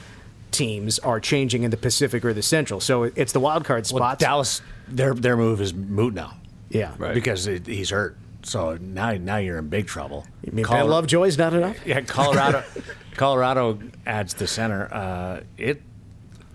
teams 0.50 0.98
are 1.00 1.20
changing 1.20 1.62
in 1.62 1.70
the 1.70 1.76
Pacific 1.76 2.24
or 2.24 2.32
the 2.32 2.42
Central. 2.42 2.80
So 2.80 3.04
it's 3.04 3.32
the 3.32 3.40
wild 3.40 3.64
card 3.64 3.86
Well, 3.90 3.98
spots. 3.98 4.20
Dallas, 4.20 4.62
their 4.88 5.14
their 5.14 5.36
move 5.36 5.60
is 5.60 5.74
moot 5.74 6.14
now. 6.14 6.34
Yeah. 6.70 6.94
Right. 6.98 7.14
Because 7.14 7.46
it, 7.46 7.66
he's 7.66 7.90
hurt. 7.90 8.16
So 8.46 8.78
now 8.80 9.12
now 9.14 9.38
you're 9.38 9.58
in 9.58 9.68
big 9.68 9.86
trouble. 9.88 10.24
You 10.44 10.52
mean 10.52 10.64
Colo- 10.64 10.82
Ben 10.82 10.90
Lovejoy's 10.90 11.36
not 11.36 11.52
enough? 11.52 11.76
Yeah, 11.84 12.00
Colorado. 12.02 12.62
Colorado 13.16 13.80
adds 14.06 14.34
the 14.34 14.46
center. 14.46 14.88
Uh, 14.92 15.40
it 15.58 15.82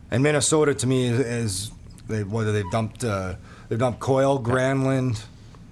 and 0.10 0.24
Minnesota 0.24 0.74
to 0.74 0.88
me 0.88 1.08
is, 1.08 1.20
is 1.20 1.72
they 2.08 2.24
whether 2.24 2.54
they've 2.54 2.70
dumped 2.72 3.04
uh, 3.04 3.36
they've 3.68 3.78
dumped 3.80 4.00
Coyle, 4.00 4.40
Granlund, 4.42 5.22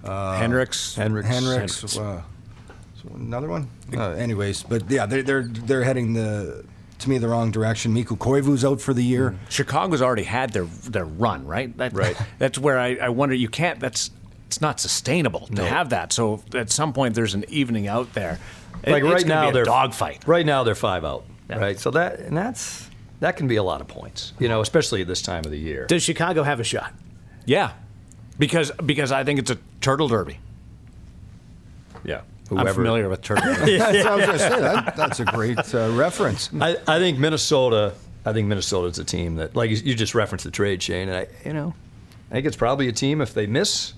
Hendricks. 0.04 0.94
Hendricks. 0.94 1.28
Hendricks. 1.28 1.96
Uh, 1.96 2.22
another 3.14 3.48
one. 3.48 3.68
Uh, 3.96 4.10
anyways, 4.10 4.62
but 4.64 4.90
yeah, 4.90 5.06
they're 5.06 5.22
they're 5.22 5.44
they're 5.44 5.84
heading 5.84 6.12
the 6.12 6.64
to 6.98 7.08
me 7.08 7.16
the 7.16 7.28
wrong 7.28 7.50
direction. 7.50 7.94
Mikko 7.94 8.16
Koivu's 8.16 8.62
out 8.62 8.80
for 8.82 8.92
the 8.92 9.02
year. 9.02 9.38
Chicago's 9.48 10.02
already 10.02 10.24
had 10.24 10.52
their 10.52 10.64
their 10.64 11.06
run, 11.06 11.46
right? 11.46 11.74
That, 11.78 11.94
Right. 11.94 12.16
That's 12.38 12.58
where 12.58 12.78
I, 12.78 12.96
I 12.96 13.08
wonder. 13.08 13.34
You 13.34 13.48
can't. 13.48 13.80
That's 13.80 14.10
it's 14.50 14.60
not 14.60 14.80
sustainable 14.80 15.46
to 15.54 15.64
have 15.64 15.90
that. 15.90 16.12
So 16.12 16.42
at 16.54 16.72
some 16.72 16.92
point, 16.92 17.14
there's 17.14 17.34
an 17.34 17.44
evening 17.48 17.86
out 17.86 18.14
there. 18.14 18.40
It- 18.82 18.90
like 18.90 19.04
right 19.04 19.22
gonna 19.22 19.26
now 19.28 19.42
be 19.44 19.48
a 19.50 19.52
they're 19.52 19.64
dogfight. 19.64 20.26
Right 20.26 20.44
now 20.44 20.64
they're 20.64 20.74
five 20.74 21.04
out. 21.04 21.24
Right, 21.48 21.78
so 21.78 21.92
that 21.92 22.18
and 22.18 22.36
that's 22.36 22.90
that 23.20 23.36
can 23.36 23.46
be 23.46 23.54
a 23.56 23.62
lot 23.62 23.80
of 23.80 23.86
points. 23.86 24.32
You 24.40 24.48
know, 24.48 24.60
especially 24.60 25.02
at 25.02 25.06
this 25.06 25.22
time 25.22 25.44
of 25.44 25.52
the 25.52 25.58
year. 25.58 25.86
Does 25.86 26.02
Chicago 26.02 26.42
have 26.42 26.58
a 26.58 26.64
shot? 26.64 26.92
Yeah, 27.46 27.74
because 28.40 28.72
because 28.84 29.12
I 29.12 29.22
think 29.22 29.38
it's 29.38 29.52
a 29.52 29.58
turtle 29.80 30.08
derby. 30.08 30.40
yeah, 32.04 32.22
Whoever. 32.48 32.68
I'm 32.70 32.74
familiar 32.74 33.08
with 33.08 33.22
turtle. 33.22 33.54
derby. 33.54 33.78
That's 33.78 33.98
what 33.98 34.06
I 34.06 34.16
was 34.16 34.26
going 34.26 34.38
to 34.38 34.44
say. 34.44 34.60
That, 34.60 34.96
that's 34.96 35.20
a 35.20 35.24
great 35.26 35.74
uh, 35.74 35.90
reference. 35.92 36.50
I, 36.60 36.76
I 36.88 36.98
think 36.98 37.18
Minnesota. 37.20 37.94
I 38.26 38.32
think 38.32 38.48
Minnesota's 38.48 38.98
a 38.98 39.04
team 39.04 39.36
that, 39.36 39.54
like 39.54 39.70
you, 39.70 39.76
you 39.76 39.94
just 39.94 40.14
referenced 40.14 40.44
the 40.44 40.50
trade, 40.50 40.82
Shane, 40.82 41.08
and 41.08 41.16
I, 41.18 41.26
you 41.46 41.52
know, 41.54 41.72
I 42.30 42.34
think 42.34 42.46
it's 42.46 42.56
probably 42.56 42.88
a 42.88 42.92
team 42.92 43.20
if 43.20 43.32
they 43.32 43.46
miss. 43.46 43.94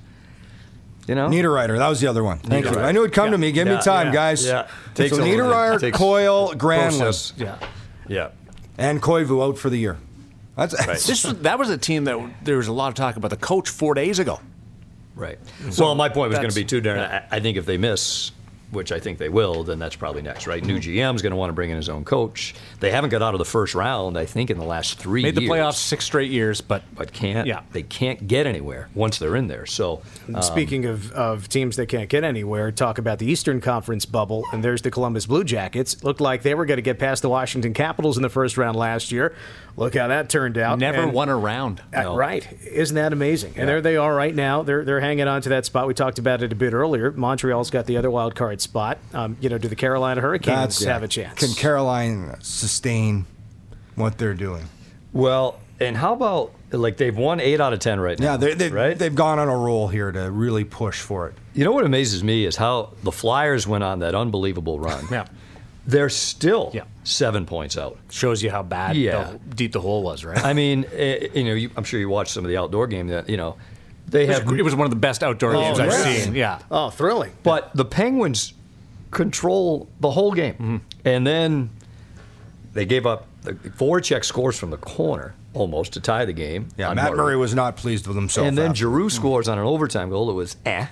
You 1.13 1.17
know, 1.17 1.29
Niederreiter, 1.29 1.77
that 1.77 1.89
was 1.89 2.01
the 2.01 2.07
other 2.07 2.25
one. 2.25 2.39
Thank 2.39 2.65
you. 2.65 2.79
I 2.79 2.91
knew 2.91 3.01
it'd 3.01 3.13
come 3.13 3.33
to 3.33 3.37
me. 3.37 3.53
Give 3.53 3.67
Yeah, 3.69 3.77
me 3.77 3.83
time, 3.83 4.07
yeah, 4.07 4.13
guys. 4.15 4.47
yeah. 4.47 4.67
So 4.67 4.73
Takes 4.95 5.13
a 5.13 5.17
little- 5.21 5.47
Niederreiter, 5.47 5.79
takes 5.81 5.99
Coyle, 5.99 6.55
Granlund, 6.55 7.33
yeah. 7.37 7.59
Yeah, 8.09 8.29
and 8.79 9.03
Koivu 9.03 9.47
out 9.47 9.59
for 9.59 9.69
the 9.69 9.77
year. 9.77 9.99
That's, 10.57 10.75
that's 10.87 11.07
This 11.07 11.23
was, 11.25 11.35
that 11.41 11.59
was 11.59 11.69
a 11.69 11.77
team 11.77 12.05
that 12.05 12.19
there 12.43 12.57
was 12.57 12.69
a 12.69 12.73
lot 12.73 12.89
of 12.89 12.95
talk 12.95 13.17
about 13.17 13.31
the 13.31 13.37
coach 13.37 13.69
four 13.69 13.93
days 13.93 14.19
ago. 14.19 14.41
right. 15.15 15.39
well, 15.79 15.95
my 15.95 16.09
point 16.09 16.31
was 16.31 16.39
going 16.39 16.49
to 16.51 16.55
be 16.55 16.65
too, 16.65 16.81
Darren. 16.81 16.99
I, 17.31 17.37
I 17.37 17.41
think 17.41 17.59
if 17.59 17.67
they 17.67 17.77
miss, 17.77 18.33
which 18.73 18.91
I 18.91 18.99
think 18.99 19.19
they 19.19 19.29
will, 19.29 19.63
then 19.63 19.79
that's 19.79 19.95
probably 19.97 20.23
next, 20.23 20.47
right? 20.47 20.65
New 20.65 20.79
GM's 20.79 21.23
going 21.23 21.31
to 21.31 21.37
want 21.37 21.51
to 21.51 21.55
bring 21.55 21.71
in 21.71 21.77
his 21.77 21.89
own 21.89 22.05
coach. 22.05 22.55
They 22.81 22.91
haven't 22.91 23.11
got 23.11 23.23
out 23.23 23.35
of 23.35 23.39
the 23.39 23.45
first 23.45 23.75
round, 23.75 24.19
I 24.19 24.25
think, 24.25 24.51
in 24.51 24.59
the 24.59 24.65
last 24.65 24.99
three 24.99 25.23
Made 25.23 25.35
the 25.35 25.43
years. 25.43 25.53
playoffs 25.53 25.75
six 25.75 26.05
straight 26.05 26.31
years, 26.31 26.61
but 26.61 26.83
but 26.95 27.13
can't. 27.13 27.47
Yeah. 27.47 27.61
they 27.73 27.83
can't 27.83 28.27
get 28.27 28.47
anywhere 28.47 28.89
once 28.95 29.19
they're 29.19 29.37
in 29.37 29.47
there. 29.47 29.67
So 29.67 30.03
um, 30.35 30.43
Speaking 30.43 30.87
of, 30.87 31.13
of 31.13 31.49
teams 31.49 31.77
that 31.77 31.87
can't 31.87 32.09
get 32.09 32.25
anywhere, 32.25 32.73
talk 32.73 32.99
about 32.99 33.19
the 33.19 33.27
Eastern 33.27 33.61
Conference 33.61 34.07
bubble, 34.07 34.45
and 34.53 34.65
there's 34.65 34.83
the 34.83 34.91
Columbus 34.91 35.27
Blue 35.27 35.45
Jackets. 35.45 36.03
Looked 36.03 36.21
like 36.21 36.43
they 36.43 36.55
were 36.55 36.65
going 36.65 36.79
to 36.79 36.83
get 36.83 36.99
past 36.99 37.23
the 37.23 37.29
Washington 37.29 37.75
Capitals 37.75 38.17
in 38.17 38.23
the 38.23 38.31
first 38.31 38.57
round 38.57 38.77
last 38.77 39.13
year. 39.13 39.35
Look 39.77 39.95
how 39.97 40.09
that 40.09 40.29
turned 40.29 40.59
out. 40.59 40.79
never 40.79 41.03
And- 41.03 41.13
won 41.13 41.29
a 41.29 41.37
round. 41.37 41.81
Uh, 41.97 42.15
Right. 42.15 42.47
Isn't 42.71 42.95
that 42.97 43.13
amazing? 43.13 43.55
And 43.57 43.69
there 43.69 43.81
they 43.81 43.97
are 43.97 44.15
right 44.15 44.35
now. 44.35 44.63
They're 44.63 44.85
they're 44.85 45.01
hanging 45.01 45.29
on 45.29 45.41
to 45.43 45.49
that 45.51 45.65
spot. 45.65 45.87
We 45.87 45.95
talked 45.95 46.19
about 46.19 46.43
it 46.43 46.53
a 46.53 46.57
bit 46.57 46.73
earlier. 46.75 47.11
Montreal's 47.13 47.71
got 47.71 47.87
the 47.87 47.97
other 47.97 48.11
wild 48.11 48.35
card 48.35 48.61
spot. 48.61 48.99
Um, 49.15 49.37
you 49.41 49.49
know, 49.49 49.59
do 49.59 49.69
the 49.69 49.77
Carolina 49.77 50.21
Hurricanes 50.21 50.83
yeah. 50.85 50.93
have 50.93 51.03
a 51.03 51.09
chance? 51.09 51.39
Can 51.39 51.55
Carolina 51.55 52.37
sustain 52.43 53.27
what 53.95 54.19
they're 54.19 54.35
doing? 54.35 54.65
well, 55.13 55.59
and 55.81 55.97
how 55.97 56.13
about 56.13 56.53
like 56.71 56.97
they've 56.97 57.17
won 57.17 57.41
eight 57.41 57.61
out 57.61 57.73
of 57.73 57.79
ten 57.81 57.99
right 57.99 58.19
now? 58.19 58.33
Yeah, 58.33 58.37
they, 58.37 58.55
they, 58.55 58.69
right. 58.71 58.97
they've 58.99 59.15
gone 59.15 59.39
on 59.39 59.49
a 59.49 59.57
roll 59.57 59.89
here 59.89 60.13
to 60.13 60.31
really 60.31 60.65
push 60.65 61.01
for 61.01 61.29
it. 61.29 61.35
You 61.55 61.65
know 61.65 61.73
what 61.73 61.85
amazes 61.85 62.23
me 62.23 62.45
is 62.45 62.57
how 62.57 62.91
the 63.03 63.11
Flyers 63.13 63.67
went 63.67 63.83
on 63.85 63.99
that 63.99 64.15
unbelievable 64.15 64.79
run. 64.79 65.05
Yeah. 65.11 65.27
They're 65.87 66.09
still 66.09 66.71
Yeah. 66.73 66.85
seven 67.05 67.45
points 67.47 67.77
out. 67.77 67.99
Shows 68.11 68.43
you 68.43 68.51
how 68.51 68.63
bad, 68.63 68.97
Yeah. 68.97 69.33
the, 69.49 69.55
deep 69.55 69.73
the 69.73 69.81
hole 69.81 70.03
was, 70.03 70.25
right? 70.25 70.43
I 70.45 70.53
mean, 70.53 70.85
eh, 70.95 71.29
you 71.35 71.45
know, 71.45 71.55
you, 71.55 71.71
I'm 71.77 71.85
sure 71.85 71.99
you 71.99 72.09
watched 72.09 72.31
some 72.33 72.45
of 72.45 72.49
the 72.51 72.57
outdoor 72.57 72.87
game 72.87 73.09
that 73.09 73.29
you 73.29 73.37
know 73.37 73.57
they 74.09 74.25
it, 74.25 74.29
was, 74.29 74.39
have, 74.39 74.59
it 74.59 74.63
was 74.63 74.75
one 74.77 74.85
of 74.85 74.91
the 74.91 74.97
best 74.97 75.23
outdoor 75.23 75.55
games 75.55 75.81
I've 75.81 75.91
yes. 75.91 76.25
seen. 76.25 76.35
Yeah. 76.35 76.61
oh, 76.71 76.91
thrilling. 76.91 77.33
but 77.43 77.71
the 77.75 77.85
Penguins 77.85 78.53
control 79.11 79.89
the 80.01 80.11
whole 80.11 80.33
game, 80.33 80.55
Mm-hmm. 80.55 80.77
and 81.05 81.27
then 81.27 81.71
they 82.73 82.85
gave 82.85 83.07
up. 83.07 83.27
The 83.43 83.55
Voracek 83.55 84.25
scores 84.25 84.57
from 84.57 84.71
the 84.71 84.77
corner 84.77 85.35
almost 85.53 85.95
to 85.95 86.01
tie 86.01 86.25
the 86.25 86.33
game. 86.33 86.69
Yeah, 86.77 86.91
on 86.91 86.97
Matt 86.97 87.15
Murray 87.17 87.37
was 87.37 87.55
not 87.57 87.77
pleased 87.77 88.07
with 88.07 88.15
himself. 88.17 88.47
and 88.47 88.57
then 88.57 88.67
after. 88.71 88.79
Giroux 88.79 89.11
scores 89.11 89.49
on 89.49 89.59
an 89.59 89.65
overtime 89.65 90.11
goal 90.11 90.29
that 90.29 90.35
was 90.35 90.57
eh. 90.65 90.87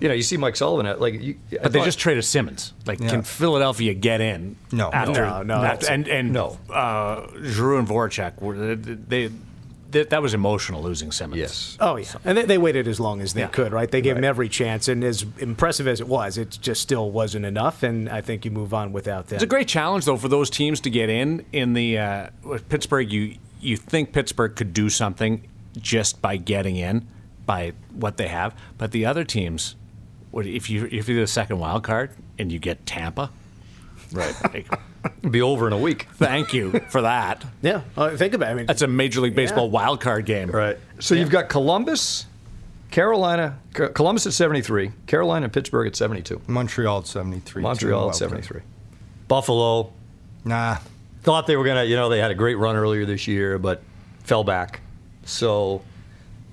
You 0.00 0.08
know, 0.08 0.14
you 0.14 0.22
see 0.22 0.36
Mike 0.38 0.56
Sullivan 0.56 0.86
at 0.86 1.00
like, 1.00 1.20
you, 1.20 1.36
I 1.52 1.56
But 1.62 1.72
they 1.72 1.78
thought- 1.80 1.84
just 1.84 1.98
traded 1.98 2.24
Simmonds. 2.24 2.72
Like, 2.86 3.00
Yeah. 3.00 3.10
can 3.10 3.22
Philadelphia 3.22 3.92
get 3.94 4.20
in? 4.20 4.56
No. 4.72 4.90
after 4.90 5.24
No, 5.26 5.42
no, 5.42 5.60
that? 5.60 5.80
that's- 5.80 5.88
and 5.90 6.08
and 6.08 6.32
no. 6.32 6.58
uh, 6.72 7.26
Giroux 7.42 7.78
and 7.78 7.86
Voracek 7.86 8.40
were 8.40 8.74
they, 8.76 9.26
they, 9.90 10.02
that 10.04 10.22
was 10.22 10.34
emotional 10.34 10.82
losing 10.82 11.10
Simmonds. 11.12 11.40
yes. 11.40 11.76
Oh 11.80 11.96
yeah, 11.96 12.06
and 12.24 12.38
they, 12.38 12.44
they 12.44 12.58
waited 12.58 12.86
as 12.88 12.98
long 13.00 13.20
as 13.20 13.34
they 13.34 13.40
Yeah. 13.40 13.48
could, 13.48 13.72
right? 13.72 13.90
They 13.90 14.00
gave 14.00 14.16
him 14.16 14.22
every 14.24 14.48
chance, 14.48 14.86
and 14.88 15.02
as 15.02 15.26
impressive 15.38 15.88
as 15.88 16.00
it 16.00 16.06
was, 16.08 16.38
it 16.38 16.56
just 16.62 16.80
still 16.80 17.10
wasn't 17.10 17.44
enough. 17.44 17.82
And 17.82 18.08
I 18.08 18.20
think 18.20 18.44
you 18.44 18.52
move 18.52 18.72
on 18.72 18.92
without 18.92 19.26
that. 19.28 19.34
It's 19.34 19.44
a 19.44 19.48
great 19.48 19.66
challenge 19.68 20.04
though 20.04 20.16
for 20.16 20.28
those 20.28 20.48
teams 20.48 20.80
to 20.82 20.90
get 20.90 21.08
in. 21.10 21.44
In 21.52 21.72
the 21.74 21.98
uh, 21.98 22.26
with 22.44 22.68
Pittsburgh, 22.68 23.12
you 23.12 23.34
you 23.60 23.76
think 23.76 24.12
Pittsburgh 24.12 24.54
could 24.56 24.72
do 24.72 24.88
something 24.88 25.42
just 25.76 26.22
by 26.22 26.36
getting 26.36 26.76
in 26.76 27.06
by 27.44 27.72
what 27.92 28.16
they 28.16 28.28
have, 28.28 28.54
but 28.78 28.92
the 28.92 29.04
other 29.04 29.24
teams, 29.24 29.74
what 30.30 30.46
if 30.46 30.70
you 30.70 30.88
if 30.90 31.08
you're 31.08 31.20
the 31.20 31.26
second 31.26 31.58
wild 31.58 31.82
card 31.84 32.10
and 32.38 32.50
you 32.52 32.58
get 32.58 32.86
Tampa, 32.86 33.30
right? 34.12 34.34
Like, 34.52 34.68
Be 35.30 35.40
over 35.40 35.66
in 35.66 35.72
a 35.72 35.78
week. 35.78 36.08
thank 36.16 36.52
you 36.52 36.78
for 36.90 37.00
that. 37.02 37.42
yeah, 37.62 37.80
uh, 37.96 38.10
think 38.16 38.34
about. 38.34 38.48
it. 38.48 38.52
I 38.52 38.54
mean, 38.54 38.66
That's 38.66 38.82
a 38.82 38.86
Major 38.86 39.22
League 39.22 39.34
Baseball 39.34 39.64
Yeah. 39.66 39.70
wild 39.72 40.00
card 40.02 40.26
game. 40.26 40.50
Right. 40.50 40.76
So 40.98 41.14
you've 41.14 41.30
got 41.30 41.48
Columbus, 41.48 42.26
Carolina, 42.90 43.58
Columbus 43.72 44.26
at 44.26 44.34
73, 44.34 44.90
Carolina 45.06 45.44
and 45.44 45.52
Pittsburgh 45.52 45.86
at 45.86 45.96
72, 45.96 46.42
Montreal 46.46 46.98
at 46.98 47.06
73. 47.06 47.62
Montreal 47.62 48.00
at 48.00 48.04
wild 48.04 48.16
73. 48.16 48.60
Buffalo. 49.26 49.92
Nah. 50.44 50.76
thought 51.22 51.46
they 51.46 51.56
were 51.56 51.64
going 51.64 51.76
to, 51.76 51.86
you 51.86 51.96
know, 51.96 52.08
they 52.08 52.18
had 52.18 52.30
a 52.30 52.34
great 52.34 52.56
run 52.56 52.76
earlier 52.76 53.04
this 53.06 53.26
year, 53.28 53.58
but 53.58 53.82
fell 54.24 54.42
back. 54.44 54.80
So 55.24 55.82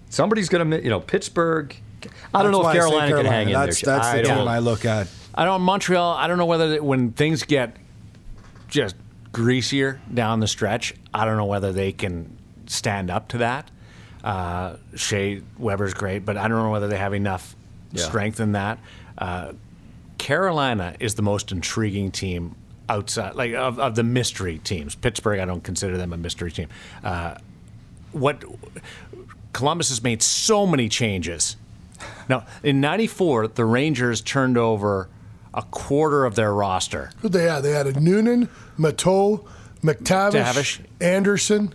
somebody's 0.09 0.47
going 0.49 0.69
to, 0.71 0.81
you 0.83 0.89
know, 0.89 0.99
Pittsburgh. 0.99 1.75
I 2.33 2.43
don't 2.43 2.51
That's 2.51 2.63
know 2.63 2.67
if 2.69 2.73
say 2.73 2.79
Carolina, 2.79 3.15
can 3.17 3.25
hang 3.25 3.47
in 3.47 3.53
there. 3.53 3.65
that's 3.67 3.87
I 3.87 4.17
the 4.17 4.23
team 4.23 4.47
I 4.47 4.59
look 4.59 4.85
at. 4.85 5.07
I 5.33 5.45
don't 5.45 5.61
Montreal. 5.61 6.13
I 6.13 6.27
don't 6.27 6.37
know 6.37 6.45
whether 6.45 6.69
they- 6.69 6.79
when 6.79 7.11
things 7.11 7.43
get 7.43 7.75
just 8.67 8.95
greasier 9.31 9.99
down 10.13 10.39
the 10.39 10.47
stretch, 10.47 10.93
I 11.13 11.25
don't 11.25 11.37
know 11.37 11.45
whether 11.45 11.71
they 11.71 11.91
can 11.91 12.37
stand 12.67 13.09
up 13.09 13.27
to 13.29 13.39
that. 13.39 13.69
Uh, 14.23 14.75
Shea 14.95 15.41
Weber's 15.57 15.93
great, 15.93 16.25
but 16.25 16.37
I 16.37 16.47
don't 16.47 16.61
know 16.63 16.71
whether 16.71 16.87
they 16.87 16.97
have 16.97 17.13
enough 17.13 17.55
Yeah. 17.93 18.03
strength 18.03 18.39
in 18.39 18.51
that. 18.53 18.79
Uh, 19.17 19.53
Carolina 20.17 20.95
is 20.99 21.15
the 21.15 21.21
most 21.21 21.51
intriguing 21.51 22.11
team 22.11 22.55
outside, 22.89 23.35
like 23.35 23.53
of, 23.53 23.79
of 23.79 23.95
the 23.95 24.03
mystery 24.03 24.57
teams. 24.59 24.95
Pittsburgh, 24.95 25.39
I 25.39 25.45
don't 25.45 25.63
consider 25.63 25.97
them 25.97 26.11
a 26.13 26.17
mystery 26.17 26.51
team. 26.51 26.67
Uh, 27.03 27.35
what 28.11 28.43
Columbus 29.53 29.89
has 29.89 30.03
made 30.03 30.21
so 30.21 30.65
many 30.65 30.89
changes. 30.89 31.57
Now, 32.29 32.45
in 32.63 32.81
'94, 32.81 33.49
the 33.49 33.65
Rangers 33.65 34.21
turned 34.21 34.57
over 34.57 35.09
a 35.53 35.63
quarter 35.63 36.25
of 36.25 36.35
their 36.35 36.53
roster. 36.53 37.11
Who 37.21 37.29
they 37.29 37.43
had? 37.43 37.61
They 37.61 37.71
had 37.71 37.87
a 37.87 37.99
Noonan, 37.99 38.49
Matteau, 38.77 39.45
MacTavish, 39.81 40.33
MacTavish. 40.33 40.79
Anderson. 41.01 41.73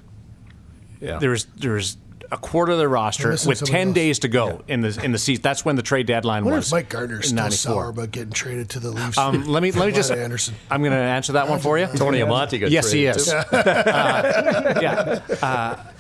Yeah. 1.01 1.19
There's 1.19 1.47
there's 1.57 1.97
a 2.33 2.37
quarter 2.39 2.73
of 2.73 2.79
their 2.79 2.89
roster 2.89 3.31
with 3.47 3.63
ten 3.65 3.89
else. 3.89 3.95
days 3.95 4.19
to 4.21 4.29
go 4.29 4.63
in 4.67 4.81
the 4.81 4.99
in 5.05 5.13
the 5.13 5.19
season. 5.19 5.43
That's 5.43 5.65
when 5.65 5.77
the 5.77 5.83
trade 5.83 6.07
deadline 6.07 6.43
I 6.43 6.47
wonder 6.47 6.57
was. 6.57 6.67
if 6.69 6.73
Mike 6.73 6.89
Gartner's 6.89 7.27
still 7.27 7.37
94. 7.37 7.57
sour 7.73 7.89
about 7.91 8.11
getting 8.11 8.33
traded 8.33 8.71
to 8.71 8.81
the 8.81 8.91
Leafs. 8.91 9.19
Um, 9.19 9.45
let 9.45 9.63
me 9.63 9.71
let 9.71 9.87
me 9.87 9.93
just. 9.93 10.11
Anderson. 10.11 10.55
I'm 10.71 10.81
going 10.81 10.93
to 10.93 10.99
answer 10.99 11.35
that 11.35 11.49
one 11.49 11.61
for 11.61 11.79
you. 11.79 11.87
Tony 11.95 12.19
Amonte 12.21 12.59
got 12.59 12.71
Yes, 12.71 12.91
he 12.91 13.07
is. 13.07 13.27
too. 13.31 13.41
Uh, 13.53 14.79
yeah. 14.83 15.21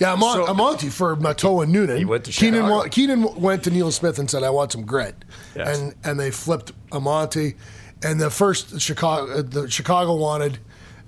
Yeah, 0.01 0.12
I'm 0.12 0.22
on, 0.22 0.49
I'm 0.49 0.61
on 0.61 0.78
to 0.78 0.87
you 0.87 0.91
for 0.91 1.16
Matteau 1.16 1.62
and 1.62 1.72
Noonan. 1.72 1.97
He 1.99 2.05
went 2.05 2.24
to 2.24 2.33
Keenan, 2.33 2.68
wa- 2.68 2.89
Keenan 2.89 3.35
went 3.41 3.64
to 3.64 3.70
Neil 3.70 3.91
Smith 3.91 4.18
and 4.18 4.30
said, 4.30 4.43
"I 4.43 4.51
want 4.51 4.72
some 4.72 4.83
grit," 4.85 5.14
Yes. 5.55 5.78
and 5.78 5.95
and 6.05 6.18
they 6.18 6.30
flipped 6.30 6.72
Amonte. 6.91 7.55
And 8.03 8.20
the 8.20 8.30
first 8.30 8.80
Chicago, 8.80 9.30
uh, 9.33 9.43
the 9.43 9.70
Chicago 9.70 10.14
wanted, 10.16 10.59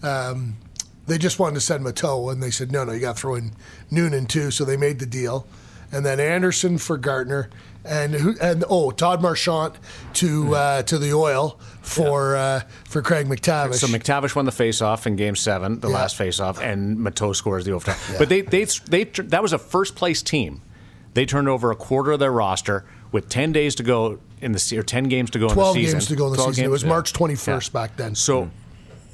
um, 0.03 0.57
they 1.07 1.19
just 1.19 1.39
wanted 1.39 1.55
to 1.55 1.61
send 1.61 1.85
Matteau, 1.85 2.31
and 2.33 2.43
they 2.43 2.51
said, 2.51 2.73
"No, 2.73 2.85
no, 2.85 2.93
you 2.93 3.01
got 3.01 3.17
to 3.17 3.21
throw 3.21 3.35
in 3.35 3.53
Noonan 3.91 4.27
too." 4.27 4.51
So 4.51 4.65
they 4.65 4.77
made 4.77 4.99
the 4.99 5.07
deal, 5.07 5.47
and 5.93 6.05
then 6.05 6.19
Anderson 6.21 6.79
for 6.79 6.97
Gartner, 6.97 7.51
and 7.85 8.15
who 8.15 8.35
and 8.41 8.65
oh 8.71 8.91
Todd 8.91 9.21
Marchant 9.23 9.75
to 10.15 10.55
uh, 10.55 10.83
to 10.85 10.99
the 10.99 11.13
Oil 11.13 11.59
for 11.83 12.37
uh, 12.37 12.61
for 12.89 13.03
Craig 13.03 13.27
MacTavish. 13.27 13.75
So 13.75 13.87
MacTavish 13.87 14.35
won 14.35 14.45
the 14.47 14.53
faceoff 14.53 15.07
in 15.07 15.17
Game 15.17 15.37
Seven, 15.37 15.81
the 15.81 15.89
Yeah. 15.89 15.95
last 15.95 16.17
faceoff, 16.19 16.59
and 16.61 16.97
Matteau 16.99 17.35
scores 17.37 17.65
the 17.65 17.73
overtime. 17.73 17.97
But 18.19 18.29
they, 18.29 18.41
they 18.41 18.65
they 18.65 19.05
that 19.05 19.43
was 19.43 19.53
a 19.53 19.59
first 19.59 19.97
place 19.97 20.23
team. 20.23 20.63
They 21.13 21.27
turned 21.27 21.49
over 21.49 21.71
a 21.71 21.77
quarter 21.77 22.13
of 22.13 22.19
their 22.19 22.33
roster 22.33 22.85
with 23.13 23.29
ten 23.29 23.53
days 23.53 23.75
to 23.77 23.83
go 23.83 24.19
in 24.41 24.53
the 24.53 24.75
or 24.79 24.83
ten 24.83 25.05
games 25.05 25.31
to 25.31 25.39
go 25.39 25.45
in 25.45 25.49
the 25.51 25.55
Twelve 25.55 25.75
season. 25.75 25.95
games 25.99 26.07
to 26.09 26.17
go 26.17 26.25
in 26.27 26.31
the 26.33 26.37
12 26.39 26.55
season. 26.55 26.65
It 26.65 26.71
was 26.71 26.83
Yeah. 26.83 26.89
March 26.89 27.13
21st 27.13 27.69
Yeah. 27.69 27.73
back 27.81 27.97
then. 27.97 28.15
So 28.15 28.51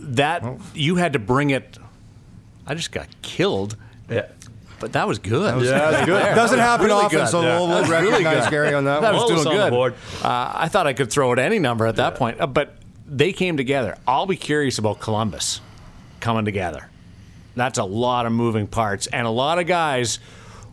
that 0.01 0.45
you 0.75 0.97
had 0.97 1.13
to 1.15 1.19
bring 1.19 1.51
it. 1.51 1.79
I 2.67 2.75
just 2.75 2.93
got 2.93 3.09
killed. 3.23 3.77
Yeah. 4.09 4.27
But 4.81 4.95
that 4.95 5.07
was 5.07 5.19
good. 5.19 5.63
Yeah, 5.65 5.91
that's 5.91 6.07
good. 6.07 6.23
There. 6.25 6.35
Doesn't 6.35 6.57
That 6.59 6.65
happen 6.65 6.87
really 6.87 7.05
often, 7.05 7.19
good. 7.19 7.29
so 7.29 7.41
we'll, 7.43 7.69
we'll 7.69 7.81
was 7.81 7.91
really 7.91 8.11
recognize 8.11 8.45
good. 8.45 8.51
Gary 8.51 8.75
on 8.75 8.85
that 8.85 9.03
That 9.03 9.13
one. 9.15 9.35
was 9.35 9.45
doing 9.45 9.57
good. 9.57 9.93
Uh, 10.25 10.53
I 10.55 10.69
thought 10.69 10.87
I 10.87 10.95
could 10.95 11.11
throw 11.11 11.33
at 11.33 11.39
any 11.39 11.59
number 11.59 11.87
at 11.87 11.97
that 11.97 12.15
point, 12.15 12.41
uh, 12.41 12.47
but 12.47 12.77
they 13.07 13.33
came 13.35 13.57
together. 13.59 13.99
I'll 14.09 14.25
be 14.27 14.37
curious 14.37 14.79
about 14.79 14.99
Columbus 15.01 15.61
coming 16.21 16.47
together. 16.47 16.89
That's 17.57 17.79
a 17.79 17.85
lot 17.85 18.25
of 18.25 18.33
moving 18.33 18.67
parts 18.67 19.07
and 19.09 19.27
a 19.27 19.31
lot 19.31 19.59
of 19.59 19.67
guys 19.67 20.19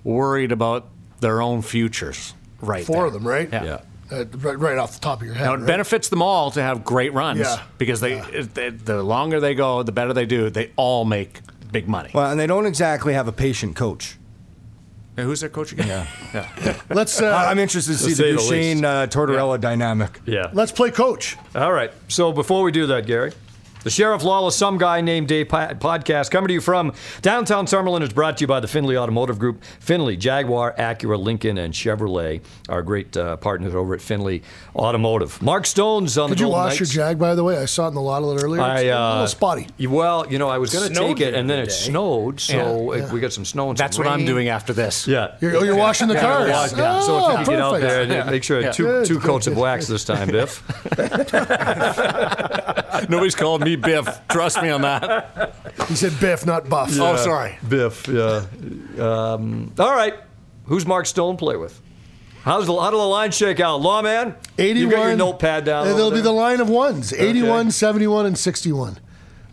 worried 0.05 0.51
about 0.53 0.87
their 1.19 1.41
own 1.41 1.61
futures. 1.61 2.33
Right, 2.61 2.85
Four 2.85 2.95
there. 2.97 3.05
of 3.07 3.13
them, 3.13 3.27
right? 3.27 3.49
Yeah. 3.51 3.63
Yeah. 3.65 3.81
Uh, 4.11 4.25
right, 4.37 4.57
right 4.57 4.77
off 4.77 4.93
the 4.93 4.99
top 4.99 5.19
of 5.21 5.25
your 5.25 5.35
head. 5.35 5.45
Now 5.45 5.53
it 5.53 5.57
right? 5.57 5.67
benefits 5.67 6.07
them 6.09 6.21
all 6.21 6.49
to 6.51 6.61
have 6.61 6.83
great 6.85 7.13
runs 7.13 7.39
Yeah. 7.39 7.61
because 7.77 7.99
they, 7.99 8.13
it- 8.19 8.53
they 8.53 8.69
the 8.69 9.03
longer 9.03 9.39
they 9.39 9.53
go, 9.55 9.83
the 9.83 9.91
better 9.91 10.13
they 10.13 10.25
do. 10.25 10.49
They 10.49 10.71
all 10.77 11.03
make 11.05 11.41
big 11.71 11.87
money. 11.89 12.11
Well, 12.13 12.31
and 12.31 12.39
they 12.39 12.47
don't 12.47 12.65
exactly 12.65 13.13
have 13.13 13.27
a 13.27 13.33
patient 13.33 13.75
coach. 13.75 14.17
Hey, 15.17 15.23
who's 15.23 15.41
their 15.41 15.49
coach 15.49 15.71
again? 15.73 15.87
Yeah, 15.87 16.47
yeah. 16.63 16.79
Let's 16.89 17.19
uh, 17.21 17.25
I- 17.25 17.49
I'm 17.51 17.59
interested 17.59 17.93
to 17.93 17.97
see 17.97 18.13
the 18.13 18.31
the 18.31 18.37
Duchene 18.37 18.85
uh, 18.85 19.07
Tortorella 19.07 19.59
dynamic. 19.59 20.21
Yeah. 20.25 20.51
let's 20.53 20.71
play 20.71 20.91
coach. 20.91 21.35
All 21.55 21.73
right. 21.73 21.91
So 22.07 22.31
before 22.31 22.61
we 22.63 22.71
do 22.71 22.85
that, 22.87 23.07
Gary, 23.07 23.33
the 23.83 23.89
Sheriff 23.89 24.23
Lawless 24.23 24.55
Some 24.55 24.77
Guy 24.77 25.01
Named 25.01 25.27
Dave 25.27 25.47
podcast 25.47 26.29
coming 26.31 26.47
to 26.49 26.53
you 26.53 26.61
from 26.61 26.93
downtown 27.21 27.65
Summerlin 27.67 28.01
is 28.01 28.11
brought 28.11 28.37
to 28.37 28.41
you 28.43 28.47
by 28.47 28.59
the 28.59 28.67
Findlay 28.67 28.97
Automotive 28.97 29.39
Group. 29.39 29.63
Findlay, 29.79 30.17
Jaguar, 30.17 30.73
Acura, 30.77 31.17
Lincoln, 31.17 31.57
and 31.57 31.73
Chevrolet 31.73 32.41
are 32.67 32.81
great 32.81 33.15
uh, 33.15 33.37
partners 33.37 33.73
over 33.75 33.93
at 33.93 34.01
Findlay 34.01 34.41
Automotive. 34.75 35.41
Mark 35.41 35.65
Stone's 35.65 36.17
on 36.17 36.29
Did 36.29 36.37
the 36.37 36.41
you 36.41 36.45
Golden 36.47 36.63
wash 36.65 36.79
your 36.79 36.87
Jag, 36.87 37.17
by 37.19 37.35
the 37.35 37.43
way? 37.43 37.57
I 37.57 37.65
saw 37.65 37.85
it 37.85 37.89
in 37.89 37.93
the 37.95 38.01
lot 38.01 38.21
a 38.21 38.25
little 38.25 38.43
earlier. 38.43 38.61
I, 38.61 38.73
It's 38.79 38.83
a 38.85 38.91
uh, 38.97 39.11
little 39.13 39.27
spotty. 39.27 39.67
Well, 39.87 40.29
you 40.31 40.37
know, 40.39 40.49
I 40.49 40.57
was 40.57 40.73
going 40.73 40.89
to 40.89 40.93
take 40.95 41.19
it, 41.21 41.33
and 41.33 41.49
then 41.49 41.59
it 41.59 41.71
snowed, 41.71 42.39
so 42.41 42.93
Yeah. 42.93 43.05
it- 43.05 43.11
we 43.11 43.19
got 43.21 43.31
some 43.31 43.45
snow 43.45 43.69
and 43.69 43.77
some 43.77 43.83
That's 43.85 43.97
what 43.97 44.07
I'm 44.07 44.25
doing 44.25 44.49
after 44.49 44.73
this. 44.73 45.07
Yeah. 45.07 45.35
You're, 45.39 45.55
oh, 45.57 45.63
you're 45.63 45.75
washing 45.77 46.07
the 46.09 46.15
cars. 46.15 46.49
Yeah, 46.49 46.67
yeah. 46.77 46.99
so 47.01 47.17
if 47.17 47.23
Oh, 47.23 47.31
you 47.31 47.37
could 47.37 47.45
get 47.47 47.59
out 47.61 47.71
perfect. 47.73 47.89
there 47.89 48.01
and 48.01 48.11
Yeah. 48.11 48.23
make 48.29 48.43
sure 48.43 48.59
Yeah. 48.59 48.71
two, 48.71 48.83
Good, 48.83 49.05
two 49.05 49.13
good, 49.19 49.23
coats 49.23 49.47
of 49.47 49.53
good. 49.55 49.61
wax 49.61 49.87
this 49.87 50.03
time, 50.03 50.27
Biff. 50.29 50.61
Nobody's 53.09 53.35
called 53.35 53.61
me 53.61 53.75
Biff. 53.75 54.07
Trust 54.29 54.61
me 54.61 54.69
on 54.69 54.81
that. 54.81 55.53
He 55.87 55.95
said 55.95 56.19
Biff, 56.19 56.45
not 56.45 56.69
Buff. 56.69 56.89
Oh, 56.93 57.15
sorry. 57.17 57.57
Biff, 57.67 58.07
yeah. 58.07 58.45
Um, 58.99 59.73
all 59.77 59.95
right. 59.95 60.15
Who's 60.65 60.85
Mark 60.85 61.05
Stone 61.05 61.37
play 61.37 61.55
with? 61.55 61.81
How's 62.43 62.65
the, 62.65 62.79
how 62.79 62.91
do 62.91 62.97
the 62.97 63.03
lines 63.03 63.35
shake 63.35 63.59
out? 63.59 63.81
Lawman? 63.81 64.35
81. 64.57 64.77
You 64.77 64.89
got 64.95 65.07
your 65.07 65.15
notepad 65.17 65.65
down. 65.65 65.85
There'll 65.85 66.09
be 66.09 66.15
there? 66.15 66.23
the 66.23 66.31
line 66.31 66.61
of 66.61 66.69
ones 66.69 67.13
81, 67.13 67.71
71, 67.71 68.25
and 68.25 68.37
61. 68.37 68.99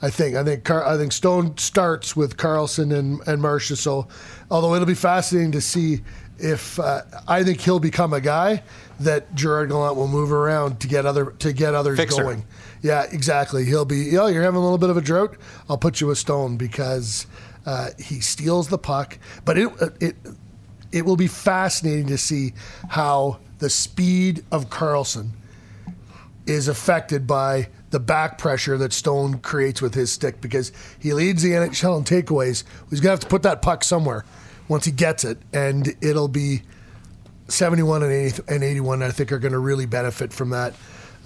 I 0.00 0.10
think. 0.10 0.36
I 0.36 0.44
think. 0.44 0.64
Car- 0.64 0.86
I 0.86 0.96
think 0.96 1.12
Stone 1.12 1.56
starts 1.56 2.14
with 2.14 2.36
Karlsson 2.36 2.94
and 2.96 3.20
and 3.26 3.40
Marcia. 3.40 3.74
So, 3.74 4.06
although 4.50 4.74
it'll 4.74 4.86
be 4.86 4.94
fascinating 4.94 5.52
to 5.52 5.60
see 5.60 6.02
if 6.38 6.78
uh, 6.78 7.02
I 7.28 7.44
think 7.44 7.60
he'll 7.60 7.80
become 7.80 8.12
a 8.12 8.20
guy 8.20 8.62
that 9.00 9.34
Gerard 9.34 9.70
Gallant 9.70 9.96
will 9.96 10.08
move 10.08 10.32
around 10.32 10.80
to 10.80 10.88
get 10.88 11.06
other 11.06 11.26
to 11.26 11.52
get 11.52 11.74
others 11.74 11.98
Fixer. 11.98 12.22
going. 12.22 12.44
Yeah, 12.82 13.04
exactly. 13.10 13.64
He'll 13.64 13.84
be. 13.84 14.10
Know, 14.12 14.26
you're 14.26 14.42
having 14.42 14.58
a 14.58 14.62
little 14.62 14.78
bit 14.78 14.90
of 14.90 14.96
a 14.96 15.00
drought. 15.00 15.36
I'll 15.68 15.78
put 15.78 16.00
you 16.00 16.10
a 16.10 16.16
Stone 16.16 16.56
because 16.56 17.26
uh, 17.66 17.90
he 17.98 18.20
steals 18.20 18.68
the 18.68 18.78
puck, 18.78 19.18
but 19.44 19.58
it 19.58 19.70
it 20.00 20.16
it 20.92 21.04
will 21.04 21.16
be 21.16 21.28
fascinating 21.28 22.06
to 22.08 22.18
see 22.18 22.52
how 22.90 23.38
the 23.58 23.70
speed 23.70 24.44
of 24.50 24.70
Karlsson 24.70 25.30
is 26.46 26.68
affected 26.68 27.26
by 27.26 27.68
the 27.90 28.00
back 28.00 28.38
pressure 28.38 28.76
that 28.76 28.92
Stone 28.92 29.38
creates 29.38 29.80
with 29.80 29.94
his 29.94 30.12
stick 30.12 30.40
because 30.40 30.72
he 30.98 31.14
leads 31.14 31.42
the 31.42 31.52
NHL 31.52 31.98
in 31.98 32.04
takeaways. 32.04 32.64
He's 32.90 33.00
going 33.00 33.02
to 33.02 33.10
have 33.10 33.20
to 33.20 33.26
put 33.28 33.42
that 33.44 33.62
puck 33.62 33.82
somewhere 33.82 34.24
once 34.68 34.84
he 34.84 34.90
gets 34.92 35.24
it, 35.24 35.38
and 35.52 35.94
it'll 36.00 36.28
be 36.28 36.62
71 37.48 38.02
and, 38.02 38.12
80, 38.12 38.42
and 38.48 38.64
81, 38.64 39.02
I 39.02 39.10
think, 39.10 39.32
are 39.32 39.38
going 39.38 39.52
to 39.52 39.58
really 39.58 39.86
benefit 39.86 40.32
from 40.32 40.50
that. 40.50 40.74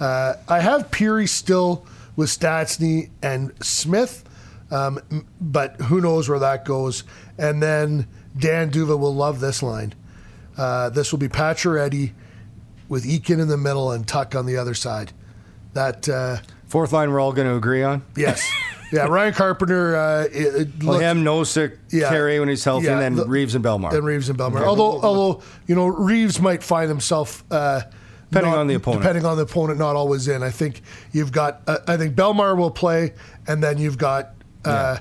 Uh, 0.01 0.35
I 0.49 0.61
have 0.61 0.91
Pirri 0.91 1.29
still 1.29 1.87
with 2.17 2.29
Stastny 2.29 3.11
and 3.23 3.53
Smith, 3.65 4.25
um, 4.71 5.01
but 5.41 5.81
who 5.83 6.01
knows 6.01 6.29
where 6.29 6.39
that 6.41 6.65
goes. 6.65 7.05
And 7.39 7.63
then 7.63 8.07
Dan 8.37 8.71
Duva 8.71 8.99
will 8.99 9.15
love 9.15 9.41
this 9.41 9.63
line. 9.63 9.95
Uh, 10.57 10.91
this 10.91 11.13
will 11.13 11.19
be 11.19 11.29
Pacioretty 11.29 12.13
with 12.89 13.05
Eakin 13.05 13.41
in 13.41 13.49
the 13.49 13.57
middle 13.57 13.93
and 13.93 14.07
Tuch 14.07 14.35
on 14.35 14.47
the 14.47 14.57
other 14.57 14.75
side. 14.75 15.13
That 15.75 16.09
uh, 16.09 16.39
Fourth 16.67 16.93
line, 16.93 17.11
we're 17.11 17.21
all 17.21 17.33
going 17.33 17.49
to 17.49 17.55
agree 17.55 17.83
on. 17.83 18.03
yes, 18.17 18.47
yeah. 18.93 19.07
Ryan 19.07 19.33
Carpenter. 19.35 19.97
Uh, 19.97 20.25
it, 20.33 20.69
Well, 20.83 20.93
looked- 20.95 21.03
him, 21.03 21.25
Nosek, 21.25 21.77
Yeah. 21.91 22.09
Carrier 22.09 22.41
when 22.41 22.49
he's 22.49 22.65
healthy, 22.65 22.87
Yeah, 22.87 22.93
and 22.95 23.03
then 23.03 23.15
the- 23.17 23.27
Reaves 23.27 23.55
and 23.55 23.65
Bellemare. 23.65 23.91
than 23.91 24.05
Reaves 24.05 24.29
and 24.29 24.39
Bellemare. 24.39 24.63
Although, 24.65 25.01
although 25.03 25.43
you 25.67 25.75
know, 25.75 25.87
Reaves 25.87 26.41
might 26.41 26.63
find 26.63 26.89
himself 26.89 27.45
uh, 27.51 27.83
Depending 28.31 28.53
not- 28.53 28.59
on 28.61 28.67
the 28.67 28.75
opponent. 28.75 29.03
Depending 29.03 29.25
on 29.25 29.37
the 29.37 29.45
opponent, 29.45 29.79
not 29.79 29.97
always 29.97 30.29
in. 30.29 30.43
I 30.43 30.51
think 30.51 30.83
you've 31.13 31.33
got. 31.33 31.63
Uh, 31.67 31.79
I 31.87 31.97
think 31.97 32.15
Bellemare 32.15 32.57
will 32.57 32.71
play, 32.71 33.15
and 33.47 33.63
then 33.63 33.79
you've 33.79 33.99
got. 33.99 34.31
Uh, 34.65 34.99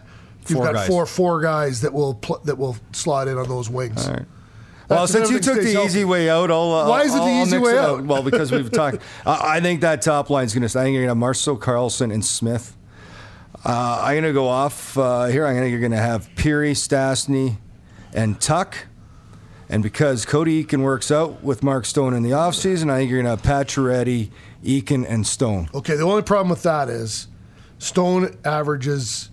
You've 0.49 0.59
Four 0.59 0.65
got 0.67 0.75
guys. 0.75 0.87
four 0.87 1.05
four 1.05 1.41
guys 1.41 1.81
that 1.81 1.91
will 1.93 2.13
pl- 2.13 2.39
that 2.45 2.57
will 2.57 2.77
slot 2.93 3.27
in 3.27 3.37
on 3.37 3.49
those 3.49 3.69
wings. 3.69 4.07
All 4.07 4.13
right. 4.13 4.25
Well, 4.89 5.05
since 5.05 5.29
you 5.29 5.39
took 5.41 5.55
the 5.57 5.63
stays 5.71 5.75
easy 5.75 6.05
way 6.05 6.29
out, 6.29 6.49
I'll. 6.49 6.71
Uh, 6.71 6.87
Why 6.87 7.01
is 7.01 7.13
it 7.13 7.17
the 7.17 7.23
I'll- 7.23 7.27
I'll 7.27 7.45
easy 7.45 7.57
way 7.57 7.71
it 7.73 7.77
out? 7.77 8.05
Well, 8.05 8.23
because 8.23 8.49
we've 8.49 8.71
talked. 8.71 8.99
I 9.25 9.57
I 9.57 9.59
think 9.59 9.81
that 9.81 10.01
top 10.01 10.29
line 10.29 10.45
is 10.45 10.53
going 10.53 10.65
to. 10.65 10.79
I 10.79 10.83
think 10.83 10.93
you're 10.93 11.01
going 11.01 11.07
to 11.07 11.09
have 11.09 11.17
Marcel 11.17 11.57
Karlsson 11.57 12.13
and 12.13 12.23
Smith. 12.23 12.76
Uh, 13.67 13.99
I'm 14.01 14.13
going 14.13 14.23
to 14.23 14.31
go 14.33 14.47
off 14.47 14.97
uh, 14.97 15.25
here. 15.25 15.45
I'm 15.45 15.53
going 15.55 15.65
to. 15.65 15.69
You're 15.69 15.81
going 15.81 15.91
to 15.91 15.97
have 15.97 16.29
Pirri, 16.35 16.71
Stastny, 16.71 17.57
and 18.13 18.39
Tuch. 18.39 18.85
And 19.67 19.83
because 19.83 20.25
Cody 20.25 20.63
Eakin 20.63 20.81
works 20.83 21.11
out 21.11 21.43
with 21.43 21.61
Mark 21.61 21.83
Stone 21.83 22.13
in 22.13 22.23
the 22.23 22.29
offseason, 22.29 22.89
I 22.89 22.99
think 22.99 23.11
you're 23.11 23.21
going 23.21 23.37
to 23.37 23.43
have 23.43 23.67
Pacioretty, 23.67 24.29
Eakin, 24.63 25.05
and 25.07 25.27
Stone. 25.27 25.69
Okay, 25.75 25.97
the 25.97 26.03
only 26.03 26.21
problem 26.21 26.49
with 26.49 26.63
that 26.63 26.87
is 26.87 27.27
Stone 27.77 28.37
averages 28.45 29.29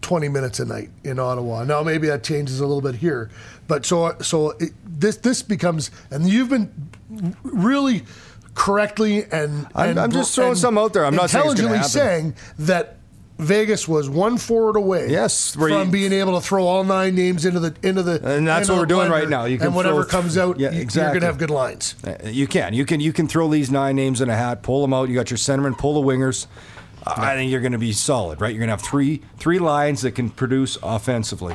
20 0.00 0.30
minutes 0.30 0.58
a 0.60 0.64
night 0.64 0.88
in 1.04 1.18
Ottawa. 1.18 1.64
Now 1.64 1.82
maybe 1.82 2.06
that 2.06 2.24
changes 2.24 2.60
a 2.60 2.66
little 2.66 2.80
bit 2.80 2.94
here, 2.94 3.28
but 3.68 3.84
so 3.84 4.16
so 4.20 4.50
it, 4.52 4.70
this 4.86 5.16
this 5.18 5.42
becomes 5.42 5.90
and 6.10 6.26
you've 6.26 6.48
been 6.48 6.72
really 7.42 8.04
correctly 8.54 9.24
and, 9.30 9.66
I'm- 9.74 9.90
and 9.90 10.00
I'm 10.00 10.10
just 10.10 10.34
throwing 10.34 10.54
some 10.54 10.78
out 10.78 10.94
there. 10.94 11.04
I'm 11.04 11.14
not 11.14 11.28
saying 11.28 11.54
gonna 11.54 11.84
saying 11.84 12.34
that 12.60 12.96
Vegas 13.40 13.88
was 13.88 14.08
one 14.08 14.38
forward 14.38 14.76
away. 14.76 15.08
Yes, 15.10 15.54
from 15.54 15.70
you- 15.70 15.84
being 15.86 16.12
able 16.12 16.38
to 16.40 16.46
throw 16.46 16.66
all 16.66 16.84
nine 16.84 17.14
names 17.14 17.44
into 17.44 17.60
the 17.60 17.74
into 17.82 18.02
the 18.02 18.14
And 18.36 18.46
that's 18.46 18.68
what 18.68 18.78
we're 18.78 18.86
doing 18.86 19.10
right 19.10 19.28
now. 19.28 19.44
You 19.46 19.58
can 19.58 19.68
and 19.68 19.74
whatever 19.76 20.02
throw- 20.04 20.20
comes 20.20 20.36
out, 20.38 20.58
Yeah, 20.60 20.70
you, 20.70 20.78
you're 20.80 20.86
going 21.08 21.20
to 21.20 21.26
have 21.26 21.38
good 21.38 21.50
lines. 21.50 21.94
Uh, 22.06 22.14
You 22.24 22.46
can. 22.46 22.74
You 22.74 22.84
can. 22.84 23.00
You 23.00 23.12
can 23.12 23.26
throw 23.28 23.48
these 23.48 23.70
nine 23.70 23.96
names 23.96 24.20
in 24.20 24.28
a 24.30 24.36
hat, 24.36 24.62
pull 24.62 24.82
them 24.82 24.92
out. 24.92 25.08
You 25.08 25.14
got 25.14 25.30
your 25.30 25.38
centerman, 25.38 25.76
pull 25.76 26.00
the 26.00 26.06
wingers. 26.06 26.46
Uh, 27.06 27.14
I 27.16 27.34
think 27.34 27.50
you're 27.50 27.62
going 27.62 27.72
to 27.72 27.78
be 27.78 27.92
solid, 27.92 28.40
right? 28.40 28.50
You're 28.50 28.58
going 28.60 28.68
to 28.68 28.72
have 28.74 28.82
three 28.82 29.22
three 29.38 29.58
lines 29.58 30.02
that 30.02 30.12
can 30.12 30.28
produce 30.30 30.76
offensively. 30.82 31.54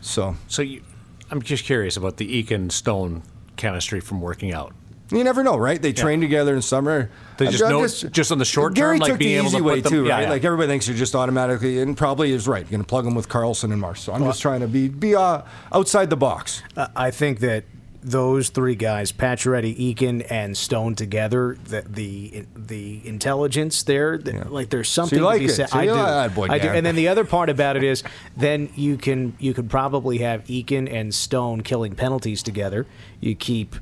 So 0.00 0.36
So 0.48 0.62
you, 0.62 0.82
I'm 1.30 1.40
just 1.40 1.64
curious 1.64 1.96
about 1.96 2.16
the 2.16 2.42
Eakin 2.42 2.70
Stone 2.72 3.22
chemistry 3.56 4.00
from 4.00 4.20
working 4.20 4.52
out. 4.52 4.74
You 5.12 5.24
never 5.24 5.42
know, 5.42 5.56
right? 5.56 5.80
They 5.80 5.92
train 5.92 6.20
together 6.20 6.54
in 6.54 6.62
summer. 6.62 7.10
They 7.38 7.46
just 7.46 7.62
know- 7.62 7.86
just 8.10 8.32
on 8.32 8.38
the 8.38 8.44
short 8.44 8.74
Gary 8.74 8.96
term, 8.96 9.00
like 9.00 9.10
took 9.12 9.18
being 9.18 9.32
the 9.34 9.38
able 9.38 9.46
easy 9.48 9.58
to 9.58 9.64
way 9.64 9.74
put 9.76 9.84
them- 9.84 9.92
too, 9.92 10.04
yeah, 10.06 10.14
right? 10.14 10.22
yeah. 10.22 10.30
Like 10.30 10.44
everybody 10.44 10.68
thinks 10.68 10.88
you're 10.88 10.96
just 10.96 11.14
automatically, 11.14 11.80
and 11.80 11.96
probably 11.96 12.32
is 12.32 12.48
right. 12.48 12.62
You're 12.62 12.70
going 12.70 12.82
to 12.82 12.86
plug 12.88 13.04
them 13.04 13.14
with 13.14 13.28
Karlsson 13.28 13.72
and 13.72 13.80
Marsh. 13.80 14.00
So 14.00 14.12
I'm 14.12 14.24
just 14.24 14.40
trying 14.42 14.60
to 14.60 14.68
be 14.68 14.88
be 14.88 15.14
uh, 15.14 15.42
outside 15.72 16.10
the 16.10 16.16
box. 16.16 16.62
I 16.96 17.10
think 17.10 17.40
that 17.40 17.64
those 18.04 18.48
three 18.48 18.74
guys, 18.74 19.12
Pacioretty, 19.12 19.94
Eakin, 19.94 20.26
and 20.28 20.56
Stone 20.56 20.96
together, 20.96 21.56
the 21.64 21.82
the, 21.82 22.46
the 22.56 23.06
intelligence 23.06 23.82
there, 23.84 24.18
the, 24.18 24.48
like 24.48 24.70
there's 24.70 24.88
something 24.88 25.20
like 25.20 25.40
to 25.40 25.46
be 25.46 25.52
said. 25.52 25.68
So 25.68 25.78
I 25.78 25.82
you 25.84 25.90
do. 25.92 25.96
like 25.96 26.34
boy, 26.34 26.46
I 26.50 26.58
do. 26.58 26.68
And 26.68 26.84
then 26.84 26.96
the 26.96 27.08
other 27.08 27.24
part 27.24 27.48
about 27.48 27.76
it 27.76 27.84
is, 27.84 28.02
then 28.36 28.70
you 28.74 28.96
can 28.96 29.36
you 29.38 29.54
could 29.54 29.70
probably 29.70 30.18
have 30.18 30.44
Eakin 30.44 30.92
and 30.92 31.14
Stone 31.14 31.62
killing 31.62 31.94
penalties 31.94 32.42
together. 32.42 32.86
You 33.20 33.34
keep. 33.34 33.76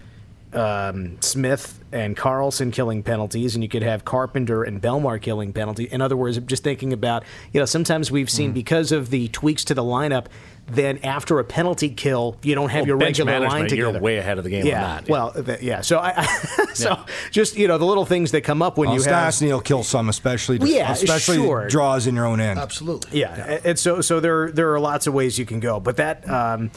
Um, 0.52 1.16
Smith 1.20 1.78
and 1.92 2.16
Karlsson 2.16 2.72
killing 2.72 3.02
penalties, 3.02 3.54
and 3.54 3.62
you 3.62 3.68
could 3.68 3.82
have 3.82 4.04
Carpenter 4.04 4.62
and 4.62 4.80
Bellemare 4.82 5.20
killing 5.20 5.52
penalty. 5.52 5.84
In 5.84 6.00
other 6.00 6.16
words, 6.16 6.38
just 6.38 6.62
thinking 6.64 6.92
about, 6.92 7.24
you 7.52 7.60
know, 7.60 7.66
sometimes 7.66 8.10
we've 8.10 8.26
Mm. 8.26 8.30
seen 8.30 8.52
because 8.52 8.92
of 8.92 9.10
the 9.10 9.28
tweaks 9.28 9.64
to 9.66 9.74
the 9.74 9.82
lineup, 9.82 10.26
then 10.72 10.98
after 11.02 11.40
a 11.40 11.44
penalty 11.44 11.88
kill, 11.88 12.36
you 12.42 12.54
don't 12.54 12.68
have 12.68 12.82
Well, 12.82 12.88
your 12.88 12.96
bench 12.98 13.18
regular 13.18 13.32
line 13.32 13.40
management, 13.48 13.70
together. 13.70 13.92
you're 13.92 14.00
way 14.00 14.18
ahead 14.18 14.38
of 14.38 14.44
the 14.44 14.50
game 14.50 14.60
on 14.62 14.66
yeah, 14.68 14.80
that, 15.00 15.08
yeah. 15.08 15.12
Well, 15.12 15.32
th- 15.32 15.62
yeah. 15.62 15.80
So 15.80 15.98
I, 15.98 16.22
so 16.74 16.96
just 17.32 17.56
you 17.56 17.66
know 17.66 17.76
the 17.76 17.84
little 17.86 18.04
things 18.06 18.30
that 18.32 18.42
come 18.42 18.62
up 18.62 18.78
when 18.78 18.88
Well, 18.90 18.98
you 18.98 19.02
have. 19.04 19.32
Stastny 19.34 19.48
will 19.48 19.60
kill 19.60 19.82
some, 19.82 20.08
especially 20.08 20.58
Well, 20.58 20.68
yeah, 20.68 20.92
especially 20.92 21.36
sure. 21.38 21.66
draws 21.66 22.06
in 22.06 22.14
your 22.14 22.26
own 22.26 22.40
end. 22.40 22.60
Absolutely. 22.60 23.18
Yeah, 23.18 23.34
a- 23.48 23.66
and 23.70 23.78
so 23.80 24.00
so 24.00 24.20
there 24.20 24.52
there 24.52 24.72
are 24.72 24.78
lots 24.78 25.08
of 25.08 25.14
ways 25.14 25.38
you 25.40 25.44
can 25.46 25.58
go, 25.58 25.80
but 25.80 25.96
that 25.96 26.28
um, 26.30 26.70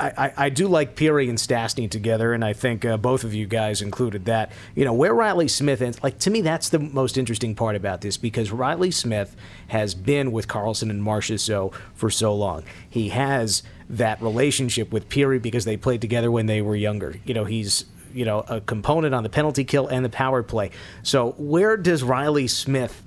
I, 0.00 0.32
I, 0.36 0.48
do 0.48 0.66
like 0.66 0.96
Pirri 0.96 1.28
and 1.28 1.36
Stastny 1.36 1.90
together, 1.90 2.32
and 2.32 2.44
I 2.44 2.52
think 2.52 2.84
uh, 2.84 2.96
both 2.96 3.22
of 3.22 3.34
you 3.34 3.46
guys 3.46 3.82
included 3.82 4.24
that. 4.24 4.50
You 4.74 4.84
know 4.84 4.92
where 4.92 5.12
Reilly 5.12 5.48
Smith 5.48 5.82
ends. 5.82 6.02
Like 6.02 6.18
to 6.20 6.30
me, 6.30 6.40
that's 6.40 6.70
the 6.70 6.78
most 6.78 7.18
interesting 7.18 7.54
part 7.54 7.76
about 7.76 8.00
this 8.00 8.16
because 8.16 8.50
Reilly 8.50 8.90
Smith 8.90 9.36
has 9.68 9.94
been 9.94 10.32
with 10.32 10.48
Karlsson 10.48 10.90
and 10.90 11.02
Marchessault 11.02 11.74
for 11.94 12.10
so 12.10 12.34
long. 12.34 12.64
He 12.88 13.10
has 13.10 13.62
that 13.90 14.22
relationship 14.22 14.92
with 14.92 15.08
Pirri 15.08 15.40
because 15.40 15.64
they 15.64 15.76
played 15.76 16.00
together 16.00 16.30
when 16.30 16.46
they 16.46 16.62
were 16.62 16.76
younger. 16.76 17.16
You 17.24 17.34
know 17.34 17.44
he's 17.44 17.84
you 18.14 18.24
know 18.24 18.40
a 18.48 18.60
component 18.60 19.14
on 19.14 19.22
the 19.22 19.28
penalty 19.28 19.64
kill 19.64 19.86
and 19.86 20.04
the 20.04 20.10
power 20.10 20.42
play. 20.42 20.70
So 21.02 21.32
where 21.38 21.76
does 21.76 22.02
Reilly 22.02 22.48
Smith? 22.48 23.02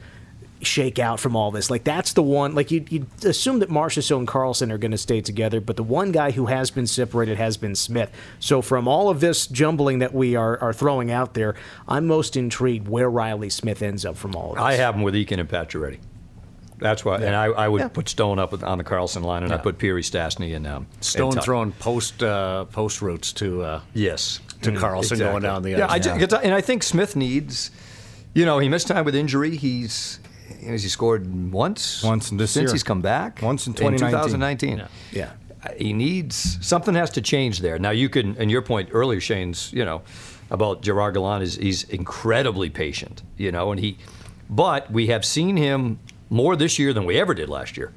Shake 0.65 0.99
out 0.99 1.19
from 1.19 1.35
all 1.35 1.51
this. 1.51 1.69
Like 1.69 1.83
that's 1.83 2.13
the 2.13 2.23
one. 2.23 2.55
Like 2.55 2.71
you 2.71 2.85
you 2.89 3.07
assume 3.25 3.59
that 3.59 3.69
Marchessault 3.69 4.17
and 4.19 4.27
Karlsson 4.27 4.71
are 4.71 4.77
going 4.77 4.91
to 4.91 4.97
stay 4.97 5.21
together, 5.21 5.59
but 5.61 5.75
the 5.75 5.83
one 5.83 6.11
guy 6.11 6.31
who 6.31 6.47
has 6.47 6.71
been 6.71 6.87
separated 6.87 7.37
has 7.37 7.57
been 7.57 7.75
Smith. 7.75 8.11
So 8.39 8.61
from 8.61 8.87
all 8.87 9.09
of 9.09 9.19
this 9.19 9.47
jumbling 9.47 9.99
that 9.99 10.13
we 10.13 10.35
are 10.35 10.59
are 10.61 10.73
throwing 10.73 11.11
out 11.11 11.33
there, 11.33 11.55
I'm 11.87 12.07
most 12.07 12.35
intrigued 12.37 12.87
where 12.87 13.09
Reilly 13.09 13.49
Smith 13.49 13.81
ends 13.81 14.05
up 14.05 14.17
from 14.17 14.35
all 14.35 14.51
of 14.51 14.55
this. 14.55 14.63
I 14.63 14.73
have 14.73 14.95
him 14.95 15.01
with 15.01 15.13
Eakin 15.13 15.39
and 15.39 15.49
Pacioretty. 15.49 15.99
That's 16.79 17.05
why, 17.05 17.15
and 17.17 17.33
I, 17.35 17.45
I 17.45 17.67
would 17.69 17.93
put 17.93 18.09
Stone 18.09 18.39
up 18.39 18.51
on 18.61 18.77
the 18.77 18.83
Karlsson 18.83 19.21
line, 19.23 19.43
and 19.43 19.53
I 19.53 19.57
put 19.57 19.77
Pirri, 19.77 20.01
Stastny, 20.01 20.53
and 20.53 20.67
um, 20.67 20.87
Stone 20.99 21.33
and 21.33 21.41
throwing 21.43 21.71
post 21.73 22.21
uh, 22.21 22.65
post 22.65 23.01
routes 23.01 23.31
to 23.33 23.61
uh, 23.61 23.81
Yes, 23.93 24.41
to 24.63 24.71
Karlsson 24.71 25.11
Exactly. 25.13 25.17
going 25.19 25.43
down 25.43 25.61
the 25.61 25.69
Yeah, 25.71 25.85
I 25.85 25.93
ice. 25.95 26.03
ju- 26.03 26.35
and 26.35 26.53
I 26.53 26.59
think 26.59 26.83
Smith 26.83 27.15
needs. 27.15 27.71
You 28.33 28.45
know, 28.45 28.59
he 28.59 28.67
missed 28.67 28.87
time 28.87 29.05
with 29.05 29.15
injury. 29.15 29.55
He's 29.55 30.19
has 30.67 30.83
he 30.83 30.89
scored 30.89 31.51
once? 31.51 32.03
Once 32.03 32.31
in 32.31 32.37
this 32.37 32.51
since 32.51 32.69
year. 32.69 32.73
he's 32.73 32.83
come 32.83 33.01
back. 33.01 33.41
Once 33.41 33.67
in 33.67 33.71
in 33.71 33.75
2019. 33.97 34.77
2019. 34.77 34.87
Yeah. 35.11 35.31
Uh, 35.65 35.69
He 35.77 35.93
needs 35.93 36.57
something 36.65 36.93
has 36.95 37.09
to 37.11 37.21
change 37.21 37.59
there. 37.59 37.79
Now 37.79 37.91
you 37.91 38.09
can, 38.09 38.35
and 38.37 38.49
your 38.51 38.61
point 38.61 38.89
earlier, 38.91 39.19
Shane's, 39.21 39.71
you 39.73 39.85
know, 39.85 40.01
about 40.49 40.81
Gerard 40.81 41.13
Gallant 41.15 41.41
is 41.43 41.55
he's 41.55 41.83
incredibly 41.85 42.69
patient, 42.69 43.23
you 43.37 43.51
know, 43.51 43.71
and 43.71 43.79
he, 43.79 43.97
but 44.49 44.91
we 44.91 45.07
have 45.07 45.23
seen 45.25 45.57
him 45.57 45.99
more 46.29 46.55
this 46.55 46.77
year 46.77 46.93
than 46.93 47.05
we 47.05 47.17
ever 47.19 47.33
did 47.33 47.49
last 47.49 47.77
year. 47.77 47.91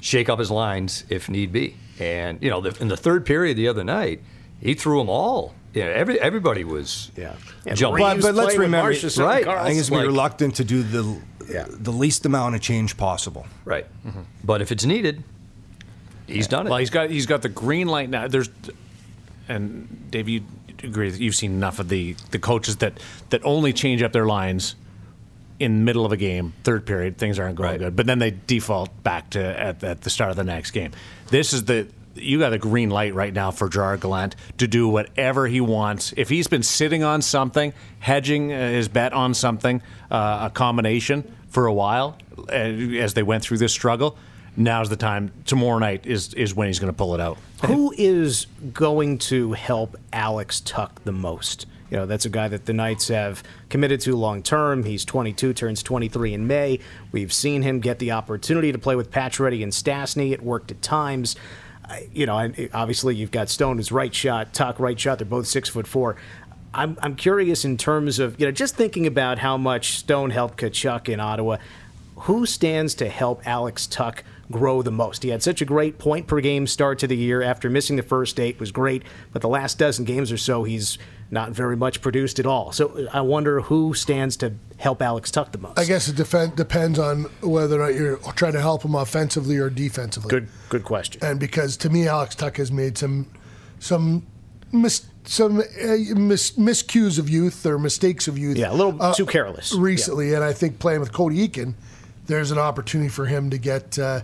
Shake 0.00 0.28
up 0.28 0.38
his 0.38 0.50
lines 0.50 1.04
if 1.08 1.28
need 1.28 1.52
be, 1.52 1.76
and 1.98 2.40
you 2.42 2.50
know, 2.50 2.60
the, 2.60 2.76
in 2.80 2.88
the 2.88 2.96
third 2.96 3.24
period 3.26 3.56
the 3.56 3.66
other 3.68 3.82
night, 3.84 4.20
he 4.60 4.74
threw 4.74 4.98
them 4.98 5.08
all. 5.08 5.54
You 5.74 5.84
know, 5.84 5.90
every 5.90 6.20
everybody 6.20 6.62
was 6.64 7.10
Yeah. 7.16 7.34
Yeah, 7.66 7.74
jumping. 7.74 8.04
But, 8.04 8.20
but 8.22 8.34
let's 8.34 8.56
remember, 8.56 8.92
Marchessault 8.92 9.18
and 9.18 9.26
right? 9.26 9.46
I 9.48 9.50
Karlsson. 9.54 9.66
think 9.66 9.78
it's 9.80 9.90
be 9.90 9.96
Like- 9.96 10.06
reluctant 10.06 10.54
to 10.56 10.64
do 10.64 10.82
the 10.82 11.20
Yeah. 11.48 11.66
the 11.68 11.92
least 11.92 12.26
amount 12.26 12.54
of 12.54 12.60
change 12.60 12.96
possible. 12.96 13.46
Right. 13.64 13.86
But 14.44 14.60
if 14.62 14.70
it's 14.72 14.84
needed, 14.84 15.22
he's 16.26 16.46
done 16.46 16.66
it. 16.66 16.70
Well, 16.70 16.78
he's 16.78 16.90
got 16.90 17.10
he's 17.10 17.26
got 17.26 17.42
the 17.42 17.48
green 17.48 17.88
light 17.88 18.10
now. 18.10 18.28
There's 18.28 18.50
and 19.48 20.10
Dave, 20.10 20.28
you 20.28 20.42
agree 20.82 21.10
that 21.10 21.20
you've 21.20 21.34
seen 21.34 21.52
enough 21.52 21.78
of 21.78 21.88
the 21.88 22.14
the 22.30 22.38
coaches 22.38 22.76
that 22.76 22.94
that 23.30 23.40
only 23.44 23.72
change 23.72 24.02
up 24.02 24.12
their 24.12 24.26
lines 24.26 24.74
in 25.58 25.78
the 25.80 25.84
middle 25.84 26.06
of 26.06 26.12
a 26.12 26.16
game, 26.16 26.52
third 26.62 26.86
period, 26.86 27.18
things 27.18 27.36
aren't 27.38 27.56
going 27.56 27.70
Right. 27.70 27.78
good, 27.80 27.96
but 27.96 28.06
then 28.06 28.20
they 28.20 28.32
default 28.46 28.90
back 29.02 29.30
to 29.30 29.40
at, 29.42 29.82
at 29.82 30.02
the 30.02 30.10
start 30.10 30.30
of 30.30 30.36
the 30.36 30.44
next 30.44 30.70
game. 30.70 30.92
This 31.30 31.52
is 31.52 31.64
the 31.64 31.88
you 32.14 32.38
got 32.40 32.52
a 32.52 32.58
green 32.58 32.90
light 32.90 33.14
right 33.14 33.32
now 33.32 33.50
for 33.52 33.68
Gerard 33.68 34.00
Gallant 34.00 34.34
to 34.58 34.66
do 34.66 34.88
whatever 34.88 35.46
he 35.46 35.60
wants. 35.60 36.12
If 36.16 36.28
he's 36.28 36.48
been 36.48 36.64
sitting 36.64 37.04
on 37.04 37.22
something, 37.22 37.72
hedging 38.00 38.52
uh, 38.52 38.70
his 38.70 38.88
bet 38.88 39.12
on 39.12 39.34
something, 39.34 39.80
uh, 40.10 40.48
a 40.48 40.50
combination 40.50 41.32
for 41.48 41.66
a 41.66 41.72
while, 41.72 42.16
uh, 42.48 42.52
as 42.52 43.14
they 43.14 43.22
went 43.22 43.42
through 43.42 43.58
this 43.58 43.72
struggle, 43.72 44.16
now's 44.56 44.90
the 44.90 44.96
time. 44.96 45.32
Tomorrow 45.46 45.78
night 45.78 46.06
is 46.06 46.34
is 46.34 46.54
when 46.54 46.66
he's 46.68 46.78
going 46.78 46.92
to 46.92 46.96
pull 46.96 47.14
it 47.14 47.20
out. 47.20 47.38
Who 47.66 47.92
is 47.96 48.46
going 48.72 49.18
to 49.18 49.52
help 49.52 49.96
Alex 50.12 50.60
Tuch 50.60 50.92
the 51.04 51.12
most? 51.12 51.66
You 51.90 51.96
know, 51.96 52.06
that's 52.06 52.26
a 52.26 52.28
guy 52.28 52.48
that 52.48 52.66
the 52.66 52.74
Knights 52.74 53.08
have 53.08 53.42
committed 53.70 54.00
to 54.02 54.14
long 54.14 54.42
term. 54.42 54.84
He's 54.84 55.04
22, 55.04 55.54
turns 55.54 55.82
23 55.82 56.34
in 56.34 56.46
May. 56.46 56.80
We've 57.12 57.32
seen 57.32 57.62
him 57.62 57.80
get 57.80 57.98
the 57.98 58.12
opportunity 58.12 58.72
to 58.72 58.78
play 58.78 58.94
with 58.94 59.10
Pacioretty 59.10 59.62
and 59.62 59.72
Stastny. 59.72 60.32
It 60.32 60.42
worked 60.42 60.70
at 60.70 60.82
times. 60.82 61.36
You 62.12 62.26
know, 62.26 62.52
obviously 62.74 63.14
you've 63.14 63.30
got 63.30 63.48
Stone 63.48 63.78
as 63.78 63.90
right 63.90 64.14
shot, 64.14 64.52
Tuch 64.52 64.78
right 64.78 65.00
shot. 65.00 65.18
They're 65.18 65.26
both 65.26 65.46
six 65.46 65.70
foot 65.70 65.86
four. 65.86 66.16
I'm, 66.74 66.98
I'm 67.02 67.16
curious 67.16 67.64
in 67.64 67.76
terms 67.76 68.18
of, 68.18 68.38
you 68.38 68.46
know, 68.46 68.52
just 68.52 68.76
thinking 68.76 69.06
about 69.06 69.38
how 69.38 69.56
much 69.56 69.98
Stone 69.98 70.30
helped 70.30 70.60
Tkachuk 70.60 71.08
in 71.08 71.20
Ottawa 71.20 71.56
who 72.22 72.46
stands 72.46 72.94
to 72.96 73.08
help 73.08 73.46
Alex 73.46 73.86
Tuch 73.86 74.22
grow 74.50 74.82
the 74.82 74.90
most? 74.90 75.22
He 75.22 75.28
had 75.28 75.42
such 75.42 75.60
a 75.60 75.64
great 75.64 75.98
point 75.98 76.26
per 76.26 76.40
game 76.40 76.66
start 76.66 76.98
to 77.00 77.06
the 77.06 77.16
year 77.16 77.42
after 77.42 77.70
missing 77.70 77.96
the 77.96 78.02
first 78.02 78.40
eight 78.40 78.58
was 78.58 78.72
great, 78.72 79.02
but 79.32 79.42
the 79.42 79.48
last 79.48 79.78
dozen 79.78 80.04
games 80.04 80.32
or 80.32 80.36
so 80.36 80.64
he's 80.64 80.98
not 81.30 81.50
very 81.50 81.76
much 81.76 82.00
produced 82.00 82.38
at 82.38 82.46
all. 82.46 82.72
So 82.72 83.06
I 83.12 83.20
wonder 83.20 83.60
who 83.60 83.94
stands 83.94 84.36
to 84.38 84.54
help 84.78 85.02
Alex 85.02 85.30
Tuch 85.30 85.52
the 85.52 85.58
most. 85.58 85.78
I 85.78 85.84
guess 85.84 86.08
it 86.08 86.16
defen- 86.16 86.56
depends 86.56 86.98
on 86.98 87.24
whether 87.42 87.80
or 87.80 87.86
not 87.86 87.94
you're 87.94 88.16
trying 88.34 88.54
to 88.54 88.60
help 88.60 88.84
him 88.84 88.94
offensively 88.94 89.58
or 89.58 89.70
defensively. 89.70 90.30
good 90.30 90.48
good 90.70 90.84
question. 90.84 91.22
And 91.22 91.38
because 91.38 91.76
to 91.78 91.90
me, 91.90 92.08
Alex 92.08 92.34
Tuch 92.34 92.56
has 92.56 92.72
made 92.72 92.96
some 92.96 93.30
some 93.78 94.26
mis- 94.72 95.06
some 95.24 95.60
uh, 95.60 95.64
mis- 96.16 96.52
miscues 96.52 97.18
of 97.18 97.28
youth 97.28 97.64
or 97.66 97.78
mistakes 97.78 98.28
of 98.28 98.38
youth. 98.38 98.56
Yeah, 98.56 98.72
a 98.72 98.74
little 98.74 99.12
too 99.14 99.26
careless. 99.26 99.74
recently. 99.74 100.34
And 100.34 100.42
I 100.42 100.52
think 100.52 100.78
playing 100.78 101.00
with 101.00 101.12
Cody 101.12 101.46
Eakin, 101.46 101.74
there's 102.26 102.50
an 102.50 102.58
opportunity 102.58 103.08
for 103.08 103.26
him 103.26 103.50
to 103.50 103.58
get. 103.58 103.98
Uh, 103.98 104.20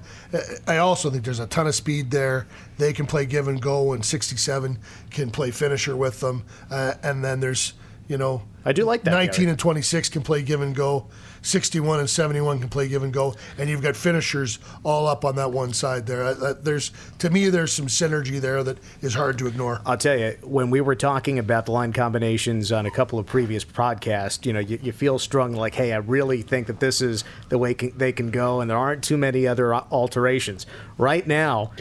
I 0.66 0.78
also 0.78 1.10
think 1.10 1.24
there's 1.24 1.40
a 1.40 1.46
ton 1.46 1.66
of 1.66 1.74
speed 1.74 2.10
there. 2.10 2.46
They 2.78 2.92
can 2.92 3.06
play 3.06 3.26
give 3.26 3.48
and 3.48 3.60
go, 3.60 3.92
and 3.92 4.04
67 4.04 4.78
can 5.10 5.30
play 5.30 5.50
finisher 5.50 5.96
with 5.96 6.20
them. 6.20 6.44
Uh, 6.70 6.94
and 7.02 7.24
then 7.24 7.40
there's, 7.40 7.72
you 8.08 8.18
know, 8.18 8.42
I 8.64 8.72
do 8.72 8.84
like 8.84 9.04
that, 9.04 9.10
19 9.10 9.40
Gary. 9.40 9.50
and 9.50 9.58
26 9.58 10.08
can 10.08 10.22
play 10.22 10.42
give 10.42 10.60
and 10.60 10.74
go. 10.74 11.06
61 11.42 12.00
and 12.00 12.08
71 12.08 12.58
can 12.58 12.70
play 12.70 12.88
give 12.88 13.02
and 13.02 13.12
go, 13.12 13.34
and 13.58 13.68
you've 13.68 13.82
got 13.82 13.94
finishers 13.94 14.58
all 14.82 15.06
up 15.06 15.26
on 15.26 15.36
that 15.36 15.52
one 15.52 15.74
side 15.74 16.06
there. 16.06 16.32
There's 16.34 16.90
to 17.18 17.28
me, 17.28 17.50
there's 17.50 17.72
some 17.72 17.86
synergy 17.86 18.40
there 18.40 18.64
that 18.64 18.78
is 19.02 19.14
hard 19.14 19.38
to 19.38 19.46
ignore. 19.46 19.82
I'll 19.84 19.98
tell 19.98 20.18
you, 20.18 20.38
when 20.42 20.70
we 20.70 20.80
were 20.80 20.94
talking 20.94 21.38
about 21.38 21.66
the 21.66 21.72
line 21.72 21.92
combinations 21.92 22.72
on 22.72 22.86
a 22.86 22.90
couple 22.90 23.18
of 23.18 23.26
previous 23.26 23.62
podcasts, 23.62 24.46
you 24.46 24.54
know, 24.54 24.60
you, 24.60 24.78
you 24.82 24.92
feel 24.92 25.18
strong 25.18 25.52
like, 25.52 25.74
hey, 25.74 25.92
I 25.92 25.98
really 25.98 26.40
think 26.40 26.66
that 26.68 26.80
this 26.80 27.02
is 27.02 27.24
the 27.50 27.58
way 27.58 27.74
can, 27.74 27.92
they 27.96 28.12
can 28.12 28.30
go, 28.30 28.62
and 28.62 28.70
there 28.70 28.78
aren't 28.78 29.04
too 29.04 29.18
many 29.18 29.46
other 29.46 29.74
alterations. 29.74 30.64
Right 30.96 31.26
now, 31.26 31.72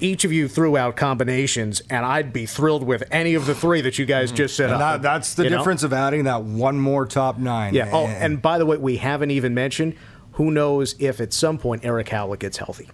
each 0.00 0.24
of 0.24 0.32
you 0.32 0.48
threw 0.48 0.76
out 0.76 0.96
combinations, 0.96 1.82
and 1.90 2.04
I'd 2.06 2.32
be 2.32 2.46
thrilled 2.46 2.82
with 2.84 3.02
any 3.10 3.34
of 3.34 3.46
the 3.46 3.54
three 3.54 3.80
that 3.80 3.98
you 3.98 4.06
guys 4.06 4.30
just 4.32 4.56
said 4.56 4.70
And 4.70 4.74
up. 4.82 5.02
that, 5.02 5.02
that's 5.02 5.34
the 5.34 5.44
You 5.44 5.50
know? 5.50 5.58
difference 5.58 5.82
of 5.82 5.92
adding 5.92 6.24
that 6.24 6.42
one 6.44 6.78
more 6.78 7.04
top 7.06 7.38
nine. 7.38 7.74
Yeah. 7.74 7.90
Oh, 7.92 8.06
and 8.06 8.40
by 8.40 8.58
the 8.58 8.66
way, 8.66 8.76
we 8.76 8.96
haven't 8.98 9.30
even 9.32 9.54
mentioned 9.54 9.94
who 10.32 10.50
knows 10.50 10.94
if 10.98 11.20
at 11.20 11.32
some 11.32 11.58
point 11.58 11.84
Erik 11.84 12.08
Haula 12.08 12.38
gets 12.38 12.58
healthy. 12.58 12.88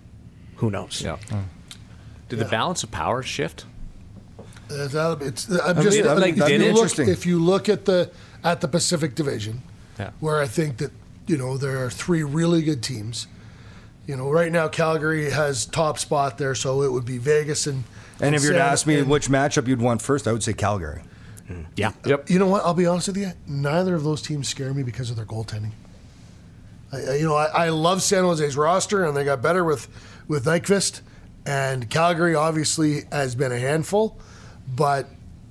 Who 0.56 0.70
knows? 0.70 1.02
yeah. 1.02 1.16
Did 2.30 2.38
the 2.38 2.44
balance 2.46 2.82
of 2.82 2.90
power 2.90 3.22
shift? 3.22 3.66
Uh, 4.70 4.88
that- 4.88 5.18
It's, 5.20 5.50
I'm 5.50 5.82
just 5.82 5.98
mean, 5.98 6.06
uh, 6.06 6.14
like, 6.14 6.30
if, 6.32 6.36
that'd 6.38 6.52
you 6.52 6.58
be 6.58 6.72
look, 6.72 6.76
interesting. 6.84 7.08
if 7.10 7.26
you 7.26 7.38
look 7.38 7.68
at 7.68 7.84
the 7.84 8.10
at 8.42 8.60
the 8.62 8.68
Pacific 8.68 9.14
Division, 9.14 9.62
Yeah. 9.98 10.10
where 10.20 10.40
I 10.40 10.46
think 10.46 10.78
that 10.78 10.90
you 11.26 11.36
know 11.36 11.58
there 11.58 11.84
are 11.84 11.90
three 11.90 12.22
really 12.22 12.62
good 12.62 12.82
teams. 12.82 13.26
You 14.06 14.16
know, 14.16 14.30
right 14.30 14.52
now 14.52 14.68
Calgary 14.68 15.30
has 15.30 15.64
top 15.66 15.98
spot 15.98 16.36
there, 16.38 16.54
so 16.54 16.82
it 16.82 16.92
would 16.92 17.04
be 17.06 17.18
Vegas 17.18 17.66
and 17.66 17.84
And 18.20 18.34
if 18.34 18.42
you 18.42 18.48
were 18.50 18.54
to 18.54 18.62
ask 18.62 18.86
me 18.86 18.98
and- 18.98 19.08
which 19.10 19.28
matchup 19.28 19.66
you'd 19.66 19.80
want 19.80 20.02
first, 20.02 20.28
I 20.28 20.32
would 20.32 20.42
say 20.42 20.52
Calgary. 20.52 21.02
Hmm. 21.48 21.62
Yeah. 21.76 21.92
Yep. 22.04 22.30
You 22.30 22.38
know 22.38 22.46
what? 22.46 22.64
I'll 22.64 22.74
be 22.74 22.86
honest 22.86 23.08
with 23.08 23.16
you. 23.18 23.32
Neither 23.46 23.94
of 23.94 24.02
those 24.04 24.22
teams 24.22 24.48
scare 24.48 24.72
me 24.74 24.82
because 24.82 25.10
of 25.10 25.16
their 25.16 25.26
goaltending. 25.26 25.72
I, 26.92 26.96
I- 27.00 27.14
you 27.16 27.24
know, 27.26 27.34
I, 27.34 27.66
I 27.66 27.68
love 27.70 28.02
San 28.02 28.24
Jose's 28.24 28.56
roster, 28.56 29.04
and 29.04 29.16
they 29.16 29.24
got 29.24 29.42
better 29.42 29.64
with 29.64 29.88
with 30.28 30.44
Nyquist. 30.46 31.00
And 31.46 31.90
Calgary 31.90 32.34
obviously 32.34 33.02
has 33.12 33.34
been 33.34 33.52
a 33.52 33.58
handful, 33.58 34.18
but 34.74 35.08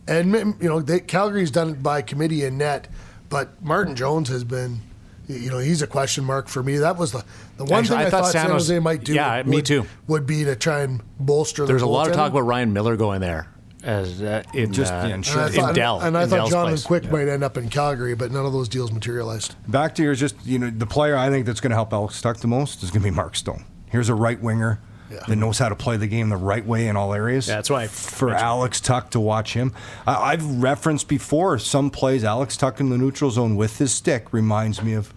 and 0.07 0.33
you 0.59 0.67
know, 0.67 0.81
they, 0.81 0.99
Calgary's 0.99 1.51
done 1.51 1.69
it 1.69 1.83
by 1.83 2.01
committee 2.01 2.43
and 2.43 2.57
net. 2.57 2.87
But 3.29 3.63
Martin 3.63 3.95
Jones 3.95 4.29
has 4.29 4.43
been, 4.43 4.81
you 5.27 5.49
know, 5.49 5.57
he's 5.59 5.81
a 5.81 5.87
question 5.87 6.23
mark 6.23 6.47
for 6.47 6.61
me. 6.63 6.77
That 6.77 6.97
was 6.97 7.11
the 7.11 7.23
the 7.57 7.65
one 7.65 7.79
Actually, 7.81 7.97
thing 7.97 8.05
I 8.05 8.07
I, 8.07 8.09
thought 8.09 8.23
thought 8.23 8.31
San 8.31 8.41
San 8.43 8.51
Jose- 8.51 8.73
Jose 8.75 8.79
might 8.79 9.03
do. 9.03 9.13
yeah, 9.13 9.37
would, 9.37 9.47
me 9.47 9.61
too. 9.61 9.85
Would 10.07 10.25
be 10.25 10.43
to 10.45 10.55
try 10.55 10.81
and 10.81 11.01
bolster. 11.19 11.65
There's 11.65 11.81
a 11.81 11.87
lot 11.87 12.07
of 12.09 12.13
talk 12.13 12.31
about 12.31 12.41
Ryan 12.41 12.73
Miller 12.73 12.95
going 12.97 13.21
there 13.21 13.47
as 13.83 14.21
uh, 14.21 14.43
in 14.53 14.71
Just, 14.71 14.93
uh, 14.93 15.05
yeah, 15.07 15.13
And 15.15 15.25
I 15.27 15.47
in 15.47 15.53
thought, 15.53 15.75
Dell. 15.75 15.99
and 16.01 16.17
I 16.17 16.23
in 16.23 16.29
thought 16.29 16.35
Dell's 16.37 16.49
Jonathan 16.51 16.71
place. 16.75 16.85
Quick 16.85 17.11
might 17.11 17.27
end 17.27 17.43
up 17.43 17.57
in 17.57 17.69
Calgary, 17.69 18.15
but 18.15 18.31
none 18.31 18.45
of 18.45 18.53
those 18.53 18.69
deals 18.69 18.91
materialized. 18.93 19.55
Back 19.69 19.93
to 19.95 20.03
yours, 20.03 20.19
just 20.19 20.35
you 20.45 20.57
know, 20.59 20.69
the 20.69 20.85
player 20.85 21.17
I 21.17 21.29
think 21.29 21.45
that's 21.45 21.59
going 21.59 21.71
to 21.71 21.75
help 21.75 21.91
Alex 21.93 22.21
Tuch 22.21 22.37
the 22.39 22.47
most 22.47 22.81
is 22.83 22.91
going 22.91 23.01
to 23.01 23.07
be 23.09 23.15
Mark 23.15 23.35
Stone. 23.35 23.65
Here's 23.89 24.09
a 24.09 24.15
right 24.15 24.41
winger 24.41 24.79
that 25.27 25.35
knows 25.35 25.57
how 25.59 25.69
to 25.69 25.75
play 25.75 25.97
the 25.97 26.07
game 26.07 26.29
the 26.29 26.37
right 26.37 26.65
way 26.65 26.87
in 26.87 26.95
all 26.95 27.13
areas. 27.13 27.45
That's 27.47 27.69
why 27.69 27.87
For 27.87 28.27
mentioned- 28.27 28.45
Alex 28.45 28.81
Tuch 28.81 29.09
to 29.11 29.19
watch 29.19 29.53
him, 29.53 29.73
I, 30.07 30.15
I've 30.33 30.45
referenced 30.61 31.07
before 31.07 31.57
some 31.59 31.89
plays. 31.89 32.23
Alex 32.23 32.57
Tuch 32.57 32.79
in 32.79 32.89
the 32.89 32.97
neutral 32.97 33.31
zone 33.31 33.55
with 33.55 33.77
his 33.77 33.93
stick 33.93 34.31
reminds 34.33 34.81
me 34.81 34.93
of, 34.93 35.13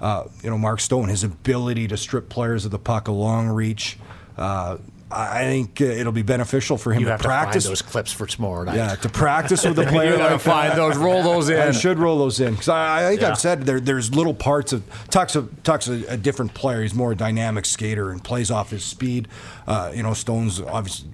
uh, 0.00 0.24
you 0.42 0.50
know, 0.50 0.58
Mark 0.58 0.80
Stone. 0.80 1.08
His 1.08 1.24
ability 1.24 1.88
to 1.88 1.96
strip 1.96 2.28
players 2.28 2.64
of 2.64 2.70
the 2.70 2.78
puck, 2.78 3.08
a 3.08 3.12
long 3.12 3.48
reach. 3.48 3.98
Uh, 4.36 4.78
I 5.10 5.40
I 5.40 5.44
think 5.44 5.80
uh, 5.80 5.84
it'll 5.84 6.12
be 6.12 6.22
beneficial 6.22 6.76
for 6.76 6.92
him 6.92 7.00
You 7.02 7.06
to 7.08 7.18
practice. 7.18 7.64
to 7.64 7.68
those 7.70 7.82
clips 7.82 8.10
for 8.12 8.26
tomorrow 8.26 8.64
night. 8.64 8.76
Yeah, 8.76 8.94
to 8.96 9.08
practice 9.08 9.64
with 9.64 9.76
the 9.76 9.84
player. 9.86 10.12
You 10.12 10.16
gotta 10.18 10.34
like 10.34 10.40
find 10.42 10.76
those, 10.78 10.96
roll 10.96 11.22
those 11.22 11.48
I 11.50 11.68
in. 11.68 11.72
should 11.74 11.98
roll 11.98 12.18
those 12.18 12.40
in 12.40 12.52
because 12.54 12.68
I, 12.68 13.04
I 13.04 13.08
think 13.10 13.20
Yeah. 13.20 13.30
I've 13.30 13.38
said 13.38 13.62
there, 13.66 13.78
there's 13.80 14.14
little 14.14 14.34
parts 14.34 14.72
of 14.72 14.82
Tuch's 15.10 15.36
a, 15.36 15.42
Tuch's 15.62 15.88
a, 15.88 16.14
a 16.14 16.16
different 16.16 16.54
player. 16.54 16.82
He's 16.82 16.94
more 16.94 17.12
a 17.12 17.16
dynamic 17.16 17.66
skater 17.66 18.10
and 18.10 18.22
plays 18.24 18.50
off 18.50 18.70
his 18.70 18.84
speed. 18.84 19.28
Uh, 19.66 19.92
you 19.94 20.02
know, 20.02 20.12
Stones 20.12 20.60
obviously 20.60 21.08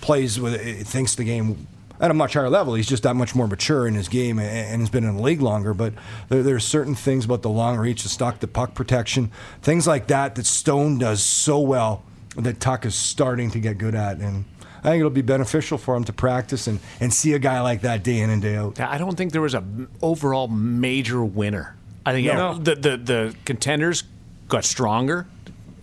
plays 0.00 0.38
with 0.40 0.54
eh, 0.54 0.82
thinks 0.84 1.14
the 1.14 1.24
game 1.24 1.66
at 2.00 2.10
a 2.10 2.14
much 2.14 2.34
higher 2.34 2.48
level. 2.48 2.74
He's 2.74 2.86
just 2.86 3.02
that 3.02 3.14
much 3.16 3.34
more 3.34 3.48
mature 3.48 3.86
in 3.88 3.94
his 3.94 4.08
game 4.08 4.38
and, 4.38 4.48
and 4.48 4.80
has 4.82 4.90
been 4.90 5.04
in 5.04 5.16
the 5.16 5.22
league 5.22 5.40
longer. 5.40 5.74
But 5.74 5.94
there, 6.28 6.42
there's 6.42 6.64
certain 6.66 6.94
things 6.94 7.24
about 7.24 7.42
the 7.42 7.48
long 7.50 7.76
reach, 7.78 8.02
the 8.02 8.08
stock, 8.08 8.38
the 8.40 8.46
puck 8.46 8.74
protection, 8.74 9.30
things 9.62 9.86
like 9.86 10.06
that 10.08 10.34
that 10.36 10.46
Stone 10.46 10.98
does 10.98 11.22
so 11.22 11.58
well 11.58 12.02
that 12.38 12.60
Tuch 12.60 12.84
is 12.86 12.94
starting 12.94 13.50
to 13.50 13.60
get 13.60 13.78
good 13.78 13.94
at 13.94 14.18
and. 14.18 14.44
I 14.80 14.90
think 14.90 15.00
it'll 15.00 15.10
be 15.10 15.22
beneficial 15.22 15.76
for 15.76 15.96
him 15.96 16.04
to 16.04 16.12
practice 16.12 16.68
and, 16.68 16.78
and 17.00 17.12
see 17.12 17.32
a 17.32 17.40
guy 17.40 17.60
like 17.62 17.80
that 17.80 18.04
day 18.04 18.20
in 18.20 18.30
and 18.30 18.40
day 18.40 18.54
out. 18.54 18.78
I 18.78 18.96
don't 18.96 19.16
think 19.16 19.32
there 19.32 19.42
was 19.42 19.54
a 19.54 19.58
m- 19.58 19.90
overall 20.00 20.46
major 20.46 21.24
winner. 21.24 21.76
I 22.06 22.12
think 22.12 22.28
No. 22.28 22.54
the, 22.54 22.76
the 22.76 22.96
the 22.96 23.34
contenders 23.44 24.04
got 24.48 24.64
stronger. 24.64 25.26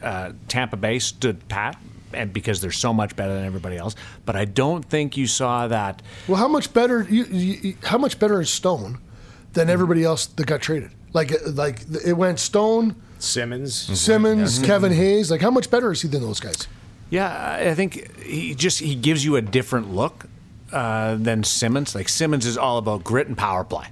Uh, 0.01 0.31
Tampa 0.47 0.77
Bay 0.77 0.99
stood 0.99 1.45
pat, 1.49 1.75
and 2.13 2.31
because 2.31 2.61
they're 2.61 2.71
so 2.71 2.93
much 2.93 3.17
better 3.17 3.33
than 3.33 3.43
everybody 3.43 3.75
else. 3.75 3.97
But 4.25 4.37
I 4.37 4.45
don't 4.45 4.83
think 4.85 5.17
you 5.17 5.27
saw 5.27 5.67
that. 5.67 6.01
Well, 6.29 6.37
how 6.37 6.47
much 6.47 6.71
better? 6.73 7.03
You, 7.09 7.25
you, 7.25 7.75
how 7.83 7.97
much 7.97 8.17
better 8.17 8.39
is 8.39 8.49
Stone 8.49 8.99
than 9.51 9.69
everybody 9.69 10.05
else 10.05 10.25
that 10.27 10.47
got 10.47 10.61
traded? 10.61 10.91
Like, 11.11 11.33
like 11.45 11.81
it 12.05 12.13
went 12.13 12.39
Stone, 12.39 12.95
Simmonds. 13.25 13.99
Simmonds, 13.99 14.59
Kevin 14.59 14.91
Hayes. 14.93 15.29
Like, 15.31 15.41
how 15.41 15.51
much 15.51 15.69
better 15.69 15.91
is 15.91 16.01
he 16.01 16.07
than 16.07 16.21
those 16.21 16.39
guys? 16.39 16.67
Yeah, 17.09 17.27
I 17.29 17.69
I 17.71 17.75
think 17.75 18.19
he 18.21 18.55
just 18.55 18.79
he 18.79 18.95
gives 18.95 19.23
you 19.25 19.35
a 19.35 19.41
different 19.41 19.93
look 19.93 20.25
uh, 20.71 21.15
than 21.15 21.43
Simmonds. 21.43 21.93
Like 21.95 22.09
Simmonds 22.09 22.45
is 22.45 22.57
all 22.57 22.77
about 22.77 23.03
grit 23.03 23.27
and 23.27 23.37
power 23.37 23.63
play. 23.63 23.87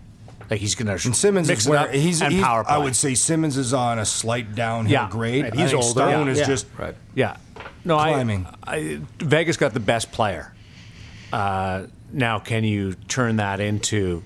Like 0.50 0.60
he's 0.60 0.76
gonna 0.76 0.92
And 0.94 1.16
Simmonds 1.16 1.48
mix 1.48 1.62
is 1.62 1.68
it 1.68 1.70
where 1.70 1.80
up 1.80 1.92
he's, 1.92 2.22
and 2.22 2.34
he's- 2.34 2.44
power 2.46 2.64
play. 2.64 2.74
I 2.76 2.78
would 2.80 2.96
say 2.96 3.14
Simmonds 3.16 3.58
is 3.58 3.74
on 3.74 4.00
a 4.00 4.06
slight 4.06 4.56
downhill 4.56 4.92
Yeah. 4.92 5.10
grade. 5.10 5.46
And 5.46 5.54
I 5.54 5.58
he's 5.62 5.72
think 5.72 5.84
older. 5.84 6.00
Stone 6.02 6.26
Yeah. 6.28 6.32
is 6.34 6.40
Yeah. 6.40 6.46
just 6.48 6.66
Right. 6.78 6.96
Yeah. 7.16 7.38
No, 7.86 7.96
Climbing. 7.98 8.48
I, 8.64 8.76
I 8.76 9.00
Vegas 9.20 9.58
got 9.58 9.74
the 9.74 9.80
best 9.80 10.12
player. 10.12 10.54
Uh, 11.32 11.84
now, 12.12 12.40
can 12.40 12.64
you 12.64 12.94
turn 13.08 13.38
that 13.38 13.60
into 13.60 14.22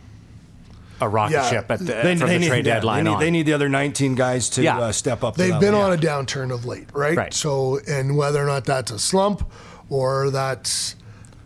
a 1.02 1.08
rocket 1.08 1.34
Yeah. 1.34 1.50
ship 1.50 1.70
at 1.70 1.80
the, 1.80 1.86
they, 1.86 2.16
from 2.16 2.28
they 2.28 2.34
the 2.36 2.40
need, 2.40 2.48
trade 2.48 2.66
yeah, 2.66 2.74
deadline 2.76 3.04
they 3.04 3.10
need, 3.10 3.16
on? 3.16 3.20
they 3.22 3.32
need 3.32 3.46
the 3.46 3.54
other 3.54 3.70
19 3.70 4.16
guys 4.16 4.50
to 4.50 4.64
Yeah. 4.64 4.80
uh, 4.80 4.92
step 4.92 5.24
up. 5.24 5.36
They've 5.36 5.60
been 5.60 5.74
level. 5.74 5.82
on 5.82 5.94
a 5.94 5.98
downturn 5.98 6.54
of 6.54 6.66
late, 6.66 6.88
right? 6.94 7.16
Right. 7.18 7.34
So, 7.34 7.80
and 7.88 8.18
whether 8.18 8.42
or 8.42 8.48
not 8.48 8.66
that's 8.66 8.92
a 8.92 9.00
slump 9.00 9.50
or 9.90 10.30
that's 10.32 10.96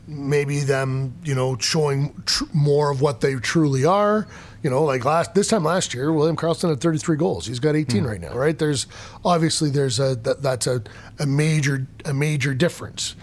maybe 0.07 0.59
them, 0.59 1.15
you 1.23 1.35
know, 1.35 1.57
showing 1.57 2.13
tr- 2.25 2.43
more 2.53 2.91
of 2.91 3.01
what 3.01 3.21
they 3.21 3.35
truly 3.35 3.85
are. 3.85 4.27
You 4.63 4.69
know, 4.69 4.83
like 4.83 5.05
last 5.05 5.33
this 5.33 5.47
time 5.47 5.63
last 5.63 5.93
year, 5.93 6.11
William 6.13 6.35
Karlsson 6.35 6.69
had 6.69 6.79
33 6.81 7.17
goals. 7.17 7.47
He's 7.47 7.59
got 7.59 7.75
18 7.75 8.03
right 8.03 8.21
now, 8.21 8.33
right? 8.35 8.57
There's 8.57 8.85
obviously 9.25 9.69
there's 9.71 9.99
a 9.99 10.15
that, 10.17 10.43
that's 10.43 10.67
a, 10.67 10.83
a 11.19 11.25
major 11.25 11.87
a 12.05 12.13
major 12.13 12.53
difference. 12.53 13.15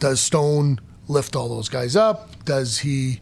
Does 0.00 0.20
Stone 0.20 0.80
lift 1.06 1.36
all 1.36 1.48
those 1.48 1.68
guys 1.68 1.94
up? 1.94 2.44
Does 2.44 2.78
he? 2.80 3.20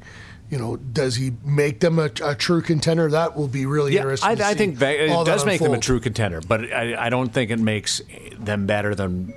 You 0.50 0.56
know, 0.58 0.76
does 0.76 1.14
he 1.16 1.32
make 1.44 1.80
them 1.80 1.98
a, 1.98 2.10
a 2.24 2.34
true 2.34 2.62
contender? 2.62 3.10
That 3.10 3.36
will 3.36 3.48
be 3.48 3.66
really 3.66 3.92
yeah, 3.94 4.00
interesting. 4.00 4.30
I, 4.30 4.34
to 4.36 4.46
I 4.46 4.54
think 4.54 4.76
Ve- 4.76 4.86
it 5.10 5.26
does 5.26 5.44
make 5.44 5.60
them 5.60 5.74
a 5.74 5.78
true 5.78 6.00
contender, 6.00 6.40
but 6.40 6.72
I, 6.72 7.06
I 7.06 7.10
don't 7.10 7.28
think 7.32 7.50
it 7.50 7.58
makes 7.58 8.00
them 8.38 8.66
better 8.66 8.94
than 8.94 9.34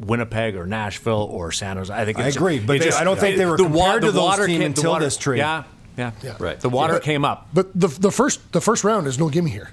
Winnipeg 0.00 0.56
or 0.56 0.66
Nashville 0.66 1.28
or 1.30 1.52
San 1.52 1.76
Jose. 1.76 1.92
I 1.92 2.06
think 2.06 2.18
I 2.18 2.28
it's, 2.28 2.36
agree, 2.36 2.58
but 2.58 2.76
it 2.76 2.90
they- 2.90 2.90
I 2.96 3.04
don't 3.04 3.18
think 3.18 3.36
they 3.36 3.44
were 3.44 3.58
the 3.58 3.64
compared 3.64 4.02
the 4.02 4.06
to 4.06 4.12
those 4.12 4.22
water 4.22 4.46
team 4.46 4.60
came- 4.60 4.66
until 4.68 4.82
the 4.84 4.88
water, 4.90 5.04
this 5.04 5.16
trade. 5.18 5.38
Yeah, 5.38 5.64
yeah, 5.98 6.12
Yeah. 6.22 6.36
Right. 6.38 6.58
The 6.58 6.70
water 6.70 6.94
But- 6.94 7.02
came 7.02 7.24
up. 7.24 7.48
But 7.52 7.78
the 7.78 7.88
the 7.88 8.10
first 8.10 8.52
the 8.52 8.60
first 8.62 8.82
round 8.82 9.06
is 9.06 9.18
no 9.18 9.28
gimme 9.28 9.50
here. 9.50 9.70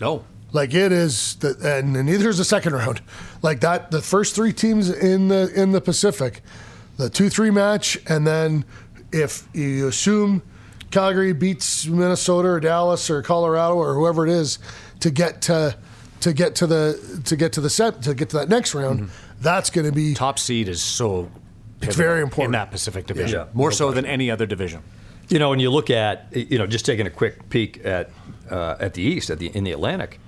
No, 0.00 0.24
Like 0.52 0.74
it 0.74 0.90
is, 0.90 1.36
the, 1.36 1.56
and 1.62 1.92
neither 1.92 2.28
is 2.28 2.38
the 2.38 2.44
second 2.44 2.72
round. 2.74 3.00
Like 3.42 3.60
that, 3.60 3.92
the 3.92 4.02
first 4.02 4.34
three 4.34 4.52
teams 4.52 4.90
in 4.90 5.28
the 5.28 5.52
in 5.54 5.70
the 5.70 5.80
Pacific, 5.80 6.42
the 6.96 7.08
two 7.08 7.28
three 7.28 7.50
match, 7.52 7.98
and 8.08 8.26
then 8.26 8.64
if 9.14 9.48
you 9.54 9.88
assume 9.88 10.42
Calgary 10.90 11.32
beats 11.32 11.86
Minnesota 11.86 12.48
or 12.48 12.60
Dallas 12.60 13.08
or 13.10 13.22
Colorado 13.22 13.76
or 13.76 13.94
whoever 13.94 14.26
it 14.26 14.32
is 14.32 14.58
to 15.00 15.10
get 15.10 15.42
to 15.42 15.76
to 16.20 16.32
get 16.32 16.54
to 16.56 16.66
the 16.66 17.20
to 17.24 17.36
get 17.36 17.52
to 17.54 17.60
the 17.60 17.70
set 17.70 18.02
to 18.02 18.14
get 18.14 18.30
to 18.30 18.38
that 18.38 18.48
next 18.48 18.74
round, 18.74 19.10
that's 19.40 19.70
going 19.70 19.86
to 19.86 19.92
be 19.92 20.14
top 20.14 20.38
seed 20.38 20.68
is 20.68 20.82
so. 20.82 21.30
It's 21.82 21.96
very 21.96 22.22
important. 22.22 22.54
in 22.54 22.58
that 22.60 22.70
Pacific 22.70 23.06
division, 23.06 23.40
Yeah. 23.40 23.46
more 23.52 23.70
so 23.70 23.90
than 23.90 24.06
any 24.06 24.30
other 24.30 24.46
division. 24.46 24.80
You 25.28 25.38
know, 25.38 25.50
when 25.50 25.60
you 25.60 25.70
look 25.70 25.90
at, 25.90 26.28
you 26.32 26.56
know, 26.56 26.66
just 26.66 26.86
taking 26.86 27.06
a 27.06 27.10
quick 27.10 27.50
peek 27.50 27.84
at 27.84 28.10
uh, 28.50 28.76
at 28.80 28.94
the 28.94 29.02
East, 29.02 29.28
at 29.30 29.38
the 29.38 29.48
in 29.54 29.64
the 29.64 29.72
Atlantic, 29.72 30.18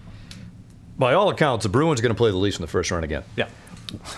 by 0.98 1.14
all 1.14 1.30
accounts, 1.30 1.62
the 1.62 1.68
Bruins 1.70 2.00
are 2.00 2.02
going 2.02 2.14
to 2.14 2.18
play 2.18 2.30
the 2.30 2.36
Leafs 2.36 2.56
in 2.58 2.62
the 2.62 2.66
first 2.68 2.90
round 2.90 3.04
again. 3.04 3.22
Yeah, 3.36 3.48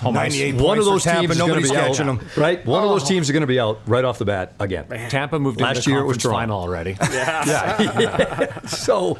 98 0.02 0.54
One 0.54 0.78
of 0.78 0.84
those 0.84 1.04
teams 1.04 1.30
is 1.30 1.38
going 1.38 1.38
to 1.38 1.46
nobody's 1.46 1.70
be 1.70 1.76
out, 1.76 1.96
them. 1.96 2.20
right? 2.36 2.64
One 2.64 2.82
of 2.82 2.88
those 2.88 3.04
oh. 3.04 3.08
teams 3.08 3.28
are 3.28 3.32
going 3.32 3.42
to 3.42 3.46
be 3.46 3.60
out 3.60 3.80
right 3.86 4.04
off 4.04 4.18
the 4.18 4.24
bat 4.24 4.54
again. 4.60 4.86
Tampa 5.10 5.38
moved 5.38 5.60
Last 5.60 5.78
into 5.78 5.90
year 5.90 6.00
it 6.00 6.06
was 6.06 6.16
conference 6.16 6.40
final 6.40 6.60
already. 6.60 6.96
Yeah. 7.10 8.60
so, 8.66 9.18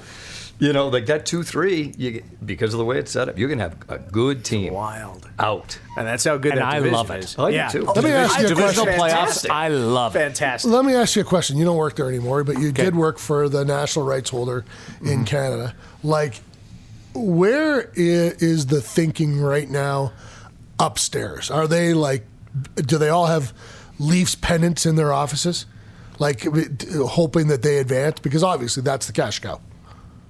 you 0.59 0.73
know, 0.73 0.89
like 0.89 1.07
that 1.07 1.27
two 1.27 1.43
three, 1.43 1.95
you, 1.97 2.23
because 2.45 2.75
of 2.75 2.79
the 2.79 2.85
way 2.85 2.99
it's 2.99 3.11
set 3.11 3.29
up, 3.29 3.39
you're 3.39 3.49
going 3.49 3.59
to 3.59 3.65
have 3.65 3.77
a 3.89 3.99
good 3.99 4.45
team 4.45 4.73
Wild. 4.73 5.29
out. 5.39 5.79
And 5.97 6.07
that's 6.07 6.25
how 6.25 6.37
good 6.37 6.53
And 6.53 6.61
that 6.61 6.75
I 6.75 6.79
love 6.79 7.11
it. 7.11 7.25
is. 7.25 7.39
I 7.39 7.51
do 7.51 7.57
yeah. 7.57 7.69
too. 7.69 7.83
Let 7.83 8.05
me 8.05 8.11
ask 8.11 8.39
you 8.39 8.47
a 8.47 8.49
Divisional 8.49 8.87
question. 8.87 8.99
playoffs, 8.99 9.51
I 9.51 9.69
love 9.69 10.17
it. 10.17 10.21
Fantastic. 10.21 10.71
Let 10.71 10.85
me 10.85 10.95
ask 10.95 11.17
you 11.17 11.23
a 11.23 11.25
question. 11.25 11.57
You 11.57 11.65
don't 11.65 11.77
work 11.77 11.97
there 11.97 12.09
anymore, 12.09 12.45
but 12.45 12.59
you 12.59 12.73
did 12.73 12.95
work 12.95 13.19
for 13.19 13.49
the 13.49 13.65
national 13.65 14.07
rights 14.07 14.31
holder 14.31 14.65
in 15.01 15.07
mm-hmm. 15.07 15.25
Canada. 15.25 15.75
Like, 16.03 16.41
where 17.15 17.91
is 17.95 18.67
the 18.67 18.81
thinking 18.81 19.41
right 19.41 19.69
now 19.69 20.13
upstairs? 20.79 21.51
Are 21.51 21.67
they 21.67 21.95
like, 21.95 22.27
do 22.77 22.99
they 22.99 23.09
all 23.09 23.27
have 23.27 23.53
Leafs 23.99 24.35
pennants 24.35 24.87
in 24.87 24.97
their 24.97 25.13
offices? 25.13 25.67
Like, 26.19 26.45
hoping 26.97 27.49
that 27.49 27.63
they 27.63 27.79
advance? 27.79 28.19
Because 28.21 28.43
obviously 28.43 28.83
that's 28.83 29.07
the 29.07 29.13
cash 29.13 29.39
cow. 29.39 29.61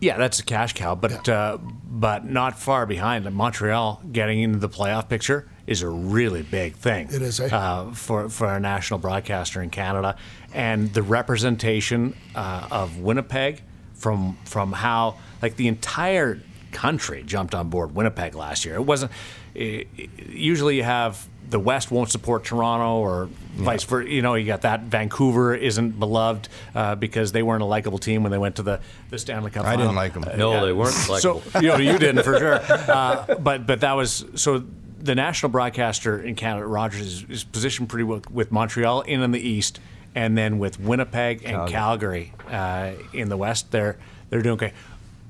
Yeah, 0.01 0.17
that's 0.17 0.39
a 0.39 0.45
cash 0.45 0.75
cow, 0.75 0.95
but 0.95 1.29
uh, 1.29 1.59
but 1.59 2.25
not 2.25 2.59
far 2.59 2.87
behind. 2.87 3.29
Montreal 3.33 4.01
getting 4.13 4.41
into 4.41 4.59
the 4.59 4.69
playoff 4.69 5.09
picture 5.09 5.49
is 5.67 5.83
a 5.83 5.89
really 5.89 6.43
big 6.43 6.77
thing. 6.77 7.09
It 7.11 7.21
is, 7.21 7.41
eh? 7.41 7.49
uh, 7.49 7.93
for 7.93 8.29
for 8.29 8.47
a 8.47 8.61
national 8.61 9.01
broadcaster 9.01 9.61
in 9.61 9.71
Canada, 9.71 10.17
and 10.55 10.93
the 10.95 11.03
representation 11.03 12.15
uh, 12.37 12.69
of 12.71 12.99
Winnipeg 12.99 13.63
from 13.95 14.39
from 14.45 14.73
how 14.73 15.17
like 15.43 15.57
the 15.57 15.67
entire 15.67 16.41
country 16.71 17.25
jumped 17.25 17.55
on 17.55 17.69
board 17.69 17.93
Winnipeg 17.95 18.37
last 18.37 18.65
year. 18.65 18.77
It 18.77 18.85
wasn't. 18.85 19.11
It, 19.59 19.89
usually, 20.29 20.77
you 20.77 20.85
have 20.85 21.27
the 21.51 21.59
West 21.59 21.91
won't 21.91 22.11
support 22.11 22.45
Toronto 22.45 22.99
or 22.99 23.29
vice 23.55 23.83
versa. 23.85 24.11
You 24.11 24.23
know, 24.23 24.35
you 24.35 24.47
got 24.47 24.63
that. 24.63 24.83
Vancouver 24.83 25.55
isn't 25.55 25.99
beloved 25.99 26.49
uh, 26.75 26.95
because 26.95 27.33
they 27.33 27.43
weren't 27.43 27.63
a 27.63 27.67
likable 27.67 27.99
team 27.99 28.23
when 28.23 28.31
they 28.31 28.39
went 28.39 28.57
to 28.57 28.63
the, 28.63 28.81
the 29.11 29.19
Stanley 29.19 29.51
Cup. 29.51 29.65
I 29.65 29.77
didn't 29.77 29.95
final. 29.95 30.23
like 30.23 30.33
'em. 30.35 30.39
No, 30.39 30.65
they 30.65 30.73
weren't 30.73 30.95
likable. 31.09 31.41
So 31.41 31.61
you 31.61 31.69
know, 31.69 31.77
you 31.79 31.99
didn't 31.99 32.23
for 32.23 32.39
sure. 32.39 32.61
Uh, 32.71 33.35
but 33.37 33.67
but 33.67 33.81
that 33.81 33.93
was 33.95 34.25
so. 34.35 34.65
The 35.01 35.15
national 35.15 35.51
broadcaster 35.51 36.21
in 36.21 36.35
Canada, 36.35 36.67
Rogers, 36.67 37.01
is, 37.01 37.23
is 37.31 37.45
positioned 37.45 37.89
pretty 37.89 38.03
well 38.03 38.21
with 38.33 38.51
Montreal 38.51 39.03
in 39.03 39.23
on 39.23 39.31
the 39.31 39.41
east 39.41 39.79
and 40.15 40.37
then 40.37 40.59
with 40.59 40.81
Winnipeg 40.81 41.45
and 41.45 41.69
Calgary, 41.69 42.33
uh, 42.51 42.93
in 43.13 43.29
the 43.29 43.37
West, 43.37 43.71
they're 43.71 43.97
they're 44.31 44.43
doing 44.43 44.55
okay. 44.55 44.73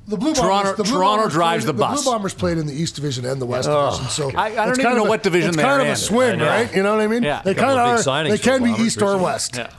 The 0.08 0.16
Blue 0.16 0.32
Toronto- 0.34 0.48
Bombers, 0.70 0.76
the 0.78 0.82
Blue 0.84 0.92
Toronto 0.92 1.16
Bombers 1.18 1.32
drives 1.34 1.64
played, 1.64 1.76
the 1.76 1.78
bus. 1.78 1.98
The 1.98 2.02
Blue 2.04 2.12
Bombers 2.12 2.34
played 2.34 2.58
in 2.58 2.66
the 2.66 2.72
East 2.74 2.94
Division 2.96 3.24
and 3.26 3.40
the 3.40 3.46
West 3.46 3.68
Division, 3.68 4.08
so 4.08 4.30
I- 4.36 4.46
I 4.46 4.48
don't 4.54 4.68
it's 4.70 4.78
even 4.78 4.84
kind 4.84 4.96
know 4.96 5.02
of 5.02 5.06
a- 5.06 5.10
what 5.10 5.22
division 5.22 5.48
It's 5.50 5.56
they're 5.58 5.66
kind 5.66 5.80
of 5.82 5.86
in. 5.88 5.92
a 5.92 5.96
swing, 5.96 6.40
I 6.40 6.46
right? 6.46 6.74
You 6.74 6.82
know 6.82 6.96
what 6.96 7.02
I 7.02 7.06
mean? 7.08 7.22
Yeah. 7.22 7.42
They 7.44 7.54
kind 7.54 7.72
of 7.72 7.78
of 7.78 7.86
are. 7.86 7.96
signings 7.98 8.30
They 8.30 8.36
for 8.38 8.42
can 8.42 8.62
be 8.64 8.82
East 8.82 9.02
or. 9.02 9.18
West. 9.18 9.56
Yeah. 9.56 9.70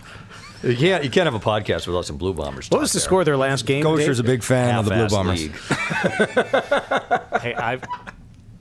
You 0.61 0.75
can't 0.75 1.03
you 1.05 1.09
can't 1.09 1.25
have 1.25 1.33
a 1.35 1.39
podcast 1.39 1.87
without 1.87 2.05
some 2.05 2.17
Blue 2.17 2.33
Bombers. 2.33 2.69
What 2.69 2.81
was 2.81 2.91
the 2.91 2.99
there. 2.99 3.05
score 3.05 3.21
of 3.21 3.25
their 3.25 3.37
last 3.37 3.65
game? 3.65 3.81
Goucher's 3.81 4.17
Dave? 4.17 4.25
a 4.25 4.27
big 4.27 4.43
fan 4.43 4.75
of 4.77 4.85
the 4.85 4.91
Blue 4.91 5.07
Bombers. 5.07 5.41
league. 5.41 5.55
Hey, 7.41 7.53
I've 7.55 7.83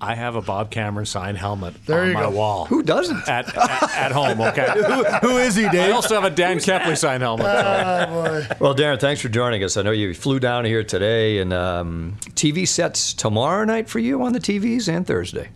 I 0.00 0.14
have 0.14 0.36
a 0.36 0.40
Bob 0.42 0.70
Cameron 0.70 1.06
signed 1.06 1.38
helmet 1.38 1.74
There 1.86 2.02
on 2.02 2.12
my 2.12 2.20
go. 2.22 2.30
wall. 2.30 2.64
Who 2.66 2.84
doesn't? 2.84 3.28
At, 3.28 3.48
at, 3.56 3.82
at 3.96 4.12
home, 4.12 4.40
okay. 4.40 4.66
Who 5.22 5.38
is 5.38 5.56
he, 5.56 5.66
I 5.66 5.72
Dave? 5.72 5.94
also 5.94 6.14
have 6.14 6.24
a 6.24 6.34
Dan 6.34 6.58
Kepley 6.58 6.96
signed 6.96 7.22
helmet. 7.24 7.46
so- 7.46 8.56
Well, 8.60 8.74
Darren, 8.76 9.00
thanks 9.00 9.20
for 9.20 9.28
joining 9.28 9.64
us. 9.64 9.76
I 9.76 9.82
know 9.82 9.90
you 9.90 10.14
flew 10.14 10.38
down 10.38 10.64
here 10.64 10.84
today, 10.84 11.38
and 11.38 11.52
um, 11.52 12.16
TV 12.34 12.66
sets 12.68 13.12
tomorrow 13.12 13.64
night 13.64 13.88
for 13.88 13.98
you 13.98 14.22
on 14.22 14.32
the 14.32 14.38
TVs 14.40 14.88
and 14.88 15.04
Thursday. 15.06 15.48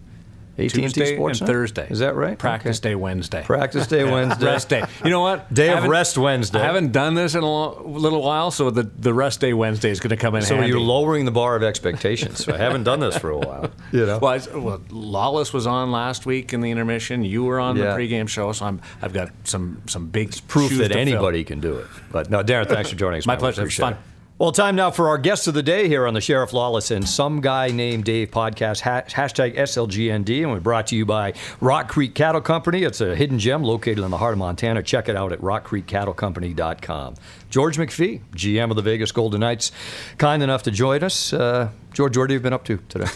AT&T 0.67 0.81
Tuesday 0.81 1.15
Sports 1.15 1.41
and 1.41 1.49
Night? 1.49 1.53
Thursday. 1.55 1.87
Is 1.91 1.99
that 2.01 2.15
right? 2.15 2.39
Practice 2.39 2.79
Okay. 2.79 2.91
day 2.91 2.95
Wednesday. 2.95 3.43
Practice 3.45 3.87
day 3.87 4.05
Wednesday. 4.11 4.47
Rest 4.47 4.69
day. 4.69 4.83
You 5.05 5.11
know 5.11 5.21
what? 5.21 5.53
Day 5.53 5.73
of 5.73 5.85
rest 5.85 6.17
Wednesday. 6.19 6.61
I 6.61 6.65
haven't 6.65 6.93
done 6.93 7.15
this 7.15 7.35
in 7.35 7.43
a 7.43 7.47
lo- 7.51 7.83
little 7.87 8.23
while, 8.23 8.51
so 8.51 8.71
the, 8.71 8.83
the 8.85 9.13
rest 9.15 9.41
day 9.41 9.53
Wednesday 9.53 9.91
is 9.91 10.01
going 10.01 10.11
to 10.11 10.17
come 10.17 10.35
in 10.35 10.43
handy. 10.43 10.49
So 10.49 10.55
handy. 10.57 10.69
you're 10.71 10.81
lowering 10.81 11.25
the 11.25 11.31
bar 11.31 11.57
of 11.57 11.63
expectations. 11.63 12.49
I 12.49 12.57
haven't 12.57 12.85
done 12.85 13.01
this 13.01 13.17
for 13.19 13.31
a 13.31 13.39
while. 13.39 13.71
You 13.93 14.07
know. 14.07 14.19
Well, 14.21 14.33
I, 14.33 14.57
well, 14.59 14.81
Lawless 14.91 15.53
was 15.53 15.67
on 15.67 15.93
last 15.93 16.25
week 16.25 16.53
in 16.55 16.61
the 16.63 16.71
intermission. 16.71 17.25
You 17.25 17.45
were 17.45 17.61
on 17.61 17.77
Yeah. 17.77 17.95
the 17.95 18.01
pregame 18.01 18.27
show, 18.29 18.53
so 18.53 18.65
I'm, 18.65 18.81
I've 19.03 19.13
got 19.13 19.31
some 19.45 19.83
some 19.87 20.07
big 20.09 20.35
proof 20.49 20.71
shoes 20.71 20.79
that 20.79 20.89
to 20.89 20.95
fill. 20.95 21.01
anybody 21.01 21.45
can 21.45 21.61
do 21.61 21.77
it. 21.77 21.87
But 22.11 22.31
no, 22.31 22.43
Darren, 22.43 22.67
thanks 22.69 22.89
for 22.89 22.97
joining 22.97 23.19
us. 23.19 23.27
My 23.27 23.35
man. 23.35 23.41
Pleasure. 23.41 23.61
It 23.63 23.65
was 23.65 23.77
fun. 23.77 23.97
Well, 24.43 24.51
time 24.51 24.75
now 24.75 24.91
for 24.91 25.09
our 25.09 25.19
guest 25.19 25.47
of 25.47 25.55
the 25.55 25.63
day 25.63 25.87
here 25.87 26.05
on 26.05 26.15
the 26.15 26.21
Sheriff 26.21 26.53
Lawless 26.53 26.91
and 26.91 27.09
Some 27.09 27.41
Guy 27.41 27.69
Named 27.69 28.03
Dave 28.03 28.33
podcast, 28.33 28.83
hashtag 28.83 29.57
SLGND. 29.57 30.43
And 30.43 30.51
we're 30.51 30.59
brought 30.59 30.89
to 30.89 30.97
you 30.97 31.07
by 31.07 31.35
Rock 31.61 31.89
Creek 31.89 32.17
Cattle 32.17 32.41
Company. 32.41 32.83
It's 32.83 33.01
a 33.01 33.15
hidden 33.15 33.39
gem 33.39 33.63
located 33.63 34.01
in 34.01 34.11
the 34.11 34.19
heart 34.19 34.33
of 34.33 34.39
Montana. 34.39 34.83
Check 34.83 35.09
it 35.09 35.15
out 35.15 35.31
at 35.31 35.39
rockcreekcattlecompany.com. 35.39 37.15
George 37.51 37.77
McPhee, 37.77 38.21
GM 38.35 38.71
of 38.71 38.75
the 38.75 38.83
Vegas 38.83 39.13
Golden 39.13 39.39
Knights, 39.39 39.71
kind 40.19 40.43
enough 40.43 40.65
to 40.65 40.73
join 40.73 41.05
us. 41.05 41.33
Uh, 41.33 41.71
George, 41.93 42.17
what 42.17 42.29
have 42.29 42.35
you 42.35 42.41
been 42.41 42.53
up 42.53 42.65
to 42.65 42.79
today? 42.89 43.07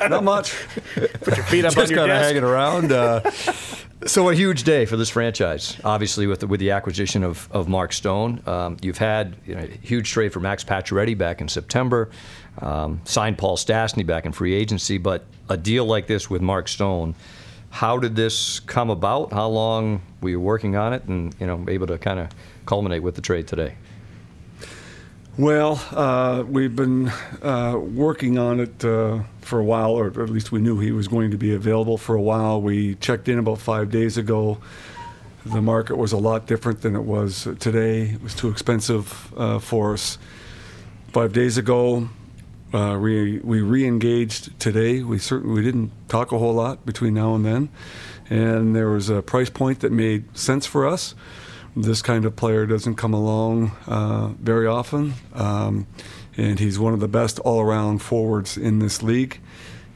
Not 0.08 0.24
much. 0.24 0.54
Put 0.94 1.36
your 1.36 1.44
feet 1.44 1.66
up 1.66 1.74
Just 1.74 1.92
on 1.92 1.96
your 1.98 2.06
desk. 2.06 2.08
Just 2.08 2.08
kind 2.08 2.12
of 2.12 2.22
hanging 2.22 2.44
around. 2.44 2.92
Uh, 2.92 3.20
so 4.04 4.28
a 4.28 4.34
huge 4.34 4.64
day 4.64 4.84
for 4.84 4.96
this 4.96 5.08
franchise, 5.08 5.80
obviously 5.82 6.26
with 6.26 6.40
the, 6.40 6.46
with 6.46 6.60
the 6.60 6.70
acquisition 6.70 7.24
of, 7.24 7.48
of 7.50 7.68
Mark 7.68 7.92
Stone. 7.92 8.42
Um, 8.46 8.76
you've 8.82 8.98
had 8.98 9.36
you 9.46 9.54
know, 9.54 9.62
a 9.62 9.66
huge 9.66 10.10
trade 10.10 10.32
for 10.32 10.40
Max 10.40 10.62
Pacioretty 10.64 11.16
back 11.16 11.40
in 11.40 11.48
September, 11.48 12.10
um, 12.60 13.00
signed 13.04 13.38
Paul 13.38 13.56
Stastny 13.56 14.06
back 14.06 14.26
in 14.26 14.32
free 14.32 14.54
agency, 14.54 14.98
but 14.98 15.24
a 15.48 15.56
deal 15.56 15.86
like 15.86 16.06
this 16.06 16.28
with 16.28 16.42
Mark 16.42 16.68
Stone. 16.68 17.14
How 17.70 17.98
did 17.98 18.16
this 18.16 18.60
come 18.60 18.90
about? 18.90 19.32
How 19.32 19.48
long 19.48 20.02
were 20.20 20.30
you 20.30 20.40
working 20.40 20.76
on 20.76 20.92
it, 20.92 21.04
and 21.04 21.34
you 21.40 21.46
know 21.46 21.64
able 21.68 21.86
to 21.88 21.98
kind 21.98 22.20
of 22.20 22.28
culminate 22.64 23.02
with 23.02 23.16
the 23.16 23.22
trade 23.22 23.46
today? 23.46 23.76
Well, 25.38 25.84
uh, 25.90 26.44
we've 26.48 26.74
been 26.74 27.08
uh, 27.42 27.78
working 27.78 28.38
on 28.38 28.58
it 28.58 28.82
uh, 28.82 29.20
for 29.42 29.58
a 29.58 29.64
while, 29.64 29.90
or 29.90 30.06
at 30.06 30.30
least 30.30 30.50
we 30.50 30.60
knew 30.60 30.78
he 30.78 30.92
was 30.92 31.08
going 31.08 31.30
to 31.30 31.36
be 31.36 31.52
available 31.52 31.98
for 31.98 32.14
a 32.14 32.22
while. 32.22 32.62
We 32.62 32.94
checked 32.94 33.28
in 33.28 33.38
about 33.38 33.58
five 33.58 33.90
days 33.90 34.16
ago. 34.16 34.56
The 35.44 35.60
market 35.60 35.98
was 35.98 36.12
a 36.12 36.16
lot 36.16 36.46
different 36.46 36.80
than 36.80 36.96
it 36.96 37.02
was 37.02 37.46
today. 37.58 38.12
It 38.12 38.22
was 38.22 38.34
too 38.34 38.48
expensive 38.48 39.34
uh, 39.36 39.58
for 39.58 39.92
us. 39.92 40.16
Five 41.08 41.34
days 41.34 41.58
ago, 41.58 42.08
uh, 42.72 42.98
we 42.98 43.38
we 43.40 43.60
re-engaged 43.60 44.58
today. 44.58 45.02
We 45.02 45.18
certainly 45.18 45.54
we 45.54 45.62
didn't 45.62 45.92
talk 46.08 46.32
a 46.32 46.38
whole 46.38 46.54
lot 46.54 46.86
between 46.86 47.12
now 47.12 47.34
and 47.34 47.44
then, 47.44 47.68
and 48.30 48.74
there 48.74 48.88
was 48.88 49.10
a 49.10 49.20
price 49.20 49.50
point 49.50 49.80
that 49.80 49.92
made 49.92 50.34
sense 50.34 50.64
for 50.64 50.86
us 50.86 51.14
this 51.76 52.02
kind 52.02 52.24
of 52.24 52.34
player 52.36 52.66
doesn't 52.66 52.94
come 52.96 53.12
along 53.14 53.72
uh, 53.86 54.28
very 54.40 54.66
often, 54.66 55.14
um, 55.34 55.86
and 56.36 56.58
he's 56.58 56.78
one 56.78 56.94
of 56.94 57.00
the 57.00 57.08
best 57.08 57.38
all-around 57.40 57.98
forwards 57.98 58.56
in 58.56 58.78
this 58.78 59.02
league. 59.02 59.38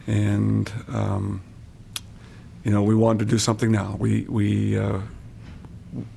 And 0.07 0.71
um, 0.89 1.43
you 2.65 2.71
know, 2.71 2.83
we 2.83 2.95
wanted 2.95 3.21
to 3.21 3.25
do 3.25 3.39
something 3.39 3.71
now. 3.73 3.97
We 3.99 4.23
we 4.29 4.79
uh, 4.79 5.01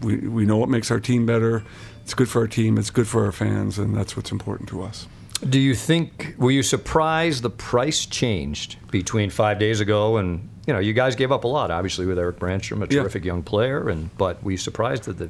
we 0.02 0.18
we 0.18 0.46
know 0.46 0.58
what 0.58 0.70
makes 0.70 0.92
our 0.92 1.00
team 1.00 1.26
better. 1.26 1.64
It's 2.04 2.14
good 2.14 2.28
for 2.30 2.42
our 2.42 2.48
team. 2.48 2.78
It's 2.78 2.90
good 2.90 3.08
for 3.08 3.24
our 3.26 3.32
fans, 3.32 3.80
and 3.80 3.96
that's 3.96 4.18
what's 4.18 4.32
important 4.32 4.68
to 4.70 4.84
us. 4.84 5.08
Do 5.48 5.60
you 5.60 5.76
think 5.76 6.36
were 6.38 6.52
you 6.52 6.64
surprised 6.64 7.44
the 7.44 7.50
price 7.50 8.06
changed 8.06 8.78
between 8.92 9.30
five 9.30 9.60
days 9.60 9.80
ago 9.82 10.16
and 10.18 10.50
you 10.66 10.74
know 10.74 10.80
you 10.80 10.94
guys 10.94 11.16
gave 11.16 11.34
up 11.34 11.44
a 11.44 11.48
lot 11.48 11.70
obviously 11.70 12.06
with 12.06 12.18
Erik 12.18 12.40
Brannstrom, 12.40 12.78
a 12.82 12.94
Yeah. 12.94 13.02
terrific 13.02 13.26
young 13.26 13.44
player, 13.44 13.90
and 13.90 14.10
but 14.18 14.42
were 14.44 14.52
you 14.52 14.58
surprised 14.58 15.04
that 15.04 15.18
the, 15.18 15.30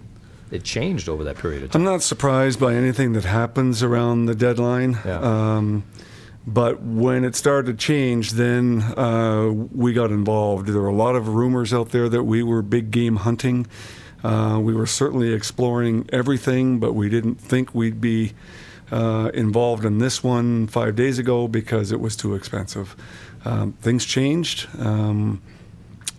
it 0.53 0.63
changed 0.63 1.09
over 1.09 1.23
that 1.23 1.37
period 1.37 1.63
of 1.63 1.71
time? 1.71 1.81
I'm 1.81 1.85
not 1.85 2.03
surprised 2.03 2.59
by 2.59 2.75
anything 2.75 3.13
that 3.13 3.25
happens 3.25 3.81
around 3.81 4.25
the 4.25 4.35
deadline. 4.35 4.99
Yeah. 5.05 5.19
Um, 5.19 5.83
but 6.45 6.81
when 6.81 7.23
it 7.23 7.35
started 7.35 7.71
to 7.71 7.85
change, 7.85 8.31
then 8.31 8.81
uh, 8.97 9.49
we 9.49 9.93
got 9.93 10.11
involved. 10.11 10.67
There 10.67 10.81
were 10.81 10.87
a 10.87 10.95
lot 10.95 11.15
of 11.15 11.29
rumors 11.29 11.73
out 11.73 11.89
there 11.89 12.09
that 12.09 12.23
we 12.23 12.43
were 12.43 12.61
big 12.61 12.91
game 12.91 13.17
hunting. 13.17 13.65
Uh, 14.23 14.59
we 14.61 14.73
were 14.73 14.85
certainly 14.85 15.33
exploring 15.33 16.07
everything, 16.11 16.79
but 16.79 16.93
we 16.93 17.09
didn't 17.09 17.35
think 17.35 17.73
we'd 17.73 18.01
be 18.01 18.33
uh, 18.91 19.31
involved 19.33 19.85
in 19.85 19.97
this 19.97 20.23
one 20.23 20.67
five 20.67 20.95
days 20.95 21.17
ago 21.17 21.47
because 21.47 21.91
it 21.91 21.99
was 21.99 22.15
too 22.15 22.35
expensive. 22.35 22.95
Um, 23.45 23.73
things 23.81 24.05
changed. 24.05 24.67
Um, 24.79 25.41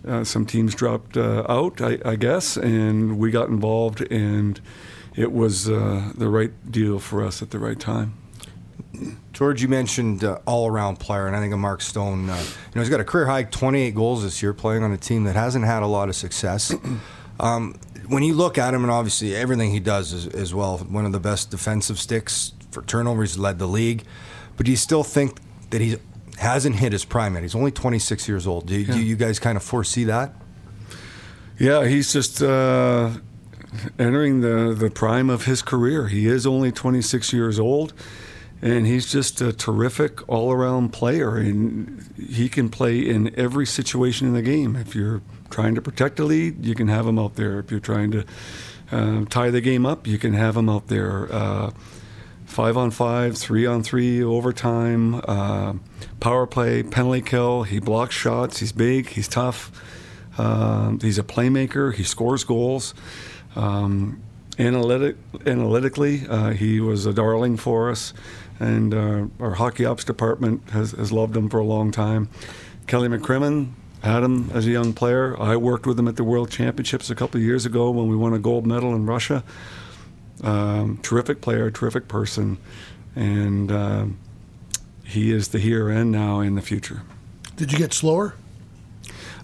uh, 0.07 0.23
some 0.23 0.45
teams 0.45 0.75
dropped 0.75 1.17
uh, 1.17 1.45
out, 1.47 1.81
I, 1.81 1.99
I 2.05 2.15
guess, 2.15 2.57
and 2.57 3.17
we 3.17 3.31
got 3.31 3.49
involved, 3.49 4.01
and 4.11 4.59
it 5.15 5.31
was 5.31 5.69
uh, 5.69 6.11
the 6.15 6.29
right 6.29 6.51
deal 6.71 6.99
for 6.99 7.23
us 7.23 7.41
at 7.41 7.51
the 7.51 7.59
right 7.59 7.79
time. 7.79 8.13
George, 9.33 9.61
you 9.61 9.67
mentioned 9.67 10.23
uh, 10.23 10.39
all-around 10.45 10.99
player, 10.99 11.27
and 11.27 11.35
I 11.35 11.39
think 11.39 11.53
of 11.53 11.59
Mark 11.59 11.81
Stone. 11.81 12.29
Uh, 12.29 12.37
you 12.37 12.75
know, 12.75 12.81
he's 12.81 12.89
got 12.89 12.99
a 12.99 13.05
career 13.05 13.25
high 13.25 13.43
28 13.43 13.93
goals 13.93 14.23
this 14.23 14.41
year, 14.41 14.53
playing 14.53 14.83
on 14.83 14.91
a 14.91 14.97
team 14.97 15.25
that 15.25 15.35
hasn't 15.35 15.65
had 15.65 15.83
a 15.83 15.87
lot 15.87 16.09
of 16.09 16.15
success. 16.15 16.73
um, 17.39 17.75
when 18.07 18.23
you 18.23 18.33
look 18.33 18.57
at 18.57 18.73
him, 18.73 18.83
and 18.83 18.91
obviously 18.91 19.35
everything 19.35 19.71
he 19.71 19.79
does 19.79 20.13
is 20.13 20.27
as 20.27 20.53
well, 20.53 20.77
one 20.77 21.05
of 21.05 21.11
the 21.11 21.19
best 21.19 21.51
defensive 21.51 21.99
sticks 21.99 22.53
for 22.71 22.83
turnovers, 22.83 23.37
led 23.37 23.59
the 23.59 23.67
league. 23.67 24.03
But 24.57 24.65
do 24.65 24.71
you 24.71 24.77
still 24.77 25.03
think 25.03 25.39
that 25.71 25.81
he 25.81 25.97
hasn't 26.37 26.75
hit 26.77 26.91
his 26.91 27.05
prime 27.05 27.33
yet? 27.35 27.43
He's 27.43 27.55
only 27.55 27.71
26 27.71 28.27
years 28.27 28.47
old. 28.47 28.67
Do, 28.67 28.85
do 28.85 28.99
you 28.99 29.15
guys 29.15 29.39
kind 29.39 29.55
of 29.57 29.63
foresee 29.63 30.03
that? 30.05 30.33
Yeah, 31.57 31.85
he's 31.85 32.11
just 32.11 32.41
uh, 32.41 33.11
entering 33.97 34.41
the, 34.41 34.75
the 34.77 34.89
prime 34.89 35.29
of 35.29 35.45
his 35.45 35.61
career. 35.61 36.07
He 36.07 36.27
is 36.27 36.45
only 36.45 36.71
26 36.71 37.31
years 37.31 37.59
old, 37.59 37.93
and 38.61 38.85
he's 38.85 39.09
just 39.09 39.39
a 39.39 39.53
terrific 39.53 40.27
all 40.27 40.51
around 40.51 40.91
player. 40.91 41.37
And 41.37 42.03
he 42.17 42.49
can 42.49 42.69
play 42.69 42.99
in 42.99 43.33
every 43.39 43.65
situation 43.65 44.27
in 44.27 44.33
the 44.33 44.41
game. 44.41 44.75
If 44.75 44.95
you're 44.95 45.21
trying 45.49 45.75
to 45.75 45.81
protect 45.81 46.19
a 46.19 46.25
lead, 46.25 46.65
you 46.65 46.75
can 46.75 46.89
have 46.89 47.07
him 47.07 47.17
out 47.17 47.35
there. 47.35 47.59
If 47.59 47.71
you're 47.71 47.79
trying 47.79 48.11
to 48.11 48.25
uh, 48.91 49.25
tie 49.29 49.49
the 49.49 49.61
game 49.61 49.85
up, 49.85 50.07
you 50.07 50.17
can 50.17 50.33
have 50.33 50.57
him 50.57 50.67
out 50.67 50.87
there. 50.87 51.31
Uh, 51.31 51.71
five 52.55 52.77
on 52.77 52.89
five, 52.89 53.37
three 53.37 53.65
on 53.65 53.83
three, 53.83 54.23
overtime, 54.23 55.21
uh, 55.27 55.73
power 56.21 56.47
play, 56.47 56.81
penalty 56.83 57.21
kill. 57.21 57.63
He 57.63 57.79
blocks 57.79 58.15
shots. 58.15 58.59
He's 58.59 58.71
big. 58.71 59.09
He's 59.09 59.27
tough. 59.27 59.69
Um, 60.37 61.01
he's 61.01 61.19
a 61.19 61.23
playmaker. 61.23 61.93
He 61.93 62.03
scores 62.03 62.45
goals. 62.45 62.93
Um, 63.57 64.21
analytic, 64.57 65.17
analytically, 65.45 66.25
uh, 66.29 66.51
he 66.51 66.79
was 66.79 67.05
a 67.05 67.13
darling 67.13 67.57
for 67.57 67.91
us, 67.91 68.13
and 68.57 68.93
uh, 68.93 69.25
our 69.41 69.55
hockey 69.55 69.83
ops 69.83 70.05
department 70.05 70.69
has, 70.69 70.91
has 70.91 71.11
loved 71.11 71.35
him 71.35 71.49
for 71.49 71.59
a 71.59 71.65
long 71.65 71.91
time. 71.91 72.29
Kelly 72.87 73.09
McCrimmon 73.09 73.71
had 74.01 74.23
him 74.23 74.49
as 74.53 74.65
a 74.65 74.71
young 74.71 74.93
player. 74.93 75.37
I 75.41 75.57
worked 75.57 75.85
with 75.85 75.99
him 75.99 76.07
at 76.07 76.15
the 76.15 76.23
World 76.23 76.51
Championships 76.51 77.09
a 77.09 77.15
couple 77.15 77.37
of 77.37 77.43
years 77.43 77.65
ago 77.65 77.91
when 77.91 78.07
we 78.07 78.15
won 78.15 78.33
a 78.33 78.39
gold 78.39 78.65
medal 78.65 78.95
in 78.95 79.05
Russia. 79.05 79.43
Um, 80.43 80.99
terrific 81.01 81.41
player, 81.41 81.71
terrific 81.71 82.07
person, 82.07 82.57
and 83.15 83.71
um, 83.71 84.17
he 85.03 85.31
is 85.31 85.49
the 85.49 85.59
here 85.59 85.89
and 85.89 86.11
now 86.11 86.39
in 86.41 86.55
the 86.55 86.61
future. 86.61 87.03
Did 87.55 87.71
you 87.71 87.77
get 87.77 87.93
slower? 87.93 88.35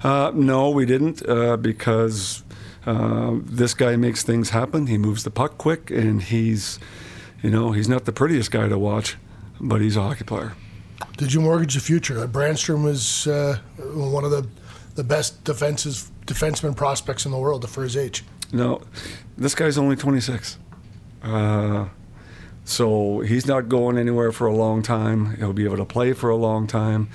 Uh, 0.04 0.32
no, 0.34 0.70
we 0.70 0.86
didn't 0.86 1.28
uh, 1.30 1.58
because 1.58 2.44
uh, 2.86 3.36
this 3.44 3.74
guy 3.74 3.96
makes 3.96 4.24
things 4.24 4.50
happen. 4.50 4.88
He 4.88 4.98
moves 4.98 5.24
the 5.24 5.32
puck 5.32 5.58
quick, 5.58 5.92
and 5.92 6.22
he's, 6.22 6.80
you 7.42 7.50
know, 7.50 7.72
he's 7.72 7.88
not 7.88 8.06
the 8.06 8.12
prettiest 8.12 8.52
guy 8.52 8.68
to 8.68 8.78
watch, 8.78 9.18
but 9.60 9.80
he's 9.82 9.96
a 9.96 10.02
hockey 10.02 10.24
player. 10.24 10.54
Did 11.18 11.34
you 11.34 11.42
mortgage 11.42 11.76
the 11.76 11.80
future? 11.80 12.20
Uh, 12.20 12.28
Brannstrom 12.28 12.84
was 12.84 13.28
uh, 13.28 13.60
one 13.78 14.24
of 14.24 14.32
the 14.32 14.48
the 14.96 15.04
best 15.04 15.44
defensive 15.46 16.12
defenseman 16.26 16.76
prospects 16.76 17.26
in 17.26 17.32
the 17.32 17.38
world 17.38 17.68
for 17.70 17.84
his 17.84 17.96
age. 17.96 18.24
No, 18.52 18.82
this 19.38 19.56
guy's 19.56 19.78
only 19.78 19.96
26. 19.96 20.58
Uh, 21.24 21.88
so 22.64 23.20
he's 23.22 23.46
not 23.46 23.70
going 23.70 23.98
anywhere 23.98 24.32
for 24.32 24.48
a 24.48 24.56
long 24.56 24.82
time. 24.82 25.36
He'll 25.38 25.54
be 25.54 25.66
able 25.66 25.78
to 25.78 25.86
play 25.86 26.14
for 26.14 26.30
a 26.30 26.36
long 26.36 26.68
time. 26.68 27.10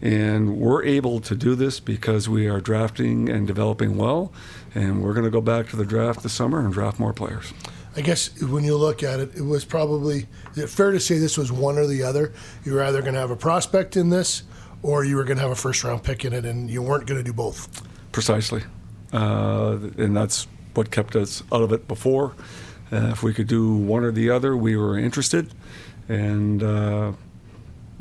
And 0.00 0.58
we're 0.58 0.84
able 0.84 1.20
to 1.20 1.34
do 1.34 1.54
this 1.54 1.80
because 1.80 2.28
we 2.28 2.46
are 2.46 2.60
drafting 2.60 3.28
and 3.28 3.46
developing 3.46 3.96
well. 3.96 4.32
And 4.74 5.02
we're 5.02 5.14
going 5.14 5.24
to 5.24 5.30
go 5.30 5.40
back 5.40 5.68
to 5.70 5.76
the 5.76 5.84
draft 5.84 6.22
this 6.22 6.32
summer 6.32 6.60
and 6.60 6.72
draft 6.72 7.00
more 7.00 7.12
players. 7.12 7.52
I 7.96 8.00
guess 8.00 8.40
when 8.40 8.62
you 8.62 8.76
look 8.76 9.02
at 9.02 9.18
it, 9.18 9.34
it 9.34 9.42
was 9.42 9.64
probably 9.64 10.28
is 10.52 10.58
it 10.58 10.68
fair 10.68 10.92
to 10.92 11.00
say 11.00 11.18
this 11.18 11.36
was 11.36 11.50
one 11.50 11.78
or 11.78 11.86
the 11.86 12.04
other. 12.04 12.32
You 12.64 12.74
were 12.74 12.82
either 12.84 13.00
going 13.00 13.14
to 13.14 13.20
have 13.20 13.32
a 13.32 13.36
prospect 13.36 13.96
in 13.96 14.08
this, 14.08 14.44
or 14.82 15.04
you 15.04 15.16
were 15.16 15.24
going 15.24 15.38
to 15.38 15.42
have 15.42 15.50
a 15.50 15.56
first 15.56 15.82
round 15.82 16.04
pick 16.04 16.24
in 16.24 16.32
it, 16.32 16.44
and 16.44 16.70
you 16.70 16.80
weren't 16.80 17.06
going 17.06 17.18
to 17.18 17.24
do 17.24 17.32
both. 17.32 17.82
Precisely, 18.12 18.62
uh, 19.12 19.78
and 19.96 20.16
that's 20.16 20.46
what 20.74 20.92
kept 20.92 21.16
us 21.16 21.42
out 21.50 21.62
of 21.62 21.72
it 21.72 21.88
before. 21.88 22.34
Uh, 22.92 23.10
if 23.12 23.22
we 23.22 23.34
could 23.34 23.46
do 23.46 23.76
one 23.76 24.04
or 24.04 24.10
the 24.12 24.30
other, 24.30 24.56
we 24.56 24.76
were 24.76 24.98
interested, 24.98 25.52
and 26.08 26.62
uh, 26.62 27.12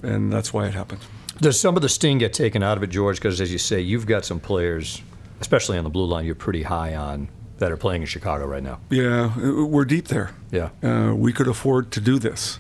and 0.03 0.31
that's 0.31 0.53
why 0.53 0.65
it 0.67 0.73
happened. 0.73 1.01
Does 1.39 1.59
some 1.59 1.75
of 1.75 1.81
the 1.81 1.89
sting 1.89 2.17
get 2.17 2.33
taken 2.33 2.63
out 2.63 2.77
of 2.77 2.83
it, 2.83 2.87
George? 2.87 3.17
Because 3.17 3.39
as 3.41 3.51
you 3.51 3.57
say, 3.57 3.79
you've 3.81 4.07
got 4.07 4.25
some 4.25 4.39
players, 4.39 5.01
especially 5.39 5.77
on 5.77 5.83
the 5.83 5.89
blue 5.89 6.05
line, 6.05 6.25
you're 6.25 6.35
pretty 6.35 6.63
high 6.63 6.95
on 6.95 7.27
that 7.59 7.71
are 7.71 7.77
playing 7.77 8.01
in 8.01 8.07
Chicago 8.07 8.45
right 8.45 8.63
now. 8.63 8.79
Yeah, 8.89 9.33
uh, 9.37 9.65
we're 9.65 9.85
deep 9.85 10.07
there. 10.07 10.31
Yeah. 10.51 10.69
Uh, 10.81 11.13
we 11.13 11.33
could 11.33 11.47
afford 11.47 11.91
to 11.91 12.01
do 12.01 12.19
this. 12.19 12.59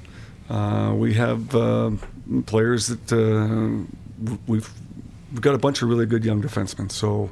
Uh, 0.49 0.93
we 0.95 1.13
have 1.15 1.55
uh, 1.55 1.91
players 2.45 2.87
that 2.87 3.11
uh, 3.13 3.85
we've 4.47 4.71
we've 5.31 5.41
got 5.41 5.55
a 5.55 5.57
bunch 5.57 5.81
of 5.81 5.89
really 5.89 6.05
good 6.05 6.23
young 6.23 6.41
defensemen. 6.41 6.91
So 6.91 7.29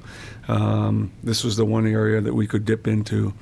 um, 0.47 1.11
this 1.23 1.43
was 1.43 1.55
the 1.55 1.65
one 1.65 1.87
area 1.87 2.21
that 2.21 2.33
we 2.33 2.47
could 2.47 2.65
dip 2.65 2.87
into 2.87 3.33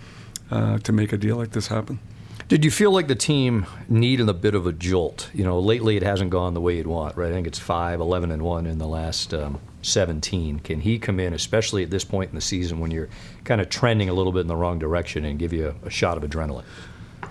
uh, 0.54 0.78
to 0.78 0.92
make 0.92 1.12
a 1.12 1.18
deal 1.18 1.36
like 1.36 1.52
this 1.52 1.68
happen. 1.68 2.00
Did 2.48 2.64
you 2.64 2.70
feel 2.70 2.92
like 2.92 3.08
the 3.08 3.16
team 3.16 3.66
needed 3.90 4.30
a 4.30 4.34
bit 4.34 4.54
of 4.54 4.68
a 4.68 4.72
jolt? 4.72 5.32
You 5.34 5.44
know, 5.44 5.60
lately 5.60 5.98
it 5.98 6.04
hasn't 6.04 6.30
gone 6.30 6.54
the 6.54 6.62
way 6.62 6.78
you'd 6.78 6.86
want, 6.86 7.18
right? 7.18 7.30
I 7.30 7.34
think 7.34 7.48
it's 7.48 7.58
5, 7.58 8.00
11, 8.00 8.32
and 8.32 8.44
1 8.44 8.68
in 8.68 8.78
the 8.78 8.88
last 8.88 9.34
um, 9.34 9.60
17. 9.82 10.60
Can 10.60 10.82
he 10.82 11.00
come 11.00 11.20
in, 11.20 11.34
especially 11.34 11.82
at 11.82 11.90
this 11.90 12.04
point 12.04 12.30
in 12.30 12.36
the 12.36 12.42
season 12.42 12.80
when 12.80 12.92
you're 12.92 13.10
kind 13.46 13.62
of 13.62 13.70
trending 13.70 14.10
a 14.10 14.14
little 14.14 14.32
bit 14.32 14.42
in 14.42 14.48
the 14.48 14.56
wrong 14.56 14.78
direction 14.78 15.26
and 15.26 15.40
give 15.40 15.54
you 15.54 15.76
a, 15.84 15.88
a 15.88 15.90
shot 15.90 16.18
of 16.18 16.30
adrenaline? 16.30 16.66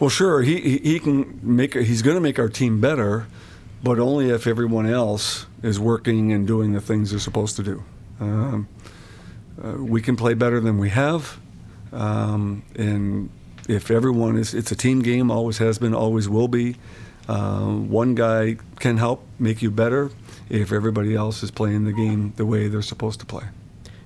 Well, 0.00 0.10
sure, 0.10 0.42
he, 0.42 0.60
he, 0.60 0.78
he 0.78 0.98
can 0.98 1.38
make 1.42 1.74
he's 1.74 2.02
going 2.02 2.16
to 2.16 2.20
make 2.20 2.40
our 2.40 2.48
team 2.48 2.80
better, 2.80 3.28
but 3.84 4.00
only 4.00 4.30
if 4.30 4.48
everyone 4.48 4.86
else 4.86 5.46
is 5.62 5.78
working 5.78 6.32
and 6.32 6.46
doing 6.46 6.72
the 6.72 6.80
things 6.80 7.10
they're 7.10 7.20
supposed 7.20 7.54
to 7.56 7.62
do. 7.62 7.84
Um, 8.18 8.66
uh, 9.62 9.74
we 9.74 10.02
can 10.02 10.16
play 10.16 10.34
better 10.34 10.58
than 10.58 10.78
we 10.78 10.88
have, 10.88 11.38
um, 11.92 12.62
and 12.76 13.30
if 13.68 13.90
everyone 13.90 14.36
is, 14.36 14.54
it's 14.54 14.72
a 14.72 14.76
team 14.76 15.00
game, 15.00 15.30
always 15.30 15.58
has 15.58 15.78
been, 15.78 15.94
always 15.94 16.28
will 16.28 16.48
be. 16.48 16.76
Uh, 17.28 17.66
one 17.66 18.14
guy 18.14 18.56
can 18.80 18.98
help 18.98 19.24
make 19.38 19.62
you 19.62 19.70
better 19.70 20.10
if 20.50 20.72
everybody 20.72 21.14
else 21.14 21.42
is 21.42 21.50
playing 21.50 21.84
the 21.84 21.92
game 21.92 22.32
the 22.36 22.44
way 22.44 22.68
they're 22.68 22.82
supposed 22.82 23.20
to 23.20 23.26
play. 23.26 23.44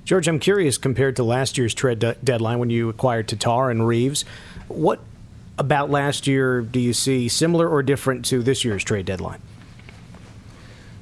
George, 0.04 0.28
I'm 0.28 0.38
curious 0.38 0.78
compared 0.78 1.16
to 1.16 1.24
last 1.24 1.58
year's 1.58 1.74
trade 1.74 1.98
de- 1.98 2.14
deadline 2.22 2.58
when 2.58 2.70
you 2.70 2.88
acquired 2.88 3.26
Tatar 3.26 3.70
and 3.70 3.86
Reaves, 3.86 4.24
what 4.68 5.00
about 5.58 5.90
last 5.90 6.26
year 6.26 6.60
do 6.60 6.78
you 6.78 6.92
see 6.92 7.28
similar 7.28 7.68
or 7.68 7.82
different 7.82 8.24
to 8.26 8.42
this 8.42 8.64
year's 8.64 8.84
trade 8.84 9.06
deadline? 9.06 9.40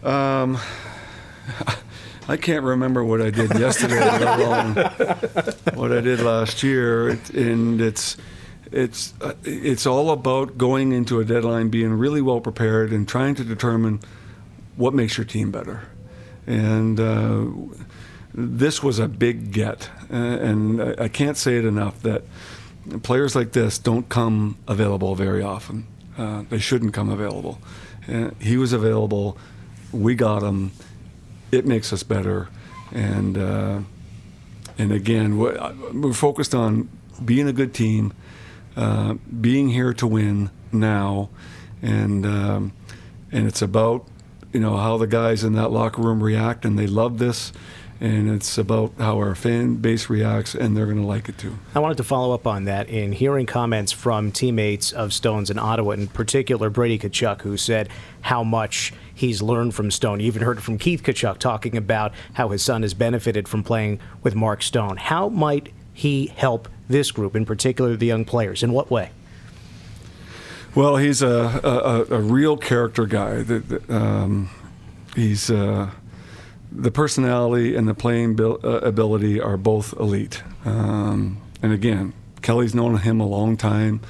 Um, 0.03 0.59
I 2.29 2.37
can't 2.37 2.65
remember 2.65 3.05
what 3.05 3.21
I 3.21 3.31
did 3.31 3.51
yesterday, 3.59 4.01
what 5.75 5.93
I 5.93 6.01
did 6.01 6.21
last 6.21 6.63
year, 6.63 7.11
and 7.35 7.81
it's 7.81 8.17
it's 8.73 9.15
uh, 9.21 9.35
it's 9.45 9.87
all 9.87 10.11
about 10.11 10.57
going 10.57 10.93
into 10.93 11.21
a 11.21 11.25
deadline 11.25 11.69
being 11.69 11.93
really 11.93 12.23
well 12.23 12.41
prepared 12.41 12.93
and 12.93 13.07
trying 13.07 13.35
to 13.37 13.45
determine 13.45 14.01
what 14.77 14.95
makes 14.95 15.19
your 15.19 15.27
team 15.27 15.51
better. 15.51 15.83
And 16.47 16.99
uh, 16.99 17.47
this 18.35 18.83
was 18.83 18.99
a 18.99 19.09
big 19.09 19.53
get, 19.53 19.91
uh, 20.11 20.17
and 20.17 20.83
I, 20.83 21.05
I 21.05 21.09
can't 21.09 21.37
say 21.37 21.59
it 21.59 21.65
enough 21.65 22.03
that 22.03 22.23
players 23.03 23.37
like 23.37 23.53
this 23.53 23.79
don't 23.79 24.09
come 24.09 24.57
available 24.67 25.15
very 25.15 25.43
often. 25.43 25.87
Uh, 26.17 26.45
they 26.49 26.59
shouldn't 26.59 26.95
come 26.95 27.11
available. 27.11 27.61
Uh, 28.09 28.31
he 28.41 28.57
was 28.57 28.73
available. 28.73 29.37
We 29.93 30.15
got 30.15 30.43
him. 30.43 30.73
It 31.55 31.67
makes 31.67 31.93
us 31.93 32.03
better, 32.03 32.49
and 32.93 33.39
uh, 33.39 33.81
and 34.77 34.93
again, 34.93 35.39
we're 35.39 36.13
focused 36.13 36.55
on 36.55 36.89
being 37.25 37.47
a 37.47 37.53
good 37.53 37.73
team, 37.73 38.13
uh, 38.77 39.15
being 39.41 39.69
here 39.69 39.93
to 39.95 40.07
win 40.07 40.51
now, 40.73 41.31
and 41.81 42.27
um, 42.27 42.73
and 43.31 43.47
it's 43.47 43.63
about 43.63 44.05
you 44.53 44.59
know 44.59 44.77
how 44.77 44.97
the 44.97 45.07
guys 45.07 45.45
in 45.45 45.53
that 45.53 45.71
locker 45.71 46.03
room 46.03 46.23
react, 46.23 46.65
and 46.65 46.77
they 46.79 46.89
love 46.89 47.19
this. 47.19 47.53
And 48.01 48.29
it's 48.29 48.59
about 48.59 48.93
how 48.99 49.19
our 49.19 49.37
fan 49.37 49.77
base 49.77 50.11
reacts, 50.11 50.55
and 50.57 50.77
they're 50.77 50.85
going 50.87 51.01
to 51.01 51.07
like 51.07 51.29
it 51.29 51.39
too. 51.39 51.57
I 51.77 51.79
wanted 51.79 51.97
to 51.99 52.05
follow 52.05 52.35
up 52.35 52.45
on 52.45 52.65
that 52.65 52.89
in 52.89 53.13
hearing 53.13 53.47
comments 53.47 53.93
from 53.93 54.33
teammates 54.33 54.91
of 54.91 55.13
Stone's 55.13 55.49
in 55.49 55.61
Ottawa, 55.61 55.93
in 55.93 56.09
particular 56.09 56.69
Brady 56.71 56.99
Tkachuk, 56.99 57.43
who 57.43 57.57
said 57.57 57.89
how 58.21 58.43
much 58.43 58.93
he's 59.15 59.43
learned 59.43 59.75
from 59.75 59.91
Stone. 59.91 60.21
You 60.21 60.27
even 60.27 60.43
heard 60.43 60.63
from 60.63 60.79
Keith 60.79 61.03
Tkachuk 61.03 61.39
talking 61.39 61.77
about 61.77 62.13
how 62.35 62.49
his 62.49 62.63
son 62.63 62.83
has 62.83 62.95
benefited 62.95 63.49
from 63.49 63.63
playing 63.63 64.01
with 64.23 64.35
Mark 64.35 64.63
Stone. 64.63 64.97
How 64.97 65.29
might 65.29 65.73
he 65.93 66.27
help 66.27 66.69
this 66.89 67.11
group, 67.11 67.37
in 67.37 67.45
particular 67.45 67.97
the 67.97 68.07
young 68.07 68.25
players? 68.25 68.63
In 68.63 68.73
what 68.73 68.91
way? 68.91 69.11
Well, 70.75 70.97
he's 70.97 71.23
a, 71.23 71.61
a, 71.63 72.15
a 72.17 72.21
real 72.21 72.57
character 72.57 73.07
guy. 73.07 73.43
That 73.43 73.91
um, 73.91 74.51
he's. 75.15 75.51
Uh, 75.51 75.91
the 76.75 76.91
personality 76.91 77.77
and 77.77 77.87
the 77.87 77.95
playing 77.95 78.41
uh, 78.41 78.59
ability 78.59 79.41
are 79.41 79.57
both 79.57 79.93
elite. 79.95 80.43
Um, 80.65 81.41
and 81.63 81.73
again, 81.73 82.13
Kelly's 82.43 82.75
known 82.75 82.99
him 82.99 83.21
a 83.21 83.27
long 83.27 83.57
time, 83.57 84.01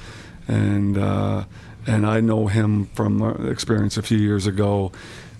and 0.47 0.97
uh, 0.97 1.45
and 1.87 2.05
I 2.05 2.19
know 2.19 2.47
him 2.47 2.85
from 2.87 3.47
experience 3.49 3.97
a 3.97 4.01
few 4.01 4.17
years 4.17 4.47
ago. 4.47 4.91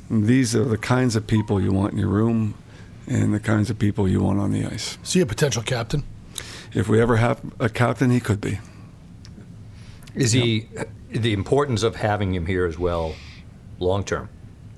These 0.09 0.55
are 0.55 0.63
the 0.63 0.77
kinds 0.77 1.15
of 1.15 1.25
people 1.25 1.61
you 1.61 1.71
want 1.71 1.93
in 1.93 1.99
your 1.99 2.09
room, 2.09 2.55
and 3.07 3.33
the 3.33 3.39
kinds 3.39 3.69
of 3.69 3.79
people 3.79 4.07
you 4.07 4.21
want 4.21 4.39
on 4.39 4.51
the 4.51 4.65
ice. 4.65 4.97
See 5.03 5.21
a 5.21 5.25
potential 5.25 5.63
captain. 5.63 6.03
If 6.73 6.87
we 6.87 7.01
ever 7.01 7.17
have 7.17 7.41
a 7.59 7.69
captain, 7.69 8.11
he 8.11 8.19
could 8.19 8.41
be. 8.41 8.59
Is 10.13 10.31
he 10.31 10.67
the 11.09 11.33
importance 11.33 11.83
of 11.83 11.95
having 11.95 12.33
him 12.33 12.45
here 12.45 12.65
as 12.65 12.77
well, 12.77 13.15
long 13.79 14.03
term? 14.03 14.29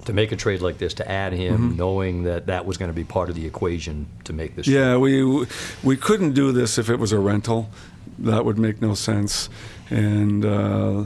to 0.08 0.14
make 0.14 0.32
a 0.32 0.38
trade 0.38 0.62
like 0.62 0.78
this, 0.78 0.94
to 0.94 1.12
add 1.12 1.34
him, 1.34 1.58
mm-hmm. 1.58 1.76
knowing 1.76 2.24
that 2.24 2.46
that 2.46 2.66
was 2.66 2.78
going 2.78 2.90
to 2.90 2.96
be 2.96 3.04
part 3.04 3.28
of 3.28 3.36
the 3.36 3.46
equation 3.46 4.08
to 4.24 4.32
make 4.32 4.56
this. 4.56 4.66
Yeah, 4.66 4.92
trade. 4.92 4.98
we 4.98 5.46
we 5.84 5.98
couldn't 5.98 6.32
do 6.32 6.54
this 6.54 6.78
if 6.78 6.90
it 6.90 6.98
was 6.98 7.12
a 7.12 7.20
rental. 7.20 7.70
That 8.18 8.46
would 8.46 8.58
make 8.58 8.82
no 8.82 8.94
sense, 8.94 9.50
and 9.90 10.46
uh, 10.46 11.04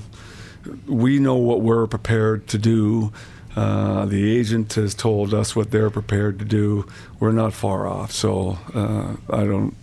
we 0.88 1.20
know 1.20 1.36
what 1.36 1.62
we're 1.62 1.88
prepared 1.88 2.47
to 2.49 2.57
do. 2.57 3.12
Uh, 3.55 4.05
the 4.05 4.38
agent 4.38 4.74
has 4.74 4.95
told 4.95 5.34
us 5.34 5.55
what 5.55 5.72
they're 5.72 5.89
prepared 5.89 6.39
to 6.39 6.45
do. 6.45 6.88
We're 7.20 7.34
not 7.34 7.53
far 7.53 7.88
off, 7.88 8.12
so 8.12 8.57
uh, 8.74 9.16
I 9.30 9.43
don't 9.43 9.76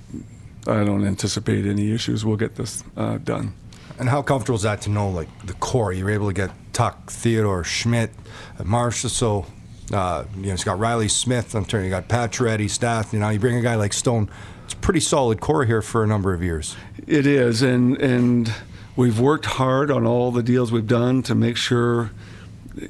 I 0.66 0.84
don't 0.84 1.06
anticipate 1.06 1.66
any 1.66 1.92
issues. 1.92 2.24
We'll 2.24 2.36
get 2.36 2.56
this 2.56 2.82
uh, 2.96 3.18
done. 3.18 3.54
And 3.98 4.08
how 4.08 4.22
comfortable 4.22 4.56
is 4.56 4.62
that 4.62 4.82
to 4.82 4.90
know, 4.90 5.10
like 5.10 5.28
the 5.46 5.54
core? 5.54 5.92
You're 5.92 6.10
able 6.10 6.28
to 6.28 6.32
get 6.32 6.50
Tuch, 6.72 6.94
Theodore, 7.08 7.64
Schmidt, 7.64 8.10
uh, 8.58 8.64
Marcia. 8.64 9.08
So, 9.08 9.46
uh, 9.92 10.24
you 10.36 10.46
know, 10.46 10.52
it's 10.52 10.64
got 10.64 10.78
Reilly 10.78 11.08
Smith. 11.08 11.54
I'm 11.54 11.64
telling 11.64 11.86
you, 11.86 11.90
got 11.90 12.08
Pacioretty, 12.08 12.70
Stath. 12.70 13.12
You 13.12 13.18
know, 13.18 13.28
you 13.30 13.38
bring 13.38 13.56
a 13.56 13.62
guy 13.62 13.74
like 13.74 13.92
Stone. 13.92 14.30
It's 14.64 14.74
a 14.74 14.76
pretty 14.76 15.00
solid 15.00 15.40
core 15.40 15.64
here 15.64 15.82
for 15.82 16.04
a 16.04 16.06
number 16.06 16.32
of 16.32 16.42
years. 16.42 16.76
It 17.06 17.26
is, 17.26 17.62
and 17.62 17.96
and 17.96 18.52
we've 18.98 19.20
worked 19.20 19.46
hard 19.46 19.92
on 19.92 20.04
all 20.04 20.32
the 20.32 20.42
deals 20.42 20.72
we've 20.72 20.88
done 20.88 21.22
to 21.22 21.32
make 21.32 21.56
sure 21.56 22.10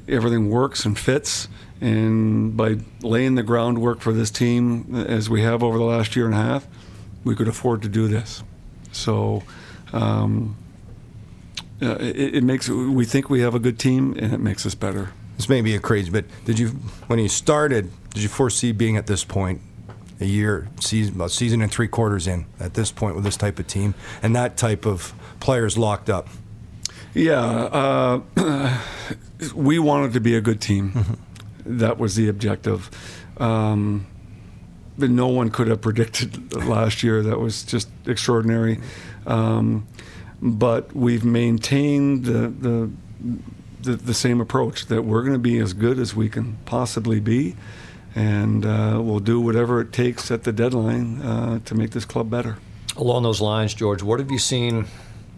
everything 0.07 0.49
works 0.49 0.83
and 0.83 0.97
fits. 0.97 1.47
And 1.79 2.57
by 2.57 2.77
laying 3.01 3.35
the 3.35 3.43
groundwork 3.43 4.01
for 4.01 4.11
this 4.11 4.31
team 4.31 5.05
as 5.07 5.29
we 5.29 5.43
have 5.43 5.61
over 5.61 5.77
the 5.77 5.83
last 5.83 6.15
year 6.15 6.25
and 6.25 6.33
a 6.33 6.37
half, 6.37 6.67
we 7.23 7.35
could 7.35 7.47
afford 7.47 7.83
to 7.83 7.87
do 7.87 8.09
this. 8.09 8.43
So. 8.91 9.43
Um, 9.93 10.57
uh, 11.81 11.95
it, 12.01 12.35
it, 12.35 12.43
makes 12.43 12.67
we 12.67 13.05
think 13.05 13.29
we 13.29 13.39
have 13.39 13.55
a 13.55 13.59
good 13.59 13.79
team, 13.79 14.13
and 14.19 14.33
it 14.33 14.39
makes 14.39 14.65
us 14.65 14.75
better. 14.75 15.13
This 15.37 15.47
may 15.47 15.61
be 15.61 15.73
a 15.75 15.79
crazy, 15.79 16.11
but 16.11 16.25
did 16.43 16.59
you 16.59 16.67
when 17.07 17.19
you 17.19 17.29
started? 17.29 17.89
Did 18.13 18.21
you 18.21 18.27
foresee 18.27 18.73
being 18.73 18.97
at 18.97 19.07
this 19.07 19.23
point, 19.23 19.61
a 20.19 20.25
year 20.25 20.67
season, 20.79 21.29
season 21.29 21.61
and 21.61 21.71
three 21.71 21.87
quarters 21.87 22.27
in 22.27 22.45
at 22.59 22.73
this 22.73 22.91
point 22.91 23.15
with 23.15 23.23
this 23.23 23.37
type 23.37 23.59
of 23.59 23.67
team 23.67 23.95
and 24.21 24.35
that 24.35 24.57
type 24.57 24.85
of 24.85 25.13
players 25.39 25.77
locked 25.77 26.09
up? 26.09 26.27
Yeah, 27.13 27.41
uh, 27.41 28.21
we 29.55 29.79
wanted 29.79 30.13
to 30.13 30.19
be 30.19 30.35
a 30.35 30.41
good 30.41 30.61
team. 30.61 30.91
Mm-hmm. 30.91 31.77
That 31.77 31.97
was 31.97 32.15
the 32.15 32.29
objective. 32.29 32.89
Um, 33.37 34.07
that 34.97 35.09
no 35.09 35.27
one 35.27 35.49
could 35.49 35.67
have 35.67 35.81
predicted 35.81 36.53
last 36.65 37.03
year. 37.03 37.23
That 37.23 37.39
was 37.39 37.63
just 37.63 37.89
extraordinary. 38.05 38.79
Um, 39.25 39.87
but 40.41 40.93
we've 40.95 41.23
maintained 41.25 42.25
the, 42.25 42.49
the 42.49 42.89
the, 43.81 43.95
the 43.95 44.13
same 44.13 44.41
approach 44.41 44.87
that 44.87 45.03
we're 45.03 45.21
going 45.21 45.33
to 45.33 45.39
be 45.39 45.57
as 45.57 45.73
good 45.73 45.99
as 45.99 46.15
we 46.15 46.29
can 46.29 46.57
possibly 46.65 47.19
be, 47.19 47.55
and 48.15 48.65
uh, 48.65 48.99
we'll 49.01 49.19
do 49.19 49.39
whatever 49.39 49.81
it 49.81 49.93
takes 49.93 50.31
at 50.31 50.43
the 50.43 50.51
deadline 50.51 51.21
uh, 51.21 51.59
to 51.65 51.75
make 51.75 51.91
this 51.91 52.05
club 52.05 52.29
better. 52.29 52.57
Along 52.97 53.23
those 53.23 53.39
lines, 53.39 53.73
George, 53.73 54.03
what 54.03 54.19
have 54.19 54.31
you 54.31 54.39
seen 54.39 54.85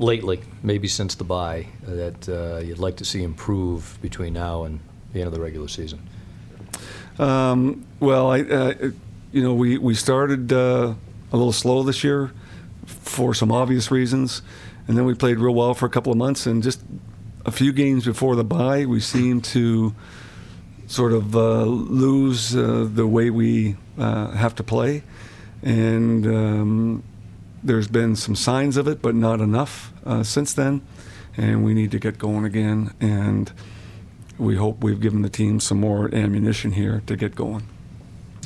lately, 0.02 0.42
maybe 0.64 0.88
since 0.88 1.16
the 1.16 1.24
bye, 1.24 1.68
that 1.84 2.28
uh, 2.28 2.60
you'd 2.60 2.80
like 2.80 2.98
to 2.98 3.06
see 3.06 3.24
improve 3.24 3.98
between 4.02 4.34
now 4.34 4.64
and 4.64 4.80
the 5.14 5.20
end 5.20 5.28
of 5.28 5.34
the 5.34 5.42
regular 5.42 5.68
season? 5.68 6.00
Um, 7.20 7.86
well, 8.00 8.32
I, 8.32 8.42
uh, 8.42 8.74
you 9.32 9.44
know, 9.44 9.54
we 9.54 9.78
we 9.78 9.94
started 9.94 10.52
uh, 10.52 10.94
a 11.32 11.38
little 11.38 11.52
slow 11.54 11.84
this 11.84 12.04
year 12.04 12.32
for 12.86 13.34
some 13.34 13.52
obvious 13.52 13.92
reasons, 13.92 14.42
and 14.88 14.98
then 14.98 15.06
we 15.06 15.14
played 15.14 15.38
real 15.40 15.54
well 15.54 15.74
for 15.74 15.86
a 15.86 15.90
couple 15.90 16.12
of 16.12 16.18
months, 16.18 16.46
and 16.46 16.64
just 16.64 16.82
a 17.46 17.52
few 17.52 17.72
games 17.72 18.06
before 18.06 18.36
the 18.36 18.44
bye, 18.44 18.86
we 18.86 19.00
seemed 19.00 19.44
to 19.44 19.94
sort 20.88 21.14
of 21.14 21.36
uh, 21.36 21.64
lose 21.64 22.56
uh, 22.56 22.88
the 22.92 23.08
way 23.08 23.30
we 23.30 23.76
uh, 23.98 24.32
have 24.32 24.56
to 24.56 24.64
play, 24.64 25.04
and 25.62 26.26
um, 26.26 27.04
there's 27.64 27.88
been 27.88 28.16
some 28.16 28.36
signs 28.36 28.78
of 28.78 28.88
it, 28.88 29.02
but 29.02 29.16
not 29.16 29.42
enough 29.42 29.94
uh, 30.06 30.24
since 30.24 30.54
then, 30.54 30.82
and 31.38 31.64
we 31.64 31.74
need 31.74 31.92
to 31.92 32.00
get 32.00 32.18
going 32.18 32.46
again. 32.46 32.94
And 33.00 33.52
we 34.38 34.56
hope 34.56 34.84
we've 34.84 35.00
given 35.00 35.22
the 35.22 35.30
team 35.30 35.60
some 35.60 35.80
more 35.80 36.14
ammunition 36.14 36.72
here 36.72 37.04
to 37.06 37.16
get 37.16 37.36
going. 37.36 37.68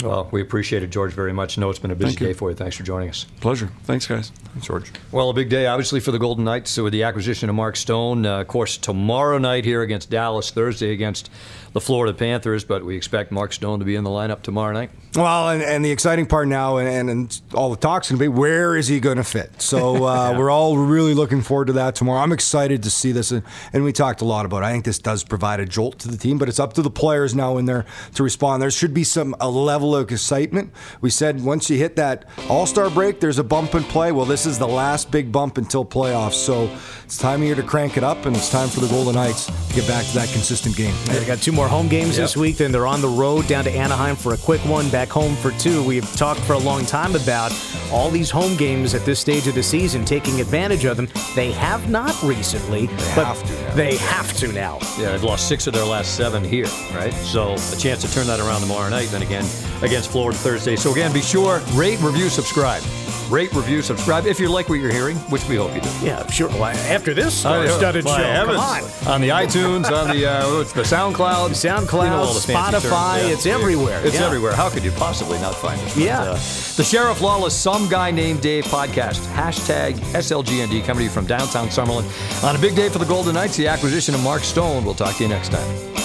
Well, 0.06 0.30
we 0.32 0.42
appreciate 0.42 0.84
it, 0.84 0.92
George, 0.92 1.14
very 1.14 1.34
much. 1.34 1.58
No, 1.58 1.70
it's 1.72 1.80
been 1.80 1.90
a 1.90 1.96
busy 1.96 2.16
day 2.16 2.34
for 2.34 2.52
you. 2.52 2.56
Thanks 2.56 2.76
for 2.76 2.84
joining 2.84 3.10
us. 3.10 3.26
Pleasure. 3.40 3.72
Thanks, 3.84 4.06
guys. 4.06 4.30
Thanks, 4.54 4.68
George. 4.68 4.92
Well, 5.12 5.32
a 5.32 5.34
big 5.34 5.50
day, 5.50 5.66
obviously, 5.66 6.00
for 6.00 6.12
the 6.12 6.20
Golden 6.20 6.46
Knights 6.46 6.78
with 6.78 6.94
the 6.94 7.02
acquisition 7.02 7.50
of 7.50 7.56
Mark 7.56 7.76
Stone. 7.76 8.26
Uh, 8.26 8.42
of 8.42 8.48
course, 8.48 8.78
tomorrow 8.78 9.40
night 9.40 9.66
here 9.66 9.82
against 9.82 10.12
Dallas, 10.12 10.52
Thursday 10.52 10.92
against 10.92 11.32
the 11.76 11.82
Florida 11.82 12.14
Panthers, 12.14 12.64
but 12.64 12.86
we 12.86 12.96
expect 12.96 13.34
Mark 13.34 13.52
Stone 13.52 13.80
to 13.80 13.86
be 13.86 13.96
in 13.96 14.06
the 14.06 14.10
lineup 14.10 14.44
tomorrow 14.44 14.72
night. 14.72 14.92
Well, 15.14 15.50
and, 15.50 15.62
and 15.62 15.84
the 15.84 15.92
exciting 15.92 16.26
part 16.26 16.48
now, 16.48 16.78
and, 16.78 17.10
and 17.10 17.42
all 17.54 17.70
the 17.70 17.76
talk's 17.76 18.10
going 18.10 18.18
to 18.18 18.24
be 18.24 18.28
where 18.30 18.78
is 18.78 18.88
he 18.88 19.02
going 19.02 19.18
to 19.18 19.26
fit? 19.26 19.62
So 19.62 20.06
uh, 20.06 20.36
we're 20.38 20.50
all 20.50 20.78
really 20.78 21.14
looking 21.14 21.42
forward 21.42 21.68
to 21.68 21.74
that 21.74 21.96
tomorrow. 21.96 22.22
I'm 22.22 22.32
excited 22.32 22.84
to 22.84 22.90
see 22.90 23.12
this, 23.12 23.32
and, 23.32 23.44
and 23.74 23.84
we 23.84 23.92
talked 23.92 24.22
a 24.22 24.26
lot 24.26 24.46
about. 24.46 24.64
It. 24.64 24.68
I 24.68 24.72
think 24.72 24.86
this 24.86 25.00
does 25.00 25.26
provide 25.26 25.60
a 25.60 25.66
jolt 25.66 26.00
to 26.00 26.08
the 26.08 26.16
team, 26.16 26.38
but 26.38 26.48
it's 26.48 26.62
up 26.62 26.74
to 26.74 26.82
the 26.82 26.90
players 26.90 27.36
now 27.36 27.58
in 27.58 27.66
there 27.66 27.86
to 28.14 28.24
respond. 28.24 28.62
There 28.62 28.72
should 28.72 28.94
be 28.94 29.04
some 29.04 29.36
a 29.42 29.50
level 29.50 29.95
of 29.96 30.12
excitement. 30.12 30.72
We 31.02 31.10
said 31.10 31.44
once 31.44 31.70
you 31.70 31.78
hit 31.78 31.96
that 31.96 32.26
All 32.50 32.66
Star 32.66 32.90
break, 32.90 33.20
there's 33.20 33.40
a 33.40 33.44
bump 33.44 33.76
in 33.76 33.84
play. 33.84 34.12
Well, 34.12 34.26
this 34.26 34.46
is 34.46 34.58
the 34.60 34.68
last 34.68 35.12
big 35.12 35.32
bump 35.32 35.58
until 35.58 35.86
playoffs, 35.86 36.34
so 36.34 36.70
it's 37.04 37.18
time 37.18 37.42
here 37.42 37.56
to 37.56 37.64
crank 37.64 37.98
it 37.98 38.04
up, 38.04 38.26
and 38.26 38.36
it's 38.36 38.50
time 38.50 38.68
for 38.68 38.80
the 38.80 38.88
Golden 38.88 39.16
Knights 39.16 39.46
to 39.46 39.76
get 39.76 39.88
back 39.88 40.06
to 40.06 40.14
that 40.16 40.30
consistent 40.30 40.76
game. 40.76 40.94
They 41.06 41.26
got 41.26 41.40
two 41.40 41.52
more 41.52 41.68
home 41.68 41.88
games 41.88 42.18
this 42.18 42.36
week. 42.36 42.58
Then 42.58 42.72
they're 42.72 42.88
on 42.88 43.02
the 43.02 43.08
road 43.08 43.48
down 43.48 43.64
to 43.66 43.72
Anaheim 43.72 44.16
for 44.16 44.34
a 44.34 44.38
quick 44.38 44.62
one, 44.62 44.90
back 44.90 45.10
home 45.10 45.36
for 45.36 45.52
two. 45.52 45.84
We've 45.84 46.10
talked 46.16 46.40
for 46.42 46.54
a 46.54 46.60
long 46.60 46.86
time 46.86 47.16
about 47.16 47.52
all 47.92 48.10
these 48.10 48.30
home 48.30 48.56
games 48.56 48.94
at 48.94 49.06
this 49.06 49.20
stage 49.20 49.48
of 49.48 49.56
the 49.56 49.64
season, 49.64 50.04
taking 50.06 50.42
advantage 50.42 50.86
of 50.86 50.98
them. 50.98 51.08
They 51.36 51.52
have 51.54 51.90
not 51.90 52.20
recently, 52.24 52.88
but 53.16 53.26
have 53.26 53.44
to 53.44 53.54
now. 53.54 53.74
they 53.76 53.98
have 53.98 54.34
to 54.38 54.52
now. 54.52 54.80
Yeah, 54.98 55.12
they've 55.12 55.24
lost 55.24 55.48
six 55.48 55.68
of 55.68 55.74
their 55.74 55.86
last 55.86 56.16
seven 56.16 56.44
here, 56.44 56.68
right? 56.94 57.14
So 57.14 57.54
a 57.54 57.78
chance 57.78 58.02
to 58.02 58.12
turn 58.14 58.28
that 58.28 58.40
around 58.40 58.62
tomorrow 58.62 58.90
night, 58.90 59.10
then 59.10 59.22
again 59.22 59.46
against 59.82 60.12
Florida 60.12 60.38
Thursday. 60.38 60.76
So 60.76 60.92
again, 60.92 61.12
be 61.14 61.22
sure 61.22 61.60
rate, 61.74 62.00
review, 62.02 62.30
subscribe. 62.30 62.84
Rate, 63.32 63.52
review, 63.54 63.82
subscribe 63.82 64.28
if 64.28 64.40
you 64.40 64.50
like 64.50 64.70
what 64.70 64.76
you're 64.80 64.92
hearing, 64.92 65.18
which 65.32 65.44
we 65.50 65.56
hope 65.56 65.74
you 65.74 65.82
do. 65.82 65.90
Yeah, 66.04 66.28
sure. 66.28 66.48
Well, 66.50 66.66
after 66.66 67.12
this 67.16 67.44
Uh, 67.44 67.66
star-studded 67.68 68.04
show, 68.08 68.16
come 68.46 68.50
on. 68.60 68.84
On 69.08 69.20
the 69.20 69.30
iTunes, 69.30 69.90
on 69.92 70.16
the 70.16 70.28
uh, 70.28 70.48
what's 70.58 70.74
the 70.74 70.84
SoundCloud, 70.84 71.50
SoundCloud, 71.56 72.04
you 72.04 72.10
know 72.12 72.26
Spotify, 72.28 73.22
terms. 73.22 73.34
it's 73.34 73.46
everywhere. 73.48 74.00
It's 74.06 74.14
Yeah. 74.20 74.28
everywhere. 74.28 74.54
How 74.54 74.70
could 74.70 74.84
you 74.84 74.92
possibly 74.92 75.40
not 75.40 75.56
find 75.56 75.82
us? 75.82 75.98
Yeah. 75.98 76.22
uh, 76.22 76.34
the 76.78 76.84
Sheriff 76.84 77.20
Lawless, 77.20 77.56
some 77.56 77.88
guy 77.90 78.12
named 78.12 78.42
Dave 78.42 78.66
podcast. 78.66 79.22
Hashtag 79.34 79.96
SLGND 80.14 80.82
coming 80.86 81.00
to 81.00 81.04
you 81.06 81.10
from 81.10 81.26
downtown 81.26 81.70
Summerlin 81.70 82.06
on 82.44 82.56
a 82.56 82.60
big 82.60 82.76
day 82.76 82.90
for 82.90 83.00
the 83.00 83.06
Golden 83.06 83.34
Knights. 83.34 83.58
The 83.58 83.68
acquisition 83.68 84.14
of 84.14 84.22
Mark 84.24 84.44
Stone. 84.44 84.86
We'll 84.86 84.94
talk 84.94 85.16
to 85.16 85.24
you 85.24 85.30
next 85.30 85.50
time. 85.52 86.05